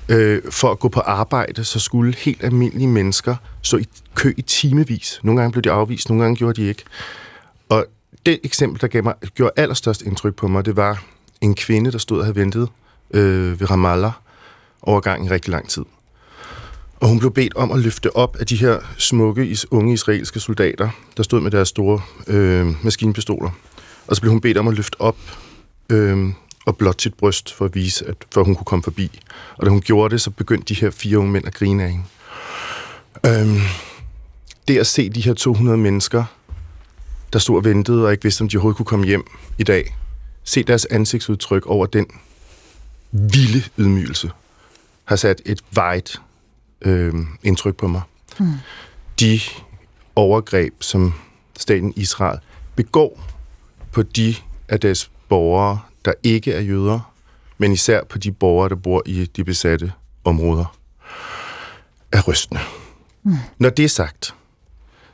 Øh, 0.09 0.41
for 0.49 0.71
at 0.71 0.79
gå 0.79 0.87
på 0.87 0.99
arbejde, 0.99 1.63
så 1.63 1.79
skulle 1.79 2.15
helt 2.17 2.43
almindelige 2.43 2.87
mennesker 2.87 3.35
stå 3.61 3.77
i 3.77 3.85
kø 4.15 4.33
i 4.37 4.41
timevis. 4.41 5.19
Nogle 5.23 5.41
gange 5.41 5.51
blev 5.51 5.61
de 5.61 5.71
afvist, 5.71 6.09
nogle 6.09 6.23
gange 6.23 6.35
gjorde 6.35 6.61
de 6.61 6.67
ikke. 6.67 6.83
Og 7.69 7.85
det 8.25 8.39
eksempel, 8.43 8.81
der 8.81 8.87
gav 8.87 9.03
mig, 9.03 9.13
gjorde 9.35 9.51
allerstørst 9.55 10.01
indtryk 10.01 10.35
på 10.35 10.47
mig, 10.47 10.65
det 10.65 10.75
var 10.75 11.03
en 11.41 11.55
kvinde, 11.55 11.91
der 11.91 11.97
stod 11.97 12.19
og 12.19 12.25
havde 12.25 12.35
ventet 12.35 12.69
øh, 13.11 13.59
ved 13.59 13.71
Ramallah 13.71 14.11
overgang 14.81 15.25
i 15.25 15.29
rigtig 15.29 15.51
lang 15.51 15.69
tid. 15.69 15.83
Og 16.99 17.07
hun 17.07 17.19
blev 17.19 17.33
bedt 17.33 17.55
om 17.55 17.71
at 17.71 17.79
løfte 17.79 18.15
op 18.15 18.35
af 18.39 18.45
de 18.47 18.55
her 18.55 18.79
smukke, 18.97 19.57
unge 19.71 19.93
israelske 19.93 20.39
soldater, 20.39 20.89
der 21.17 21.23
stod 21.23 21.41
med 21.41 21.51
deres 21.51 21.69
store 21.69 22.01
øh, 22.27 22.83
maskinpistoler. 22.83 23.49
Og 24.07 24.15
så 24.15 24.21
blev 24.21 24.31
hun 24.31 24.41
bedt 24.41 24.57
om 24.57 24.67
at 24.67 24.73
løfte 24.73 25.01
op 25.01 25.17
øh, 25.89 26.29
og 26.65 26.77
blot 26.77 27.01
sit 27.01 27.13
bryst 27.13 27.53
for 27.53 27.65
at 27.65 27.75
vise, 27.75 28.05
at 28.05 28.15
for 28.33 28.43
hun 28.43 28.55
kunne 28.55 28.65
komme 28.65 28.83
forbi. 28.83 29.19
Og 29.57 29.65
da 29.65 29.69
hun 29.69 29.81
gjorde 29.81 30.11
det, 30.11 30.21
så 30.21 30.31
begyndte 30.31 30.73
de 30.73 30.79
her 30.79 30.89
fire 30.89 31.17
unge 31.17 31.31
mænd 31.31 31.47
at 31.47 31.53
grine 31.53 31.83
af 31.83 31.91
hende. 31.91 32.05
Øh, 33.25 33.61
det 34.67 34.77
at 34.77 34.87
se 34.87 35.09
de 35.09 35.21
her 35.21 35.33
200 35.33 35.77
mennesker, 35.77 36.23
der 37.33 37.39
stod 37.39 37.57
og 37.57 37.65
ventede 37.65 38.05
og 38.05 38.11
ikke 38.11 38.23
vidste, 38.23 38.41
om 38.41 38.49
de 38.49 38.57
overhovedet 38.57 38.77
kunne 38.77 38.85
komme 38.85 39.05
hjem 39.05 39.27
i 39.57 39.63
dag, 39.63 39.95
se 40.43 40.63
deres 40.63 40.85
ansigtsudtryk 40.85 41.65
over 41.65 41.85
den 41.85 42.05
vilde 43.11 43.63
ydmygelse, 43.77 44.31
har 45.05 45.15
sat 45.15 45.41
et 45.45 45.61
vejet 45.71 46.21
øh, 46.81 47.13
indtryk 47.43 47.75
på 47.75 47.87
mig. 47.87 48.01
Mm. 48.39 48.53
De 49.19 49.39
overgreb, 50.15 50.73
som 50.79 51.13
staten 51.57 51.93
Israel 51.95 52.39
begår 52.75 53.23
på 53.91 54.01
de 54.01 54.35
af 54.67 54.79
deres 54.79 55.11
borgere, 55.29 55.79
der 56.05 56.13
ikke 56.23 56.53
er 56.53 56.61
jøder, 56.61 57.13
men 57.57 57.71
især 57.71 58.03
på 58.03 58.17
de 58.17 58.31
borgere, 58.31 58.69
der 58.69 58.75
bor 58.75 59.03
i 59.05 59.25
de 59.25 59.43
besatte 59.43 59.91
områder, 60.23 60.77
er 62.11 62.21
rystende. 62.21 62.61
Mm. 63.23 63.35
Når 63.57 63.69
det 63.69 63.85
er 63.85 63.89
sagt, 63.89 64.35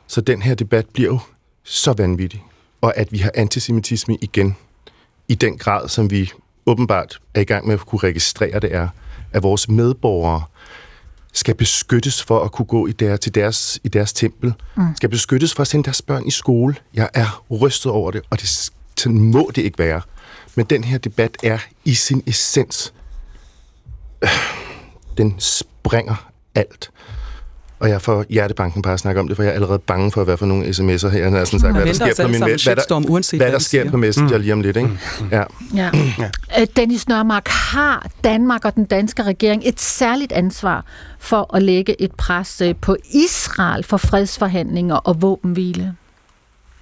så 0.07 0.22
den 0.22 0.41
her 0.41 0.55
debat 0.55 0.86
bliver 0.89 1.09
jo 1.09 1.20
så 1.64 1.93
vanvittig, 1.93 2.43
og 2.82 2.97
at 2.97 3.11
vi 3.11 3.18
har 3.18 3.32
antisemitisme 3.34 4.18
igen 4.22 4.55
i 5.28 5.36
den 5.36 5.57
grad, 5.57 5.89
som 5.89 6.11
vi 6.11 6.32
åbenbart 6.66 7.20
er 7.34 7.41
i 7.41 7.43
gang 7.43 7.68
med 7.68 7.74
at 7.74 7.80
kunne 7.80 7.99
registrere 7.99 8.59
det 8.59 8.76
er, 8.76 8.88
at 9.32 9.43
vores 9.43 9.70
medborgere 9.70 10.43
skal 11.34 11.55
beskyttes 11.55 12.24
for 12.24 12.39
at 12.39 12.51
kunne 12.51 12.66
gå 12.66 12.88
i 12.88 12.91
der, 12.91 13.18
til 13.18 13.36
deres, 13.36 13.80
i 13.84 13.88
deres 13.88 14.14
tempel, 14.14 14.53
mm. 14.76 14.95
skal 14.95 15.09
beskyttes 15.09 15.53
for 15.53 15.61
at 15.61 15.68
sende 15.68 15.84
deres 15.84 16.01
børn 16.01 16.28
i 16.28 16.32
skole. 16.32 16.76
Jeg 16.93 17.09
er 17.14 17.43
rystet 17.51 17.91
over 17.91 18.11
det, 18.11 18.22
og 18.30 18.41
det, 18.41 18.72
sådan 18.97 19.20
må 19.20 19.51
det 19.55 19.61
ikke 19.61 19.80
være. 19.80 20.01
Men 20.55 20.66
den 20.66 20.84
her 20.84 20.97
debat 20.97 21.38
er 21.43 21.57
i 21.86 21.93
sin 21.93 22.24
essens, 22.28 22.93
øh, 24.22 24.30
den 25.18 25.36
springer 25.39 26.32
alt. 26.55 26.91
Og 27.84 27.89
jeg 27.89 28.01
får 28.01 28.25
hjertebanken 28.29 28.81
bare 28.81 28.93
at 28.93 28.99
snakke 28.99 29.21
om 29.21 29.27
det, 29.27 29.36
for 29.36 29.43
jeg 29.43 29.49
er 29.49 29.53
allerede 29.53 29.79
bange 29.79 30.11
for 30.11 30.21
at 30.21 30.27
være 30.27 30.38
for 30.38 30.45
nogle 30.45 30.65
sms'er 30.65 31.07
her. 31.07 31.38
Jeg 31.38 31.47
sådan 31.47 31.59
sagt, 31.59 31.75
hvad 31.75 31.86
der 31.86 31.93
sker 31.93 32.23
på, 32.23 32.27
min, 32.27 32.43
hvad 32.43 32.75
der, 32.75 33.09
uanset 33.09 33.39
hvad 33.39 33.51
der 33.51 33.59
sker 33.59 33.89
på 33.89 33.97
Messenger 33.97 34.38
mm. 34.38 34.41
lige 34.41 34.53
om 34.53 34.61
lidt. 34.61 34.77
Ikke? 34.77 34.89
Mm. 34.89 35.27
Ja. 35.31 35.43
Ja. 35.75 35.89
ja. 36.19 36.65
Dennis 36.75 37.07
Nørmark, 37.07 37.47
har 37.47 38.07
Danmark 38.23 38.65
og 38.65 38.75
den 38.75 38.86
danske 38.86 39.23
regering 39.23 39.61
et 39.65 39.79
særligt 39.79 40.31
ansvar 40.31 40.86
for 41.19 41.55
at 41.55 41.63
lægge 41.63 42.01
et 42.01 42.11
pres 42.11 42.61
øh, 42.61 42.75
på 42.81 42.95
Israel 43.13 43.84
for 43.84 43.97
fredsforhandlinger 43.97 44.95
og 44.95 45.21
våbenhvile? 45.21 45.95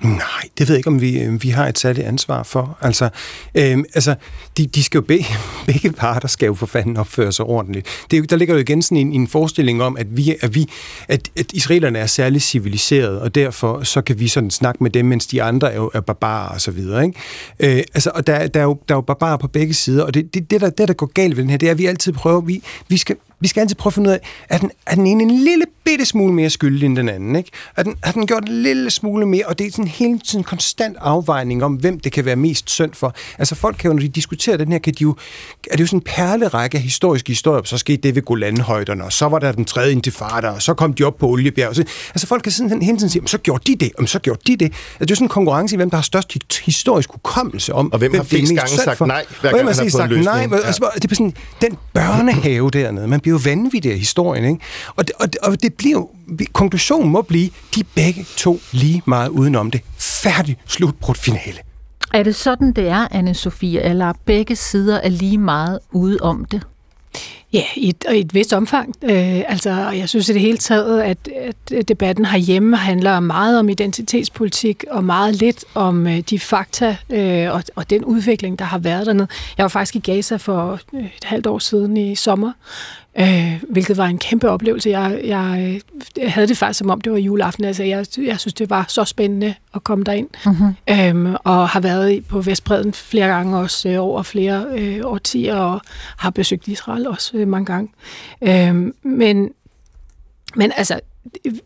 Nej, 0.04 0.49
det 0.58 0.68
ved 0.68 0.76
jeg 0.76 0.80
ikke, 0.80 0.88
om 0.88 1.02
vi, 1.02 1.20
øh, 1.20 1.43
vi 1.43 1.49
har 1.49 1.68
et 1.68 1.80
særligt 1.80 2.08
ansvar 2.08 2.43
for. 2.43 2.78
Altså, 2.82 3.10
øhm, 3.56 3.86
altså 3.93 4.16
de, 4.58 4.68
de 4.68 4.84
skal 4.84 4.97
jo 4.97 5.02
be, 5.02 5.26
begge 5.68 5.91
parter 5.91 6.28
skal 6.28 6.45
jo 6.45 6.54
for 6.54 6.66
fanden 6.66 6.97
opføre 6.97 7.32
sig 7.32 7.45
ordentligt. 7.45 7.88
Det 8.12 8.20
er, 8.20 8.24
der 8.24 8.36
ligger 8.36 8.54
jo 8.54 8.60
igen 8.60 8.82
sådan 8.82 8.97
en, 8.97 9.14
en 9.14 9.28
forestilling 9.28 9.84
om, 9.84 9.97
at, 9.97 10.18
vi, 10.18 10.36
at, 10.41 10.56
vi, 10.56 10.70
at, 11.08 11.30
at 11.38 11.52
israelerne 11.54 11.99
er 11.99 12.06
særligt 12.06 12.43
civiliserede, 12.43 13.22
og 13.22 13.36
derfor 13.36 13.84
så 13.84 14.02
kan 14.02 14.20
vi 14.20 14.28
sådan 14.28 14.52
snakke 14.52 14.84
med 14.84 14.91
dem, 14.91 15.06
mens 15.06 15.28
de 15.28 15.43
andre 15.43 15.72
er, 15.72 15.76
jo, 15.76 15.91
er 15.93 16.02
barbarer 16.02 16.49
og 16.49 16.62
så 16.62 16.72
videre. 16.72 17.06
Ikke? 17.06 17.78
Øh, 17.78 17.84
altså, 17.93 18.12
og 18.16 18.28
der, 18.28 18.47
der, 18.47 18.60
er 18.60 18.64
jo, 18.64 18.80
der 18.89 18.95
er 18.95 18.97
jo 18.97 19.02
barbarer 19.02 19.38
på 19.38 19.47
begge 19.47 19.74
sider, 19.74 20.04
og 20.04 20.14
det, 20.14 20.34
det, 20.34 20.52
det, 20.52 20.62
der, 20.62 20.70
det, 20.70 20.88
der 20.88 20.93
går 20.93 21.12
galt 21.14 21.38
ved 21.38 21.43
den 21.43 21.49
her, 21.49 21.58
det 21.58 21.68
er, 21.68 21.72
at 21.72 21.78
vi 21.78 21.86
altid 21.86 22.14
prøver, 22.14 22.41
vi, 22.41 22.64
vi 22.88 22.97
skal, 22.97 23.16
vi 23.42 23.48
skal 23.48 23.62
altid 23.62 23.76
prøve 23.76 23.89
at 23.89 23.94
finde 23.94 24.10
ud 24.10 24.14
af, 24.14 24.20
er 24.50 24.58
den, 24.58 24.72
er 24.86 24.96
den 24.96 25.08
ene 25.08 25.24
en 25.24 25.32
lille 25.32 25.66
bitte 25.84 26.06
smule 26.06 26.34
mere 26.34 26.50
skyldig 26.50 26.86
end 26.86 26.96
den 26.98 27.10
anden? 27.10 27.36
Ikke? 27.36 27.50
Er 27.78 27.84
den, 27.84 27.96
har 28.04 28.12
den 28.12 28.28
gjort 28.28 28.44
en 28.50 28.64
lille 28.64 28.89
smule 28.89 29.26
mere? 29.26 29.46
Og 29.46 29.60
det 29.60 29.68
er 29.68 29.72
sådan 29.72 29.88
hele 29.88 30.20
tiden 30.20 30.39
en 30.39 30.44
konstant 30.44 30.98
afvejning 31.00 31.64
om, 31.64 31.74
hvem 31.74 32.00
det 32.00 32.12
kan 32.12 32.26
være 32.26 32.36
mest 32.36 32.70
synd 32.70 32.94
for. 32.94 33.16
Altså 33.38 33.56
folk 33.56 33.76
kan 33.80 33.88
jo, 33.88 33.94
når 33.94 34.02
de 34.02 34.08
diskuterer 34.08 34.58
den 34.58 34.72
her, 34.72 34.80
kan 34.80 34.94
de 34.94 35.02
jo, 35.02 35.16
er 35.72 35.76
det 35.76 35.80
jo 35.80 35.86
sådan 35.86 35.98
en 35.98 36.04
perlerække 36.04 36.78
af 36.78 36.84
historiske 36.84 37.30
historier. 37.30 37.64
Så 37.64 37.78
skete 37.78 38.02
det 38.02 38.16
ved 38.16 38.22
Golanhøjderne, 38.22 39.04
og 39.04 39.14
så 39.14 39.28
var 39.28 39.39
der 39.39 39.52
den 39.52 39.66
tredje 39.66 39.92
intifada, 39.92 40.48
og 40.48 40.62
så 40.62 40.74
kom 40.74 40.94
de 40.94 41.04
op 41.04 41.18
på 41.18 41.28
Oliebjerg. 41.28 41.76
Så, 41.76 41.84
altså 42.10 42.28
folk 42.28 42.44
kan 42.44 42.52
sådan 42.52 42.82
hele 42.82 42.98
tiden 42.98 43.10
sige, 43.10 43.28
så 43.28 43.38
gjorde 43.38 43.64
de 43.72 43.86
det, 43.86 43.92
og 43.98 44.10
så 44.10 44.20
gjorde 44.20 44.42
de 44.48 44.58
det. 44.58 44.66
Altså, 44.66 44.80
det 45.00 45.06
er 45.06 45.12
jo 45.12 45.16
sådan 45.16 45.26
en 45.26 45.30
konkurrence 45.30 45.76
i, 45.76 45.78
hvem 45.78 45.89
der 45.89 45.98
har 45.98 46.02
størst 46.02 46.38
historisk 46.66 47.10
hukommelse 47.12 47.74
om, 47.74 47.92
og 47.94 48.00
hvem, 48.00 48.12
hvem 48.12 48.20
har 48.20 48.26
flest 48.26 48.56
gange 48.56 48.70
sagt 48.70 49.00
nej, 49.00 49.26
hver 49.42 49.52
gang 49.52 49.68
han 49.68 49.76
har 49.76 49.89
fået 49.92 50.18
en 50.18 50.24
nej, 50.24 50.48
ja. 50.52 50.58
altså, 50.58 50.89
det 50.96 51.12
er 51.12 51.16
sådan, 51.16 51.34
den 51.62 51.78
børnehave 51.94 52.70
dernede, 52.70 53.08
man 53.08 53.20
bliver 53.20 53.31
jo 53.32 53.40
vanvittig 53.44 53.92
af 53.92 53.98
historien, 53.98 54.46
ikke? 54.46 54.60
Og 54.96 55.08
det, 55.08 55.16
og, 55.20 55.34
det, 55.34 55.38
og 55.42 55.64
det 55.64 55.74
bliver 55.74 55.98
jo, 55.98 56.10
konklusionen 56.54 57.12
må 57.12 57.22
blive, 57.22 57.50
de 57.76 57.84
begge 57.84 58.26
to 58.38 58.60
lige 58.72 59.02
meget 59.06 59.30
udenom 59.30 59.72
det. 59.72 59.82
Færdig 59.98 60.58
slutbrudt 60.68 61.18
finale. 61.18 61.58
Er 62.14 62.24
det 62.24 62.36
sådan, 62.36 62.72
det 62.72 62.88
er, 62.88 63.08
anne 63.12 63.34
Sofie, 63.34 63.82
eller 63.82 64.14
begge 64.26 64.56
sider 64.56 64.98
er 64.98 65.10
lige 65.10 65.38
meget 65.38 65.80
ude 65.92 66.18
om 66.22 66.46
det? 66.46 66.62
Ja, 67.54 67.64
i 67.76 67.90
et, 67.90 68.06
i 68.14 68.20
et 68.20 68.34
vist 68.34 68.54
omfang. 68.54 68.96
Øh, 69.02 69.42
altså, 69.48 69.70
jeg 69.72 70.10
synes 70.10 70.30
i 70.30 70.34
det 70.34 70.42
hele 70.42 70.58
taget, 70.58 71.02
at, 71.02 71.18
at 71.72 71.88
debatten 71.88 72.26
herhjemme 72.26 72.78
handler 72.78 73.20
meget 73.20 73.60
om 73.60 73.70
identitetspolitik 73.70 74.84
og 74.92 75.04
meget 75.04 75.36
lidt 75.36 75.66
om 75.74 76.08
øh, 76.08 76.20
de 76.20 76.40
fakta 76.40 76.98
øh, 77.10 77.54
og, 77.54 77.64
og 77.76 77.90
den 77.90 78.06
udvikling, 78.06 78.60
der 78.60 78.66
har 78.66 78.78
været 78.78 79.06
dernede. 79.06 79.28
Jeg 79.58 79.64
var 79.64 79.70
faktisk 79.70 79.96
i 79.96 80.12
Gaza 80.12 80.36
for 80.36 80.80
øh, 80.94 81.06
et 81.06 81.24
halvt 81.24 81.48
år 81.48 81.60
siden 81.60 81.98
i 81.98 82.16
sommer, 82.16 82.52
øh, 83.20 83.64
hvilket 83.70 83.97
var 83.97 84.05
en 84.05 84.18
kæmpe 84.18 84.49
oplevelse. 84.49 84.89
Jeg, 84.89 85.22
jeg, 85.24 85.82
jeg 86.18 86.32
havde 86.32 86.47
det 86.47 86.57
faktisk 86.57 86.78
som 86.78 86.89
om, 86.89 87.01
det 87.01 87.12
var 87.12 87.18
juleaften. 87.18 87.66
Altså, 87.66 87.84
jeg, 87.84 88.05
jeg 88.18 88.39
synes, 88.39 88.53
det 88.53 88.70
var 88.70 88.86
så 88.88 89.05
spændende 89.05 89.55
at 89.76 89.84
komme 89.84 90.03
derind. 90.03 90.30
Mm-hmm. 90.45 90.76
Øhm, 90.89 91.36
og 91.43 91.70
har 91.70 91.80
været 91.80 92.26
på 92.26 92.41
Vestbreden 92.41 92.93
flere 92.93 93.28
gange 93.28 93.57
også 93.57 93.89
øh, 93.89 94.03
over 94.03 94.24
flere 94.24 94.66
øh, 94.78 94.99
årtier, 95.03 95.55
og 95.55 95.82
har 96.18 96.30
besøgt 96.30 96.68
Israel 96.68 97.07
også 97.07 97.38
øh, 97.38 97.47
mange 97.47 97.66
gange. 97.66 97.89
Øhm, 98.41 98.93
men, 99.03 99.49
men 100.55 100.72
altså, 100.76 100.99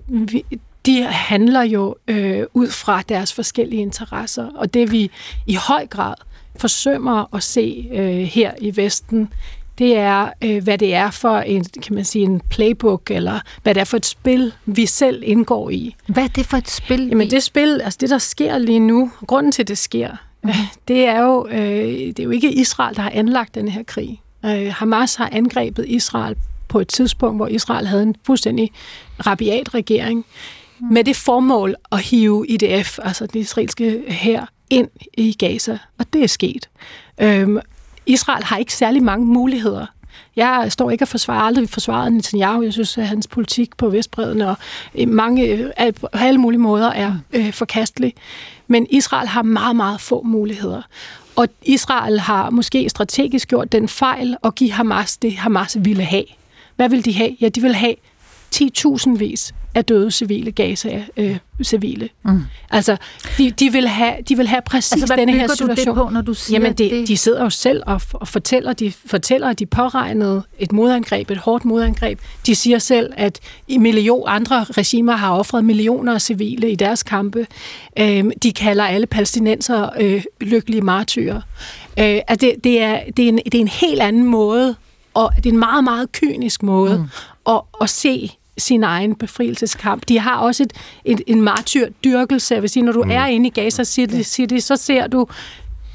vi, 0.07 0.45
de 0.85 1.03
handler 1.03 1.61
jo 1.61 1.95
øh, 2.07 2.43
ud 2.53 2.69
fra 2.69 3.01
deres 3.09 3.33
forskellige 3.33 3.81
interesser, 3.81 4.49
og 4.55 4.73
det 4.73 4.91
vi 4.91 5.11
i 5.45 5.55
høj 5.55 5.87
grad 5.87 6.13
forsømmer 6.57 7.35
at 7.35 7.43
se 7.43 7.89
øh, 7.93 8.17
her 8.17 8.51
i 8.61 8.77
Vesten, 8.77 9.29
det 9.77 9.97
er, 9.97 10.29
øh, 10.41 10.63
hvad 10.63 10.77
det 10.77 10.93
er 10.93 11.11
for 11.11 11.37
en, 11.37 11.65
kan 11.83 11.95
man 11.95 12.05
sige, 12.05 12.25
en 12.25 12.41
playbook, 12.49 13.11
eller 13.11 13.39
hvad 13.63 13.75
det 13.75 13.81
er 13.81 13.85
for 13.85 13.97
et 13.97 14.05
spil, 14.05 14.53
vi 14.65 14.85
selv 14.85 15.23
indgår 15.25 15.69
i. 15.69 15.95
Hvad 16.07 16.23
er 16.23 16.27
det 16.27 16.45
for 16.45 16.57
et 16.57 16.69
spil? 16.69 17.07
Jamen 17.07 17.29
det 17.29 17.43
spil, 17.43 17.81
altså 17.83 17.97
det, 18.01 18.09
der 18.09 18.17
sker 18.17 18.57
lige 18.57 18.79
nu, 18.79 19.11
grunden 19.27 19.51
til, 19.51 19.67
det 19.67 19.77
sker, 19.77 20.11
mm. 20.43 20.49
det 20.87 21.05
er 21.05 21.21
jo, 21.21 21.47
øh, 21.47 21.57
det 21.87 22.19
er 22.19 22.23
jo 22.23 22.29
ikke 22.29 22.53
Israel, 22.53 22.95
der 22.95 23.01
har 23.01 23.11
anlagt 23.13 23.55
den 23.55 23.67
her 23.67 23.83
krig. 23.83 24.21
Øh, 24.45 24.73
Hamas 24.73 25.15
har 25.15 25.29
angrebet 25.31 25.85
Israel 25.87 26.35
på 26.67 26.79
et 26.79 26.87
tidspunkt, 26.87 27.37
hvor 27.37 27.47
Israel 27.47 27.87
havde 27.87 28.03
en 28.03 28.15
fuldstændig 28.25 28.71
rabiat 29.25 29.73
regering, 29.73 30.25
mm. 30.79 30.87
med 30.93 31.03
det 31.03 31.15
formål 31.15 31.75
at 31.91 31.99
hive 31.99 32.47
IDF, 32.47 32.99
altså 33.03 33.25
den 33.25 33.41
israelske 33.41 34.03
her, 34.07 34.45
ind 34.69 34.89
i 35.17 35.33
Gaza, 35.33 35.77
og 35.97 36.05
det 36.13 36.23
er 36.23 36.27
sket. 36.27 36.69
Øhm, 37.21 37.59
Israel 38.05 38.43
har 38.43 38.57
ikke 38.57 38.73
særlig 38.73 39.03
mange 39.03 39.25
muligheder. 39.25 39.85
Jeg 40.35 40.65
står 40.69 40.91
ikke 40.91 41.03
og 41.03 41.07
forsvarer 41.07 41.41
aldrig 41.41 41.69
forsvaret 41.69 42.13
Netanyahu. 42.13 42.63
Jeg 42.63 42.73
synes, 42.73 42.97
at 42.97 43.07
hans 43.07 43.27
politik 43.27 43.77
på 43.77 43.89
Vestbreden 43.89 44.41
og 44.41 44.55
øh, 44.95 45.09
mange, 45.09 45.45
øh, 45.47 45.93
på 45.93 46.07
alle 46.13 46.39
mulige 46.39 46.59
måder 46.59 46.91
er 46.91 47.15
øh, 47.33 47.53
forkastelig. 47.53 48.13
Men 48.67 48.87
Israel 48.89 49.27
har 49.27 49.41
meget, 49.41 49.75
meget 49.75 50.01
få 50.01 50.21
muligheder. 50.23 50.81
Og 51.35 51.47
Israel 51.61 52.19
har 52.19 52.49
måske 52.49 52.89
strategisk 52.89 53.47
gjort 53.47 53.71
den 53.71 53.87
fejl 53.87 54.35
at 54.43 54.55
give 54.55 54.71
Hamas 54.71 55.17
det, 55.17 55.37
Hamas 55.37 55.77
ville 55.79 56.03
have. 56.03 56.25
Hvad 56.75 56.89
vil 56.89 57.05
de 57.05 57.13
have? 57.13 57.37
Ja, 57.41 57.49
de 57.49 57.61
vil 57.61 57.75
have 57.75 57.95
10.000 58.55 59.17
vis 59.17 59.53
af 59.75 59.85
døde 59.85 60.11
civile 60.11 60.51
Gaza 60.51 61.03
øh, 61.17 61.37
civile. 61.63 62.09
Mm. 62.23 62.41
Altså, 62.71 62.97
de, 63.37 63.51
de, 63.51 63.71
vil 63.71 63.87
have, 63.87 64.13
de 64.29 64.37
vil 64.37 64.47
have 64.47 64.61
præcis 64.65 64.91
Altså, 64.91 65.05
hvad 65.07 65.17
denne 65.17 65.33
her 65.33 65.47
bygger 65.47 65.65
du 65.65 65.69
det 65.69 65.77
situation. 65.77 66.07
på, 66.07 66.13
når 66.13 66.21
du 66.21 66.33
siger 66.33 66.59
Jamen, 66.59 66.73
det, 66.73 66.91
det? 66.91 67.07
de 67.07 67.17
sidder 67.17 67.43
jo 67.43 67.49
selv 67.49 67.83
og, 67.85 68.01
og 68.13 68.27
fortæller, 68.27 68.73
de 68.73 68.91
fortæller, 69.05 69.47
at 69.47 69.59
de 69.59 69.65
påregnede 69.65 70.43
et 70.59 70.71
modangreb, 70.71 71.31
et 71.31 71.37
hårdt 71.37 71.65
modangreb. 71.65 72.19
De 72.45 72.55
siger 72.55 72.79
selv, 72.79 73.13
at 73.17 73.39
i 73.67 73.77
million 73.77 74.23
andre 74.27 74.63
regimer 74.63 75.13
har 75.13 75.31
offret 75.31 75.65
millioner 75.65 76.13
af 76.13 76.21
civile 76.21 76.71
i 76.71 76.75
deres 76.75 77.03
kampe. 77.03 77.47
Øhm, 77.99 78.31
de 78.43 78.53
kalder 78.53 78.83
alle 78.83 79.07
palæstinenser 79.07 79.89
øh, 79.99 80.23
lykkelige 80.41 80.81
martyrer. 80.81 81.41
Øh, 81.99 82.19
at 82.27 82.41
det, 82.41 82.53
det, 82.63 82.81
er, 82.81 82.99
det, 83.17 83.25
er 83.25 83.29
en, 83.29 83.39
det 83.45 83.55
er 83.55 83.59
en 83.61 83.67
helt 83.67 84.01
anden 84.01 84.23
måde, 84.23 84.75
og 85.13 85.31
det 85.37 85.45
er 85.45 85.53
en 85.53 85.59
meget, 85.59 85.83
meget 85.83 86.11
kynisk 86.11 86.63
måde 86.63 86.97
mm. 86.97 87.53
at, 87.53 87.61
at 87.81 87.89
se 87.89 88.31
sin 88.57 88.83
egen 88.83 89.15
befrielseskamp. 89.15 90.09
De 90.09 90.19
har 90.19 90.37
også 90.37 90.63
et, 90.63 90.73
et, 91.05 91.21
en 91.27 91.41
martyrdyrkelse. 91.41 92.53
Jeg 92.53 92.61
vil 92.61 92.69
sige, 92.69 92.83
når 92.83 92.91
du 92.91 93.03
mm. 93.03 93.11
er 93.11 93.25
inde 93.25 93.47
i 93.47 93.49
Gaza 93.49 93.83
City, 93.83 94.21
City, 94.21 94.57
så 94.59 94.75
ser 94.75 95.07
du 95.07 95.27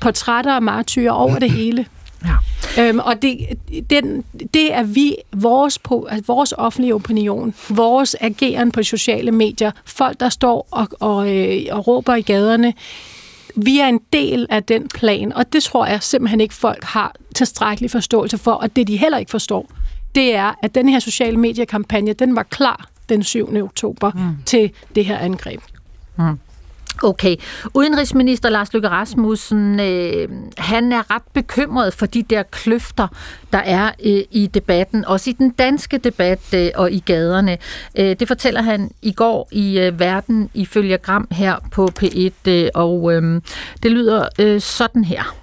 portrætter 0.01 0.53
af 0.53 0.63
martyrer 0.63 1.13
over 1.13 1.39
det 1.39 1.51
hele. 1.51 1.87
Ja. 2.25 2.89
Øhm, 2.89 2.99
og 2.99 3.23
det, 3.23 3.39
den, 3.91 4.25
det 4.55 4.75
er 4.75 4.83
vi, 4.83 5.17
vores, 5.33 5.79
po- 5.89 6.09
altså 6.11 6.25
vores 6.27 6.55
offentlige 6.59 6.95
opinion, 6.95 7.55
vores 7.69 8.17
ageren 8.21 8.73
på 8.73 8.83
sociale 8.83 9.33
medier, 9.33 9.71
folk, 9.85 10.21
der 10.21 10.29
står 10.29 10.69
og, 10.71 10.89
og, 11.01 11.37
øh, 11.37 11.63
og 11.71 11.87
råber 11.87 12.15
i 12.15 12.23
gaderne, 12.23 12.75
vi 13.57 13.79
er 13.79 13.87
en 13.87 14.01
del 14.13 14.47
af 14.51 14.63
den 14.63 14.89
plan, 14.89 15.33
og 15.33 15.53
det 15.53 15.63
tror 15.63 15.87
jeg 15.87 16.03
simpelthen 16.03 16.41
ikke, 16.41 16.55
folk 16.55 16.85
har 16.85 17.15
tilstrækkelig 17.35 17.91
forståelse 17.91 18.39
for, 18.39 18.53
og 18.53 18.77
det 18.77 18.87
de 18.87 18.97
heller 18.97 19.19
ikke 19.19 19.31
forstår, 19.31 19.71
det 20.15 20.35
er, 20.35 20.55
at 20.63 20.75
den 20.75 20.89
her 20.89 20.99
sociale 20.99 21.37
mediekampagne, 21.37 22.13
den 22.13 22.37
var 22.37 22.43
klar 22.43 22.89
den 23.09 23.23
7. 23.23 23.57
oktober 23.63 24.11
mm. 24.15 24.43
til 24.47 24.71
det 24.95 25.05
her 25.05 25.19
angreb. 25.19 25.61
Mm. 26.19 26.39
Okay. 27.03 27.37
Udenrigsminister 27.75 28.51
Lars 28.51 28.73
Løkke 28.73 28.89
Rasmussen, 28.89 29.81
øh, 29.81 30.29
han 30.59 30.93
er 30.93 31.15
ret 31.15 31.23
bekymret 31.33 31.95
for 31.95 32.07
de 32.07 32.23
der 32.23 32.43
kløfter, 32.43 33.09
der 33.53 33.59
er 33.59 33.91
øh, 34.05 34.23
i 34.31 34.47
debatten, 34.55 35.05
også 35.05 35.31
i 35.31 35.33
den 35.33 35.51
danske 35.51 35.99
debat 35.99 36.55
øh, 36.55 36.71
og 36.75 36.93
i 36.93 37.03
gaderne. 37.07 37.59
Øh, 37.99 38.17
det 38.21 38.29
fortæller 38.29 38.63
han 38.63 38.91
i 39.03 39.13
går 39.13 39.49
i 39.53 39.79
øh, 39.79 40.01
Verden 40.01 40.51
ifølge 40.55 40.99
Gram 40.99 41.29
her 41.31 41.57
på 41.73 41.89
P1, 42.03 42.51
øh, 42.51 42.69
og 42.75 43.13
øh, 43.13 43.41
det 43.83 43.91
lyder 43.91 44.29
øh, 44.39 44.61
sådan 44.61 45.05
her. 45.05 45.40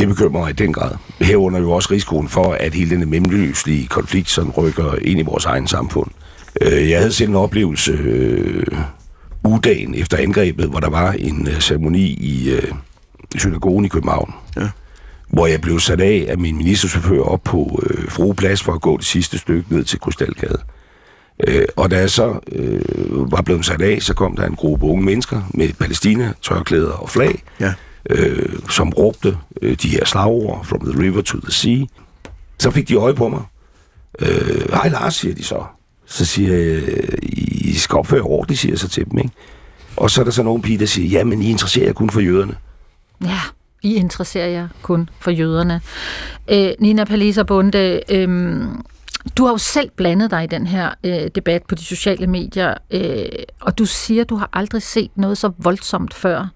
Det 0.00 0.08
bekymrer 0.08 0.40
mig 0.40 0.50
i 0.50 0.52
den 0.52 0.72
grad. 0.72 0.92
Herunder 1.20 1.60
jo 1.60 1.70
også 1.70 1.88
risikoen 1.90 2.28
for, 2.28 2.52
at 2.52 2.74
hele 2.74 2.90
denne 2.90 3.06
mellemløslige 3.06 3.86
konflikt 3.86 4.30
sådan 4.30 4.50
rykker 4.50 4.94
ind 5.02 5.20
i 5.20 5.22
vores 5.22 5.44
egen 5.44 5.66
samfund. 5.68 6.10
Øh, 6.60 6.90
Jeg 6.90 6.98
havde 6.98 7.12
selv 7.12 7.28
en 7.28 7.36
oplevelse 7.36 7.92
øh, 7.92 8.66
ugedagen 9.44 9.94
efter 9.94 10.16
angrebet, 10.16 10.68
hvor 10.68 10.80
der 10.80 10.90
var 10.90 11.12
en 11.12 11.48
øh, 11.48 11.60
ceremoni 11.60 12.02
i 12.02 12.50
øh, 12.50 12.72
synagogen 13.36 13.84
i 13.84 13.88
København. 13.88 14.34
Ja. 14.56 14.68
Hvor 15.28 15.46
jeg 15.46 15.60
blev 15.60 15.80
sat 15.80 16.00
af 16.00 16.26
af 16.28 16.38
min 16.38 16.56
ministerchauffør 16.56 17.22
op 17.22 17.42
på 17.44 17.82
øh, 17.90 18.08
Frueplads 18.08 18.62
for 18.62 18.72
at 18.72 18.80
gå 18.80 18.96
det 18.96 19.06
sidste 19.06 19.38
stykke 19.38 19.74
ned 19.74 19.84
til 19.84 20.00
Krystalgade. 20.00 20.58
Øh, 21.46 21.64
og 21.76 21.90
da 21.90 21.98
jeg 21.98 22.10
så 22.10 22.38
øh, 22.52 23.32
var 23.32 23.42
blevet 23.42 23.64
sat 23.66 23.82
af, 23.82 24.02
så 24.02 24.14
kom 24.14 24.36
der 24.36 24.46
en 24.46 24.56
gruppe 24.56 24.86
unge 24.86 25.04
mennesker 25.04 25.42
med 25.54 25.68
Palæstina, 25.80 26.32
tørklæder 26.42 26.92
og 26.92 27.10
flag, 27.10 27.42
ja 27.60 27.72
øh, 28.10 28.58
som 28.70 28.90
råbte 28.90 29.36
øh, 29.62 29.76
de 29.82 29.88
her 29.88 30.04
slagord, 30.04 30.64
from 30.64 30.80
the 30.80 31.02
river 31.02 31.22
to 31.22 31.40
the 31.40 31.52
sea. 31.52 31.84
Så 32.58 32.70
fik 32.70 32.88
de 32.88 32.94
øje 32.94 33.14
på 33.14 33.28
mig. 33.28 33.42
Øh, 34.18 34.72
Hej 34.72 34.88
Lars, 34.88 35.14
siger 35.14 35.34
de 35.34 35.44
så. 35.44 35.64
Så 36.06 36.24
siger 36.24 36.56
jeg, 36.56 36.82
I 37.22 37.74
skal 37.74 37.96
opføre 37.96 38.20
ordentligt, 38.20 38.60
siger 38.60 38.72
jeg 38.72 38.78
så 38.78 38.88
til 38.88 39.10
dem, 39.10 39.18
ikke? 39.18 39.30
Og 39.96 40.10
så 40.10 40.20
er 40.20 40.24
der 40.24 40.32
så 40.32 40.42
nogle 40.42 40.62
pige, 40.62 40.78
der 40.78 40.86
siger, 40.86 41.08
jamen, 41.08 41.42
I 41.42 41.50
interesserer 41.50 41.86
jer 41.86 41.92
kun 41.92 42.10
for 42.10 42.20
jøderne. 42.20 42.54
Ja, 43.24 43.40
I 43.82 43.94
interesserer 43.94 44.46
jer 44.48 44.68
kun 44.82 45.08
for 45.20 45.30
jøderne. 45.30 45.80
Øh, 46.50 46.70
Nina 46.78 47.04
Palisa 47.04 47.42
Bunde, 47.42 48.00
øh, 48.08 48.62
du 49.36 49.44
har 49.44 49.52
jo 49.52 49.58
selv 49.58 49.90
blandet 49.96 50.30
dig 50.30 50.44
i 50.44 50.46
den 50.46 50.66
her 50.66 50.90
øh, 51.04 51.30
debat 51.34 51.62
på 51.68 51.74
de 51.74 51.84
sociale 51.84 52.26
medier, 52.26 52.74
øh, 52.90 53.28
og 53.60 53.78
du 53.78 53.84
siger, 53.84 54.24
du 54.24 54.36
har 54.36 54.48
aldrig 54.52 54.82
set 54.82 55.10
noget 55.14 55.38
så 55.38 55.52
voldsomt 55.58 56.14
før. 56.14 56.48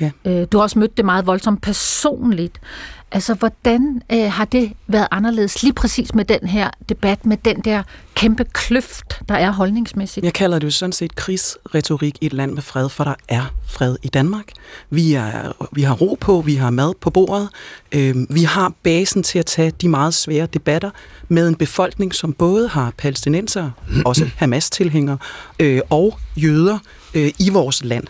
Ja. 0.00 0.10
Øh, 0.24 0.46
du 0.52 0.58
har 0.58 0.62
også 0.62 0.78
mødt 0.78 0.96
det 0.96 1.04
meget 1.04 1.26
voldsomt 1.26 1.62
personligt. 1.62 2.60
Altså, 3.12 3.34
hvordan 3.34 4.02
øh, 4.12 4.32
har 4.32 4.44
det 4.44 4.72
været 4.86 5.08
anderledes 5.10 5.62
lige 5.62 5.72
præcis 5.72 6.14
med 6.14 6.24
den 6.24 6.48
her 6.48 6.70
debat, 6.88 7.26
med 7.26 7.36
den 7.44 7.60
der 7.60 7.82
kæmpe 8.14 8.44
kløft, 8.44 9.20
der 9.28 9.34
er 9.34 9.50
holdningsmæssigt? 9.50 10.24
Jeg 10.24 10.32
kalder 10.32 10.58
det 10.58 10.66
jo 10.66 10.70
sådan 10.70 10.92
set 10.92 11.14
krigsretorik 11.14 12.18
i 12.20 12.26
et 12.26 12.32
land 12.32 12.52
med 12.52 12.62
fred, 12.62 12.88
for 12.88 13.04
der 13.04 13.14
er 13.28 13.54
fred 13.68 13.96
i 14.02 14.08
Danmark. 14.08 14.44
Vi, 14.90 15.14
er, 15.14 15.52
vi 15.72 15.82
har 15.82 15.94
ro 15.94 16.16
på, 16.20 16.40
vi 16.40 16.54
har 16.54 16.70
mad 16.70 16.92
på 17.00 17.10
bordet, 17.10 17.48
øh, 17.92 18.16
vi 18.30 18.42
har 18.42 18.72
basen 18.82 19.22
til 19.22 19.38
at 19.38 19.46
tage 19.46 19.70
de 19.70 19.88
meget 19.88 20.14
svære 20.14 20.46
debatter 20.46 20.90
med 21.28 21.48
en 21.48 21.54
befolkning, 21.54 22.14
som 22.14 22.32
både 22.32 22.68
har 22.68 22.92
palæstinenser, 22.98 23.70
også 24.04 24.30
Hamas-tilhængere, 24.36 25.18
øh, 25.58 25.80
og 25.90 26.18
jøder 26.36 26.78
øh, 27.14 27.32
i 27.38 27.50
vores 27.50 27.84
land. 27.84 28.04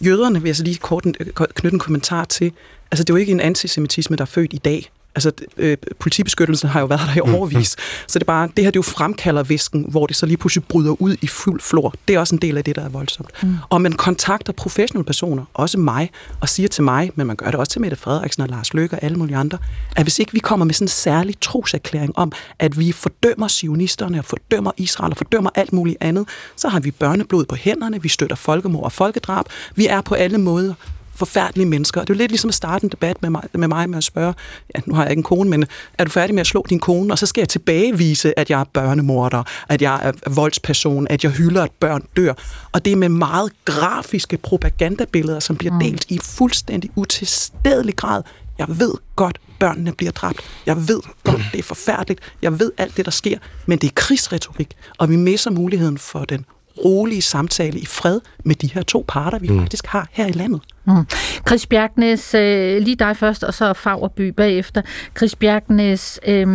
Jøderne 0.00 0.40
vil 0.42 0.48
jeg 0.48 0.56
så 0.56 0.64
lige 0.64 0.78
kort 0.78 1.06
øh, 1.06 1.26
knytte 1.54 1.74
en 1.74 1.78
kommentar 1.78 2.24
til. 2.24 2.52
Altså, 2.90 3.04
det 3.04 3.10
er 3.10 3.14
jo 3.14 3.18
ikke 3.18 3.32
en 3.32 3.40
antisemitisme, 3.40 4.16
der 4.16 4.22
er 4.22 4.26
født 4.26 4.52
i 4.52 4.58
dag. 4.58 4.90
Altså, 5.14 5.32
øh, 5.56 5.76
politibeskyttelsen 5.98 6.68
har 6.68 6.80
jo 6.80 6.86
været 6.86 7.00
der 7.00 7.16
i 7.16 7.20
overvis. 7.34 7.76
Så 8.06 8.18
det 8.18 8.22
er 8.22 8.26
bare, 8.26 8.48
det 8.56 8.64
her 8.64 8.70
det 8.70 8.76
jo 8.76 8.82
fremkalder 8.82 9.42
væsken, 9.42 9.84
hvor 9.88 10.06
det 10.06 10.16
så 10.16 10.26
lige 10.26 10.36
pludselig 10.36 10.64
bryder 10.64 11.02
ud 11.02 11.16
i 11.20 11.26
fuld 11.26 11.60
flor. 11.60 11.94
Det 12.08 12.16
er 12.16 12.20
også 12.20 12.34
en 12.34 12.42
del 12.42 12.56
af 12.58 12.64
det, 12.64 12.76
der 12.76 12.84
er 12.84 12.88
voldsomt. 12.88 13.42
Mm. 13.42 13.56
Og 13.68 13.80
man 13.80 13.92
kontakter 13.92 14.52
professionelle 14.52 15.04
personer, 15.04 15.44
også 15.54 15.78
mig, 15.78 16.10
og 16.40 16.48
siger 16.48 16.68
til 16.68 16.84
mig, 16.84 17.10
men 17.14 17.26
man 17.26 17.36
gør 17.36 17.46
det 17.46 17.54
også 17.54 17.72
til 17.72 17.80
Mette 17.80 17.96
Frederiksen 17.96 18.42
og 18.42 18.48
Lars 18.48 18.74
Løkke 18.74 18.96
og 18.96 19.04
alle 19.04 19.16
mulige 19.16 19.36
andre, 19.36 19.58
at 19.96 20.02
hvis 20.02 20.18
ikke 20.18 20.32
vi 20.32 20.38
kommer 20.38 20.66
med 20.66 20.74
sådan 20.74 20.84
en 20.84 20.88
særlig 20.88 21.40
troserklæring 21.40 22.18
om, 22.18 22.32
at 22.58 22.78
vi 22.78 22.92
fordømmer 22.92 23.48
sionisterne 23.48 24.18
og 24.18 24.24
fordømmer 24.24 24.72
Israel 24.76 25.10
og 25.10 25.16
fordømmer 25.16 25.50
alt 25.54 25.72
muligt 25.72 25.96
andet, 26.00 26.28
så 26.56 26.68
har 26.68 26.80
vi 26.80 26.90
børneblod 26.90 27.44
på 27.44 27.54
hænderne, 27.54 28.02
vi 28.02 28.08
støtter 28.08 28.36
folkemord 28.36 28.84
og 28.84 28.92
folkedrab. 28.92 29.44
Vi 29.74 29.86
er 29.86 30.00
på 30.00 30.14
alle 30.14 30.38
måder 30.38 30.74
forfærdelige 31.20 31.66
mennesker. 31.66 32.00
Og 32.00 32.08
det 32.08 32.12
er 32.12 32.16
jo 32.16 32.18
lidt 32.18 32.30
ligesom 32.30 32.48
at 32.48 32.54
starte 32.54 32.84
en 32.84 32.90
debat 32.90 33.22
med 33.22 33.30
mig, 33.30 33.42
med 33.52 33.68
mig 33.68 33.90
med 33.90 33.98
at 33.98 34.04
spørge, 34.04 34.34
ja, 34.74 34.80
nu 34.86 34.94
har 34.94 35.02
jeg 35.02 35.10
ikke 35.10 35.20
en 35.20 35.24
kone, 35.24 35.50
men 35.50 35.66
er 35.98 36.04
du 36.04 36.10
færdig 36.10 36.34
med 36.34 36.40
at 36.40 36.46
slå 36.46 36.66
din 36.70 36.80
kone? 36.80 37.14
Og 37.14 37.18
så 37.18 37.26
skal 37.26 37.40
jeg 37.40 37.48
tilbagevise, 37.48 38.38
at 38.38 38.50
jeg 38.50 38.60
er 38.60 38.64
børnemorder, 38.64 39.42
at 39.68 39.82
jeg 39.82 40.00
er 40.02 40.30
voldsperson, 40.30 41.06
at 41.10 41.24
jeg 41.24 41.32
hylder, 41.32 41.62
at 41.62 41.70
børn 41.80 42.02
dør. 42.16 42.32
Og 42.72 42.84
det 42.84 42.92
er 42.92 42.96
med 42.96 43.08
meget 43.08 43.52
grafiske 43.64 44.36
propagandabilleder, 44.36 45.40
som 45.40 45.56
bliver 45.56 45.78
delt 45.78 46.04
i 46.08 46.18
fuldstændig 46.18 46.90
utilstedelig 46.96 47.96
grad. 47.96 48.22
Jeg 48.58 48.66
ved 48.68 48.94
godt, 49.16 49.40
børnene 49.58 49.92
bliver 49.92 50.12
dræbt. 50.12 50.40
Jeg 50.66 50.88
ved 50.88 51.00
godt, 51.24 51.42
det 51.52 51.58
er 51.58 51.62
forfærdeligt. 51.62 52.20
Jeg 52.42 52.60
ved 52.60 52.72
alt 52.78 52.96
det, 52.96 53.04
der 53.04 53.10
sker. 53.10 53.38
Men 53.66 53.78
det 53.78 53.86
er 53.86 53.92
krigsretorik, 53.94 54.76
og 54.98 55.10
vi 55.10 55.16
misser 55.16 55.50
muligheden 55.50 55.98
for 55.98 56.24
den 56.24 56.44
rolige 56.84 57.22
samtale 57.22 57.78
i 57.78 57.86
fred 57.86 58.20
med 58.44 58.54
de 58.54 58.66
her 58.66 58.82
to 58.82 59.04
parter, 59.08 59.38
vi 59.38 59.48
mm. 59.48 59.60
faktisk 59.60 59.86
har 59.86 60.08
her 60.12 60.26
i 60.26 60.32
landet. 60.32 60.60
Mm. 60.84 61.06
Chris 61.46 61.66
Bjergnes, 61.66 62.34
øh, 62.34 62.82
lige 62.82 62.96
dig 62.96 63.16
først, 63.16 63.44
og 63.44 63.54
så 63.54 63.72
Fagerby 63.72 64.28
bagefter. 64.28 64.82
Chris 65.16 65.34
Bjergnes, 65.34 66.20
øh, 66.26 66.46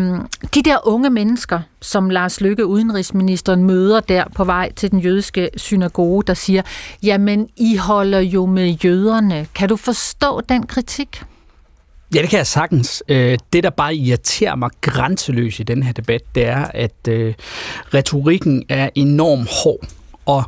de 0.56 0.64
der 0.64 0.88
unge 0.88 1.10
mennesker, 1.10 1.60
som 1.82 2.10
Lars 2.10 2.42
Lykke, 2.42 2.66
udenrigsministeren, 2.66 3.64
møder 3.64 4.00
der 4.00 4.24
på 4.36 4.44
vej 4.44 4.72
til 4.72 4.92
den 4.92 5.00
jødiske 5.00 5.50
synagoge, 5.58 6.24
der 6.24 6.34
siger, 6.34 6.62
jamen, 7.04 7.50
I 7.58 7.76
holder 7.76 8.20
jo 8.20 8.46
med 8.46 8.70
jøderne. 8.70 9.48
Kan 9.56 9.70
du 9.70 9.76
forstå 9.76 10.42
den 10.42 10.66
kritik? 10.66 11.24
Ja, 12.16 12.22
det 12.22 12.30
kan 12.30 12.38
jeg 12.38 12.48
sagtens. 12.48 13.04
Øh, 13.10 13.38
det, 13.54 13.64
der 13.64 13.70
bare 13.70 13.96
irriterer 13.96 14.56
mig 14.56 14.70
grænseløst 14.82 15.60
i 15.60 15.64
den 15.64 15.84
her 15.84 15.94
debat, 15.94 16.22
det 16.36 16.46
er, 16.46 16.66
at 16.74 17.08
øh, 17.10 17.34
retorikken 17.94 18.64
er 18.70 18.90
enormt 18.96 19.50
hård. 19.64 19.88
Og 20.26 20.44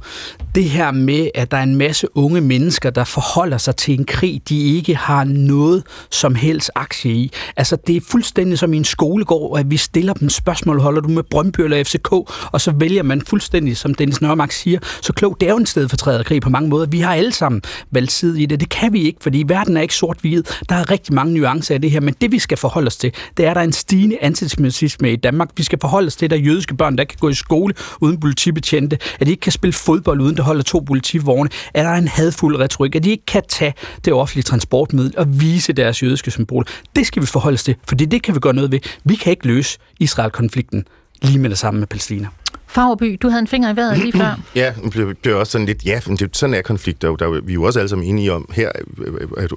det 0.55 0.69
her 0.69 0.91
med, 0.91 1.30
at 1.36 1.51
der 1.51 1.57
er 1.57 1.63
en 1.63 1.75
masse 1.75 2.07
unge 2.17 2.41
mennesker, 2.41 2.89
der 2.89 3.03
forholder 3.03 3.57
sig 3.57 3.75
til 3.75 3.99
en 3.99 4.05
krig, 4.05 4.41
de 4.49 4.75
ikke 4.75 4.95
har 4.95 5.23
noget 5.23 5.84
som 6.11 6.36
helst 6.36 6.71
aktie 6.75 7.11
i. 7.11 7.32
Altså, 7.57 7.78
det 7.88 7.95
er 7.95 8.01
fuldstændig 8.01 8.59
som 8.59 8.73
i 8.73 8.78
en 8.78 8.86
skolegård, 8.86 9.59
at 9.59 9.71
vi 9.71 9.78
stiller 9.78 10.13
dem 10.13 10.30
spørgsmål, 10.30 10.82
holder 10.82 11.01
du 11.01 11.09
med 11.09 11.23
Brøndby 11.23 11.61
eller 11.61 11.84
FCK, 11.84 12.11
og 12.51 12.61
så 12.61 12.71
vælger 12.71 13.03
man 13.03 13.21
fuldstændig, 13.21 13.78
som 13.78 13.93
Dennis 13.93 14.21
Nørmark 14.21 14.51
siger, 14.51 14.80
så 15.01 15.13
klogt, 15.13 15.41
det 15.41 15.47
er 15.47 15.51
jo 15.51 15.57
en 15.57 15.65
sted 15.65 15.89
for 15.89 16.23
krig 16.23 16.41
på 16.41 16.49
mange 16.49 16.69
måder. 16.69 16.86
Vi 16.86 16.99
har 16.99 17.15
alle 17.15 17.32
sammen 17.32 17.61
valgt 17.91 18.11
side 18.11 18.41
i 18.41 18.45
det. 18.45 18.59
Det 18.59 18.69
kan 18.69 18.93
vi 18.93 19.01
ikke, 19.01 19.19
fordi 19.21 19.43
verden 19.47 19.78
er 19.78 19.82
ikke 19.82 19.95
sort-hvid. 19.95 20.43
Der 20.69 20.75
er 20.75 20.91
rigtig 20.91 21.13
mange 21.13 21.34
nuancer 21.34 21.73
af 21.75 21.82
det 21.82 21.91
her, 21.91 21.99
men 21.99 22.15
det 22.21 22.32
vi 22.32 22.39
skal 22.39 22.57
forholde 22.57 22.88
os 22.88 22.97
til, 22.97 23.11
det 23.38 23.45
er, 23.45 23.49
at 23.49 23.55
der 23.55 23.61
er 23.61 23.65
en 23.65 23.73
stigende 23.73 24.17
antisemitisme 24.21 25.11
i 25.11 25.15
Danmark. 25.15 25.49
Vi 25.57 25.63
skal 25.63 25.80
forholde 25.82 26.07
os 26.07 26.15
til, 26.15 26.25
at 26.25 26.32
der 26.32 26.38
er 26.38 26.41
jødiske 26.41 26.75
børn, 26.75 26.97
der 26.97 27.03
kan 27.03 27.17
gå 27.19 27.30
i 27.30 27.34
skole 27.34 27.73
uden 28.01 28.19
politibetjente, 28.19 28.97
at 29.19 29.25
de 29.28 29.32
ikke 29.32 29.41
kan 29.41 29.51
spille 29.51 29.66
fodbold 29.72 30.22
uden 30.22 30.38
der 30.38 30.43
holder 30.43 30.63
to 30.63 30.80
politivogne, 30.80 31.49
Er 31.74 31.84
der 31.84 31.91
en 31.91 32.07
hadfuld 32.07 32.59
retorik, 32.59 32.95
at 32.95 33.03
de 33.03 33.09
ikke 33.09 33.26
kan 33.26 33.43
tage 33.49 33.74
det 34.05 34.13
offentlige 34.13 34.43
transportmiddel 34.43 35.13
og 35.18 35.41
vise 35.41 35.74
deres 35.74 36.03
jødiske 36.03 36.32
symbol? 36.32 36.65
Det 36.95 37.07
skal 37.07 37.22
vi 37.22 37.28
forholde 37.28 37.55
os 37.55 37.63
til, 37.63 37.76
for 37.88 37.95
det 37.95 38.24
kan 38.24 38.36
vi 38.36 38.39
gøre 38.39 38.53
noget 38.53 38.72
ved. 38.72 38.80
Vi 39.03 39.15
kan 39.15 39.32
ikke 39.32 39.47
løse 39.47 39.80
Israel-konflikten 39.99 40.88
lige 41.22 41.39
med 41.39 41.49
det 41.49 41.57
samme 41.57 41.80
med 41.80 41.88
Palæstina. 41.88 42.28
Farverby, 42.68 43.18
du 43.22 43.30
havde 43.30 43.39
en 43.39 43.47
finger 43.47 43.74
i 43.74 43.76
vejret 43.76 43.97
lige 43.97 44.13
før. 44.18 44.39
Ja, 44.55 44.74
det 44.84 44.91
blev, 44.91 45.15
blev 45.15 45.38
også 45.38 45.51
sådan 45.51 45.68
lidt, 45.68 45.86
ja, 45.86 45.99
men 46.07 46.18
det, 46.18 46.38
sådan 46.38 46.53
er 46.53 46.61
konflikter. 46.61 47.15
Der, 47.15 47.26
er 47.26 47.30
jo- 47.30 47.41
vi 47.45 47.51
er 47.51 47.53
jo 47.53 47.63
også 47.63 47.80
alle 47.80 47.89
sammen 47.89 48.07
enige 48.07 48.34
om, 48.34 48.49
her, 48.53 48.70
at, 48.76 48.82
at, 49.38 49.51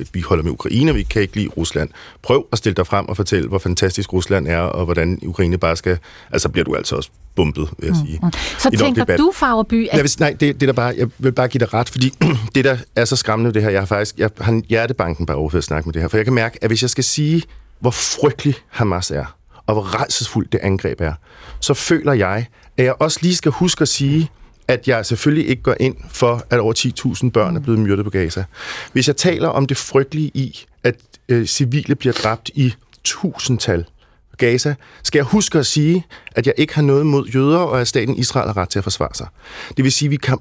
at 0.00 0.08
vi 0.12 0.20
holder 0.20 0.44
med 0.44 0.52
Ukraine, 0.52 0.94
vi 0.94 1.02
kan 1.02 1.22
ikke 1.22 1.36
lide 1.36 1.48
Rusland. 1.48 1.88
Prøv 2.22 2.46
at 2.52 2.58
stille 2.58 2.74
dig 2.74 2.86
frem 2.86 3.06
og 3.08 3.16
fortælle, 3.16 3.48
hvor 3.48 3.58
fantastisk 3.58 4.12
Rusland 4.12 4.48
er, 4.48 4.58
og 4.58 4.84
hvordan 4.84 5.18
Ukraine 5.22 5.58
bare 5.58 5.76
skal... 5.76 5.98
Altså 6.32 6.48
bliver 6.48 6.64
du 6.64 6.74
altså 6.74 6.96
også 6.96 7.10
bumpet, 7.36 7.68
vil 7.78 7.86
jeg 7.86 7.96
sige. 8.06 8.20
Så 8.58 8.70
I 8.72 8.76
tænker 8.76 9.02
debat. 9.02 9.18
du, 9.18 9.32
Farverby, 9.34 9.82
Jeg 9.86 9.92
at 9.92 10.02
vil, 10.02 10.12
nej, 10.20 10.36
det, 10.40 10.60
det 10.60 10.68
der 10.68 10.72
bare, 10.74 10.94
jeg 10.98 11.08
vil 11.18 11.32
bare 11.32 11.48
give 11.48 11.58
dig 11.58 11.74
ret, 11.74 11.88
fordi 11.88 12.12
det, 12.54 12.64
der 12.64 12.76
er 12.96 13.04
så 13.04 13.16
skræmmende 13.16 13.54
det 13.54 13.62
her, 13.62 13.70
jeg 13.70 13.80
har 13.80 13.86
faktisk 13.86 14.18
jeg 14.18 14.30
har 14.40 14.52
en 14.52 14.64
hjertebanken 14.68 15.26
bare 15.26 15.36
over 15.36 15.50
for 15.50 15.58
at 15.58 15.64
snakke 15.64 15.88
med 15.88 15.92
det 15.92 16.02
her, 16.02 16.08
for 16.08 16.16
jeg 16.16 16.24
kan 16.26 16.34
mærke, 16.34 16.58
at 16.62 16.70
hvis 16.70 16.82
jeg 16.82 16.90
skal 16.90 17.04
sige, 17.04 17.42
hvor 17.80 17.90
frygtelig 17.90 18.54
Hamas 18.68 19.10
er, 19.10 19.34
og 19.72 19.82
hvor 19.82 20.00
redselsfuldt 20.02 20.52
det 20.52 20.60
angreb 20.62 21.00
er, 21.00 21.12
så 21.60 21.74
føler 21.74 22.12
jeg, 22.12 22.46
at 22.76 22.84
jeg 22.84 22.94
også 22.98 23.18
lige 23.22 23.36
skal 23.36 23.52
huske 23.52 23.82
at 23.82 23.88
sige, 23.88 24.30
at 24.68 24.88
jeg 24.88 25.06
selvfølgelig 25.06 25.48
ikke 25.48 25.62
går 25.62 25.74
ind 25.80 25.96
for, 26.08 26.42
at 26.50 26.58
over 26.60 26.74
10.000 27.24 27.30
børn 27.30 27.56
er 27.56 27.60
blevet 27.60 27.80
myrdet 27.80 28.04
på 28.04 28.10
Gaza. 28.10 28.44
Hvis 28.92 29.08
jeg 29.08 29.16
taler 29.16 29.48
om 29.48 29.66
det 29.66 29.76
frygtelige 29.76 30.30
i, 30.34 30.64
at 30.84 30.94
øh, 31.28 31.46
civile 31.46 31.94
bliver 31.94 32.12
dræbt 32.12 32.50
i 32.54 32.74
tusindtal 33.04 33.84
på 34.30 34.36
Gaza, 34.36 34.74
skal 35.02 35.18
jeg 35.18 35.24
huske 35.24 35.58
at 35.58 35.66
sige, 35.66 36.06
at 36.36 36.46
jeg 36.46 36.54
ikke 36.56 36.74
har 36.74 36.82
noget 36.82 37.06
mod 37.06 37.26
jøder, 37.26 37.58
og 37.58 37.80
at 37.80 37.88
staten 37.88 38.16
Israel 38.16 38.46
har 38.46 38.56
ret 38.56 38.68
til 38.68 38.78
at 38.78 38.84
forsvare 38.84 39.14
sig. 39.14 39.26
Det 39.76 39.84
vil 39.84 39.92
sige, 39.92 40.06
at 40.06 40.10
vi 40.10 40.16
kan, 40.16 40.38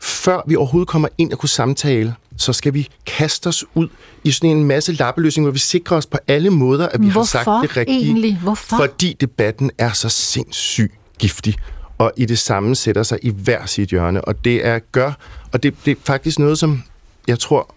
før 0.00 0.40
vi 0.46 0.56
overhovedet 0.56 0.88
kommer 0.88 1.08
ind 1.18 1.32
og 1.32 1.38
kunne 1.38 1.48
samtale, 1.48 2.14
så 2.36 2.52
skal 2.52 2.74
vi 2.74 2.88
kaste 3.06 3.46
os 3.46 3.64
ud 3.74 3.88
i 4.24 4.30
sådan 4.30 4.50
en 4.50 4.64
masse 4.64 4.92
lappeløsning, 4.92 5.44
hvor 5.44 5.52
vi 5.52 5.58
sikrer 5.58 5.96
os 5.96 6.06
på 6.06 6.18
alle 6.28 6.50
måder, 6.50 6.88
at 6.88 7.00
vi 7.00 7.08
har 7.08 7.22
sagt 7.22 7.44
Hvorfor 7.44 7.60
det 7.66 7.76
rigtige. 7.76 8.04
egentlig? 8.04 8.38
Hvorfor? 8.42 8.76
Fordi 8.76 9.16
debatten 9.20 9.70
er 9.78 9.92
så 9.92 10.08
sindssygt 10.08 10.94
giftig, 11.18 11.54
og 11.98 12.12
i 12.16 12.24
det 12.24 12.38
samme 12.38 12.74
sætter 12.74 13.02
sig 13.02 13.18
i 13.22 13.30
hver 13.30 13.66
sit 13.66 13.88
hjørne. 13.88 14.24
Og 14.24 14.44
det 14.44 14.66
er 14.66 14.78
gør, 14.78 15.12
og 15.52 15.62
det, 15.62 15.74
det 15.84 15.90
er 15.90 16.00
faktisk 16.04 16.38
noget, 16.38 16.58
som 16.58 16.82
jeg 17.28 17.38
tror, 17.38 17.74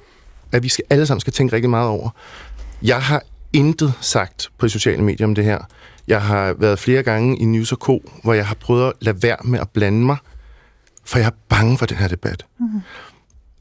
at 0.52 0.64
vi 0.64 0.70
skal, 0.70 0.84
alle 0.90 1.06
sammen 1.06 1.20
skal 1.22 1.34
tænke 1.34 1.56
rigtig 1.56 1.70
meget 1.70 1.88
over. 1.88 2.10
Jeg 2.82 3.02
har 3.02 3.24
intet 3.54 3.94
sagt 4.02 4.50
på 4.58 4.66
de 4.66 4.72
sociale 4.72 5.04
medier 5.04 5.28
om 5.28 5.36
det 5.36 5.44
her. 5.44 5.60
Jeg 6.08 6.22
har 6.22 6.54
været 6.54 6.80
flere 6.80 7.04
gange 7.04 7.38
i 7.38 7.46
News 7.46 7.70
Co., 7.70 8.12
hvor 8.24 8.34
jeg 8.34 8.48
har 8.48 8.56
prøvet 8.56 8.88
at 8.88 8.94
lade 9.02 9.24
være 9.24 9.38
med 9.44 9.60
at 9.60 9.70
blande 9.70 10.06
mig, 10.06 10.18
for 11.06 11.20
jeg 11.20 11.26
er 11.26 11.36
bange 11.50 11.78
for 11.78 11.86
den 11.86 11.98
her 11.98 12.08
debat. 12.08 12.46
Mm. 12.60 12.82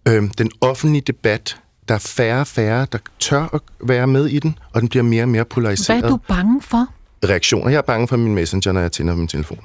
Øhm, 0.08 0.28
den 0.28 0.50
offentlige 0.60 1.02
debat, 1.06 1.56
der 1.88 1.94
er 1.94 1.98
færre 1.98 2.40
og 2.40 2.46
færre, 2.46 2.86
der 2.92 2.98
tør 3.18 3.48
at 3.52 3.60
være 3.80 4.06
med 4.06 4.26
i 4.26 4.38
den, 4.38 4.58
og 4.72 4.80
den 4.80 4.88
bliver 4.88 5.02
mere 5.02 5.22
og 5.22 5.28
mere 5.28 5.42
hvad 5.42 5.44
polariseret. 5.44 6.04
er 6.04 6.08
du 6.08 6.16
bange 6.16 6.62
for? 6.62 6.86
Reaktioner. 7.24 7.70
Jeg 7.70 7.78
er 7.78 7.82
bange 7.82 8.08
for 8.08 8.16
min 8.16 8.34
messenger, 8.34 8.72
når 8.72 8.80
jeg 8.80 8.92
tænder 8.92 9.14
min 9.14 9.28
telefon. 9.28 9.58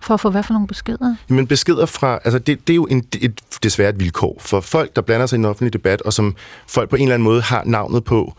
For 0.00 0.14
at 0.14 0.20
få 0.20 0.30
hvad 0.30 0.42
for 0.42 0.52
nogle 0.52 0.68
beskeder? 0.68 1.14
Men 1.28 1.46
beskeder 1.46 1.86
fra, 1.86 2.18
altså 2.24 2.38
det, 2.38 2.66
det 2.66 2.72
er 2.72 2.74
jo 2.74 2.86
en, 2.86 3.04
et, 3.20 3.40
desværre 3.62 3.90
et 3.90 4.00
vilkår 4.00 4.36
for 4.40 4.60
folk, 4.60 4.96
der 4.96 5.02
blander 5.02 5.26
sig 5.26 5.36
i 5.36 5.38
en 5.38 5.44
offentlig 5.44 5.72
debat, 5.72 6.02
og 6.02 6.12
som 6.12 6.36
folk 6.68 6.90
på 6.90 6.96
en 6.96 7.02
eller 7.02 7.14
anden 7.14 7.24
måde 7.24 7.42
har 7.42 7.62
navnet 7.64 8.04
på. 8.04 8.36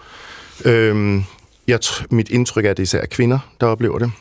Øhm, 0.65 1.23
jeg, 1.67 1.79
mit 2.11 2.29
indtryk 2.29 2.65
er, 2.65 2.71
at 2.71 2.77
det 2.77 2.83
især 2.83 3.01
er 3.01 3.05
kvinder, 3.05 3.39
der 3.61 3.67
oplever 3.67 3.99
det. 3.99 4.11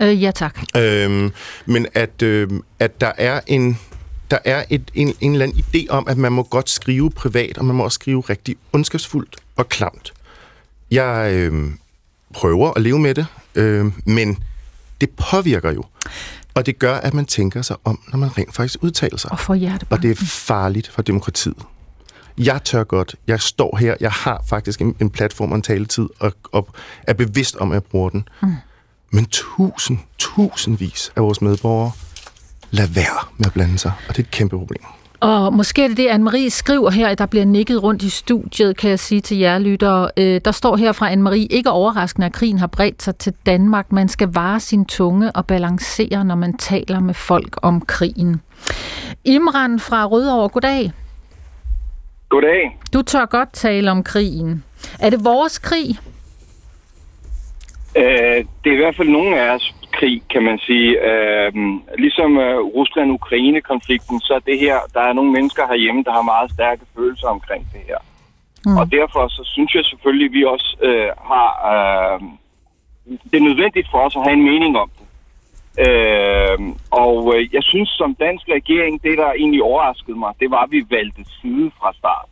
Øh, 0.00 0.22
ja 0.22 0.30
tak. 0.30 0.58
Øhm, 0.76 1.32
men 1.66 1.86
at, 1.94 2.22
øhm, 2.22 2.62
at 2.78 3.00
der 3.00 3.12
er 3.18 3.40
en 3.46 3.78
der 4.30 4.38
er 4.44 4.64
et, 4.70 4.90
en, 4.94 5.14
en 5.20 5.32
eller 5.32 5.46
anden 5.46 5.58
idé 5.58 5.86
om, 5.90 6.08
at 6.08 6.16
man 6.16 6.32
må 6.32 6.42
godt 6.42 6.70
skrive 6.70 7.10
privat, 7.10 7.58
og 7.58 7.64
man 7.64 7.76
må 7.76 7.84
også 7.84 7.94
skrive 7.94 8.20
rigtig 8.20 8.56
ondskabsfuldt 8.72 9.36
og 9.56 9.68
klamt. 9.68 10.12
Jeg 10.90 11.32
øhm, 11.34 11.78
prøver 12.34 12.72
at 12.76 12.82
leve 12.82 12.98
med 12.98 13.14
det, 13.14 13.26
øhm, 13.54 13.92
men 14.04 14.38
det 15.00 15.10
påvirker 15.10 15.72
jo. 15.72 15.84
Og 16.54 16.66
det 16.66 16.78
gør, 16.78 16.94
at 16.94 17.14
man 17.14 17.26
tænker 17.26 17.62
sig 17.62 17.76
om, 17.84 18.00
når 18.08 18.18
man 18.18 18.38
rent 18.38 18.54
faktisk 18.54 18.82
udtaler 18.82 19.16
sig. 19.16 19.30
Og 19.32 19.38
hjertebanken. 19.54 19.96
Og 19.96 20.02
det 20.02 20.10
er 20.10 20.26
farligt 20.26 20.88
for 20.88 21.02
demokratiet. 21.02 21.62
Jeg 22.38 22.60
tør 22.64 22.84
godt. 22.84 23.16
Jeg 23.26 23.40
står 23.40 23.76
her. 23.76 23.94
Jeg 24.00 24.10
har 24.10 24.44
faktisk 24.46 24.80
en, 24.80 24.96
en 25.00 25.10
platform 25.10 25.50
og 25.50 25.56
en 25.56 25.62
taletid, 25.62 26.08
og, 26.18 26.32
og 26.52 26.68
er 27.02 27.12
bevidst 27.12 27.56
om, 27.56 27.70
at 27.70 27.74
jeg 27.74 27.82
bruger 27.84 28.10
den. 28.10 28.28
Mm. 28.42 28.54
Men 29.10 29.26
tusind, 29.26 29.98
tusindvis 30.18 31.12
af 31.16 31.22
vores 31.22 31.42
medborgere 31.42 31.92
lad 32.78 32.88
være 32.94 33.20
med 33.38 33.46
at 33.46 33.52
blande 33.52 33.78
sig, 33.78 33.92
og 34.08 34.16
det 34.16 34.22
er 34.22 34.26
et 34.26 34.30
kæmpe 34.30 34.58
problem. 34.58 34.82
Og 35.20 35.54
måske 35.54 35.84
er 35.84 35.88
det 35.88 35.96
det, 35.96 36.08
Anne-Marie 36.08 36.48
skriver 36.48 36.90
her, 36.90 37.08
at 37.08 37.18
der 37.18 37.26
bliver 37.26 37.44
nikket 37.44 37.82
rundt 37.82 38.02
i 38.02 38.10
studiet, 38.10 38.76
kan 38.76 38.90
jeg 38.90 38.98
sige 38.98 39.20
til 39.20 39.38
jer 39.38 39.58
lyttere. 39.58 40.10
Øh, 40.16 40.40
der 40.44 40.52
står 40.52 40.76
her 40.76 40.92
fra 40.92 41.12
Anne-Marie, 41.12 41.46
ikke 41.50 41.70
overraskende, 41.70 42.26
at 42.26 42.32
krigen 42.32 42.58
har 42.58 42.66
bredt 42.66 43.02
sig 43.02 43.16
til 43.16 43.32
Danmark. 43.46 43.92
Man 43.92 44.08
skal 44.08 44.28
vare 44.28 44.60
sin 44.60 44.84
tunge 44.84 45.32
og 45.32 45.46
balancere, 45.46 46.24
når 46.24 46.34
man 46.34 46.56
taler 46.56 47.00
med 47.00 47.14
folk 47.14 47.56
om 47.62 47.80
krigen. 47.80 48.40
Imran 49.24 49.80
fra 49.80 50.06
Rødovre, 50.06 50.48
goddag. 50.48 50.92
Goddag. 52.28 52.78
Du 52.92 53.02
tør 53.02 53.26
godt 53.26 53.52
tale 53.52 53.90
om 53.90 54.02
krigen. 54.02 54.64
Er 55.00 55.10
det 55.10 55.24
vores 55.24 55.58
krig? 55.58 55.98
Øh, 57.96 58.44
det 58.64 58.70
er 58.70 58.72
i 58.72 58.76
hvert 58.76 58.96
fald 58.96 59.08
nogle 59.08 59.40
af 59.40 59.54
os 59.54 59.74
krig, 59.98 60.22
kan 60.32 60.42
man 60.42 60.58
sige. 60.58 60.90
Øh, 61.10 61.52
ligesom 61.98 62.38
øh, 62.38 62.58
Rusland-Ukraine-konflikten, 62.78 64.20
så 64.20 64.34
er 64.34 64.38
det 64.50 64.58
her, 64.58 64.78
der 64.94 65.00
er 65.00 65.12
nogle 65.12 65.32
mennesker 65.32 65.66
herhjemme, 65.66 66.04
der 66.04 66.12
har 66.12 66.22
meget 66.22 66.50
stærke 66.50 66.84
følelser 66.96 67.28
omkring 67.28 67.66
det 67.72 67.80
her. 67.88 67.98
Mm. 68.66 68.76
Og 68.76 68.92
derfor 68.92 69.28
så 69.28 69.42
synes 69.44 69.74
jeg 69.74 69.84
selvfølgelig, 69.84 70.26
at 70.26 70.32
vi 70.32 70.44
også 70.44 70.76
øh, 70.82 71.10
har... 71.30 71.48
Øh, 71.74 72.20
det 73.30 73.36
er 73.38 73.48
nødvendigt 73.50 73.88
for 73.90 73.98
os 73.98 74.16
at 74.16 74.22
have 74.22 74.32
en 74.32 74.48
mening 74.52 74.78
om 74.78 74.90
det. 74.98 75.06
Øh, 75.86 76.58
og 76.90 77.34
øh, 77.34 77.54
jeg 77.54 77.62
synes, 77.62 77.88
som 77.88 78.14
dansk 78.14 78.44
regering, 78.48 79.02
det 79.02 79.18
der 79.18 79.32
egentlig 79.32 79.62
overraskede 79.62 80.18
mig, 80.18 80.32
det 80.40 80.50
var, 80.50 80.62
at 80.62 80.70
vi 80.70 80.84
valgte 80.90 81.24
side 81.40 81.70
fra 81.78 81.92
start. 82.00 82.28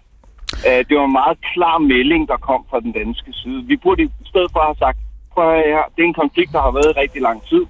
Øh, 0.69 0.85
det 0.89 0.97
var 0.99 1.05
en 1.05 1.19
meget 1.23 1.39
klar 1.55 1.79
melding, 1.79 2.29
der 2.29 2.37
kom 2.37 2.65
fra 2.71 2.81
den 2.81 2.93
danske 2.93 3.33
side. 3.33 3.65
Vi 3.65 3.77
burde 3.77 4.03
i 4.03 4.11
stedet 4.25 4.51
for 4.53 4.61
have 4.61 4.77
sagt, 4.79 4.99
prøv 5.35 5.49
at 5.55 5.63
her, 5.73 5.83
det 5.97 6.03
er 6.03 6.07
en 6.07 6.21
konflikt, 6.25 6.53
der 6.53 6.61
har 6.67 6.71
været 6.71 6.91
i 6.97 7.01
rigtig 7.01 7.23
lang 7.23 7.39
tid. 7.51 7.63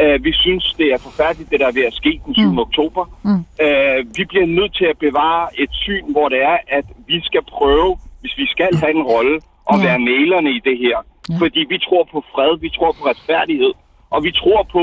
Øh, 0.00 0.24
vi 0.24 0.32
synes, 0.32 0.64
det 0.78 0.86
er 0.94 0.98
forfærdeligt, 0.98 1.50
det 1.50 1.60
der 1.60 1.66
er 1.66 1.72
ved 1.80 1.84
at 1.84 1.94
ske 2.00 2.20
den 2.26 2.34
7. 2.34 2.50
Mm. 2.50 2.58
oktober. 2.58 3.04
Mm. 3.28 3.44
Øh, 3.64 3.98
vi 4.16 4.24
bliver 4.24 4.46
nødt 4.46 4.74
til 4.78 4.84
at 4.92 4.98
bevare 4.98 5.60
et 5.62 5.70
syn, 5.72 6.04
hvor 6.12 6.28
det 6.28 6.42
er, 6.42 6.56
at 6.68 6.84
vi 7.06 7.20
skal 7.28 7.42
prøve, 7.42 7.96
hvis 8.20 8.34
vi 8.38 8.46
skal 8.46 8.70
have 8.82 8.94
en 8.98 9.02
rolle, 9.02 9.36
at 9.70 9.76
Ja. 9.78 9.84
være 9.86 9.98
malerne 9.98 10.50
i 10.50 10.60
det 10.68 10.78
her. 10.78 10.98
Ja. 11.30 11.36
Fordi 11.42 11.60
vi 11.68 11.78
tror 11.86 12.04
på 12.12 12.24
fred, 12.32 12.58
vi 12.60 12.70
tror 12.76 12.92
på 12.98 13.02
retfærdighed, 13.10 13.72
og 14.10 14.24
vi 14.24 14.30
tror 14.32 14.62
på 14.76 14.82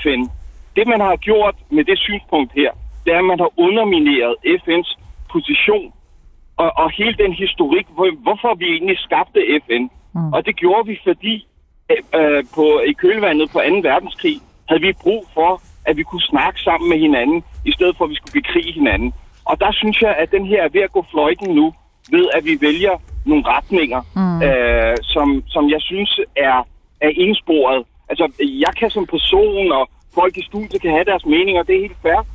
FN. 0.00 0.20
Det, 0.76 0.84
man 0.86 1.00
har 1.00 1.16
gjort 1.16 1.54
med 1.70 1.84
det 1.84 1.98
synspunkt 1.98 2.52
her, 2.60 2.70
det 3.04 3.12
er, 3.14 3.18
at 3.18 3.24
man 3.24 3.38
har 3.44 3.50
undermineret 3.66 4.34
FN's 4.60 4.90
position 5.32 5.92
og, 6.56 6.70
og 6.76 6.90
hele 6.90 7.14
den 7.24 7.32
historik, 7.32 7.86
hvor, 7.94 8.08
hvorfor 8.22 8.54
vi 8.54 8.64
egentlig 8.64 8.98
skabte 8.98 9.40
FN. 9.66 9.82
Mm. 10.14 10.32
Og 10.34 10.46
det 10.46 10.56
gjorde 10.56 10.86
vi, 10.86 10.98
fordi 11.04 11.46
øh, 11.90 12.44
på, 12.54 12.80
i 12.86 12.92
kølvandet 12.92 13.50
på 13.50 13.58
2. 13.58 13.64
verdenskrig 13.90 14.40
havde 14.68 14.82
vi 14.82 14.92
brug 14.92 15.26
for, 15.34 15.62
at 15.84 15.96
vi 15.96 16.02
kunne 16.02 16.22
snakke 16.22 16.60
sammen 16.60 16.88
med 16.88 16.98
hinanden, 16.98 17.44
i 17.64 17.72
stedet 17.72 17.96
for 17.96 18.04
at 18.04 18.10
vi 18.10 18.14
skulle 18.14 18.40
bekrige 18.42 18.72
hinanden. 18.72 19.12
Og 19.44 19.60
der 19.60 19.72
synes 19.72 20.02
jeg, 20.02 20.14
at 20.18 20.30
den 20.30 20.46
her 20.46 20.62
er 20.62 20.68
ved 20.68 20.80
at 20.80 20.92
gå 20.92 21.04
fløjten 21.10 21.54
nu, 21.54 21.74
ved 22.10 22.26
at 22.36 22.44
vi 22.44 22.58
vælger 22.60 22.94
nogle 23.26 23.44
retninger, 23.46 24.00
mm. 24.16 24.42
øh, 24.42 24.96
som, 25.02 25.42
som 25.46 25.70
jeg 25.70 25.80
synes 25.80 26.20
er, 26.36 26.56
er 27.00 27.10
ensporet. 27.16 27.84
Altså, 28.08 28.32
jeg 28.40 28.72
kan 28.78 28.90
som 28.90 29.06
person, 29.06 29.72
og 29.72 29.88
folk 30.14 30.36
i 30.36 30.44
studiet 30.44 30.82
kan 30.82 30.90
have 30.90 31.04
deres 31.04 31.26
meninger, 31.26 31.62
det 31.62 31.76
er 31.76 31.80
helt 31.80 32.02
fair. 32.02 32.26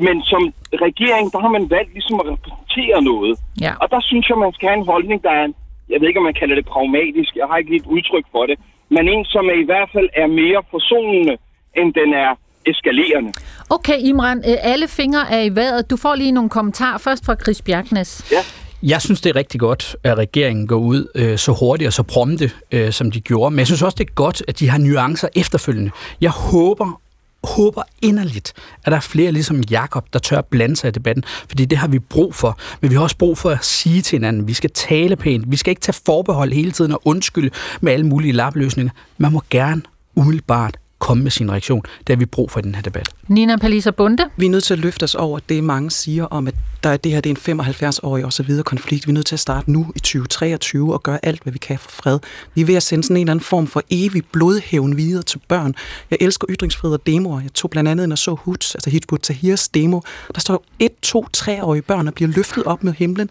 Men 0.00 0.22
som 0.22 0.42
regering, 0.86 1.32
der 1.32 1.40
har 1.40 1.48
man 1.48 1.70
valgt 1.70 1.92
ligesom 1.92 2.20
at 2.20 2.26
repræsentere 2.32 3.02
noget. 3.02 3.38
Ja. 3.60 3.72
Og 3.82 3.90
der 3.90 4.00
synes 4.00 4.28
jeg, 4.28 4.38
man 4.38 4.52
skal 4.52 4.68
have 4.68 4.80
en 4.80 4.86
holdning, 4.86 5.22
der 5.22 5.30
er, 5.30 5.46
jeg 5.88 6.00
ved 6.00 6.08
ikke, 6.08 6.20
om 6.20 6.28
man 6.30 6.40
kalder 6.40 6.54
det 6.54 6.66
pragmatisk, 6.66 7.36
jeg 7.36 7.46
har 7.46 7.56
ikke 7.56 7.70
lige 7.70 7.82
et 7.84 7.92
udtryk 7.96 8.26
for 8.32 8.46
det, 8.46 8.58
men 8.90 9.08
en, 9.08 9.24
som 9.24 9.44
er 9.46 9.58
i 9.64 9.66
hvert 9.70 9.90
fald 9.94 10.08
er 10.22 10.26
mere 10.26 10.60
forsonende, 10.70 11.34
end 11.76 11.88
den 12.00 12.10
er 12.24 12.30
eskalerende. 12.66 13.32
Okay, 13.70 13.98
Imran, 14.00 14.38
øh, 14.38 14.56
alle 14.72 14.88
fingre 14.88 15.24
er 15.30 15.40
i 15.40 15.54
vejret. 15.54 15.90
Du 15.90 15.96
får 15.96 16.14
lige 16.14 16.32
nogle 16.32 16.50
kommentarer. 16.50 16.98
Først 16.98 17.24
fra 17.26 17.34
Chris 17.42 17.62
Bjergnes. 17.62 18.10
Ja. 18.32 18.42
Jeg 18.82 19.02
synes, 19.02 19.20
det 19.20 19.30
er 19.30 19.36
rigtig 19.36 19.60
godt, 19.60 19.96
at 20.04 20.18
regeringen 20.18 20.66
går 20.66 20.76
ud 20.76 21.06
øh, 21.14 21.38
så 21.38 21.52
hurtigt 21.60 21.86
og 21.86 21.92
så 21.92 22.02
prompte, 22.02 22.50
øh, 22.72 22.92
som 22.92 23.10
de 23.10 23.20
gjorde. 23.20 23.50
Men 23.50 23.58
jeg 23.58 23.66
synes 23.66 23.82
også, 23.82 23.96
det 23.98 24.06
er 24.10 24.14
godt, 24.14 24.42
at 24.48 24.58
de 24.58 24.68
har 24.68 24.78
nuancer 24.78 25.28
efterfølgende. 25.36 25.90
Jeg 26.20 26.30
håber 26.30 27.00
håber 27.44 27.82
inderligt, 28.02 28.52
at 28.84 28.90
der 28.90 28.96
er 28.96 29.00
flere 29.00 29.32
ligesom 29.32 29.60
Jakob, 29.60 30.12
der 30.12 30.18
tør 30.18 30.40
blande 30.40 30.76
sig 30.76 30.88
i 30.88 30.90
debatten, 30.90 31.24
fordi 31.48 31.64
det 31.64 31.78
har 31.78 31.88
vi 31.88 31.98
brug 31.98 32.34
for. 32.34 32.58
Men 32.80 32.90
vi 32.90 32.96
har 32.96 33.02
også 33.02 33.18
brug 33.18 33.38
for 33.38 33.50
at 33.50 33.64
sige 33.64 34.02
til 34.02 34.16
hinanden, 34.16 34.48
vi 34.48 34.54
skal 34.54 34.70
tale 34.70 35.16
pænt, 35.16 35.50
vi 35.50 35.56
skal 35.56 35.70
ikke 35.70 35.80
tage 35.80 36.00
forbehold 36.06 36.52
hele 36.52 36.72
tiden 36.72 36.92
og 36.92 37.00
undskylde 37.04 37.50
med 37.80 37.92
alle 37.92 38.06
mulige 38.06 38.32
lapløsninger. 38.32 38.92
Man 39.18 39.32
må 39.32 39.42
gerne 39.50 39.82
umiddelbart 40.14 40.78
komme 40.98 41.22
med 41.22 41.30
sin 41.30 41.50
reaktion. 41.50 41.82
Det 41.98 42.08
har 42.08 42.16
vi 42.16 42.26
brug 42.26 42.50
for 42.50 42.58
i 42.58 42.62
den 42.62 42.74
her 42.74 42.82
debat. 42.82 43.08
Nina 43.28 43.56
Palisa 43.56 43.90
Bunde? 43.90 44.24
Vi 44.36 44.46
er 44.46 44.50
nødt 44.50 44.64
til 44.64 44.74
at 44.74 44.80
løfte 44.80 45.04
os 45.04 45.14
over 45.14 45.38
det, 45.48 45.64
mange 45.64 45.90
siger 45.90 46.24
om, 46.24 46.46
at 46.46 46.54
der 46.82 46.90
er 46.90 46.96
det 46.96 47.12
her 47.12 47.20
det 47.20 47.48
er 47.48 47.52
en 47.52 47.60
75-årig 47.60 48.24
og 48.24 48.32
så 48.32 48.42
videre 48.42 48.64
konflikt. 48.64 49.06
Vi 49.06 49.10
er 49.10 49.14
nødt 49.14 49.26
til 49.26 49.34
at 49.34 49.40
starte 49.40 49.70
nu 49.70 49.86
i 49.96 49.98
2023 49.98 50.92
og 50.92 51.02
gøre 51.02 51.18
alt, 51.22 51.42
hvad 51.42 51.52
vi 51.52 51.58
kan 51.58 51.78
for 51.78 51.90
fred. 51.90 52.18
Vi 52.54 52.60
er 52.60 52.64
ved 52.64 52.74
at 52.74 52.82
sende 52.82 53.04
sådan 53.04 53.16
en 53.16 53.20
eller 53.20 53.30
anden 53.30 53.44
form 53.44 53.66
for 53.66 53.82
evig 53.90 54.22
blodhævn 54.32 54.96
videre 54.96 55.22
til 55.22 55.40
børn. 55.48 55.74
Jeg 56.10 56.18
elsker 56.20 56.46
ytringsfrihed 56.50 56.94
og 56.94 57.06
demoer. 57.06 57.40
Jeg 57.40 57.52
tog 57.54 57.70
blandt 57.70 57.90
andet 57.90 58.04
ind 58.04 58.12
og 58.12 58.18
så 58.18 58.34
Hutz, 58.34 58.74
altså 58.74 58.90
Hizbut 58.90 59.20
Tahirs 59.20 59.68
demo. 59.68 60.00
Der 60.34 60.40
står 60.40 60.64
et, 60.78 60.92
to, 61.02 61.26
treårige 61.32 61.82
børn 61.82 62.08
og 62.08 62.14
bliver 62.14 62.30
løftet 62.30 62.64
op 62.64 62.84
med 62.84 62.92
himlen 62.92 63.30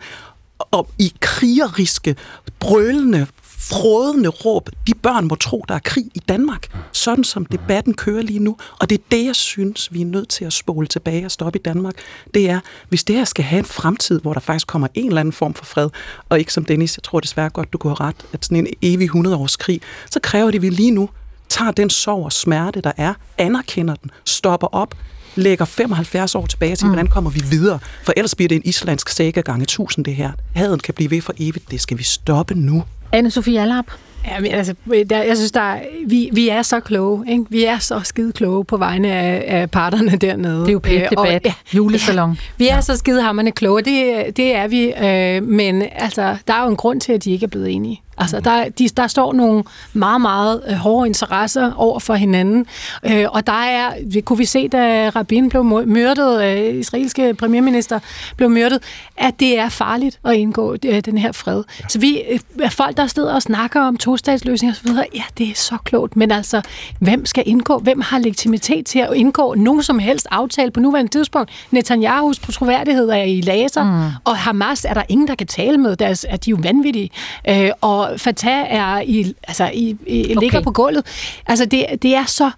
og 0.60 0.90
i 1.00 1.14
krigeriske, 1.20 2.16
brølende, 2.60 3.28
frådende 3.70 4.30
råb. 4.30 4.70
De 4.88 4.94
børn 4.94 5.28
må 5.28 5.36
tro, 5.36 5.66
der 5.68 5.76
er 5.76 5.80
krig 5.80 6.06
i 6.16 6.20
Danmark. 6.20 6.68
Sådan 6.92 7.24
som 7.24 7.46
debatten 7.46 7.94
kører 7.94 8.22
lige 8.22 8.40
nu. 8.40 8.58
Og 8.80 8.90
det 8.90 8.98
er 8.98 9.04
det, 9.12 9.26
jeg 9.26 9.36
synes, 9.36 9.94
vi 9.94 10.02
er 10.02 10.06
nødt 10.06 10.30
til 10.30 10.46
at 10.46 10.54
spole 10.54 10.88
tilbage 10.88 11.26
og 11.26 11.32
stoppe 11.32 11.60
i 11.60 11.62
Danmark. 11.62 11.94
Det 12.34 12.50
er, 12.50 12.60
hvis 12.90 13.04
det 13.04 13.16
her 13.16 13.26
skal 13.26 13.46
have 13.46 13.60
en 13.60 13.66
fremtid, 13.66 14.22
hvor 14.22 14.34
der 14.34 14.40
faktisk 14.40 14.68
kommer 14.68 14.88
en 14.94 15.08
eller 15.08 15.20
anden 15.20 15.32
form 15.32 15.54
for 15.54 15.66
fred, 15.66 15.90
og 16.30 16.40
ikke 16.40 16.54
som 16.54 16.66
Dennis, 16.66 16.98
jeg 16.98 17.04
tror 17.04 17.20
desværre 17.20 17.50
godt, 17.50 17.74
du 17.74 17.78
kunne 17.78 17.96
have 17.98 18.08
ret, 18.08 18.26
at 18.34 18.46
sådan 18.46 18.58
en 18.58 18.74
evig 18.82 19.10
100-års 19.10 19.56
krig, 19.56 19.82
så 20.10 20.20
kræver 20.20 20.52
det, 20.52 20.56
at 20.56 20.62
vi 20.62 20.70
lige 20.70 20.92
nu 20.92 21.10
tager 21.50 21.72
den 21.72 21.90
sorg 21.90 22.26
og 22.26 22.34
smerte, 22.34 22.82
der 22.82 22.92
er, 22.98 23.14
anerkender 23.38 23.96
den, 23.96 24.12
stopper 24.26 24.68
op, 24.68 24.96
lægger 25.36 25.66
75 25.66 26.36
år 26.36 26.46
tilbage 26.46 26.76
til, 26.76 26.86
mm. 26.86 26.94
hvordan 26.94 27.08
kommer 27.08 27.30
vi 27.30 27.42
videre? 27.50 27.80
For 28.04 28.14
ellers 28.18 28.36
bliver 28.36 28.48
det 28.48 28.56
en 28.56 28.62
islandsk 28.66 29.10
saga 29.10 29.42
gange 29.42 29.64
1000 29.64 30.06
det 30.06 30.16
her. 30.16 30.32
Haden 30.56 30.80
kan 30.80 30.94
blive 30.94 31.12
ved 31.12 31.22
for 31.22 31.34
evigt. 31.40 31.72
Det 31.72 31.82
skal 31.82 31.98
vi 31.98 32.04
stoppe 32.04 32.56
nu. 32.56 32.84
Anne-Sophie 33.16 33.58
Allap? 33.58 33.86
Ja, 34.28 34.40
men 34.40 34.52
altså, 34.52 34.74
der, 35.10 35.24
jeg 35.24 35.38
synes, 35.38 35.52
der 35.52 35.62
er, 35.62 35.80
vi, 36.08 36.30
vi 36.34 36.50
er 36.50 36.62
så 36.62 36.80
kloge. 36.80 37.26
Ikke? 37.32 37.46
Vi 37.50 37.64
er 37.66 37.78
så 37.80 38.00
skide 38.04 38.32
kloge 38.32 38.66
på 38.66 38.78
vegne 38.78 39.08
af, 39.12 39.44
af 39.62 39.72
parterne 39.72 40.12
dernede. 40.12 40.60
Det 40.62 40.68
er 40.68 40.74
jo 40.74 40.80
pænt 40.80 41.04
Øh, 41.04 41.10
debat. 41.10 41.36
og- 41.36 41.42
Ja, 41.46 41.54
Julesalon. 41.74 42.30
Ja, 42.30 42.36
vi 42.58 42.68
er 42.68 42.76
ja. 42.76 42.82
så 42.82 42.98
skide 42.98 43.22
hammerne 43.22 43.52
kloge, 43.52 43.82
det, 43.82 44.38
det 44.38 44.56
er 44.56 44.68
vi. 44.68 44.94
Øh, 44.94 45.44
men 45.44 45.84
altså, 45.96 46.38
der 46.48 46.54
er 46.54 46.64
jo 46.64 46.70
en 46.70 46.76
grund 46.76 47.02
til, 47.02 47.14
at 47.14 47.24
de 47.24 47.32
ikke 47.32 47.44
er 47.44 47.48
blevet 47.48 47.72
enige. 47.76 48.02
Altså, 48.18 48.40
der, 48.40 48.70
de, 48.70 48.90
der 48.90 49.08
står 49.08 49.34
nogle 49.34 49.64
meget, 49.94 50.22
meget 50.22 50.62
øh, 50.68 50.76
hårde 50.76 51.08
interesser 51.08 51.74
over 51.74 52.00
for 52.00 52.14
hinanden. 52.14 52.66
Øh, 53.04 53.26
og 53.30 53.48
der 53.48 53.54
er, 53.54 53.94
kunne 54.26 54.38
vi 54.38 54.46
se, 54.46 54.68
da 54.68 55.10
Rabin 55.10 55.50
blev 55.50 55.64
myrdet, 55.86 56.44
øh, 56.44 56.76
israelske 56.76 57.34
premierminister 57.34 58.00
blev 58.38 58.50
myrdet, 58.50 58.84
at 59.18 59.40
det 59.40 59.60
er 59.60 59.70
farligt 59.70 60.20
at 60.26 60.34
indgå 60.34 60.76
øh, 60.86 61.02
den 61.06 61.18
her 61.18 61.32
fred. 61.32 61.64
Ja. 61.80 61.88
Så 61.88 62.00
vi 62.00 62.22
øh, 62.32 62.72
folk, 62.72 62.98
der 62.98 63.08
sidder 63.08 63.34
og 63.34 63.42
snakker 63.42 63.82
om 63.82 63.98
tostatsløsning 63.98 64.72
osv., 64.72 64.88
ja, 65.16 65.24
det 65.38 65.50
er 65.50 65.56
så 65.56 65.78
klogt. 65.84 66.16
Men 66.16 66.32
altså, 66.32 66.62
hvem 67.00 67.26
skal 67.26 67.44
indgå? 67.46 67.80
Hvem 67.80 68.02
har 68.02 68.20
legitimitet 68.20 68.86
til 68.86 69.00
at 69.00 69.14
indgå 69.14 69.54
nogen 69.54 69.84
som 69.84 70.00
helst 70.00 70.28
aftale 70.32 70.72
på 70.72 70.80
nuværende 70.80 71.12
tidspunkt? 71.12 71.52
Netanyahus 71.72 72.40
på 72.40 72.52
troværdighed 72.52 73.10
er 73.10 73.24
i 73.24 73.42
laser, 73.42 73.84
mm. 73.84 74.10
og 74.24 74.38
Hamas 74.38 74.86
er 74.86 74.94
der 74.94 75.04
ingen, 75.10 75.28
der 75.28 75.36
kan 75.36 75.48
tale 75.48 75.78
med. 75.78 75.96
Deres, 75.96 76.26
at 76.30 76.46
de 76.46 76.50
er 76.50 76.52
jo 76.52 76.60
vanvittige. 76.64 77.10
Øh, 77.50 77.70
og 77.82 78.07
Fatah 78.18 78.66
er 78.70 79.00
i, 79.00 79.34
altså, 79.48 79.72
i, 79.74 79.98
i, 80.08 80.24
okay. 80.24 80.40
ligger 80.40 80.62
på 80.62 80.72
gulvet. 80.72 81.06
Altså, 81.48 81.66
det, 81.66 81.86
det 82.02 82.16
er 82.16 82.26
så... 82.26 82.52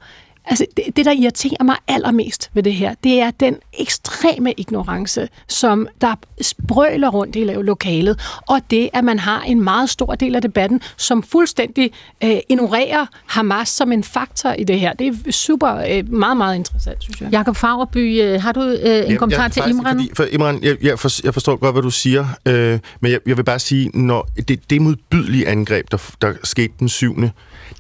Altså, 0.46 0.66
det, 0.78 0.84
det, 0.96 1.06
der 1.06 1.12
irriterer 1.12 1.64
mig 1.64 1.76
allermest 1.88 2.50
ved 2.54 2.64
det 2.64 2.74
her, 2.74 2.96
det 3.04 3.22
er 3.22 3.32
den 3.32 3.58
ekstreme 3.80 4.54
ignorance, 4.58 5.28
som 5.48 5.88
der 6.02 6.16
sprøler 6.42 7.10
rundt 7.10 7.36
i 7.36 7.44
lokalet, 7.44 8.20
og 8.48 8.60
det, 8.72 8.90
at 8.94 9.04
man 9.04 9.20
har 9.20 9.42
en 9.42 9.64
meget 9.64 9.90
stor 9.90 10.16
del 10.16 10.36
af 10.36 10.42
debatten, 10.42 10.82
som 10.98 11.24
fuldstændig 11.24 11.92
øh, 12.24 12.36
ignorerer 12.50 13.06
Hamas 13.26 13.70
som 13.70 13.92
en 13.92 14.04
faktor 14.04 14.52
i 14.52 14.64
det 14.64 14.80
her. 14.80 14.94
Det 14.94 15.08
er 15.28 15.32
super, 15.32 15.76
øh, 15.76 16.12
meget, 16.14 16.38
meget 16.38 16.56
interessant, 16.56 17.04
synes 17.04 17.22
jeg. 17.22 17.30
Jakob 17.32 17.56
Fagerby, 17.56 18.22
øh, 18.22 18.42
har 18.42 18.52
du 18.52 18.62
øh, 18.62 18.76
en 18.76 19.04
Jamen, 19.04 19.18
kommentar 19.18 19.44
jeg- 19.44 19.52
til 19.52 19.62
faktisk, 19.62 19.80
Imran? 19.80 19.96
Fordi, 19.96 20.10
for 20.16 20.26
Imran, 20.32 20.60
jeg, 20.64 20.76
jeg, 20.82 21.00
for, 21.00 21.10
jeg 21.24 21.34
forstår 21.34 21.56
godt, 21.56 21.76
hvad 21.76 21.82
du 21.84 21.90
siger, 21.92 22.26
øh, 22.46 22.80
men 23.02 23.12
jeg, 23.12 23.20
jeg 23.26 23.38
vil 23.38 23.44
bare 23.44 23.60
sige, 23.60 23.90
når 23.94 24.28
det, 24.48 24.70
det 24.70 24.82
modbydelige 24.82 25.48
angreb, 25.48 25.92
der, 25.92 25.98
der 26.22 26.34
skete 26.44 26.74
den 26.80 26.90
7., 26.90 27.16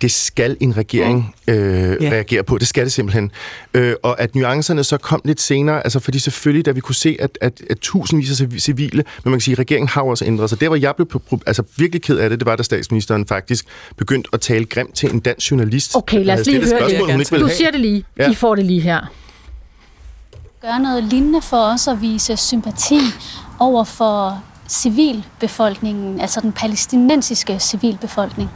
det 0.02 0.12
skal 0.12 0.58
en 0.60 0.78
regering 0.78 1.36
øh, 1.48 1.56
Ja. 1.58 2.10
reagere 2.12 2.44
på. 2.44 2.58
Det 2.58 2.68
skal 2.68 2.84
det 2.84 2.92
simpelthen. 2.92 3.32
Øh, 3.74 3.94
og 4.04 4.22
at 4.22 4.36
nuancerne 4.36 4.84
så 4.84 4.98
kom 4.98 5.22
lidt 5.26 5.42
senere, 5.42 5.86
altså 5.90 6.00
fordi 6.00 6.20
selvfølgelig, 6.20 6.66
da 6.66 6.72
vi 6.72 6.80
kunne 6.80 6.96
se, 6.96 7.18
at, 7.20 7.38
at, 7.42 7.62
at 7.70 7.78
tusindvis 7.80 8.42
af 8.42 8.46
civi- 8.46 8.60
civile, 8.60 9.04
men 9.24 9.32
man 9.32 9.34
kan 9.34 9.42
sige, 9.42 9.52
at 9.54 9.60
regeringen 9.60 9.88
har 9.90 10.02
også 10.02 10.26
ændret 10.26 10.50
sig. 10.50 10.60
Der, 10.60 10.68
hvor 10.68 10.76
jeg 10.76 10.96
blev 10.96 11.22
altså, 11.48 11.64
virkelig 11.78 12.02
ked 12.02 12.18
af 12.18 12.30
det, 12.30 12.40
det 12.40 12.46
var, 12.46 12.56
da 12.56 12.64
statsministeren 12.64 13.28
faktisk 13.28 13.66
begyndte 13.98 14.30
at 14.34 14.42
tale 14.42 14.66
grimt 14.66 14.94
til 14.96 15.14
en 15.14 15.20
dansk 15.20 15.52
journalist. 15.52 15.96
Okay, 15.96 16.24
lad 16.26 16.36
der 16.36 16.42
os 16.42 16.48
lige 16.48 16.58
høre 16.60 16.68
spørgsmål, 16.90 17.40
det. 17.40 17.40
Du 17.40 17.50
siger 17.58 17.72
det 17.72 17.80
lige. 17.80 18.04
Ja. 18.18 18.32
I 18.32 18.36
får 18.36 18.56
det 18.56 18.66
lige 18.66 18.82
her. 18.82 19.12
gøre 20.62 20.80
noget 20.80 21.04
lignende 21.04 21.42
for 21.42 21.58
os 21.74 21.88
at 21.88 22.02
vise 22.02 22.38
sympati 22.38 23.00
over 23.60 23.84
for 23.84 24.44
civilbefolkningen, 24.70 26.22
altså 26.22 26.42
den 26.42 26.52
palæstinensiske 26.52 27.60
civilbefolkning? 27.60 28.50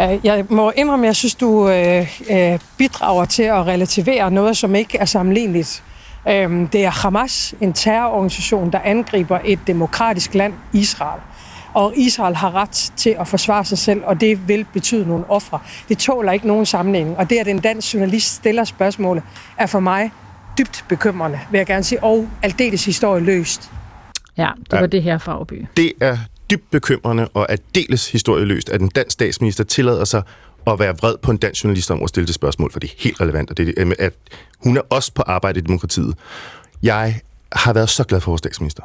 Øh, 0.00 0.18
Jeg 0.24 0.44
må 0.48 0.72
indrømme, 0.76 1.04
at 1.04 1.06
jeg 1.06 1.16
synes, 1.16 1.34
du 1.34 1.68
øh, 1.68 2.20
øh, 2.30 2.58
bidrager 2.78 3.24
til 3.24 3.42
at 3.42 3.66
relativere 3.66 4.30
noget, 4.30 4.56
som 4.56 4.74
ikke 4.74 4.98
er 4.98 5.04
sammenligneligt. 5.04 5.82
Øhm, 6.28 6.66
Det 6.66 6.84
er 6.84 6.90
Hamas, 6.90 7.54
en 7.60 7.72
terrororganisation, 7.72 8.72
der 8.72 8.78
angriber 8.84 9.38
et 9.44 9.58
demokratisk 9.66 10.34
land, 10.34 10.52
Israel. 10.72 11.20
Og 11.74 11.92
Israel 11.96 12.36
har 12.36 12.54
ret 12.54 12.92
til 12.96 13.16
at 13.20 13.28
forsvare 13.28 13.64
sig 13.64 13.78
selv, 13.78 14.02
og 14.04 14.20
det 14.20 14.48
vil 14.48 14.66
betyde 14.72 15.08
nogle 15.08 15.24
ofre. 15.30 15.58
Det 15.88 15.98
tåler 15.98 16.32
ikke 16.32 16.46
nogen 16.46 16.66
sammenligning. 16.66 17.16
Og 17.16 17.30
det, 17.30 17.36
at 17.36 17.48
en 17.48 17.58
dansk 17.58 17.94
journalist 17.94 18.34
stiller 18.34 18.64
spørgsmålet, 18.64 19.22
er 19.58 19.66
for 19.66 19.80
mig 19.80 20.10
dybt 20.58 20.84
bekymrende, 20.88 21.40
vil 21.50 21.58
jeg 21.58 21.66
gerne 21.66 21.84
sige, 21.84 22.04
og 22.04 22.28
aldeles 22.42 22.84
historieløst. 22.84 23.70
Ja, 24.36 24.48
det 24.70 24.80
var 24.80 24.86
det 24.86 25.02
her, 25.02 25.18
Fagerby. 25.18 25.66
Det 25.76 25.92
er 26.00 26.16
dybt 26.50 26.70
bekymrende 26.70 27.28
og 27.34 27.52
aldeles 27.52 28.12
historieløst, 28.12 28.68
at 28.68 28.80
en 28.80 28.88
dansk 28.88 29.12
statsminister 29.12 29.64
tillader 29.64 30.04
sig 30.04 30.22
at 30.66 30.78
være 30.78 30.96
vred 30.96 31.14
på 31.22 31.30
en 31.30 31.36
dansk 31.36 31.64
journalist 31.64 31.90
om 31.90 32.02
at 32.02 32.08
stille 32.08 32.26
det 32.26 32.34
spørgsmål, 32.34 32.72
for 32.72 32.80
det 32.80 32.90
er 32.90 32.94
helt 32.98 33.20
relevant, 33.20 33.50
og 33.50 33.56
det 33.56 33.74
er, 33.78 33.94
at 33.98 34.12
hun 34.58 34.76
er 34.76 34.82
også 34.90 35.12
på 35.12 35.22
arbejde 35.26 35.58
i 35.58 35.62
demokratiet. 35.62 36.14
Jeg 36.82 37.20
har 37.52 37.72
været 37.72 37.88
så 37.90 38.04
glad 38.04 38.20
for 38.20 38.30
vores 38.30 38.38
statsminister. 38.38 38.82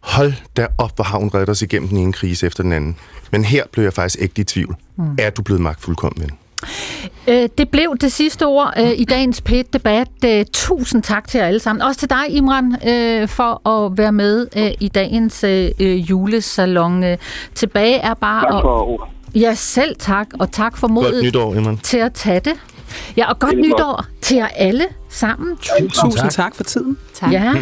Hold 0.00 0.32
da 0.56 0.66
op, 0.78 0.96
hvor 0.96 1.04
har 1.04 1.18
hun 1.18 1.30
reddet 1.34 1.48
os 1.48 1.62
igennem 1.62 1.88
den 1.88 1.98
ene 1.98 2.12
krise 2.12 2.46
efter 2.46 2.62
den 2.62 2.72
anden. 2.72 2.96
Men 3.32 3.44
her 3.44 3.64
blev 3.72 3.84
jeg 3.84 3.92
faktisk 3.92 4.22
ægte 4.22 4.40
i 4.40 4.44
tvivl. 4.44 4.76
Mm. 4.96 5.16
Er 5.18 5.30
du 5.30 5.42
blevet 5.42 5.62
magtfuldkommen, 5.62 6.22
ven? 6.22 6.30
Øh, 7.28 7.48
det 7.58 7.68
blev 7.68 7.96
det 8.00 8.12
sidste 8.12 8.46
ord 8.46 8.74
øh, 8.78 8.90
i 8.96 9.04
dagens 9.04 9.40
PET-debat. 9.40 10.08
Øh, 10.24 10.44
tusind 10.52 11.02
tak 11.02 11.28
til 11.28 11.38
jer 11.38 11.46
alle 11.46 11.60
sammen. 11.60 11.82
Også 11.82 12.00
til 12.00 12.10
dig, 12.10 12.30
Imran, 12.30 12.76
for 13.28 13.68
at 13.68 13.98
være 13.98 14.12
med 14.12 14.46
i 14.80 14.88
dagens 14.88 15.44
julesalon. 15.80 17.04
Tilbage 17.54 17.96
er 17.96 18.14
bare... 18.14 18.52
Tak 18.52 18.62
for 18.62 19.04
at-. 19.04 19.15
Ja, 19.34 19.54
selv 19.54 19.96
tak, 19.98 20.26
og 20.40 20.52
tak 20.52 20.76
for 20.76 20.88
modet 20.88 21.12
Godt 21.12 21.24
nytår, 21.24 21.76
til 21.82 21.98
at 21.98 22.12
tage 22.12 22.40
det. 22.40 22.54
Ja, 23.16 23.28
og 23.30 23.38
godt 23.38 23.58
nytår 23.58 24.04
til 24.22 24.36
jer 24.36 24.46
alle 24.56 24.84
sammen. 25.08 25.56
Tusind 25.56 26.12
tak. 26.22 26.30
tak 26.30 26.54
for 26.54 26.64
tiden. 26.64 26.98
Tak. 27.14 27.32
Ja, 27.32 27.54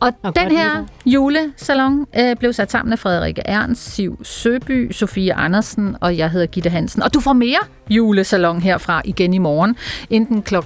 og, 0.00 0.12
Og 0.22 0.36
den 0.36 0.50
her 0.50 0.80
nytår. 0.80 0.88
julesalon 1.06 2.06
øh, 2.18 2.36
blev 2.36 2.52
sat 2.52 2.70
sammen 2.70 2.92
af 2.92 2.98
Frederik 2.98 3.38
Ernst, 3.44 3.94
Siv 3.94 4.18
Søby, 4.22 4.92
Sofie 4.92 5.34
Andersen 5.34 5.96
og 6.00 6.16
jeg 6.16 6.30
hedder 6.30 6.46
Gitte 6.46 6.70
Hansen. 6.70 7.02
Og 7.02 7.14
du 7.14 7.20
får 7.20 7.32
mere 7.32 7.58
julesalon 7.90 8.60
herfra 8.62 9.02
igen 9.04 9.34
i 9.34 9.38
morgen, 9.38 9.76
enten 10.10 10.42
kl. 10.42 10.56
12.15 10.56 10.64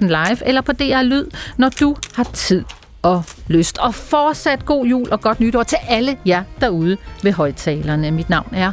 live 0.00 0.46
eller 0.46 0.60
på 0.60 0.72
DR 0.72 1.02
Lyd, 1.02 1.26
når 1.56 1.68
du 1.68 1.96
har 2.14 2.24
tid 2.24 2.64
og 3.02 3.24
lyst. 3.48 3.78
Og 3.78 3.94
fortsat 3.94 4.64
god 4.64 4.86
jul 4.86 5.08
og 5.10 5.20
godt 5.20 5.40
nytår 5.40 5.62
til 5.62 5.78
alle 5.88 6.16
jer 6.26 6.42
derude 6.60 6.96
ved 7.22 7.32
højtalerne. 7.32 8.10
Mit 8.10 8.30
navn 8.30 8.48
er 8.52 8.72